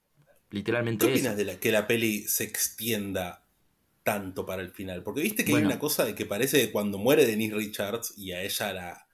literalmente. 0.51 1.07
¿Qué 1.07 1.13
opinas 1.13 1.37
de 1.37 1.45
la, 1.45 1.57
que 1.61 1.71
la 1.71 1.87
peli 1.87 2.23
se 2.23 2.45
extienda 2.45 3.45
tanto 4.03 4.47
para 4.47 4.63
el 4.63 4.71
final? 4.71 5.03
Porque 5.03 5.21
viste 5.21 5.45
que 5.45 5.55
hay 5.55 5.63
una 5.63 5.79
cosa 5.79 6.07
de 6.07 6.15
que 6.15 6.25
parece 6.25 6.59
que 6.59 6.73
cuando 6.73 6.97
muere 6.97 7.27
Denise 7.27 7.55
Richards 7.55 8.15
y 8.17 8.33
a 8.33 8.43
ella 8.43 8.73
la 8.73 9.07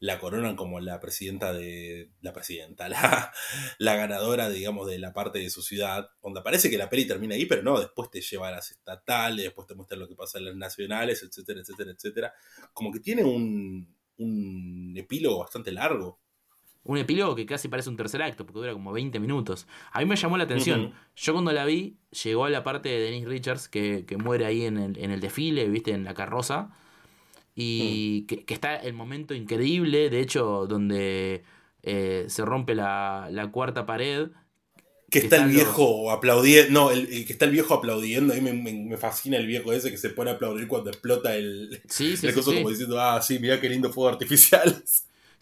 la 0.00 0.18
coronan 0.18 0.56
como 0.56 0.80
la 0.80 1.00
presidenta 1.00 1.52
de. 1.52 2.10
La 2.20 2.32
presidenta, 2.32 2.88
la, 2.90 3.32
la 3.78 3.96
ganadora, 3.96 4.50
digamos, 4.50 4.86
de 4.86 4.98
la 4.98 5.12
parte 5.12 5.38
de 5.38 5.50
su 5.50 5.62
ciudad. 5.62 6.10
Donde 6.22 6.42
parece 6.42 6.70
que 6.70 6.78
la 6.78 6.90
peli 6.90 7.06
termina 7.06 7.34
ahí, 7.34 7.46
pero 7.46 7.62
no, 7.62 7.78
después 7.78 8.10
te 8.10 8.20
lleva 8.20 8.48
a 8.48 8.52
las 8.52 8.70
estatales, 8.70 9.44
después 9.44 9.66
te 9.66 9.74
muestra 9.74 9.96
lo 9.96 10.08
que 10.08 10.14
pasa 10.14 10.38
en 10.38 10.46
las 10.46 10.56
nacionales, 10.56 11.22
etcétera, 11.22 11.60
etcétera, 11.60 11.92
etcétera. 11.92 12.34
Como 12.72 12.92
que 12.92 13.00
tiene 13.00 13.24
un, 13.24 13.94
un 14.18 14.94
epílogo 14.96 15.38
bastante 15.38 15.72
largo. 15.72 16.20
Un 16.86 16.98
epílogo 16.98 17.34
que 17.34 17.46
casi 17.46 17.68
parece 17.68 17.88
un 17.88 17.96
tercer 17.96 18.20
acto, 18.20 18.44
porque 18.44 18.58
dura 18.58 18.74
como 18.74 18.92
20 18.92 19.18
minutos. 19.18 19.66
A 19.90 20.00
mí 20.00 20.04
me 20.04 20.16
llamó 20.16 20.36
la 20.36 20.44
atención. 20.44 20.92
Yo 21.16 21.32
cuando 21.32 21.50
la 21.52 21.64
vi, 21.64 21.96
llegó 22.22 22.44
a 22.44 22.50
la 22.50 22.62
parte 22.62 22.90
de 22.90 23.00
Denise 23.00 23.26
Richards, 23.26 23.68
que, 23.70 24.04
que 24.04 24.18
muere 24.18 24.44
ahí 24.44 24.66
en 24.66 24.76
el, 24.76 24.98
en 24.98 25.10
el 25.10 25.20
desfile, 25.20 25.66
viste, 25.66 25.92
en 25.92 26.04
la 26.04 26.12
carroza 26.12 26.76
y 27.54 28.22
que, 28.26 28.44
está 28.52 28.76
el 28.76 28.94
momento 28.94 29.34
increíble, 29.34 30.10
de 30.10 30.20
hecho, 30.20 30.66
donde 30.66 31.44
eh, 31.82 32.24
se 32.28 32.44
rompe 32.44 32.74
la, 32.74 33.48
cuarta 33.52 33.86
pared. 33.86 34.28
Que, 35.10 35.20
está 35.20 35.44
el 35.44 35.50
viejo 35.50 36.10
aplaudiendo, 36.10 36.72
no, 36.72 36.90
el, 36.90 37.06
que 37.06 37.32
está 37.32 37.44
el 37.44 37.52
viejo 37.52 37.74
aplaudiendo, 37.74 38.34
a 38.34 38.36
mí 38.36 38.52
me, 38.52 38.96
fascina 38.96 39.36
el 39.36 39.46
viejo 39.46 39.72
ese 39.72 39.92
que 39.92 39.96
se 39.96 40.10
pone 40.10 40.30
a 40.30 40.34
aplaudir 40.34 40.66
cuando 40.66 40.90
explota 40.90 41.36
el, 41.36 41.80
sí, 41.88 42.16
sí, 42.16 42.32
como 42.32 42.70
diciendo, 42.70 43.00
ah, 43.00 43.22
sí, 43.22 43.38
mira 43.38 43.60
qué 43.60 43.68
lindo 43.68 43.92
fuego 43.92 44.08
artificial. 44.08 44.82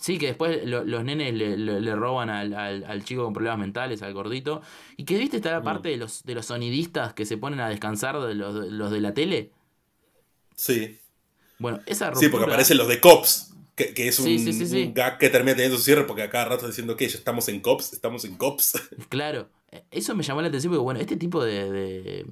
Sí, 0.03 0.19
que 0.19 0.27
después 0.27 0.65
los 0.65 1.05
nenes 1.05 1.33
le, 1.33 1.95
roban 1.95 2.29
al, 2.29 3.05
chico 3.05 3.23
con 3.23 3.33
problemas 3.33 3.61
mentales, 3.61 4.03
al 4.03 4.13
gordito. 4.13 4.61
Y 4.97 5.05
que 5.05 5.17
viste 5.17 5.37
está 5.37 5.53
la 5.53 5.61
mm. 5.61 5.65
parte 5.65 5.91
de 5.91 5.97
los, 5.97 6.25
de 6.25 6.35
los 6.35 6.47
sonidistas 6.47 7.15
que 7.15 7.25
se 7.25 7.37
ponen 7.37 7.61
a 7.61 7.69
descansar 7.69 8.21
de 8.21 8.35
los, 8.35 8.67
los 8.67 8.91
de 8.91 9.01
la 9.01 9.15
tele. 9.15 9.53
Sí. 10.57 10.99
Bueno, 11.63 11.81
esa 11.87 12.15
Sí, 12.15 12.29
porque 12.29 12.47
aparecen 12.47 12.77
los 12.77 12.89
de 12.89 13.01
Cops, 13.01 13.55
que, 13.77 14.09
es 14.09 14.19
un, 14.19 14.93
gag 14.93 15.17
que 15.19 15.31
termina 15.31 15.55
teniendo 15.55 15.79
su 15.79 15.85
cierre 15.85 16.05
porque 16.05 16.23
a 16.23 16.29
cada 16.29 16.45
rato 16.47 16.67
diciendo 16.67 16.97
que 16.97 17.09
ya 17.09 17.17
estamos 17.17 17.49
en 17.49 17.61
Cops, 17.61 17.93
estamos 17.93 18.25
en 18.25 18.37
Cops. 18.37 18.75
Claro, 19.09 19.49
eso 19.91 20.15
me 20.15 20.25
llamó 20.25 20.43
la 20.43 20.49
atención 20.49 20.73
porque, 20.73 20.83
bueno, 20.83 21.01
este 21.01 21.17
tipo 21.17 21.43
de, 21.43 22.25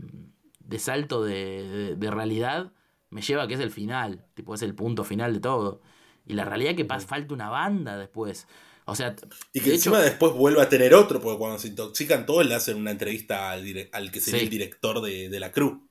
de, 0.59 0.79
salto 0.79 1.23
de, 1.23 1.95
de, 1.97 2.11
realidad 2.11 2.73
me 3.09 3.23
lleva 3.23 3.45
a 3.45 3.49
que 3.49 3.55
es 3.55 3.61
el 3.61 3.71
final, 3.71 4.27
tipo, 4.35 4.55
es 4.55 4.63
el 4.63 4.75
punto 4.75 5.05
final 5.05 5.33
de 5.33 5.41
todo. 5.41 5.81
Y 6.27 6.35
la 6.35 6.45
realidad 6.45 6.73
es 6.73 6.77
que 6.77 6.85
pasa, 6.85 7.07
falta 7.07 7.33
una 7.33 7.49
banda 7.49 7.97
después. 7.97 8.47
O 8.85 8.97
sea, 8.97 9.15
y 9.53 9.61
que 9.61 9.75
encima 9.75 10.01
después 10.01 10.33
vuelve 10.33 10.61
a 10.61 10.69
tener 10.69 10.95
otro, 10.95 11.21
porque 11.21 11.39
cuando 11.39 11.59
se 11.61 11.69
intoxican 11.69 12.27
todos 12.27 12.45
le 12.45 12.57
hacen 12.57 12.77
una 12.77 12.91
entrevista 12.91 13.53
al, 13.53 13.65
al 13.93 14.11
que 14.11 14.21
sería 14.21 14.43
el 14.43 14.51
director 14.51 15.01
de, 15.01 15.41
la 15.41 15.53
crew. 15.53 15.87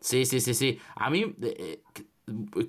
Sí, 0.00 0.26
sí, 0.26 0.40
sí, 0.40 0.52
sí. 0.52 0.78
A 0.94 1.08
mí, 1.08 1.34
eh, 1.42 1.82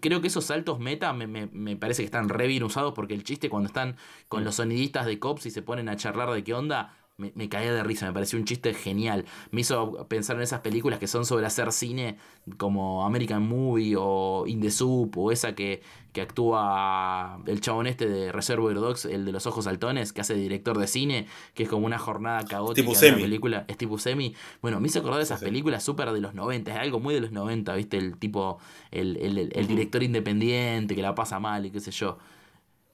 creo 0.01 0.21
que 0.21 0.27
esos 0.27 0.45
saltos 0.45 0.79
meta 0.79 1.13
me, 1.13 1.27
me, 1.27 1.75
parece 1.75 2.03
que 2.03 2.05
están 2.05 2.29
re 2.29 2.47
bien 2.47 2.63
usados 2.63 2.93
porque 2.93 3.13
el 3.15 3.23
chiste 3.23 3.49
cuando 3.49 3.67
están 3.67 3.95
con 4.27 4.43
los 4.43 4.55
sonidistas 4.55 5.05
de 5.05 5.19
cops 5.19 5.47
y 5.47 5.51
se 5.51 5.61
ponen 5.61 5.89
a 5.89 5.95
charlar 5.95 6.31
de 6.31 6.43
qué 6.43 6.53
onda, 6.53 6.95
me, 7.17 7.31
me, 7.33 7.49
caía 7.49 7.73
de 7.73 7.83
risa, 7.83 8.05
me 8.05 8.13
pareció 8.13 8.37
un 8.37 8.45
chiste 8.45 8.75
genial. 8.75 9.25
Me 9.49 9.61
hizo 9.61 10.05
pensar 10.07 10.35
en 10.35 10.43
esas 10.43 10.61
películas 10.61 10.99
que 10.99 11.07
son 11.07 11.25
sobre 11.25 11.47
hacer 11.47 11.71
cine 11.71 12.17
como 12.57 13.05
American 13.05 13.41
Movie 13.47 13.95
o 13.97 14.45
In 14.45 14.61
the 14.61 14.69
Soup 14.69 15.17
o 15.17 15.31
esa 15.31 15.55
que, 15.55 15.81
que 16.13 16.21
actúa 16.21 17.41
el 17.47 17.59
chabón 17.59 17.87
este 17.87 18.07
de 18.07 18.31
Reservoir 18.31 18.75
Dogs, 18.75 19.05
el 19.05 19.25
de 19.25 19.31
los 19.31 19.47
ojos 19.47 19.65
saltones, 19.65 20.13
que 20.13 20.21
hace 20.21 20.35
director 20.35 20.77
de 20.77 20.85
cine, 20.85 21.25
que 21.55 21.63
es 21.63 21.69
como 21.69 21.87
una 21.87 21.97
jornada 21.97 22.45
caótica 22.45 22.91
de 22.91 23.11
la 23.11 23.17
película. 23.17 23.65
Steve 23.67 23.97
Semi. 23.97 24.35
Bueno, 24.61 24.79
me 24.79 24.87
hizo 24.87 24.99
acordar 24.99 25.17
de 25.17 25.23
esas 25.23 25.41
películas 25.41 25.83
súper 25.83 26.11
de 26.11 26.21
los 26.21 26.35
90, 26.35 26.71
es 26.71 26.77
algo 26.77 26.99
muy 26.99 27.15
de 27.15 27.21
los 27.21 27.31
90, 27.31 27.73
¿viste? 27.73 27.97
El 27.97 28.17
tipo, 28.17 28.59
el, 28.91 29.17
el, 29.17 29.51
el 29.53 29.67
director 29.67 30.03
independiente 30.03 30.95
que 30.95 31.01
la 31.01 31.15
pasa 31.15 31.39
mal 31.39 31.65
y 31.65 31.71
qué 31.71 31.79
sé 31.79 31.89
yo. 31.89 32.19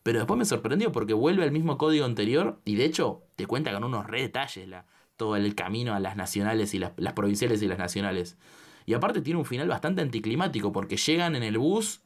Pero 0.04 0.20
después 0.20 0.38
me 0.38 0.46
sorprendió 0.46 0.92
porque 0.92 1.14
vuelve 1.14 1.44
al 1.44 1.52
mismo 1.52 1.78
código 1.78 2.06
anterior 2.06 2.60
y 2.66 2.76
de 2.76 2.86
hecho 2.86 3.24
te 3.36 3.48
cuenta 3.48 3.72
con 3.74 3.86
unos 3.86 4.06
re 4.06 4.22
detalles 4.22 4.68
la, 4.68 4.86
todo 5.16 5.38
el 5.38 5.56
camino 5.56 5.94
a 5.94 6.00
las 6.00 6.18
nacionales 6.18 6.74
y 6.74 6.80
las, 6.80 6.92
provinciales 7.16 7.62
y 7.62 7.68
las 7.68 7.78
nacionales. 7.78 8.38
Y 8.86 8.94
aparte 8.94 9.22
tiene 9.22 9.40
un 9.40 9.46
final 9.46 9.70
bastante 9.70 10.02
anticlimático 10.02 10.74
porque 10.74 10.98
llegan 10.98 11.36
en 11.38 11.44
el 11.44 11.58
bus 11.58 12.02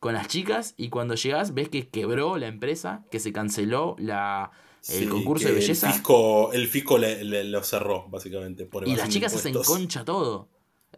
con 0.00 0.14
las 0.14 0.28
chicas 0.28 0.74
y 0.78 0.88
cuando 0.88 1.14
llegas 1.14 1.52
ves 1.52 1.68
que 1.68 1.88
quebró 1.88 2.38
la 2.38 2.46
empresa, 2.46 3.04
que 3.10 3.20
se 3.20 3.32
canceló 3.34 3.96
la, 3.98 4.50
el 4.88 5.10
concurso 5.10 5.48
de 5.48 5.54
belleza. 5.54 5.88
El 5.88 5.92
fisco, 5.92 6.52
el 6.54 6.68
fisco 6.68 6.96
le, 6.96 7.44
lo 7.44 7.62
cerró, 7.62 8.08
básicamente. 8.08 8.64
Por 8.64 8.88
y 8.88 8.96
las 8.96 9.10
chicas 9.10 9.34
hacen 9.34 9.54
concha 9.62 10.04
todo. 10.04 10.48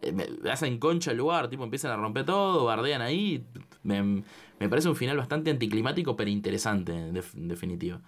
Eh, 0.01 0.13
hacen 0.51 0.77
concha 0.79 1.11
el 1.11 1.17
lugar, 1.17 1.49
tipo 1.49 1.63
empiezan 1.63 1.91
a 1.91 1.95
romper 1.95 2.25
todo, 2.25 2.65
bardean 2.65 3.01
ahí. 3.01 3.45
Me, 3.83 4.23
me 4.59 4.69
parece 4.69 4.89
un 4.89 4.95
final 4.95 5.17
bastante 5.17 5.51
anticlimático, 5.51 6.15
pero 6.15 6.29
interesante, 6.29 6.93
en, 6.93 7.47
definitiva. 7.47 8.01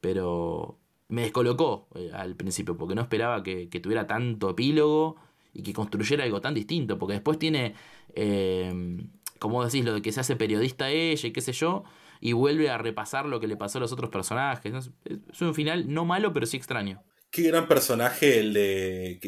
Pero 0.00 0.78
me 1.08 1.22
descolocó 1.22 1.88
eh, 1.94 2.10
al 2.14 2.36
principio, 2.36 2.76
porque 2.76 2.94
no 2.94 3.02
esperaba 3.02 3.42
que, 3.42 3.66
tuviera 3.82 4.06
tanto 4.06 4.50
epílogo 4.50 5.16
y 5.54 5.62
que 5.62 5.72
construyera 5.72 6.24
algo 6.24 6.40
tan 6.40 6.54
distinto, 6.54 6.98
porque 6.98 7.14
después 7.14 7.38
tiene, 7.38 7.74
eh, 8.14 9.04
como 9.38 9.64
decís, 9.64 9.84
lo 9.84 9.94
de 9.94 10.02
que 10.02 10.12
se 10.12 10.20
hace 10.20 10.36
periodista 10.36 10.90
ella 10.90 11.28
y 11.28 11.32
qué 11.32 11.40
sé 11.40 11.52
yo, 11.52 11.84
y 12.20 12.32
vuelve 12.32 12.70
a 12.70 12.78
repasar 12.78 13.26
lo 13.26 13.40
que 13.40 13.48
le 13.48 13.56
pasó 13.56 13.78
a 13.78 13.80
los 13.80 13.92
otros 13.92 14.10
personajes. 14.10 14.90
Es 15.04 15.42
un 15.42 15.54
final 15.54 15.92
no 15.92 16.04
malo, 16.04 16.32
pero 16.32 16.46
sí 16.46 16.56
extraño. 16.56 17.02
Qué 17.32 17.44
gran 17.44 17.66
personaje 17.66 18.40
el 18.40 18.52
de. 18.52 19.18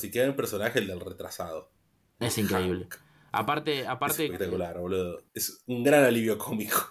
Si 0.00 0.10
qué 0.10 0.20
gran 0.20 0.34
personaje 0.34 0.78
el 0.78 0.86
del 0.86 1.00
retrasado. 1.00 1.70
Es 2.18 2.38
increíble. 2.38 2.88
Aparte, 3.30 3.86
aparte. 3.86 4.24
Es 4.24 4.30
espectacular, 4.30 4.78
boludo. 4.78 5.22
Es 5.34 5.62
un 5.66 5.84
gran 5.84 6.02
alivio 6.02 6.38
cómico. 6.38 6.82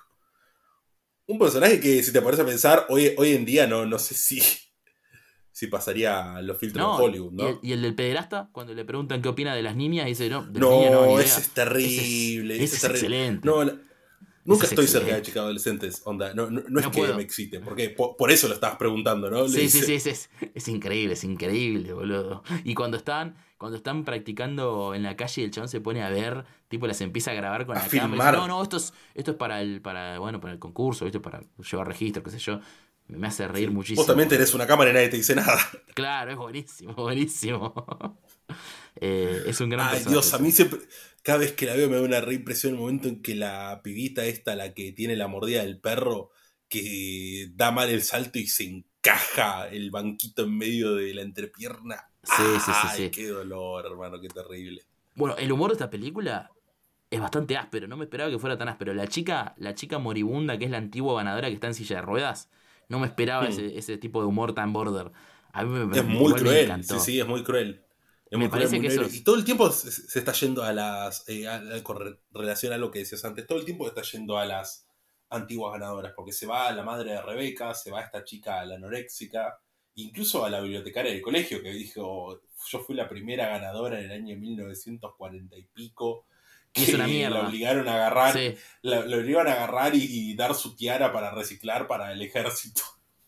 Un 1.26 1.40
personaje 1.40 1.80
que, 1.80 2.04
si 2.04 2.14
te 2.14 2.22
pones 2.22 2.40
a 2.40 2.46
pensar, 2.46 2.86
hoy, 2.90 3.16
hoy 3.18 3.34
en 3.34 3.44
día 3.44 3.66
no, 3.66 3.88
no 3.88 3.98
sé 3.98 4.14
si, 4.14 4.40
si 5.52 5.66
pasaría 5.66 6.40
los 6.42 6.60
filtros 6.60 6.98
de 6.98 7.04
Hollywood, 7.04 7.32
¿no? 7.32 7.60
Y 7.64 7.72
el, 7.72 7.82
del 7.82 7.96
pederasta, 7.96 8.50
cuando 8.52 8.76
le 8.76 8.86
preguntan 8.86 9.22
qué 9.24 9.30
opina 9.30 9.56
de 9.56 9.64
las 9.64 9.76
niñas, 9.76 10.06
dice, 10.06 10.30
no, 10.30 10.46
de 10.46 10.60
no, 10.60 10.92
no 10.92 11.20
ese 11.20 11.42
es 11.42 11.50
terrible. 11.50 12.62
Ese 12.62 12.76
es, 12.76 12.84
excelente. 12.84 13.48
No, 13.48 13.64
Nunca 14.44 14.66
estoy 14.66 14.88
cerca 14.88 15.16
de 15.16 15.22
chicas 15.22 15.42
adolescentes, 15.42 16.02
onda. 16.06 16.34
No, 16.34 16.50
no, 16.50 16.80
es 16.80 16.88
que 16.88 17.14
me 17.14 17.22
excite, 17.22 17.60
porque 17.60 17.90
por, 17.90 18.32
eso 18.32 18.48
lo 18.48 18.54
estabas 18.56 18.78
preguntando, 18.78 19.30
¿no? 19.30 19.48
sí, 19.48 19.70
sí, 19.70 19.82
sí, 19.82 19.94
es, 19.94 20.30
es, 20.54 20.68
increíble, 20.68 21.14
es 21.14 21.24
increíble, 21.24 21.94
boludo. 21.94 22.44
Y 22.64 22.74
cuando 22.74 22.98
están, 22.98 23.36
cuando 23.58 23.78
están 23.78 24.04
practicando 24.04 24.96
en 24.96 25.04
la 25.04 25.16
calle 25.16 25.42
y 25.42 25.46
el 25.46 25.52
chabón 25.52 25.70
se 25.70 25.82
pone 25.82 26.04
a 26.04 26.10
ver, 26.10 26.44
tipo 26.68 26.88
las 26.88 27.02
empieza 27.02 27.32
a 27.32 27.34
grabar 27.36 27.66
con 27.66 27.76
la 27.76 27.88
cámara. 27.88 28.38
no, 28.38 28.48
no, 28.48 28.64
esto 28.64 28.78
es, 28.78 28.94
esto 29.14 29.32
es 29.32 29.38
para 29.38 29.62
el, 29.62 29.82
para, 29.82 30.20
bueno, 30.20 30.40
para 30.40 30.54
el 30.54 30.60
concurso, 30.60 31.06
¿viste? 31.06 31.20
Para 31.20 31.42
llevar 31.70 31.88
registro, 31.88 32.24
qué 32.24 32.32
sé 32.32 32.40
yo. 32.40 32.60
Me 33.08 33.28
hace 33.28 33.48
reír 33.48 33.72
muchísimo. 33.72 34.02
Vos 34.02 34.08
también 34.08 34.30
tenés 34.30 34.54
una 34.54 34.66
cámara 34.66 34.90
y 34.90 34.94
nadie 34.94 35.10
te 35.10 35.18
dice 35.18 35.36
nada. 35.36 35.60
Claro, 35.94 36.32
es 36.32 36.38
buenísimo, 36.38 36.94
buenísimo. 36.96 38.18
Eh, 39.04 39.44
es 39.48 39.60
un 39.60 39.70
gran 39.70 39.96
Ay, 39.96 40.04
Dios, 40.08 40.32
a 40.36 40.38
mí 40.38 40.52
siempre 40.52 40.80
cada 41.24 41.40
vez 41.40 41.54
que 41.54 41.66
la 41.66 41.76
veo 41.76 41.90
me 41.90 41.96
da 41.96 42.04
una 42.04 42.22
reimpresión 42.22 42.74
el 42.74 42.80
momento 42.80 43.08
en 43.08 43.22
que 43.22 43.36
la 43.36 43.82
pibita 43.84 44.26
esta, 44.26 44.56
la 44.56 44.74
que 44.74 44.92
tiene 44.92 45.16
la 45.16 45.28
mordida 45.28 45.64
del 45.64 45.80
perro, 45.80 46.30
que 46.70 47.50
da 47.56 47.72
mal 47.72 47.90
el 47.90 48.04
salto 48.04 48.40
y 48.40 48.48
se 48.48 48.64
encaja 48.64 49.68
el 49.70 49.92
banquito 49.92 50.44
en 50.44 50.58
medio 50.58 50.96
de 50.96 51.14
la 51.14 51.24
entrepierna. 51.24 52.10
Sí, 52.24 52.44
sí, 52.64 52.72
sí, 52.82 52.88
sí. 52.96 53.10
Qué 53.10 53.28
dolor, 53.28 53.86
hermano, 53.86 54.20
qué 54.22 54.30
terrible. 54.30 54.84
Bueno, 55.16 55.36
el 55.38 55.52
humor 55.52 55.72
de 55.72 55.74
esta 55.74 55.90
película 55.90 56.52
es 57.10 57.20
bastante 57.20 57.58
áspero, 57.58 57.88
no 57.88 57.98
me 57.98 58.06
esperaba 58.06 58.30
que 58.30 58.38
fuera 58.40 58.58
tan 58.58 58.70
áspero. 58.70 58.94
La 58.94 59.08
chica, 59.08 59.56
la 59.58 59.74
chica 59.76 59.98
moribunda, 60.00 60.58
que 60.58 60.66
es 60.66 60.72
la 60.72 60.78
antigua 60.78 61.16
ganadora 61.16 61.50
que 61.50 61.56
está 61.56 61.68
en 61.68 61.74
silla 61.74 61.98
de 61.98 62.02
ruedas, 62.04 62.50
no 62.88 63.00
me 63.00 63.08
esperaba 63.08 63.50
hmm. 63.50 63.72
ese, 63.74 63.98
tipo 63.98 64.22
de 64.22 64.28
humor 64.28 64.54
tan 64.54 64.74
border. 64.74 65.12
A 65.54 65.64
mí 65.64 65.86
me, 65.86 65.98
es 65.98 66.06
muy 66.06 66.34
cruel, 66.34 66.84
sí, 66.84 67.00
sí, 67.00 67.20
es 67.20 67.28
muy 67.28 67.44
cruel 67.44 67.84
me 68.38 68.50
parece 68.50 68.80
que 68.80 68.88
eso... 68.88 69.04
Y 69.12 69.22
todo 69.22 69.36
el 69.36 69.44
tiempo 69.44 69.70
se, 69.72 70.18
está 70.18 70.32
yendo 70.32 70.64
a 70.64 70.72
las. 70.72 71.28
Eh, 71.28 71.46
con 71.84 72.18
relación 72.32 72.72
a 72.72 72.78
lo 72.78 72.90
que 72.90 73.00
decías 73.00 73.26
antes, 73.26 73.46
todo 73.46 73.60
el 73.60 73.66
tiempo 73.66 73.88
está 73.88 74.02
yendo 74.04 74.38
a 74.38 74.46
las 74.46 74.88
antiguas 75.30 75.74
ganadoras, 75.74 76.14
porque 76.16 76.32
se 76.32 76.48
va 76.48 76.68
a 76.68 76.72
la 76.72 76.84
madre 76.84 77.12
de 77.12 77.22
Rebeca, 77.22 77.74
se 77.74 77.92
va 77.92 78.02
esta 78.02 78.24
chica 78.24 78.62
a 78.62 78.66
la 78.66 78.76
anoréxica, 78.76 79.60
incluso 79.96 80.46
a 80.46 80.50
la 80.50 80.62
bibliotecaria 80.62 81.12
del 81.12 81.22
colegio, 81.22 81.62
que 81.62 81.72
dijo: 81.72 82.42
Yo 82.70 82.80
fui 82.80 82.96
la 82.96 83.10
primera 83.10 83.48
ganadora 83.48 84.00
en 84.00 84.06
el 84.06 84.12
año 84.12 84.38
1940 84.38 85.58
y 85.58 85.64
pico. 85.64 86.26
Que 86.72 86.84
es 86.84 86.94
una 86.94 87.06
mierda. 87.06 87.42
La 87.42 87.50
obligaron 87.50 87.90
a 87.90 87.96
agarrar, 87.96 88.34
la, 88.82 89.00
obligaron 89.00 89.52
a 89.52 89.56
agarrar 89.56 89.94
y 89.94 90.34
dar 90.36 90.56
su 90.56 90.74
tiara 90.74 91.12
para 91.12 91.32
reciclar 91.32 91.86
para 91.86 92.14
el 92.14 92.22
ejército. 92.22 92.82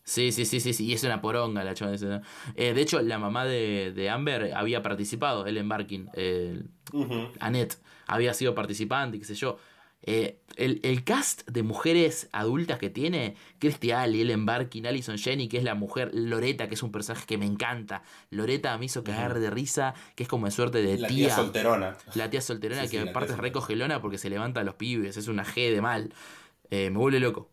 Sí, 0.04 0.32
sí, 0.32 0.44
sí, 0.44 0.60
sí, 0.60 0.74
sí, 0.74 0.84
y 0.84 0.92
es 0.92 1.02
una 1.02 1.22
poronga 1.22 1.64
la 1.64 1.72
chavana. 1.72 2.20
Eh, 2.56 2.74
de 2.74 2.80
hecho, 2.80 3.00
la 3.00 3.18
mamá 3.18 3.46
de, 3.46 4.10
Amber 4.10 4.52
había 4.54 4.82
participado, 4.82 5.46
Ellen 5.46 5.66
Barkin, 5.66 6.10
eh, 6.12 6.62
Annette, 7.40 7.78
había 8.06 8.34
sido 8.34 8.54
participante, 8.54 9.18
qué 9.18 9.24
sé 9.24 9.34
yo. 9.34 9.58
Eh, 10.06 10.40
el, 10.56 11.04
cast 11.04 11.48
de 11.48 11.62
mujeres 11.62 12.28
adultas 12.32 12.78
que 12.78 12.90
tiene, 12.90 13.34
Christy 13.58 13.92
Ali, 13.92 14.20
Ellen 14.20 14.44
Barkin, 14.44 14.86
Alison 14.86 15.16
Jenny, 15.16 15.48
que 15.48 15.56
es 15.56 15.64
la 15.64 15.74
mujer, 15.74 16.10
Loreta, 16.12 16.68
que 16.68 16.74
es 16.74 16.82
un 16.82 16.92
personaje 16.92 17.24
que 17.24 17.38
me 17.38 17.46
encanta. 17.46 18.02
Loreta 18.28 18.76
me 18.76 18.84
hizo 18.84 19.02
cagar 19.04 19.38
de 19.38 19.48
risa, 19.48 19.94
que 20.16 20.24
es 20.24 20.28
como 20.28 20.44
de 20.44 20.52
suerte 20.52 20.82
de 20.82 20.98
la 20.98 21.08
tía. 21.08 21.34
solterona. 21.34 21.96
La 22.14 22.28
tía 22.28 22.42
solterona, 22.42 22.86
que 22.88 23.00
aparte 23.00 23.32
es 23.32 23.38
recogelona 23.38 24.02
porque 24.02 24.18
se 24.18 24.28
levanta 24.28 24.60
a 24.60 24.64
los 24.64 24.74
pibes, 24.74 25.16
es 25.16 25.28
una 25.28 25.46
G 25.46 25.72
de 25.72 25.80
mal. 25.80 26.12
me 26.70 26.90
vuelve 26.90 27.20
loco. 27.20 27.50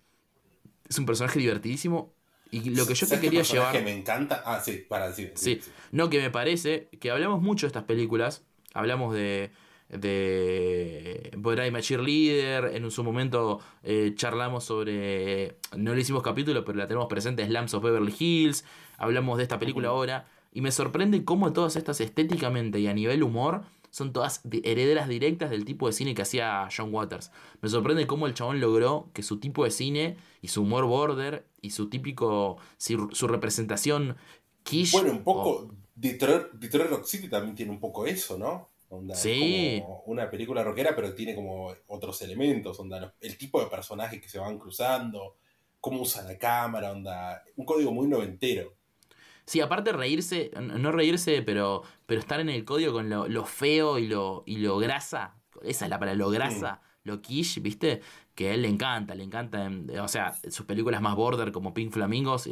Es 0.89 0.99
un 0.99 1.05
personaje 1.05 1.39
divertidísimo 1.39 2.13
y 2.51 2.69
lo 2.71 2.85
que 2.85 2.93
yo 2.93 3.07
te 3.07 3.19
quería 3.19 3.43
llevar. 3.43 3.71
que 3.73 3.81
me 3.81 3.95
encanta. 3.97 4.43
Ah, 4.45 4.59
sí, 4.59 4.85
para 4.87 5.07
decir. 5.07 5.31
Sí. 5.35 5.61
No, 5.91 6.09
que 6.09 6.19
me 6.19 6.29
parece 6.29 6.89
que 6.99 7.09
hablamos 7.09 7.41
mucho 7.41 7.65
de 7.65 7.69
estas 7.69 7.85
películas. 7.85 8.43
Hablamos 8.73 9.13
de. 9.13 9.51
De 9.89 11.31
My 11.73 11.81
Cheerleader. 11.81 12.75
En 12.75 12.89
su 12.91 13.03
momento 13.03 13.59
eh, 13.83 14.13
charlamos 14.15 14.65
sobre. 14.65 15.57
No 15.75 15.95
le 15.95 16.01
hicimos 16.01 16.23
capítulo, 16.23 16.65
pero 16.65 16.77
la 16.77 16.87
tenemos 16.87 17.07
presente: 17.07 17.45
Slams 17.45 17.73
of 17.73 17.83
Beverly 17.83 18.13
Hills. 18.17 18.65
Hablamos 18.97 19.37
de 19.37 19.43
esta 19.43 19.57
película 19.57 19.89
ahora. 19.89 20.27
Y 20.53 20.59
me 20.59 20.71
sorprende 20.71 21.23
cómo 21.23 21.53
todas 21.53 21.77
estas 21.77 22.01
estéticamente 22.01 22.79
y 22.79 22.87
a 22.87 22.93
nivel 22.93 23.23
humor 23.23 23.63
son 23.91 24.13
todas 24.13 24.41
herederas 24.63 25.07
directas 25.07 25.49
del 25.49 25.65
tipo 25.65 25.87
de 25.87 25.93
cine 25.93 26.15
que 26.15 26.21
hacía 26.21 26.67
John 26.75 26.93
Waters. 26.93 27.31
Me 27.61 27.69
sorprende 27.69 28.07
cómo 28.07 28.25
el 28.25 28.33
chabón 28.33 28.59
logró 28.59 29.09
que 29.13 29.23
su 29.23 29.39
tipo 29.39 29.65
de 29.65 29.71
cine 29.71 30.17
y 30.41 30.47
su 30.47 30.63
humor 30.63 30.85
border 30.85 31.45
y 31.61 31.69
su 31.69 31.89
típico, 31.89 32.57
su, 32.77 33.27
representación 33.27 34.17
quiche. 34.63 34.97
Bueno, 34.97 35.11
un 35.13 35.23
poco, 35.23 35.69
Detroit, 35.95 36.89
Rock 36.89 37.05
City 37.05 37.29
también 37.29 37.55
tiene 37.55 37.71
un 37.71 37.79
poco 37.79 38.05
eso, 38.05 38.37
¿no? 38.37 38.69
sí. 39.13 39.81
como 39.83 40.03
una 40.07 40.29
película 40.29 40.63
rockera, 40.63 40.95
pero 40.95 41.13
tiene 41.13 41.33
como 41.33 41.73
otros 41.87 42.21
elementos, 42.23 42.77
onda, 42.79 43.15
el 43.21 43.37
tipo 43.37 43.61
de 43.61 43.67
personajes 43.67 44.21
que 44.21 44.27
se 44.27 44.39
van 44.39 44.59
cruzando, 44.59 45.37
cómo 45.79 46.01
usa 46.01 46.23
la 46.23 46.37
cámara, 46.37 46.91
onda, 46.91 47.43
un 47.55 47.65
código 47.65 47.91
muy 47.91 48.07
noventero. 48.07 48.75
Sí, 49.45 49.59
aparte 49.59 49.91
reírse, 49.91 50.51
no 50.59 50.91
reírse, 50.91 51.41
pero, 51.41 51.83
pero 52.05 52.19
estar 52.19 52.39
en 52.39 52.49
el 52.49 52.63
código 52.63 52.93
con 52.93 53.09
lo, 53.09 53.45
feo 53.45 53.97
y 53.97 54.07
lo, 54.07 54.43
y 54.45 54.57
lo 54.57 54.77
grasa, 54.77 55.35
esa 55.63 55.85
es 55.85 55.89
la 55.89 55.99
palabra, 55.99 56.17
lo 56.17 56.29
grasa, 56.29 56.81
lo 57.03 57.21
quiche, 57.21 57.61
¿viste? 57.61 58.01
Que 58.35 58.49
a 58.49 58.53
él 58.53 58.61
le 58.63 58.67
encanta, 58.69 59.15
le 59.15 59.23
encanta, 59.23 59.69
o 60.01 60.07
sea, 60.07 60.33
sus 60.49 60.65
películas 60.65 61.01
más 61.01 61.15
border 61.15 61.51
como 61.51 61.73
Pink 61.73 61.91
Flamingos 61.91 62.49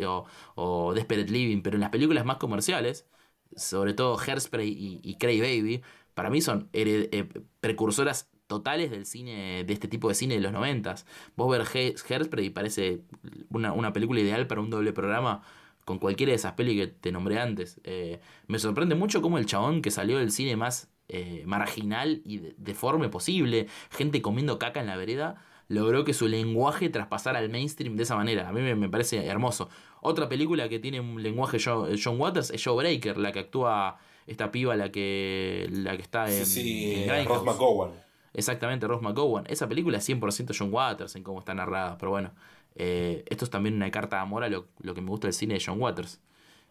o, 0.55 0.93
Desperate 0.93 1.31
Living, 1.31 1.61
pero 1.61 1.75
en 1.75 1.81
las 1.81 1.89
películas 1.91 2.25
más 2.25 2.37
comerciales, 2.37 3.07
sobre 3.55 3.93
todo 3.93 4.17
Hairspray 4.19 4.69
y, 4.69 4.99
y 5.03 5.15
Cray 5.17 5.39
Baby, 5.41 5.81
para 6.13 6.29
mí 6.29 6.41
son 6.41 6.69
eh, 6.73 7.29
precursoras 7.61 8.29
totales 8.47 8.91
del 8.91 9.05
cine, 9.05 9.63
de 9.63 9.73
este 9.73 9.87
tipo 9.87 10.09
de 10.09 10.15
cine 10.15 10.35
de 10.35 10.41
los 10.41 10.51
noventas. 10.51 11.05
Vos 11.37 11.49
ver 11.49 11.61
Hairspray 11.63 12.49
parece 12.49 13.03
una, 13.49 13.73
una 13.73 13.93
película 13.93 14.19
ideal 14.19 14.47
para 14.47 14.61
un 14.61 14.69
doble 14.69 14.91
programa 14.91 15.43
con 15.85 15.99
cualquiera 15.99 16.31
de 16.31 16.35
esas 16.35 16.53
pelis 16.53 16.79
que 16.79 16.87
te 16.87 17.11
nombré 17.11 17.39
antes. 17.39 17.79
Eh, 17.83 18.19
me 18.47 18.59
sorprende 18.59 18.95
mucho 18.95 19.21
cómo 19.21 19.37
el 19.37 19.45
chabón 19.45 19.81
que 19.81 19.91
salió 19.91 20.17
del 20.17 20.31
cine 20.31 20.55
más 20.57 20.91
eh, 21.09 21.43
marginal 21.45 22.21
y 22.23 22.53
deforme 22.57 23.09
posible, 23.09 23.67
gente 23.89 24.21
comiendo 24.21 24.59
caca 24.59 24.79
en 24.79 24.87
la 24.87 24.95
vereda, 24.95 25.43
logró 25.67 26.03
que 26.05 26.13
su 26.13 26.27
lenguaje 26.27 26.89
traspasara 26.89 27.39
al 27.39 27.49
mainstream 27.49 27.95
de 27.95 28.03
esa 28.03 28.15
manera. 28.15 28.47
A 28.47 28.51
mí 28.51 28.61
me, 28.61 28.89
parece 28.89 29.25
hermoso. 29.25 29.69
Otra 30.01 30.29
película 30.29 30.69
que 30.69 30.79
tiene 30.79 30.99
un 30.99 31.21
lenguaje 31.21 31.57
John, 31.63 32.19
Waters 32.19 32.51
es 32.51 32.65
Breaker, 32.65 33.17
la 33.17 33.31
que 33.31 33.39
actúa 33.39 33.97
esta 34.27 34.51
piba, 34.51 34.75
la 34.75 34.91
que, 34.91 35.67
la 35.71 35.95
que 35.97 36.03
está 36.03 36.29
en. 36.31 36.45
Sí, 36.45 37.05
sí 37.05 37.25
Ross 37.25 37.43
McGowan. 37.43 37.91
Exactamente, 38.33 38.87
Ross 38.87 39.01
McGowan. 39.01 39.45
Esa 39.47 39.67
película 39.67 39.97
es 39.97 40.07
100% 40.07 40.55
John 40.57 40.73
Waters 40.73 41.15
en 41.15 41.23
cómo 41.23 41.39
está 41.39 41.53
narrada, 41.53 41.97
pero 41.97 42.11
bueno. 42.11 42.31
Eh, 42.75 43.25
esto 43.27 43.45
es 43.45 43.51
también 43.51 43.75
una 43.75 43.91
carta 43.91 44.17
de 44.17 44.21
amor 44.21 44.43
a 44.43 44.49
lo, 44.49 44.67
que 44.93 45.01
me 45.01 45.09
gusta 45.09 45.27
del 45.27 45.33
cine 45.33 45.55
de 45.55 45.63
John 45.65 45.81
Waters. 45.81 46.21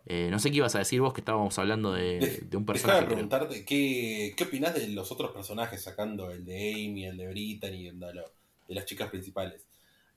Eh, 0.06 0.28
no 0.30 0.38
sé 0.38 0.50
qué 0.50 0.56
ibas 0.58 0.74
a 0.74 0.78
decir 0.78 1.00
vos 1.00 1.12
que 1.12 1.20
estábamos 1.20 1.58
hablando 1.58 1.92
de, 1.92 2.46
un 2.54 2.64
personaje. 2.64 3.00
Déjame 3.00 3.14
preguntarte, 3.14 3.64
¿qué, 3.64 4.34
¿qué 4.36 4.44
opinás 4.44 4.74
de 4.74 4.88
los 4.88 5.12
otros 5.12 5.32
personajes, 5.32 5.82
sacando 5.82 6.30
el 6.30 6.44
de 6.44 6.72
Amy, 6.72 7.04
el 7.04 7.16
de 7.16 7.28
Brittany, 7.28 7.88
el 7.88 8.00
de, 8.00 8.24
las 8.68 8.84
chicas 8.86 9.10
principales? 9.10 9.66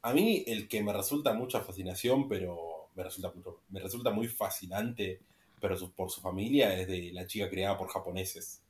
A 0.03 0.13
mí 0.13 0.43
el 0.47 0.67
que 0.67 0.82
me 0.82 0.93
resulta 0.93 1.34
mucha 1.34 1.61
fascinación, 1.61 2.29
pero 2.29 2.89
me 2.95 3.03
resulta, 3.03 3.34
me 3.69 3.79
resulta 3.79 4.11
muy 4.11 4.27
fascinante, 4.27 5.19
pero 5.59 5.77
por 5.91 6.09
su 6.09 6.21
familia, 6.21 6.73
es 6.79 6.88
de 6.88 7.11
la 7.13 7.27
chica 7.27 7.49
creada 7.49 7.77
por 7.77 7.89
japoneses. 7.89 8.61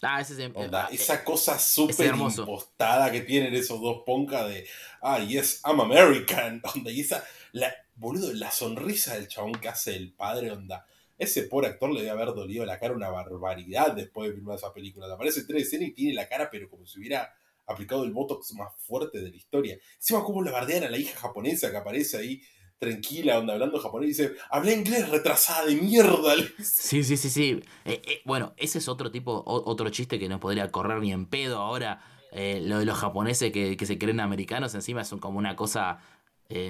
Ah, 0.00 0.20
ese 0.20 0.44
es, 0.44 0.52
ah, 0.72 0.88
esa 0.92 1.24
cosa 1.24 1.58
súper 1.58 2.14
impostada 2.14 3.10
que 3.10 3.22
tienen 3.22 3.52
esos 3.54 3.80
dos 3.80 4.02
poncas 4.06 4.48
de, 4.48 4.64
ah, 5.02 5.18
yes, 5.18 5.60
I'm 5.64 5.80
American. 5.80 6.62
Onda, 6.74 6.90
y 6.92 7.00
esa, 7.00 7.24
la, 7.50 7.74
boludo, 7.98 8.32
la 8.32 8.50
sonrisa 8.50 9.14
del 9.14 9.28
chabón 9.28 9.52
que 9.52 9.68
hace 9.68 9.94
el 9.96 10.12
padre, 10.12 10.50
onda. 10.50 10.86
Ese 11.18 11.42
pobre 11.42 11.66
actor 11.66 11.90
le 11.90 12.00
debe 12.00 12.12
haber 12.12 12.34
dolido 12.34 12.64
la 12.64 12.78
cara 12.78 12.94
una 12.94 13.10
barbaridad 13.10 13.92
después 13.92 14.30
de 14.30 14.36
filmar 14.36 14.56
esa 14.56 14.72
película. 14.72 15.12
Aparece 15.12 15.40
en 15.40 15.46
tres 15.48 15.64
escenas 15.64 15.88
y 15.88 15.92
tiene 15.92 16.14
la 16.14 16.28
cara, 16.28 16.48
pero 16.50 16.70
como 16.70 16.86
si 16.86 17.00
hubiera 17.00 17.34
aplicado 17.66 18.04
el 18.04 18.12
botox 18.12 18.54
más 18.54 18.72
fuerte 18.78 19.20
de 19.20 19.30
la 19.30 19.36
historia. 19.36 19.78
Encima, 19.96 20.22
como 20.22 20.42
la 20.42 20.52
bardean 20.52 20.84
a 20.84 20.90
la 20.90 20.96
hija 20.96 21.18
japonesa 21.18 21.70
que 21.70 21.76
aparece 21.76 22.16
ahí 22.16 22.40
tranquila, 22.78 23.38
onda, 23.38 23.54
hablando 23.54 23.78
japonés, 23.78 24.06
y 24.06 24.22
dice, 24.22 24.36
hablé 24.50 24.74
inglés 24.74 25.08
retrasada 25.08 25.66
de 25.66 25.74
mierda. 25.74 26.34
Sí, 26.62 27.02
sí, 27.02 27.16
sí, 27.16 27.28
sí. 27.30 27.60
Eh, 27.84 28.00
eh, 28.06 28.22
bueno, 28.24 28.54
ese 28.56 28.78
es 28.78 28.88
otro 28.88 29.10
tipo, 29.10 29.42
otro 29.44 29.90
chiste 29.90 30.18
que 30.18 30.28
no 30.28 30.40
podría 30.40 30.70
correr 30.70 31.00
ni 31.00 31.12
en 31.12 31.26
pedo 31.26 31.58
ahora. 31.58 32.00
Eh, 32.30 32.60
lo 32.62 32.78
de 32.78 32.84
los 32.84 32.98
japoneses 32.98 33.50
que, 33.52 33.76
se 33.84 33.98
creen 33.98 34.20
americanos 34.20 34.74
encima 34.74 35.04
son 35.04 35.18
como 35.18 35.38
una 35.38 35.56
cosa 35.56 35.98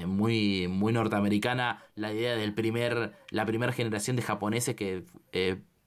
muy, 0.07 0.67
muy 0.69 0.93
norteamericana. 0.93 1.83
La 1.95 2.13
idea 2.13 2.35
del 2.37 2.53
primer, 2.55 3.15
la 3.31 3.47
primera 3.47 3.73
generación 3.73 4.17
de 4.17 4.23
japoneses 4.23 4.75
que 4.75 5.05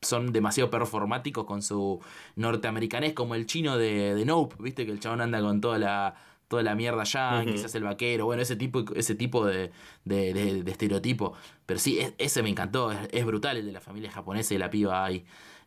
son 0.02 0.32
demasiado 0.34 0.70
performáticos 0.70 1.46
con 1.46 1.62
su 1.62 2.00
norteamericanés, 2.36 3.14
como 3.14 3.36
el 3.36 3.46
chino 3.46 3.78
de, 3.78 4.16
de 4.16 4.26
Nope, 4.26 4.56
viste 4.60 4.86
que 4.86 4.92
el 4.92 5.00
chabón 5.00 5.22
anda 5.22 5.42
con 5.42 5.62
toda 5.62 5.78
la 5.78 6.16
toda 6.48 6.64
la 6.64 6.76
mierda 6.76 7.04
ya, 7.06 7.44
quizás 7.54 7.74
el 7.76 7.84
vaquero, 7.84 8.26
bueno, 8.26 8.42
ese 8.42 8.58
tipo, 8.58 8.84
ese 8.94 9.16
tipo 9.16 9.46
de, 9.46 9.72
de- 10.04 10.34
de- 10.34 10.64
de 10.64 10.72
estereotipo. 10.72 11.32
Pero 11.66 11.80
sí, 11.80 12.00
es- 12.00 12.14
ese 12.18 12.44
me 12.44 12.50
encantó, 12.50 12.92
es, 12.92 13.08
es 13.14 13.26
brutal 13.26 13.56
el 13.56 13.66
de 13.66 13.72
la 13.72 13.80
familia 13.80 14.12
japonesa 14.12 14.54
y 14.54 14.58
la 14.58 14.70
piba 14.70 15.06
ahí. 15.06 15.24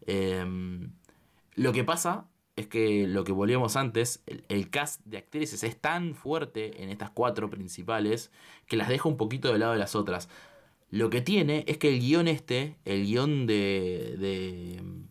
Em, 0.07 0.91
lo 1.55 1.73
que 1.73 1.85
pasa 1.85 2.27
es 2.57 2.67
que 2.69 3.07
lo 3.07 3.25
que 3.25 3.33
volvíamos 3.33 3.77
antes, 3.77 4.23
el, 4.27 4.45
el 4.49 4.71
cast 4.71 5.01
de 5.05 5.19
actrices 5.19 5.65
es 5.65 5.81
tan 5.81 6.15
fuerte 6.15 6.83
en 6.83 6.91
estas 6.91 7.11
cuatro 7.11 7.51
principales 7.51 8.31
que 8.67 8.77
las 8.77 8.89
deja 8.89 9.09
un 9.09 9.17
poquito 9.17 9.53
de 9.53 9.59
lado 9.59 9.73
de 9.73 9.79
las 9.79 9.95
otras. 9.97 10.29
Lo 10.91 11.11
que 11.11 11.21
tiene 11.21 11.65
es 11.67 11.79
que 11.79 11.89
el 11.89 12.01
guion 12.01 12.29
este, 12.29 12.77
el 12.85 13.05
guion 13.05 13.47
de, 13.47 14.17
de 14.19 14.81
mm, 14.83 15.05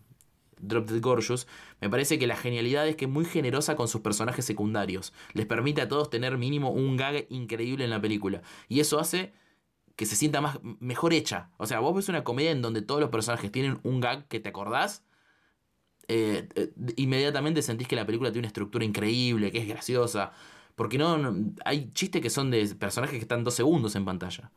Drop 0.61 0.89
Dead 0.89 1.01
Gorgeous, 1.01 1.47
me 1.81 1.89
parece 1.89 2.17
que 2.17 2.27
la 2.27 2.37
genialidad 2.37 2.87
es 2.87 2.95
que 2.95 3.05
es 3.05 3.11
muy 3.11 3.25
generosa 3.25 3.75
con 3.75 3.87
sus 3.87 4.01
personajes 4.01 4.45
secundarios. 4.45 5.13
Les 5.33 5.45
permite 5.45 5.81
a 5.81 5.89
todos 5.89 6.09
tener 6.09 6.37
mínimo 6.37 6.71
un 6.71 6.95
gag 6.95 7.25
increíble 7.29 7.83
en 7.83 7.89
la 7.89 8.01
película. 8.01 8.41
Y 8.69 8.79
eso 8.79 8.99
hace 8.99 9.33
que 9.95 10.05
se 10.05 10.15
sienta 10.15 10.41
más 10.41 10.59
mejor 10.79 11.13
hecha. 11.13 11.49
O 11.57 11.67
sea, 11.67 11.79
vos 11.79 11.93
ves 11.95 12.09
una 12.09 12.23
comedia 12.23 12.51
en 12.51 12.61
donde 12.61 12.81
todos 12.81 13.01
los 13.01 13.09
personajes 13.09 13.51
tienen 13.51 13.79
un 13.83 13.99
gag 13.99 14.27
que 14.27 14.39
te 14.39 14.49
acordás. 14.49 15.03
Eh, 16.07 16.47
eh, 16.55 16.71
inmediatamente 16.97 17.61
sentís 17.61 17.87
que 17.87 17.95
la 17.95 18.05
película 18.05 18.31
tiene 18.31 18.41
una 18.45 18.47
estructura 18.47 18.85
increíble, 18.85 19.51
que 19.51 19.59
es 19.59 19.67
graciosa. 19.67 20.31
Porque 20.75 20.97
no, 20.97 21.17
no- 21.17 21.53
hay 21.65 21.91
chistes 21.93 22.21
que 22.21 22.29
son 22.29 22.51
de 22.51 22.65
personajes 22.75 23.15
que 23.17 23.21
están 23.23 23.43
dos 23.43 23.55
segundos 23.55 23.95
en 23.95 24.05
pantalla. 24.05 24.51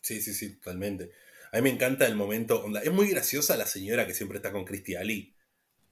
Sí, 0.00 0.20
sí, 0.22 0.34
sí, 0.34 0.54
totalmente. 0.56 1.10
A 1.52 1.56
mí 1.56 1.62
me 1.62 1.70
encanta 1.70 2.06
el 2.06 2.16
momento. 2.16 2.62
onda, 2.64 2.80
es 2.82 2.92
muy 2.92 3.08
graciosa 3.08 3.56
la 3.56 3.66
señora 3.66 4.06
que 4.06 4.14
siempre 4.14 4.38
está 4.38 4.52
con 4.52 4.64
Christy 4.64 4.94
Ali, 4.96 5.34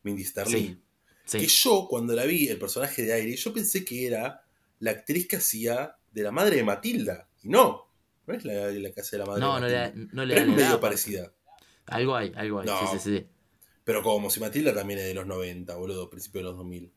Mindy 0.03 0.25
Sterling. 0.25 0.77
Sí, 1.25 1.37
Que 1.37 1.49
sí. 1.49 1.49
yo, 1.49 1.87
cuando 1.89 2.15
la 2.15 2.25
vi, 2.25 2.49
el 2.49 2.59
personaje 2.59 3.03
de 3.03 3.13
Aire, 3.15 3.37
yo 3.37 3.53
pensé 3.53 3.85
que 3.85 4.07
era 4.07 4.43
la 4.81 4.93
actriz 4.93 5.29
que 5.29 5.37
hacía 5.37 5.97
de 6.13 6.23
la 6.23 6.33
madre 6.33 6.57
de 6.57 6.65
Matilda. 6.65 7.31
Y 7.43 7.49
no, 7.51 7.93
no 8.27 8.35
es 8.35 8.45
la, 8.45 8.71
la 8.71 8.93
que 8.93 9.01
hace 9.01 9.17
de 9.17 9.21
la 9.21 9.27
madre 9.27 9.41
No, 9.41 9.55
de 9.55 9.61
no 9.61 9.67
le, 9.69 9.73
Matilda. 9.75 9.91
da- 9.91 9.93
no 10.13 10.25
le 10.25 10.35
Pero 10.35 10.47
da 10.47 10.53
es 10.53 10.57
medio 10.57 10.81
parecida. 10.81 11.33
Algo 11.87 12.17
hay, 12.17 12.33
algo 12.37 12.61
hay. 12.61 12.67
No. 12.67 12.79
Sí, 12.79 12.87
sí, 12.87 12.99
sí. 12.99 13.27
Pero 13.87 14.03
como 14.03 14.29
si 14.31 14.41
Matilda 14.41 14.75
también 14.75 14.99
es 14.99 15.07
de 15.07 15.15
los 15.15 15.27
90, 15.29 15.77
boludo, 15.77 16.11
principio 16.11 16.41
de 16.41 16.45
los 16.47 16.57
2000. 16.57 16.93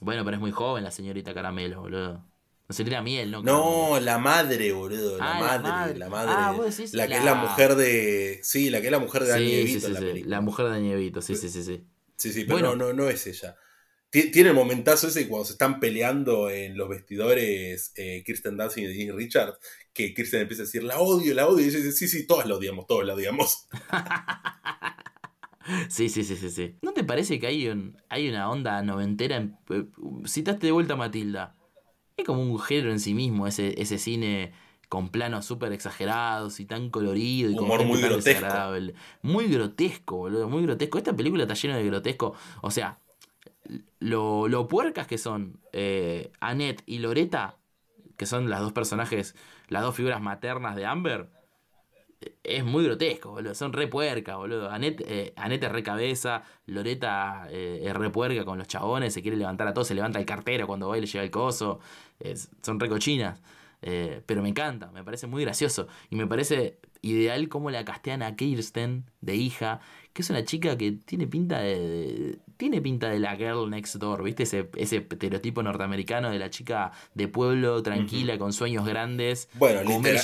Bueno, 0.00 0.22
pero 0.22 0.36
es 0.36 0.40
muy 0.42 0.50
joven 0.50 0.84
la 0.84 0.90
señorita 0.90 1.32
Caramelo, 1.32 1.80
boludo. 1.80 2.24
No 2.68 2.74
sería 2.74 3.00
miel, 3.00 3.30
¿no? 3.30 3.42
No, 3.42 3.98
la 4.00 4.18
madre, 4.18 4.70
boludo, 4.72 5.16
la 5.16 5.24
Ah, 5.36 5.40
la 5.40 5.46
madre, 5.46 5.62
madre. 5.62 5.98
la 5.98 6.08
madre. 6.10 6.32
Ah, 6.36 6.52
vos 6.52 6.76
decís 6.76 6.92
la 6.92 7.04
que 7.06 7.14
la- 7.14 7.18
es 7.20 7.24
la 7.24 7.34
mujer 7.36 7.74
de. 7.76 8.40
Sí, 8.42 8.68
la 8.68 8.80
que 8.82 8.88
es 8.88 8.92
la 8.92 8.98
mujer 8.98 9.22
de 9.24 9.32
Sí, 9.34 9.38
DeVito 9.56 9.80
sí, 9.80 9.86
sí, 9.86 9.92
la 9.92 10.00
película. 10.00 10.36
La 10.36 10.40
mujer 10.42 10.66
de 10.68 10.80
Nievito, 10.82 11.22
sí, 11.22 11.36
sí, 11.36 11.48
sí, 11.48 11.62
sí. 11.64 11.86
Sí, 12.18 12.32
sí, 12.34 12.44
pero 12.44 12.58
Bueno. 12.58 12.76
no, 12.76 12.86
no, 12.88 12.92
no 13.04 13.08
es 13.08 13.26
ella. 13.26 13.56
Ti- 14.10 14.30
Tiene 14.30 14.50
el 14.50 14.54
momentazo 14.54 15.08
ese 15.08 15.26
cuando 15.28 15.46
se 15.46 15.52
están 15.52 15.80
peleando 15.80 16.50
en 16.50 16.76
los 16.76 16.88
vestidores 16.88 17.92
eh, 17.96 18.22
Kirsten 18.26 18.56
Dunst 18.58 18.76
y 18.78 18.84
Dean 18.86 19.16
Richards, 19.16 19.56
que 19.94 20.12
Kirsten 20.12 20.42
empieza 20.42 20.64
a 20.64 20.66
decir, 20.66 20.82
la 20.84 20.98
odio, 20.98 21.32
la 21.34 21.46
odio, 21.46 21.64
y 21.64 21.68
ella 21.70 21.78
dice, 21.78 21.92
sí, 21.92 22.08
sí, 22.08 22.26
todas 22.26 22.46
la 22.46 22.56
odiamos, 22.56 22.86
todos 22.86 23.04
la 23.06 23.14
odiamos. 23.14 23.66
Sí, 25.88 26.08
sí, 26.08 26.24
sí, 26.24 26.36
sí, 26.36 26.50
sí. 26.50 26.76
¿No 26.82 26.92
te 26.92 27.04
parece 27.04 27.38
que 27.38 27.46
hay, 27.46 27.68
un, 27.68 27.96
hay 28.08 28.28
una 28.28 28.48
onda 28.50 28.82
noventera? 28.82 29.36
En, 29.36 29.58
eh, 29.70 29.86
citaste 30.26 30.66
de 30.66 30.72
vuelta 30.72 30.94
a 30.94 30.96
Matilda. 30.96 31.56
Es 32.16 32.24
como 32.24 32.42
un 32.42 32.58
género 32.58 32.90
en 32.92 33.00
sí 33.00 33.14
mismo, 33.14 33.46
ese, 33.46 33.80
ese 33.80 33.98
cine 33.98 34.52
con 34.88 35.08
planos 35.10 35.44
súper 35.44 35.72
exagerados 35.72 36.60
y 36.60 36.64
tan 36.66 36.90
colorido 36.90 37.50
y 37.50 37.56
con 37.56 37.66
Humor 37.66 37.78
gente 37.78 37.84
muy 37.84 37.98
tan 37.98 38.10
grotesco. 38.10 38.46
desagradable. 38.46 38.94
Muy 39.22 39.48
grotesco, 39.48 40.16
boludo, 40.16 40.48
muy 40.48 40.62
grotesco. 40.62 40.98
Esta 40.98 41.14
película 41.16 41.42
está 41.42 41.54
llena 41.54 41.76
de 41.76 41.84
grotesco. 41.86 42.34
O 42.62 42.70
sea, 42.70 43.00
lo, 43.98 44.48
lo 44.48 44.68
puercas 44.68 45.06
que 45.06 45.18
son 45.18 45.60
eh, 45.72 46.30
Annette 46.40 46.82
y 46.86 46.98
Loreta, 46.98 47.58
que 48.16 48.26
son 48.26 48.48
las 48.48 48.60
dos 48.60 48.72
personajes, 48.72 49.34
las 49.68 49.82
dos 49.82 49.94
figuras 49.94 50.22
maternas 50.22 50.76
de 50.76 50.86
Amber, 50.86 51.30
es 52.42 52.64
muy 52.64 52.84
grotesco, 52.84 53.30
boludo. 53.30 53.54
Son 53.54 53.72
re 53.72 53.88
puercas, 53.88 54.36
boludo. 54.36 54.70
Annette, 54.70 55.04
eh, 55.06 55.32
Annette 55.36 55.64
es 55.64 55.72
re 55.72 55.82
cabeza, 55.82 56.42
Loreta 56.66 57.46
eh, 57.50 57.82
es 57.84 57.94
re 57.94 58.10
puerca 58.10 58.44
con 58.44 58.58
los 58.58 58.68
chabones, 58.68 59.14
se 59.14 59.22
quiere 59.22 59.36
levantar 59.36 59.68
a 59.68 59.74
todos, 59.74 59.88
se 59.88 59.94
levanta 59.94 60.18
el 60.18 60.26
cartero 60.26 60.66
cuando 60.66 60.88
va 60.88 60.98
y 60.98 61.00
le 61.02 61.06
lleva 61.06 61.24
el 61.24 61.30
coso. 61.30 61.80
Son 62.62 62.80
re 62.80 62.88
cochinas. 62.88 63.42
Eh, 63.82 64.22
pero 64.26 64.42
me 64.42 64.48
encanta, 64.48 64.90
me 64.90 65.04
parece 65.04 65.26
muy 65.26 65.44
gracioso. 65.44 65.86
Y 66.10 66.16
me 66.16 66.26
parece 66.26 66.78
ideal 67.02 67.48
cómo 67.48 67.70
la 67.70 67.84
castean 67.84 68.22
a 68.22 68.34
Kirsten 68.36 69.04
de 69.20 69.36
hija, 69.36 69.80
que 70.16 70.22
es 70.22 70.30
una 70.30 70.44
chica 70.44 70.76
que 70.78 70.92
tiene 70.92 71.26
pinta 71.26 71.60
de. 71.60 71.78
de- 71.78 72.38
tiene 72.56 72.80
pinta 72.80 73.10
de 73.10 73.18
la 73.18 73.36
girl 73.36 73.68
next 73.68 73.96
door, 73.96 74.22
¿viste? 74.22 74.44
Ese, 74.44 74.70
ese 74.76 75.06
estereotipo 75.10 75.62
norteamericano 75.62 76.30
de 76.30 76.38
la 76.38 76.48
chica 76.48 76.90
de 77.14 77.28
pueblo, 77.28 77.82
tranquila, 77.82 78.38
con 78.38 78.54
sueños 78.54 78.86
grandes. 78.86 79.50
Bueno, 79.54 79.82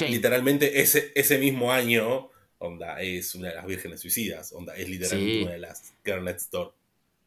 literalmente 0.08 0.80
ese, 0.80 1.12
ese 1.14 1.36
mismo 1.38 1.72
año, 1.72 2.30
onda, 2.58 3.02
es 3.02 3.34
una 3.34 3.48
de 3.48 3.54
las 3.56 3.66
vírgenes 3.66 4.00
suicidas, 4.00 4.52
onda, 4.54 4.74
es 4.76 4.88
literalmente 4.88 5.32
Sí. 5.34 5.42
una 5.42 5.52
de 5.52 5.58
las 5.58 5.92
Girl 6.04 6.24
Next 6.24 6.50
Door. 6.52 6.74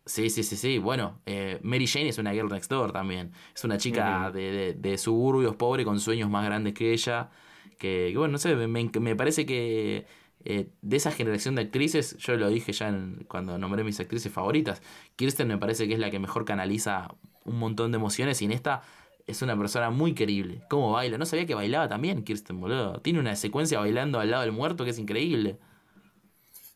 Sí, 0.08 0.30
sí, 0.32 0.42
sí, 0.44 0.56
sí. 0.56 0.78
Bueno, 0.80 1.22
eh, 1.28 1.60
Mary 1.62 1.86
Jane 1.88 2.10
es 2.10 2.18
una 2.18 2.32
girl 2.32 2.48
next 2.50 2.70
door 2.72 2.92
también. 2.92 3.32
Es 3.56 3.64
una 3.64 3.78
chica 3.78 4.32
de, 4.32 4.52
de- 4.52 4.74
de 4.74 4.98
suburbios 4.98 5.56
pobre 5.56 5.84
con 5.84 6.00
sueños 6.00 6.30
más 6.32 6.46
grandes 6.46 6.74
que 6.74 6.94
ella. 6.94 7.30
Que, 7.78 8.10
que 8.12 8.18
bueno, 8.18 8.34
no 8.34 8.38
sé, 8.38 8.56
me, 8.56 8.68
me 8.68 9.16
parece 9.16 9.46
que 9.46 10.06
eh, 10.46 10.70
de 10.82 10.98
esa 10.98 11.12
generación 11.12 11.56
de 11.56 11.64
actrices, 11.64 12.18
yo 12.18 12.36
lo 12.38 12.50
dije 12.50 12.72
ya 12.74 12.90
en- 12.90 13.26
cuando 13.28 13.58
nombré 13.58 13.84
mis 13.84 14.00
actrices 14.00 14.32
favoritas, 14.32 14.82
Kirsten 15.16 15.48
me 15.48 15.58
parece 15.58 15.88
que 15.88 15.94
es 15.96 16.00
la 16.00 16.12
que 16.12 16.20
mejor 16.20 16.46
canaliza 16.46 17.16
un 17.46 17.58
montón 17.60 17.92
de 17.92 17.98
emociones 17.98 18.42
y 18.42 18.46
en 18.46 18.52
esta 18.52 18.82
es 19.28 19.42
una 19.42 19.58
persona 19.58 19.90
muy 19.90 20.14
querible. 20.14 20.62
¿Cómo 20.70 20.92
baila? 20.94 21.18
No 21.18 21.26
sabía 21.26 21.46
que 21.46 21.56
bailaba 21.56 21.90
también 21.90 22.24
Kirsten, 22.24 22.60
boludo. 22.62 23.02
Tiene 23.02 23.20
una 23.20 23.36
secuencia 23.36 23.80
bailando 23.80 24.20
al 24.20 24.32
lado 24.32 24.44
del 24.44 24.52
muerto 24.52 24.84
que 24.86 24.92
es 24.92 25.00
increíble. 25.00 25.58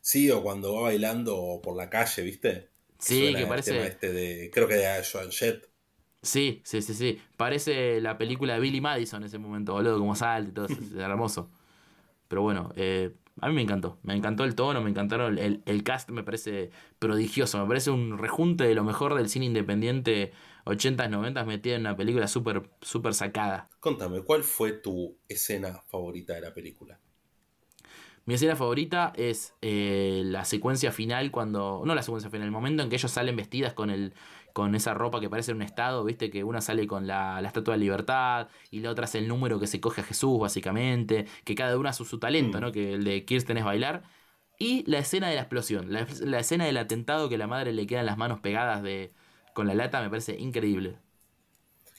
Sí, 0.02 0.30
o 0.30 0.42
cuando 0.42 0.74
va 0.74 0.82
bailando 0.82 1.60
por 1.62 1.74
la 1.76 1.88
calle, 1.88 2.22
¿viste? 2.22 2.70
Sí, 2.98 3.34
Suena 3.34 3.38
que 3.38 3.46
el 3.46 3.48
parece... 3.48 3.72
tema 3.72 3.86
este 3.86 4.12
de, 4.12 4.50
creo 4.52 4.68
que 4.68 4.74
de 4.74 5.02
Joan 5.04 5.30
Jett. 5.32 5.68
Sí, 6.22 6.60
sí, 6.64 6.82
sí, 6.82 6.94
sí. 6.94 7.18
Parece 7.36 8.00
la 8.00 8.18
película 8.18 8.54
de 8.54 8.60
Billy 8.60 8.80
Madison 8.80 9.22
en 9.22 9.26
ese 9.26 9.38
momento, 9.38 9.72
boludo, 9.72 9.98
como 9.98 10.14
salta 10.14 10.50
y 10.50 10.52
todo, 10.52 10.66
es 10.66 10.92
hermoso. 10.94 11.50
Pero 12.28 12.42
bueno, 12.42 12.72
eh, 12.76 13.14
a 13.40 13.48
mí 13.48 13.54
me 13.54 13.62
encantó. 13.62 13.98
Me 14.02 14.14
encantó 14.14 14.44
el 14.44 14.54
tono, 14.54 14.80
me 14.80 14.90
encantaron 14.90 15.38
el, 15.38 15.62
el 15.64 15.82
cast, 15.82 16.10
me 16.10 16.22
parece 16.22 16.70
prodigioso. 16.98 17.58
Me 17.58 17.66
parece 17.66 17.90
un 17.90 18.18
rejunte 18.18 18.64
de 18.64 18.74
lo 18.74 18.84
mejor 18.84 19.14
del 19.14 19.28
cine 19.28 19.46
independiente 19.46 20.32
80s, 20.64 21.10
90s 21.10 21.46
metido 21.46 21.76
en 21.76 21.82
una 21.82 21.96
película 21.96 22.28
súper, 22.28 22.70
súper 22.80 23.14
sacada. 23.14 23.68
Contame, 23.80 24.22
¿cuál 24.22 24.42
fue 24.42 24.72
tu 24.72 25.16
escena 25.28 25.82
favorita 25.88 26.34
de 26.34 26.40
la 26.42 26.54
película? 26.54 26.98
Mi 28.26 28.34
escena 28.34 28.54
favorita 28.54 29.12
es 29.16 29.54
eh, 29.62 30.22
la 30.24 30.44
secuencia 30.44 30.92
final 30.92 31.30
cuando... 31.30 31.82
No 31.84 31.94
la 31.94 32.02
secuencia 32.02 32.30
final, 32.30 32.46
el 32.46 32.52
momento 32.52 32.82
en 32.82 32.90
que 32.90 32.96
ellos 32.96 33.10
salen 33.10 33.34
vestidas 33.34 33.72
con 33.72 33.90
el 33.90 34.14
con 34.52 34.74
esa 34.74 34.94
ropa 34.94 35.20
que 35.20 35.30
parece 35.30 35.52
un 35.52 35.62
estado, 35.62 36.04
viste 36.04 36.30
que 36.30 36.44
una 36.44 36.60
sale 36.60 36.86
con 36.86 37.06
la, 37.06 37.40
la 37.40 37.48
estatua 37.48 37.74
de 37.74 37.80
libertad 37.80 38.48
y 38.70 38.80
la 38.80 38.90
otra 38.90 39.04
es 39.06 39.14
el 39.14 39.28
número 39.28 39.58
que 39.60 39.66
se 39.66 39.80
coge 39.80 40.00
a 40.02 40.04
Jesús, 40.04 40.38
básicamente, 40.40 41.26
que 41.44 41.54
cada 41.54 41.78
una 41.78 41.92
su, 41.92 42.04
su 42.04 42.18
talento, 42.18 42.58
Mm. 42.58 42.60
¿no? 42.60 42.72
Que 42.72 42.94
el 42.94 43.04
de 43.04 43.24
Kirsten 43.24 43.58
es 43.58 43.64
bailar. 43.64 44.02
Y 44.58 44.84
la 44.90 44.98
escena 44.98 45.28
de 45.28 45.34
la 45.36 45.42
explosión, 45.42 45.92
la, 45.92 46.06
la 46.20 46.38
escena 46.40 46.66
del 46.66 46.76
atentado 46.76 47.28
que 47.28 47.38
la 47.38 47.46
madre 47.46 47.72
le 47.72 47.86
quedan 47.86 48.06
las 48.06 48.18
manos 48.18 48.40
pegadas 48.40 48.82
de, 48.82 49.12
con 49.54 49.66
la 49.66 49.74
lata, 49.74 50.02
me 50.02 50.10
parece 50.10 50.38
increíble. 50.38 50.98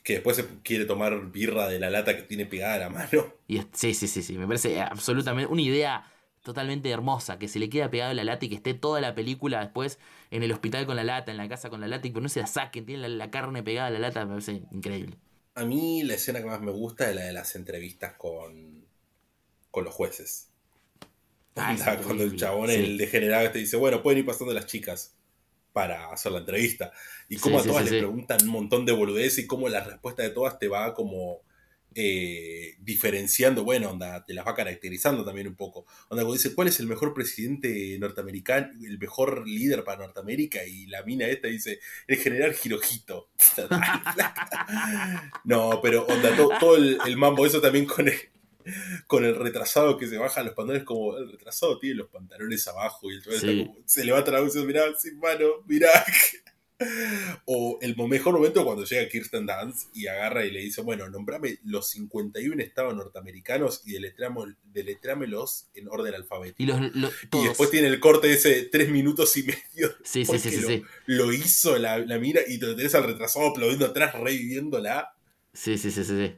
Que 0.03 0.13
después 0.13 0.35
se 0.37 0.47
quiere 0.61 0.85
tomar 0.85 1.31
birra 1.31 1.67
de 1.67 1.79
la 1.79 1.89
lata 1.89 2.15
que 2.15 2.21
tiene 2.23 2.45
pegada 2.45 2.75
a 2.75 2.79
la 2.79 2.89
mano. 2.89 3.33
Y 3.47 3.57
es- 3.57 3.67
sí, 3.73 3.93
sí, 3.93 4.07
sí, 4.07 4.23
sí, 4.23 4.37
me 4.37 4.47
parece 4.47 4.81
absolutamente 4.81 5.51
una 5.51 5.61
idea 5.61 6.11
totalmente 6.43 6.89
hermosa, 6.89 7.37
que 7.37 7.47
se 7.47 7.59
le 7.59 7.69
queda 7.69 7.89
pegado 7.91 8.13
la 8.13 8.23
lata 8.23 8.45
y 8.45 8.49
que 8.49 8.55
esté 8.55 8.73
toda 8.73 9.01
la 9.01 9.13
película 9.13 9.59
después 9.61 9.99
en 10.31 10.43
el 10.43 10.51
hospital 10.51 10.85
con 10.87 10.95
la 10.95 11.03
lata, 11.03 11.31
en 11.31 11.37
la 11.37 11.49
casa 11.49 11.69
con 11.69 11.81
la 11.81 11.87
lata 11.87 12.07
y 12.07 12.13
que 12.13 12.21
no 12.21 12.29
se 12.29 12.41
la 12.41 12.47
saquen, 12.47 12.85
tiene 12.85 13.03
la, 13.03 13.09
la 13.09 13.31
carne 13.31 13.63
pegada 13.63 13.87
a 13.87 13.91
la 13.91 13.99
lata, 13.99 14.25
me 14.25 14.31
parece 14.31 14.63
increíble. 14.71 15.17
A 15.55 15.63
mí 15.65 16.03
la 16.03 16.15
escena 16.15 16.39
que 16.39 16.45
más 16.45 16.59
me 16.61 16.71
gusta 16.71 17.09
es 17.09 17.15
la 17.15 17.23
de 17.23 17.31
las 17.33 17.55
entrevistas 17.55 18.15
con, 18.17 18.85
con 19.71 19.85
los 19.85 19.93
jueces. 19.93 20.49
Ah, 21.55 21.75
cuando 22.03 22.23
el 22.23 22.35
chabón, 22.35 22.69
sí. 22.69 22.75
el 22.83 22.97
degenerado, 22.97 23.51
te 23.51 23.59
dice, 23.59 23.77
bueno, 23.77 24.01
pueden 24.01 24.19
ir 24.19 24.25
pasando 24.25 24.53
las 24.53 24.65
chicas 24.65 25.15
para 25.73 26.11
hacer 26.11 26.31
la 26.31 26.39
entrevista. 26.39 26.91
Y 27.29 27.37
Sí, 27.37 27.39
cómo 27.39 27.59
a 27.59 27.63
sí, 27.63 27.67
todas 27.67 27.83
sí, 27.83 27.85
les 27.85 27.93
sí. 27.93 27.97
preguntan 27.97 28.41
un 28.43 28.49
montón 28.49 28.85
de 28.85 28.93
boludeces 28.93 29.39
y 29.45 29.47
cómo 29.47 29.69
la 29.69 29.83
respuesta 29.83 30.23
de 30.23 30.31
todas 30.31 30.59
te 30.59 30.67
va 30.67 30.93
como 30.93 31.41
eh, 31.93 32.75
diferenciando, 32.79 33.63
bueno, 33.63 33.91
onda, 33.91 34.23
te 34.25 34.33
las 34.33 34.45
va 34.47 34.55
caracterizando 34.55 35.25
también 35.25 35.47
un 35.47 35.55
poco. 35.55 35.81
Onda, 36.09 36.23
cuando 36.23 36.33
dice, 36.33 36.55
¿cuál 36.55 36.69
es 36.69 36.79
el 36.79 36.87
mejor 36.87 37.13
presidente 37.13 37.97
norteamericano, 37.99 38.69
el 38.85 38.97
mejor 38.97 39.47
líder 39.47 39.83
para 39.83 39.99
Norteamérica? 40.05 40.63
Y 40.65 40.85
la 40.87 41.03
mina 41.03 41.27
esta 41.27 41.47
dice, 41.49 41.79
el 42.07 42.17
general 42.17 42.55
Hirojito. 42.63 43.29
no, 45.43 45.79
pero 45.81 46.05
onda, 46.05 46.35
to- 46.35 46.51
todo, 46.59 46.75
el, 46.77 46.97
el 47.05 47.17
mambo, 47.17 47.45
eso 47.45 47.61
también 47.61 47.85
con 47.85 48.07
el, 48.07 48.15
con 49.07 49.25
el 49.25 49.35
retrasado 49.35 49.97
que 49.97 50.07
se 50.07 50.17
baja 50.17 50.43
los 50.43 50.53
pantalones, 50.53 50.85
como 50.85 51.17
el 51.17 51.31
retrasado 51.31 51.79
tiene 51.79 51.95
los 51.95 52.09
pantalones 52.09 52.67
abajo 52.67 53.11
y 53.11 53.15
el 53.15 53.23
chaval 53.23 53.39
Sí. 53.39 53.49
está 53.59 53.65
como, 53.73 53.83
se 53.85 54.05
levanta 54.05 54.31
la 54.31 54.39
voz 54.41 54.55
y 54.55 54.59
dice, 54.59 54.67
mirá, 54.67 54.83
sin 54.97 55.19
mano, 55.19 55.45
mirá. 55.67 55.89
O 57.45 57.79
el 57.81 57.95
mejor 57.95 58.33
momento 58.33 58.63
cuando 58.63 58.83
llega 58.85 59.07
Kirsten 59.09 59.45
Dance 59.45 59.87
y 59.93 60.07
agarra 60.07 60.45
y 60.45 60.51
le 60.51 60.61
dice, 60.61 60.81
bueno, 60.81 61.09
nombrame 61.09 61.59
los 61.63 61.89
51 61.89 62.61
estados 62.61 62.95
norteamericanos 62.95 63.81
y 63.85 63.97
deletrámelos 64.73 65.67
en 65.73 65.87
orden 65.89 66.15
alfabético. 66.15 66.79
Y, 67.33 67.47
después 67.47 67.69
tiene 67.69 67.87
el 67.87 67.99
corte 67.99 68.27
de 68.27 68.33
ese 68.33 68.63
tres 68.63 68.89
minutos 68.89 69.35
y 69.37 69.43
medio. 69.43 69.95
Sí, 70.03 70.25
sí, 70.25 70.39
sí, 70.39 70.51
sí, 70.51 70.83
lo, 71.05 71.31
hizo 71.31 71.77
la, 71.77 71.99
mira 72.19 72.41
y 72.47 72.59
te 72.59 72.73
tenés 72.75 72.95
al 72.95 73.03
retrasado 73.03 73.49
aplaudiendo 73.49 73.85
atrás, 73.85 74.13
reviviéndola. 74.13 75.13
Sí, 75.53 75.77
sí, 75.77 75.91
sí, 75.91 76.03
sí. 76.03 76.15
sí. 76.15 76.35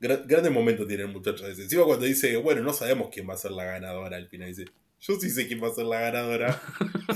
grandes 0.00 0.52
momentos 0.52 0.86
tiene 0.86 1.04
el 1.04 1.12
muchacho 1.12 1.46
ese. 1.46 1.62
Encima 1.62 1.84
cuando 1.84 2.06
dice, 2.06 2.36
bueno, 2.36 2.62
no 2.62 2.72
sabemos 2.72 3.08
quién 3.12 3.28
va 3.28 3.34
a 3.34 3.38
ser 3.38 3.52
la 3.52 3.64
ganadora 3.64 4.16
al 4.16 4.28
final. 4.28 4.48
Dice, 4.48 4.66
yo 5.00 5.20
sí 5.20 5.30
sé 5.30 5.46
quién 5.46 5.62
va 5.62 5.68
a 5.68 5.74
ser 5.74 5.84
la 5.84 6.00
ganadora. 6.00 6.62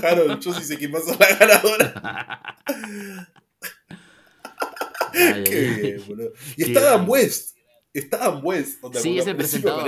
Harold, 0.01 0.39
yo 0.39 0.53
sí 0.53 0.63
sé 0.63 0.77
quién 0.77 0.93
va 0.93 0.99
a 0.99 1.01
ser 1.01 1.19
la 1.19 1.35
ganadora. 1.35 2.55
Qué 5.43 5.77
bien, 5.81 6.03
boludo. 6.07 6.31
Y 6.55 6.63
está 6.63 6.81
Dan 6.81 7.05
West. 7.07 7.57
Está 7.93 8.17
Dan 8.17 8.39
West. 8.43 8.83
sí, 8.95 9.19
es 9.19 9.27
el 9.27 9.35
presentador. 9.35 9.87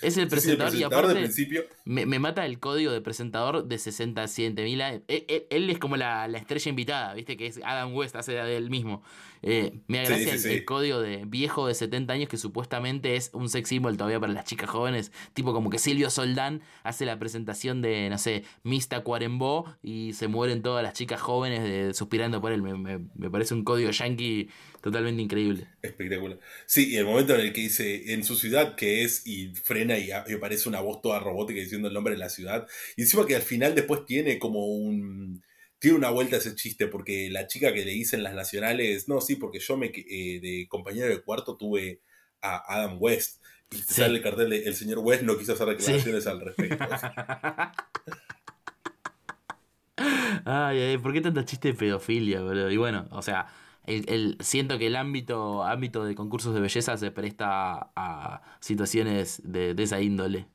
Es 0.00 0.16
el 0.16 0.28
presentador, 0.28 0.74
y 0.74 0.82
aparte 0.82 1.14
principio. 1.14 1.64
Me, 1.84 2.06
mata 2.18 2.46
el 2.46 2.58
código 2.58 2.90
de 2.92 3.00
presentador 3.00 3.66
de 3.66 3.78
67 3.78 4.64
mil. 4.64 4.80
Él, 4.80 5.04
él, 5.08 5.70
es 5.70 5.78
como 5.78 5.96
la, 5.96 6.26
estrella 6.26 6.70
invitada, 6.70 7.14
¿viste? 7.14 7.36
Que 7.36 7.46
es 7.46 7.60
Adam 7.62 7.94
West, 7.94 8.16
hace 8.16 8.32
de 8.32 8.56
él 8.56 8.70
mismo. 8.70 9.02
Eh, 9.42 9.80
me 9.88 10.00
agradece 10.00 10.54
el, 10.54 10.64
código 10.64 11.00
de 11.00 11.24
viejo 11.26 11.66
de 11.66 11.74
70 11.74 12.12
años 12.12 12.28
que 12.28 12.36
supuestamente 12.36 13.16
es 13.16 13.30
un 13.32 13.48
sex 13.48 13.68
symbol 13.68 13.96
todavía 13.96 14.20
para 14.20 14.32
las 14.32 14.44
chicas 14.44 14.70
jóvenes. 14.70 15.12
Tipo 15.34 15.52
como 15.52 15.68
que 15.68 15.78
Silvio 15.78 16.10
Soldán 16.10 16.62
hace 16.84 17.04
la 17.04 17.18
presentación 17.18 17.82
de, 17.82 18.08
no 18.08 18.18
sé, 18.18 18.44
Mista 18.62 19.02
Cuarembó 19.02 19.76
y 19.82 20.12
se 20.12 20.28
mueren 20.28 20.62
todas 20.62 20.82
las 20.82 20.94
chicas 20.94 21.20
jóvenes 21.20 21.62
de, 21.62 21.94
suspirando 21.94 22.40
por 22.40 22.52
él. 22.52 22.62
Me, 22.62 22.76
me 22.76 23.30
parece 23.30 23.54
un 23.54 23.64
código 23.64 23.90
yankee 23.90 24.48
totalmente 24.82 25.22
increíble. 25.22 25.68
Espectacular. 25.80 26.38
Sí, 26.66 26.90
y 26.90 26.96
el 26.96 27.06
momento 27.06 27.34
en 27.34 27.40
el 27.40 27.52
que 27.52 27.62
dice 27.62 28.12
en 28.12 28.24
su 28.24 28.36
ciudad 28.36 28.74
que 28.74 29.04
es 29.04 29.26
y 29.26 29.54
frena 29.54 29.96
y, 29.96 30.10
aparece 30.10 30.68
una 30.68 30.80
voz 30.80 31.00
toda 31.00 31.20
robótica 31.20 31.60
diciendo 31.60 31.88
el 31.88 31.94
nombre 31.94 32.14
de 32.14 32.18
la 32.18 32.28
ciudad. 32.28 32.66
Y 32.96 33.02
encima 33.02 33.26
que 33.26 33.36
al 33.36 33.42
final 33.42 33.74
después 33.74 34.04
tiene 34.04 34.38
como 34.38 34.66
un... 34.66 35.42
Tiene 35.82 35.98
una 35.98 36.10
vuelta 36.10 36.36
ese 36.36 36.54
chiste 36.54 36.86
porque 36.86 37.28
la 37.28 37.48
chica 37.48 37.74
que 37.74 37.84
le 37.84 37.90
dicen 37.90 38.22
las 38.22 38.34
nacionales, 38.34 39.08
no, 39.08 39.20
sí, 39.20 39.34
porque 39.34 39.58
yo 39.58 39.76
me 39.76 39.86
eh, 39.86 40.38
de 40.40 40.68
compañero 40.68 41.08
de 41.08 41.20
cuarto 41.20 41.56
tuve 41.56 42.00
a 42.40 42.62
Adam 42.72 42.98
West. 43.00 43.42
Y 43.72 43.78
sale 43.78 44.18
el 44.18 44.22
cartel 44.22 44.50
de 44.50 44.62
el 44.62 44.76
señor 44.76 45.00
West 45.00 45.24
no 45.24 45.36
quiso 45.36 45.54
hacer 45.54 45.66
declaraciones 45.66 46.28
al 46.28 46.40
respecto. 46.40 46.84
ay, 50.44 50.78
ay, 50.78 50.98
¿por 50.98 51.12
qué 51.12 51.20
tanta 51.20 51.44
chiste 51.44 51.72
de 51.72 51.74
pedofilia, 51.74 52.42
boludo? 52.42 52.70
Y 52.70 52.76
bueno, 52.76 53.08
o 53.10 53.20
sea, 53.20 53.48
el, 53.84 54.36
siento 54.38 54.78
que 54.78 54.86
el 54.86 54.94
ámbito, 54.94 55.64
ámbito 55.64 56.04
de 56.04 56.14
concursos 56.14 56.54
de 56.54 56.60
belleza 56.60 56.96
se 56.96 57.10
presta 57.10 57.90
a 57.96 58.42
situaciones 58.60 59.42
de, 59.44 59.74
esa 59.76 60.00
índole. 60.00 60.46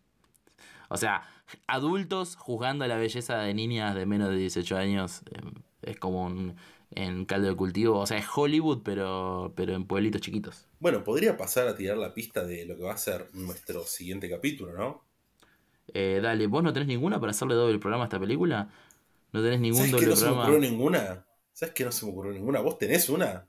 O 0.88 0.96
sea, 0.96 1.24
adultos 1.68 2.36
juzgando 2.36 2.86
la 2.88 2.98
belleza 2.98 3.38
de 3.38 3.54
niñas 3.54 3.96
de 3.96 4.06
menos 4.06 4.30
de 4.30 4.38
18 4.38 4.78
años 4.78 5.22
em, 5.32 5.54
es 5.82 5.98
como 5.98 6.26
un 6.26 6.56
en 6.92 7.26
caldo 7.26 7.48
de 7.48 7.56
cultivo. 7.56 8.00
O 8.00 8.06
sea, 8.06 8.18
es 8.18 8.26
Hollywood, 8.34 8.82
pero, 8.84 9.54
pero 9.56 9.74
en 9.74 9.86
pueblitos 9.86 10.22
chiquitos. 10.22 10.68
Bueno, 10.80 11.04
podría 11.04 11.38
pasar 11.38 11.68
a 11.68 11.76
tirar 11.76 11.98
la 11.98 12.14
pista 12.14 12.46
de 12.46 12.66
lo 12.66 12.76
que 12.78 12.84
va 12.84 12.94
a 12.94 12.98
ser 12.98 13.28
nuestro 13.34 13.84
siguiente 13.84 14.30
capítulo, 14.30 14.74
¿no? 14.74 15.04
Eh, 15.94 16.20
dale, 16.22 16.48
¿vos 16.48 16.64
no 16.64 16.74
tenés 16.74 16.88
ninguna 16.88 17.20
para 17.20 17.32
hacerle 17.32 17.56
doble 17.56 17.80
programa 17.80 18.04
a 18.04 18.08
esta 18.08 18.20
película? 18.20 18.70
¿No 19.32 19.42
tenés 19.42 19.60
ningún 19.60 19.90
doble 19.92 20.08
programa? 20.08 20.48
No 20.48 20.58
ninguna? 20.60 21.26
¿Sabes 21.54 21.74
que 21.74 21.86
no 21.86 21.92
se 21.92 22.06
me 22.06 22.12
ocurrió 22.12 22.34
ninguna? 22.34 22.60
¿Vos 22.60 22.78
tenés 22.78 23.10
una? 23.10 23.48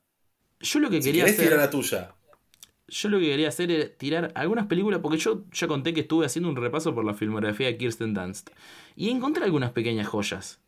Yo 0.60 0.80
lo 0.80 0.90
que 0.90 1.00
quería 1.00 1.24
hacer. 1.24 1.36
tirar 1.36 1.58
la 1.58 1.70
tuya. 1.70 2.14
Yo 2.88 3.08
lo 3.10 3.18
que 3.18 3.26
quería 3.26 3.48
hacer 3.48 3.70
era 3.70 3.88
tirar 3.88 4.32
algunas 4.34 4.66
películas, 4.66 5.00
porque 5.02 5.18
yo 5.18 5.44
ya 5.52 5.68
conté 5.68 5.92
que 5.92 6.00
estuve 6.00 6.26
haciendo 6.26 6.48
un 6.48 6.56
repaso 6.56 6.94
por 6.94 7.04
la 7.04 7.14
filmografía 7.14 7.66
de 7.66 7.76
Kirsten 7.76 8.14
Dunst. 8.14 8.50
Y 8.96 9.10
encontré 9.10 9.44
algunas 9.44 9.72
pequeñas 9.72 10.08
joyas. 10.08 10.60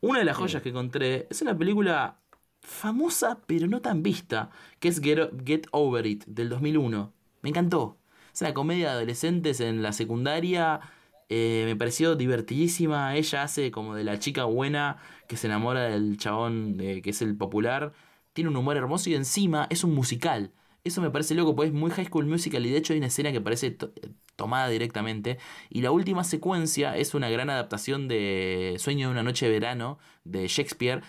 Una 0.00 0.18
de 0.18 0.24
las 0.24 0.36
joyas 0.36 0.62
que 0.62 0.70
encontré 0.70 1.28
es 1.30 1.42
una 1.42 1.56
película 1.56 2.18
famosa, 2.60 3.40
pero 3.46 3.68
no 3.68 3.80
tan 3.80 4.02
vista, 4.02 4.50
que 4.80 4.88
es 4.88 5.00
Get, 5.00 5.66
Over 5.70 6.06
It, 6.06 6.24
del 6.26 6.48
2001. 6.48 7.12
Me 7.42 7.50
encantó. 7.50 7.98
Es 8.34 8.40
una 8.40 8.54
comedia 8.54 8.88
de 8.88 8.92
adolescentes 8.94 9.60
en 9.60 9.82
la 9.82 9.92
secundaria. 9.92 10.80
Eh, 11.28 11.62
me 11.66 11.76
pareció 11.76 12.16
divertidísima. 12.16 13.14
Ella 13.16 13.44
hace 13.44 13.70
como 13.70 13.94
de 13.94 14.04
la 14.04 14.18
chica 14.18 14.44
buena 14.44 14.98
que 15.28 15.36
se 15.36 15.46
enamora 15.46 15.82
del 15.82 16.16
chabón 16.18 16.76
eh, 16.80 17.00
que 17.02 17.10
es 17.10 17.22
el 17.22 17.36
popular, 17.36 17.92
tiene 18.32 18.50
un 18.50 18.56
humor 18.56 18.76
hermoso 18.76 19.10
y 19.10 19.14
encima 19.14 19.66
es 19.70 19.84
un 19.84 19.94
musical. 19.94 20.52
Eso 20.84 21.00
me 21.00 21.10
parece 21.10 21.34
loco, 21.34 21.54
porque 21.54 21.68
es 21.68 21.74
muy 21.74 21.90
High 21.90 22.06
School 22.06 22.26
Musical 22.26 22.66
y 22.66 22.70
de 22.70 22.78
hecho 22.78 22.92
hay 22.92 22.98
una 22.98 23.06
escena 23.06 23.30
que 23.30 23.40
parece 23.40 23.68
eh, 23.78 24.10
tomada 24.36 24.68
directamente. 24.68 25.38
Y 25.70 25.82
la 25.82 25.92
última 25.92 26.24
secuencia 26.24 26.96
es 26.96 27.14
una 27.14 27.30
gran 27.30 27.50
adaptación 27.50 28.08
de 28.08 28.76
Sueño 28.78 29.06
de 29.08 29.12
una 29.12 29.22
noche 29.22 29.46
de 29.46 29.52
verano 29.52 29.98
de 30.24 30.48
Shakespeare 30.48 31.02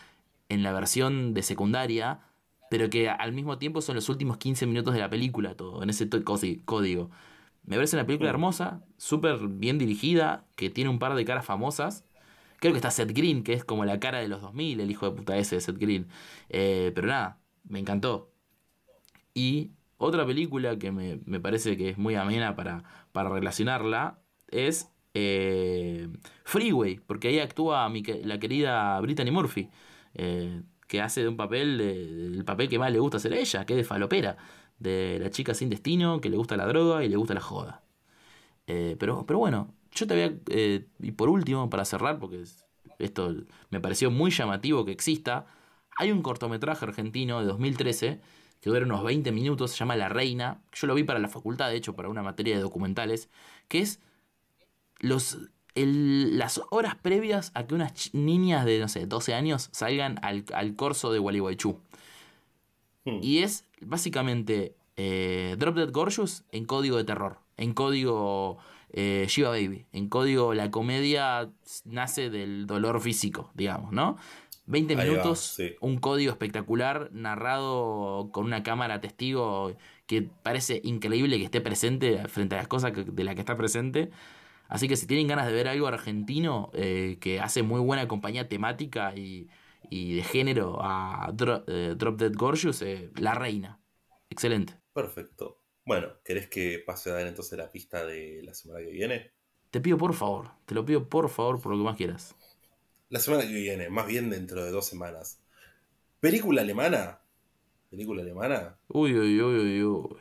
en 0.49 0.61
la 0.63 0.73
versión 0.73 1.33
de 1.33 1.41
secundaria, 1.41 2.19
pero 2.69 2.89
que 2.89 3.09
al 3.09 3.33
mismo 3.33 3.57
tiempo 3.57 3.81
son 3.81 3.95
los 3.95 4.09
últimos 4.09 4.37
15 4.37 4.67
minutos 4.67 4.93
de 4.93 4.99
la 4.99 5.09
película, 5.09 5.55
todo 5.55 5.81
en 5.81 5.89
ese 5.89 6.07
código. 6.65 7.09
Me 7.65 7.75
parece 7.77 7.95
una 7.95 8.05
película 8.05 8.29
hermosa, 8.29 8.83
súper 8.97 9.39
bien 9.47 9.79
dirigida, 9.79 10.45
que 10.55 10.69
tiene 10.69 10.89
un 10.89 10.99
par 10.99 11.15
de 11.15 11.25
caras 11.25 11.45
famosas 11.45 12.05
Creo 12.63 12.71
que 12.71 12.77
está 12.77 12.91
Seth 12.91 13.11
Green, 13.11 13.43
que 13.43 13.51
es 13.53 13.65
como 13.65 13.83
la 13.83 13.99
cara 13.99 14.19
de 14.19 14.29
los 14.29 14.41
2000, 14.41 14.79
el 14.79 14.89
hijo 14.89 15.09
de 15.09 15.17
puta 15.17 15.37
ese 15.37 15.55
de 15.55 15.61
Seth 15.61 15.77
Green. 15.77 16.07
Eh, 16.47 16.93
pero 16.95 17.07
nada, 17.07 17.41
me 17.67 17.79
encantó. 17.79 18.32
Y 19.33 19.71
otra 19.97 20.25
película 20.25 20.77
que 20.77 20.91
me, 20.91 21.39
parece 21.39 21.77
que 21.77 21.89
es 21.89 21.97
muy 21.97 22.15
amena 22.15 22.55
para, 22.55 22.83
para 23.11 23.29
relacionarla 23.29 24.19
es 24.49 24.91
eh, 25.13 26.09
Freeway, 26.43 26.99
porque 27.05 27.29
ahí 27.29 27.39
actúa 27.39 27.91
la 28.23 28.39
querida 28.39 28.99
Brittany 29.01 29.31
Murphy, 29.31 29.69
eh, 30.15 30.61
que 30.87 31.01
hace 31.01 31.21
de 31.21 31.29
un 31.29 31.37
papel, 31.37 31.81
el 31.81 32.45
papel 32.45 32.69
que 32.69 32.79
más 32.79 32.91
le 32.91 32.99
gusta 32.99 33.17
hacer 33.17 33.33
a 33.33 33.37
ella, 33.37 33.65
que 33.65 33.73
es 33.73 33.77
de 33.77 33.83
falopera, 33.83 34.37
de 34.79 35.19
la 35.21 35.29
chica 35.29 35.53
sin 35.53 35.69
destino, 35.69 36.21
que 36.21 36.29
le 36.29 36.37
gusta 36.37 36.57
la 36.57 36.67
droga 36.67 37.03
y 37.03 37.09
le 37.09 37.15
gusta 37.17 37.33
la 37.33 37.41
joda. 37.41 37.83
pero, 38.65 39.25
pero 39.25 39.39
bueno, 39.39 39.73
yo 39.95 40.07
te 40.07 40.15
voy 40.15 40.41
eh, 40.49 40.87
y 40.99 41.11
por 41.11 41.29
último, 41.29 41.69
para 41.69 41.85
cerrar, 41.85 42.19
porque 42.19 42.43
esto 42.99 43.35
me 43.69 43.79
pareció 43.79 44.11
muy 44.11 44.31
llamativo 44.31 44.85
que 44.85 44.91
exista, 44.91 45.45
hay 45.97 46.11
un 46.11 46.21
cortometraje 46.21 46.85
argentino 46.85 47.39
de 47.41 47.45
2013 47.47 48.21
que 48.63 48.69
dura 48.69 48.85
unos 48.85 49.03
20 49.03 49.33
minutos, 49.33 49.71
se 49.71 49.77
llama 49.77 49.97
La 49.97 50.07
Reina. 50.07 50.61
Yo 50.71 50.87
lo 50.87 50.95
vi 50.95 51.03
para 51.03 51.19
la 51.19 51.27
facultad, 51.27 51.67
de 51.67 51.75
hecho, 51.75 51.97
para 51.97 52.07
una 52.07 52.23
materia 52.23 52.55
de 52.55 52.61
documentales, 52.61 53.29
que 53.67 53.79
es 53.79 53.99
los, 54.99 55.37
las 55.75 56.61
horas 56.69 56.95
previas 56.95 57.51
a 57.55 57.67
que 57.67 57.75
unas 57.75 58.13
niñas 58.13 58.63
de, 58.63 58.79
no 58.79 58.87
sé, 58.87 59.05
12 59.05 59.33
años 59.33 59.67
salgan 59.73 60.17
al, 60.21 60.45
al 60.53 60.77
corso 60.77 61.11
de 61.11 61.19
Gualeguaychú. 61.19 61.77
Hmm. 63.03 63.19
Y 63.21 63.39
es 63.39 63.65
básicamente 63.81 64.77
eh, 64.95 65.57
Drop 65.59 65.75
Dead 65.75 65.91
Gorgeous 65.91 66.45
en 66.53 66.63
código 66.63 66.95
de 66.95 67.03
terror, 67.03 67.39
en 67.57 67.73
código 67.73 68.59
eh, 68.93 69.25
Shiva 69.27 69.49
Baby. 69.49 69.87
En 69.91 70.07
código, 70.07 70.53
la 70.53 70.71
comedia 70.71 71.49
nace 71.83 72.29
del 72.29 72.65
dolor 72.65 73.01
físico, 73.01 73.51
digamos, 73.55 73.91
¿no? 73.91 74.17
20 74.65 74.95
minutos, 74.95 75.57
un 75.81 75.97
código 75.97 76.31
espectacular, 76.31 77.09
narrado 77.11 78.29
con 78.31 78.45
una 78.45 78.63
cámara 78.63 79.01
testigo 79.01 79.75
que 80.05 80.21
parece 80.21 80.79
increíble 80.83 81.37
que 81.37 81.45
esté 81.45 81.61
presente 81.61 82.27
frente 82.27 82.55
a 82.55 82.59
las 82.59 82.67
cosas 82.67 82.93
de 82.95 83.23
las 83.23 83.35
que 83.35 83.41
está 83.41 83.57
presente. 83.57 84.09
Así 84.69 84.87
que 84.87 84.95
si 84.95 85.05
tienen 85.05 85.27
ganas 85.27 85.47
de 85.47 85.53
ver 85.53 85.67
algo 85.67 85.87
argentino 85.87 86.71
eh, 86.73 87.17
que 87.19 87.39
hace 87.39 87.61
muy 87.61 87.81
buena 87.81 88.07
compañía 88.07 88.47
temática 88.47 89.13
y, 89.15 89.49
de 89.89 90.23
género 90.23 90.79
a 90.81 91.31
eh, 91.67 91.93
Drop 91.95 92.19
Dead 92.19 92.33
Gorgeous, 92.33 92.81
eh, 92.81 93.11
La 93.17 93.35
Reina. 93.35 93.79
Excelente. 94.29 94.79
Perfecto. 94.93 95.61
Bueno, 95.85 96.07
¿querés 96.23 96.47
que 96.47 96.81
pase 96.85 97.11
a 97.11 97.13
dar 97.13 97.27
entonces 97.27 97.57
la 97.59 97.69
pista 97.69 98.05
de 98.05 98.41
la 98.43 98.53
semana 98.53 98.79
que 98.79 98.91
viene? 98.91 99.33
Te 99.69 99.81
pido 99.81 99.97
por 99.97 100.13
favor, 100.13 100.51
te 100.65 100.73
lo 100.73 100.85
pido 100.85 101.09
por 101.09 101.29
favor, 101.29 101.61
por 101.61 101.73
lo 101.73 101.77
que 101.77 101.83
más 101.83 101.97
quieras. 101.97 102.35
La 103.13 103.19
semana 103.19 103.43
que 103.43 103.53
viene, 103.53 103.89
más 103.91 104.07
bien 104.07 104.31
dentro 104.31 104.65
de 104.65 104.71
dos 104.71 104.87
semanas. 104.87 105.39
¿Película 106.19 106.63
alemana? 106.63 107.19
¿Película 107.91 108.23
alemana? 108.23 108.75
Uy, 108.87 109.13
uy, 109.13 109.39
uy, 109.39 109.59
uy, 109.59 109.83
uy. 109.83 110.17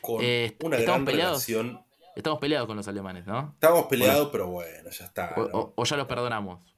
Con 0.00 0.18
eh, 0.20 0.56
una 0.64 0.78
gran 0.78 1.04
peleados? 1.04 1.46
relación. 1.46 1.80
Estamos 2.16 2.40
peleados 2.40 2.66
con 2.66 2.76
los 2.76 2.88
alemanes, 2.88 3.24
¿no? 3.24 3.52
Estamos 3.54 3.86
peleados, 3.86 4.30
pero 4.32 4.48
bueno, 4.48 4.90
ya 4.90 5.04
está. 5.04 5.32
O, 5.36 5.84
ya 5.84 5.96
los 5.96 6.08
perdonamos. 6.08 6.74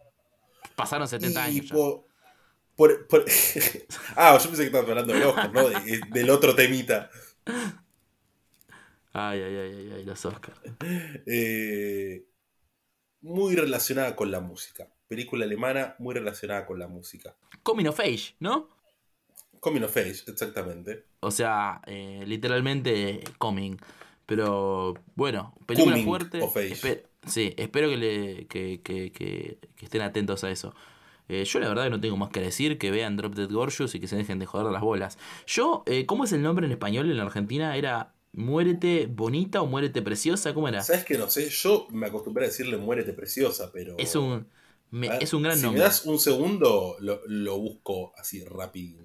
Pasaron 0.76 1.08
70 1.08 1.42
años. 1.42 1.72
ah, 4.16 4.38
yo 4.38 4.50
pensé 4.50 4.60
que 4.60 4.66
estabas 4.66 4.90
hablando 4.90 5.14
de 5.14 5.24
Oscar, 5.24 5.50
¿no? 5.54 5.62
del 6.12 6.28
otro 6.28 6.54
temita. 6.54 7.08
Ay, 9.14 9.40
ay, 9.40 9.56
ay, 9.56 9.74
ay, 9.74 9.92
ay 9.96 10.04
los 10.04 10.22
Oscars. 10.22 10.60
Eh, 11.24 12.26
muy 13.22 13.56
relacionada 13.56 14.14
con 14.14 14.30
la 14.30 14.40
música. 14.40 14.90
Película 15.08 15.44
alemana 15.44 15.94
muy 15.98 16.14
relacionada 16.14 16.66
con 16.66 16.78
la 16.78 16.88
música. 16.88 17.36
Coming 17.62 17.86
of 17.86 18.00
Age, 18.00 18.34
¿no? 18.40 18.68
Coming 19.60 19.82
of 19.82 19.96
Age, 19.96 20.24
exactamente. 20.28 21.04
O 21.20 21.30
sea, 21.30 21.80
eh, 21.86 22.22
literalmente 22.26 23.24
coming. 23.38 23.76
Pero 24.26 24.94
bueno, 25.14 25.54
película 25.66 25.92
Coming 25.94 26.04
fuerte. 26.06 26.40
of 26.42 26.56
age. 26.56 27.04
Sí, 27.26 27.54
espero 27.56 27.88
que, 27.88 27.96
le, 27.96 28.46
que, 28.46 28.80
que- 28.82 29.10
que- 29.12 29.58
que 29.76 29.84
estén 29.84 30.02
atentos 30.02 30.44
a 30.44 30.50
eso. 30.50 30.74
Eh, 31.28 31.44
yo 31.44 31.58
la 31.58 31.68
verdad 31.68 31.84
que 31.84 31.90
no 31.90 32.00
tengo 32.00 32.16
más 32.18 32.28
que 32.30 32.40
decir, 32.40 32.76
que 32.76 32.90
vean 32.90 33.16
Drop 33.16 33.34
Dead 33.34 33.50
Gorgeous 33.50 33.94
y 33.94 34.00
que 34.00 34.06
se 34.08 34.16
dejen 34.16 34.38
de 34.38 34.44
joder 34.46 34.70
las 34.70 34.82
bolas. 34.82 35.18
Yo, 35.46 35.82
eh, 35.86 36.04
¿cómo 36.04 36.24
es 36.24 36.32
el 36.32 36.42
nombre 36.42 36.66
en 36.66 36.72
español 36.72 37.10
en 37.10 37.16
la 37.16 37.22
Argentina? 37.22 37.76
¿Era 37.78 38.12
Muérete 38.32 39.06
Bonita 39.10 39.62
o 39.62 39.66
Muérete 39.66 40.02
Preciosa? 40.02 40.52
¿Cómo 40.52 40.68
era? 40.68 40.82
¿Sabes 40.82 41.04
que 41.04 41.16
no 41.16 41.30
sé? 41.30 41.48
Yo 41.48 41.86
me 41.90 42.06
acostumbré 42.06 42.44
a 42.44 42.48
decirle 42.48 42.76
muérete 42.76 43.14
preciosa, 43.14 43.70
pero. 43.72 43.96
Es 43.96 44.14
un, 44.16 44.46
me- 44.94 45.08
A 45.08 45.12
ver, 45.14 45.22
es 45.22 45.32
un 45.34 45.42
gran 45.42 45.56
si 45.56 45.62
nombre. 45.62 45.78
me 45.80 45.84
das 45.84 46.04
un 46.06 46.18
segundo, 46.18 46.96
lo, 47.00 47.20
lo 47.26 47.58
busco 47.58 48.12
así 48.16 48.44
rápido. 48.44 49.02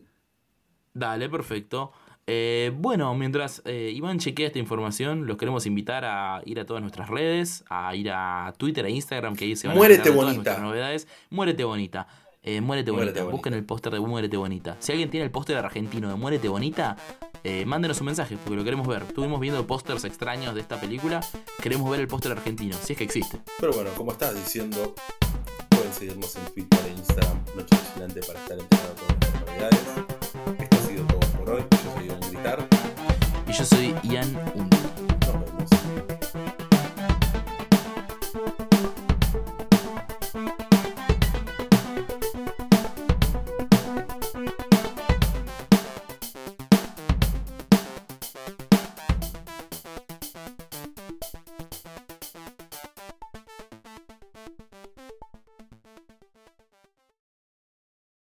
Dale, 0.93 1.29
perfecto. 1.29 1.91
Eh, 2.27 2.71
bueno, 2.75 3.13
mientras 3.15 3.61
eh, 3.65 3.91
Iván 3.95 4.19
chequea 4.19 4.47
esta 4.47 4.59
información, 4.59 5.25
los 5.25 5.37
queremos 5.37 5.65
invitar 5.65 6.05
a 6.05 6.41
ir 6.45 6.59
a 6.59 6.65
todas 6.65 6.81
nuestras 6.81 7.09
redes, 7.09 7.63
a 7.69 7.95
ir 7.95 8.11
a 8.11 8.53
Twitter 8.57 8.85
e 8.85 8.91
Instagram, 8.91 9.35
que 9.35 9.45
ahí 9.45 9.55
se 9.55 9.67
van 9.67 9.75
Muérete 9.77 10.01
a 10.01 10.03
todas 10.03 10.15
bonita. 10.17 10.33
nuestras 10.35 10.61
novedades. 10.61 11.07
Muérete 11.31 11.63
bonita. 11.63 12.07
Eh, 12.43 12.61
Muérete, 12.61 12.91
Muérete 12.91 12.91
bonita. 12.91 13.23
bonita. 13.23 13.31
Busquen 13.35 13.53
el 13.55 13.65
póster 13.65 13.93
de 13.93 13.99
Muérete 13.99 14.37
bonita. 14.37 14.77
Si 14.79 14.91
alguien 14.91 15.09
tiene 15.09 15.25
el 15.25 15.31
póster 15.31 15.57
argentino 15.57 16.07
de 16.07 16.15
Muérete 16.15 16.47
bonita, 16.49 16.95
eh, 17.43 17.65
mándenos 17.65 17.99
un 18.01 18.05
mensaje 18.05 18.37
porque 18.37 18.55
lo 18.55 18.63
queremos 18.63 18.87
ver. 18.87 19.01
Estuvimos 19.03 19.39
viendo 19.39 19.65
pósters 19.65 20.03
extraños 20.05 20.53
de 20.53 20.61
esta 20.61 20.79
película. 20.79 21.21
Queremos 21.63 21.89
ver 21.89 21.99
el 21.99 22.07
póster 22.07 22.31
argentino, 22.31 22.75
si 22.81 22.93
es 22.93 22.97
que 22.97 23.03
existe. 23.05 23.39
Pero 23.59 23.73
bueno, 23.73 23.89
como 23.97 24.11
estás 24.11 24.35
diciendo, 24.35 24.93
pueden 25.89 25.93
seguirnos 25.93 26.35
en 26.35 26.45
Twitter 26.53 26.79
e 26.85 26.89
Instagram, 26.91 27.39
Noche 27.55 27.75
Vigilante, 27.75 28.21
para 28.21 28.39
estar 28.39 28.59
enterados 28.59 28.95
de 28.95 29.05
todas 29.05 29.19
nuestras 29.19 29.41
novedades. 29.41 29.79
Esto 30.59 30.77
ha 30.77 30.87
sido 30.87 31.05
todo 31.05 31.19
por 31.37 31.49
hoy. 31.49 31.65
Yo 31.71 31.93
soy 31.93 32.05
Iván 32.05 32.19
Gritar. 32.31 32.67
Y 33.47 33.53
yo 33.53 33.65
soy 33.65 33.95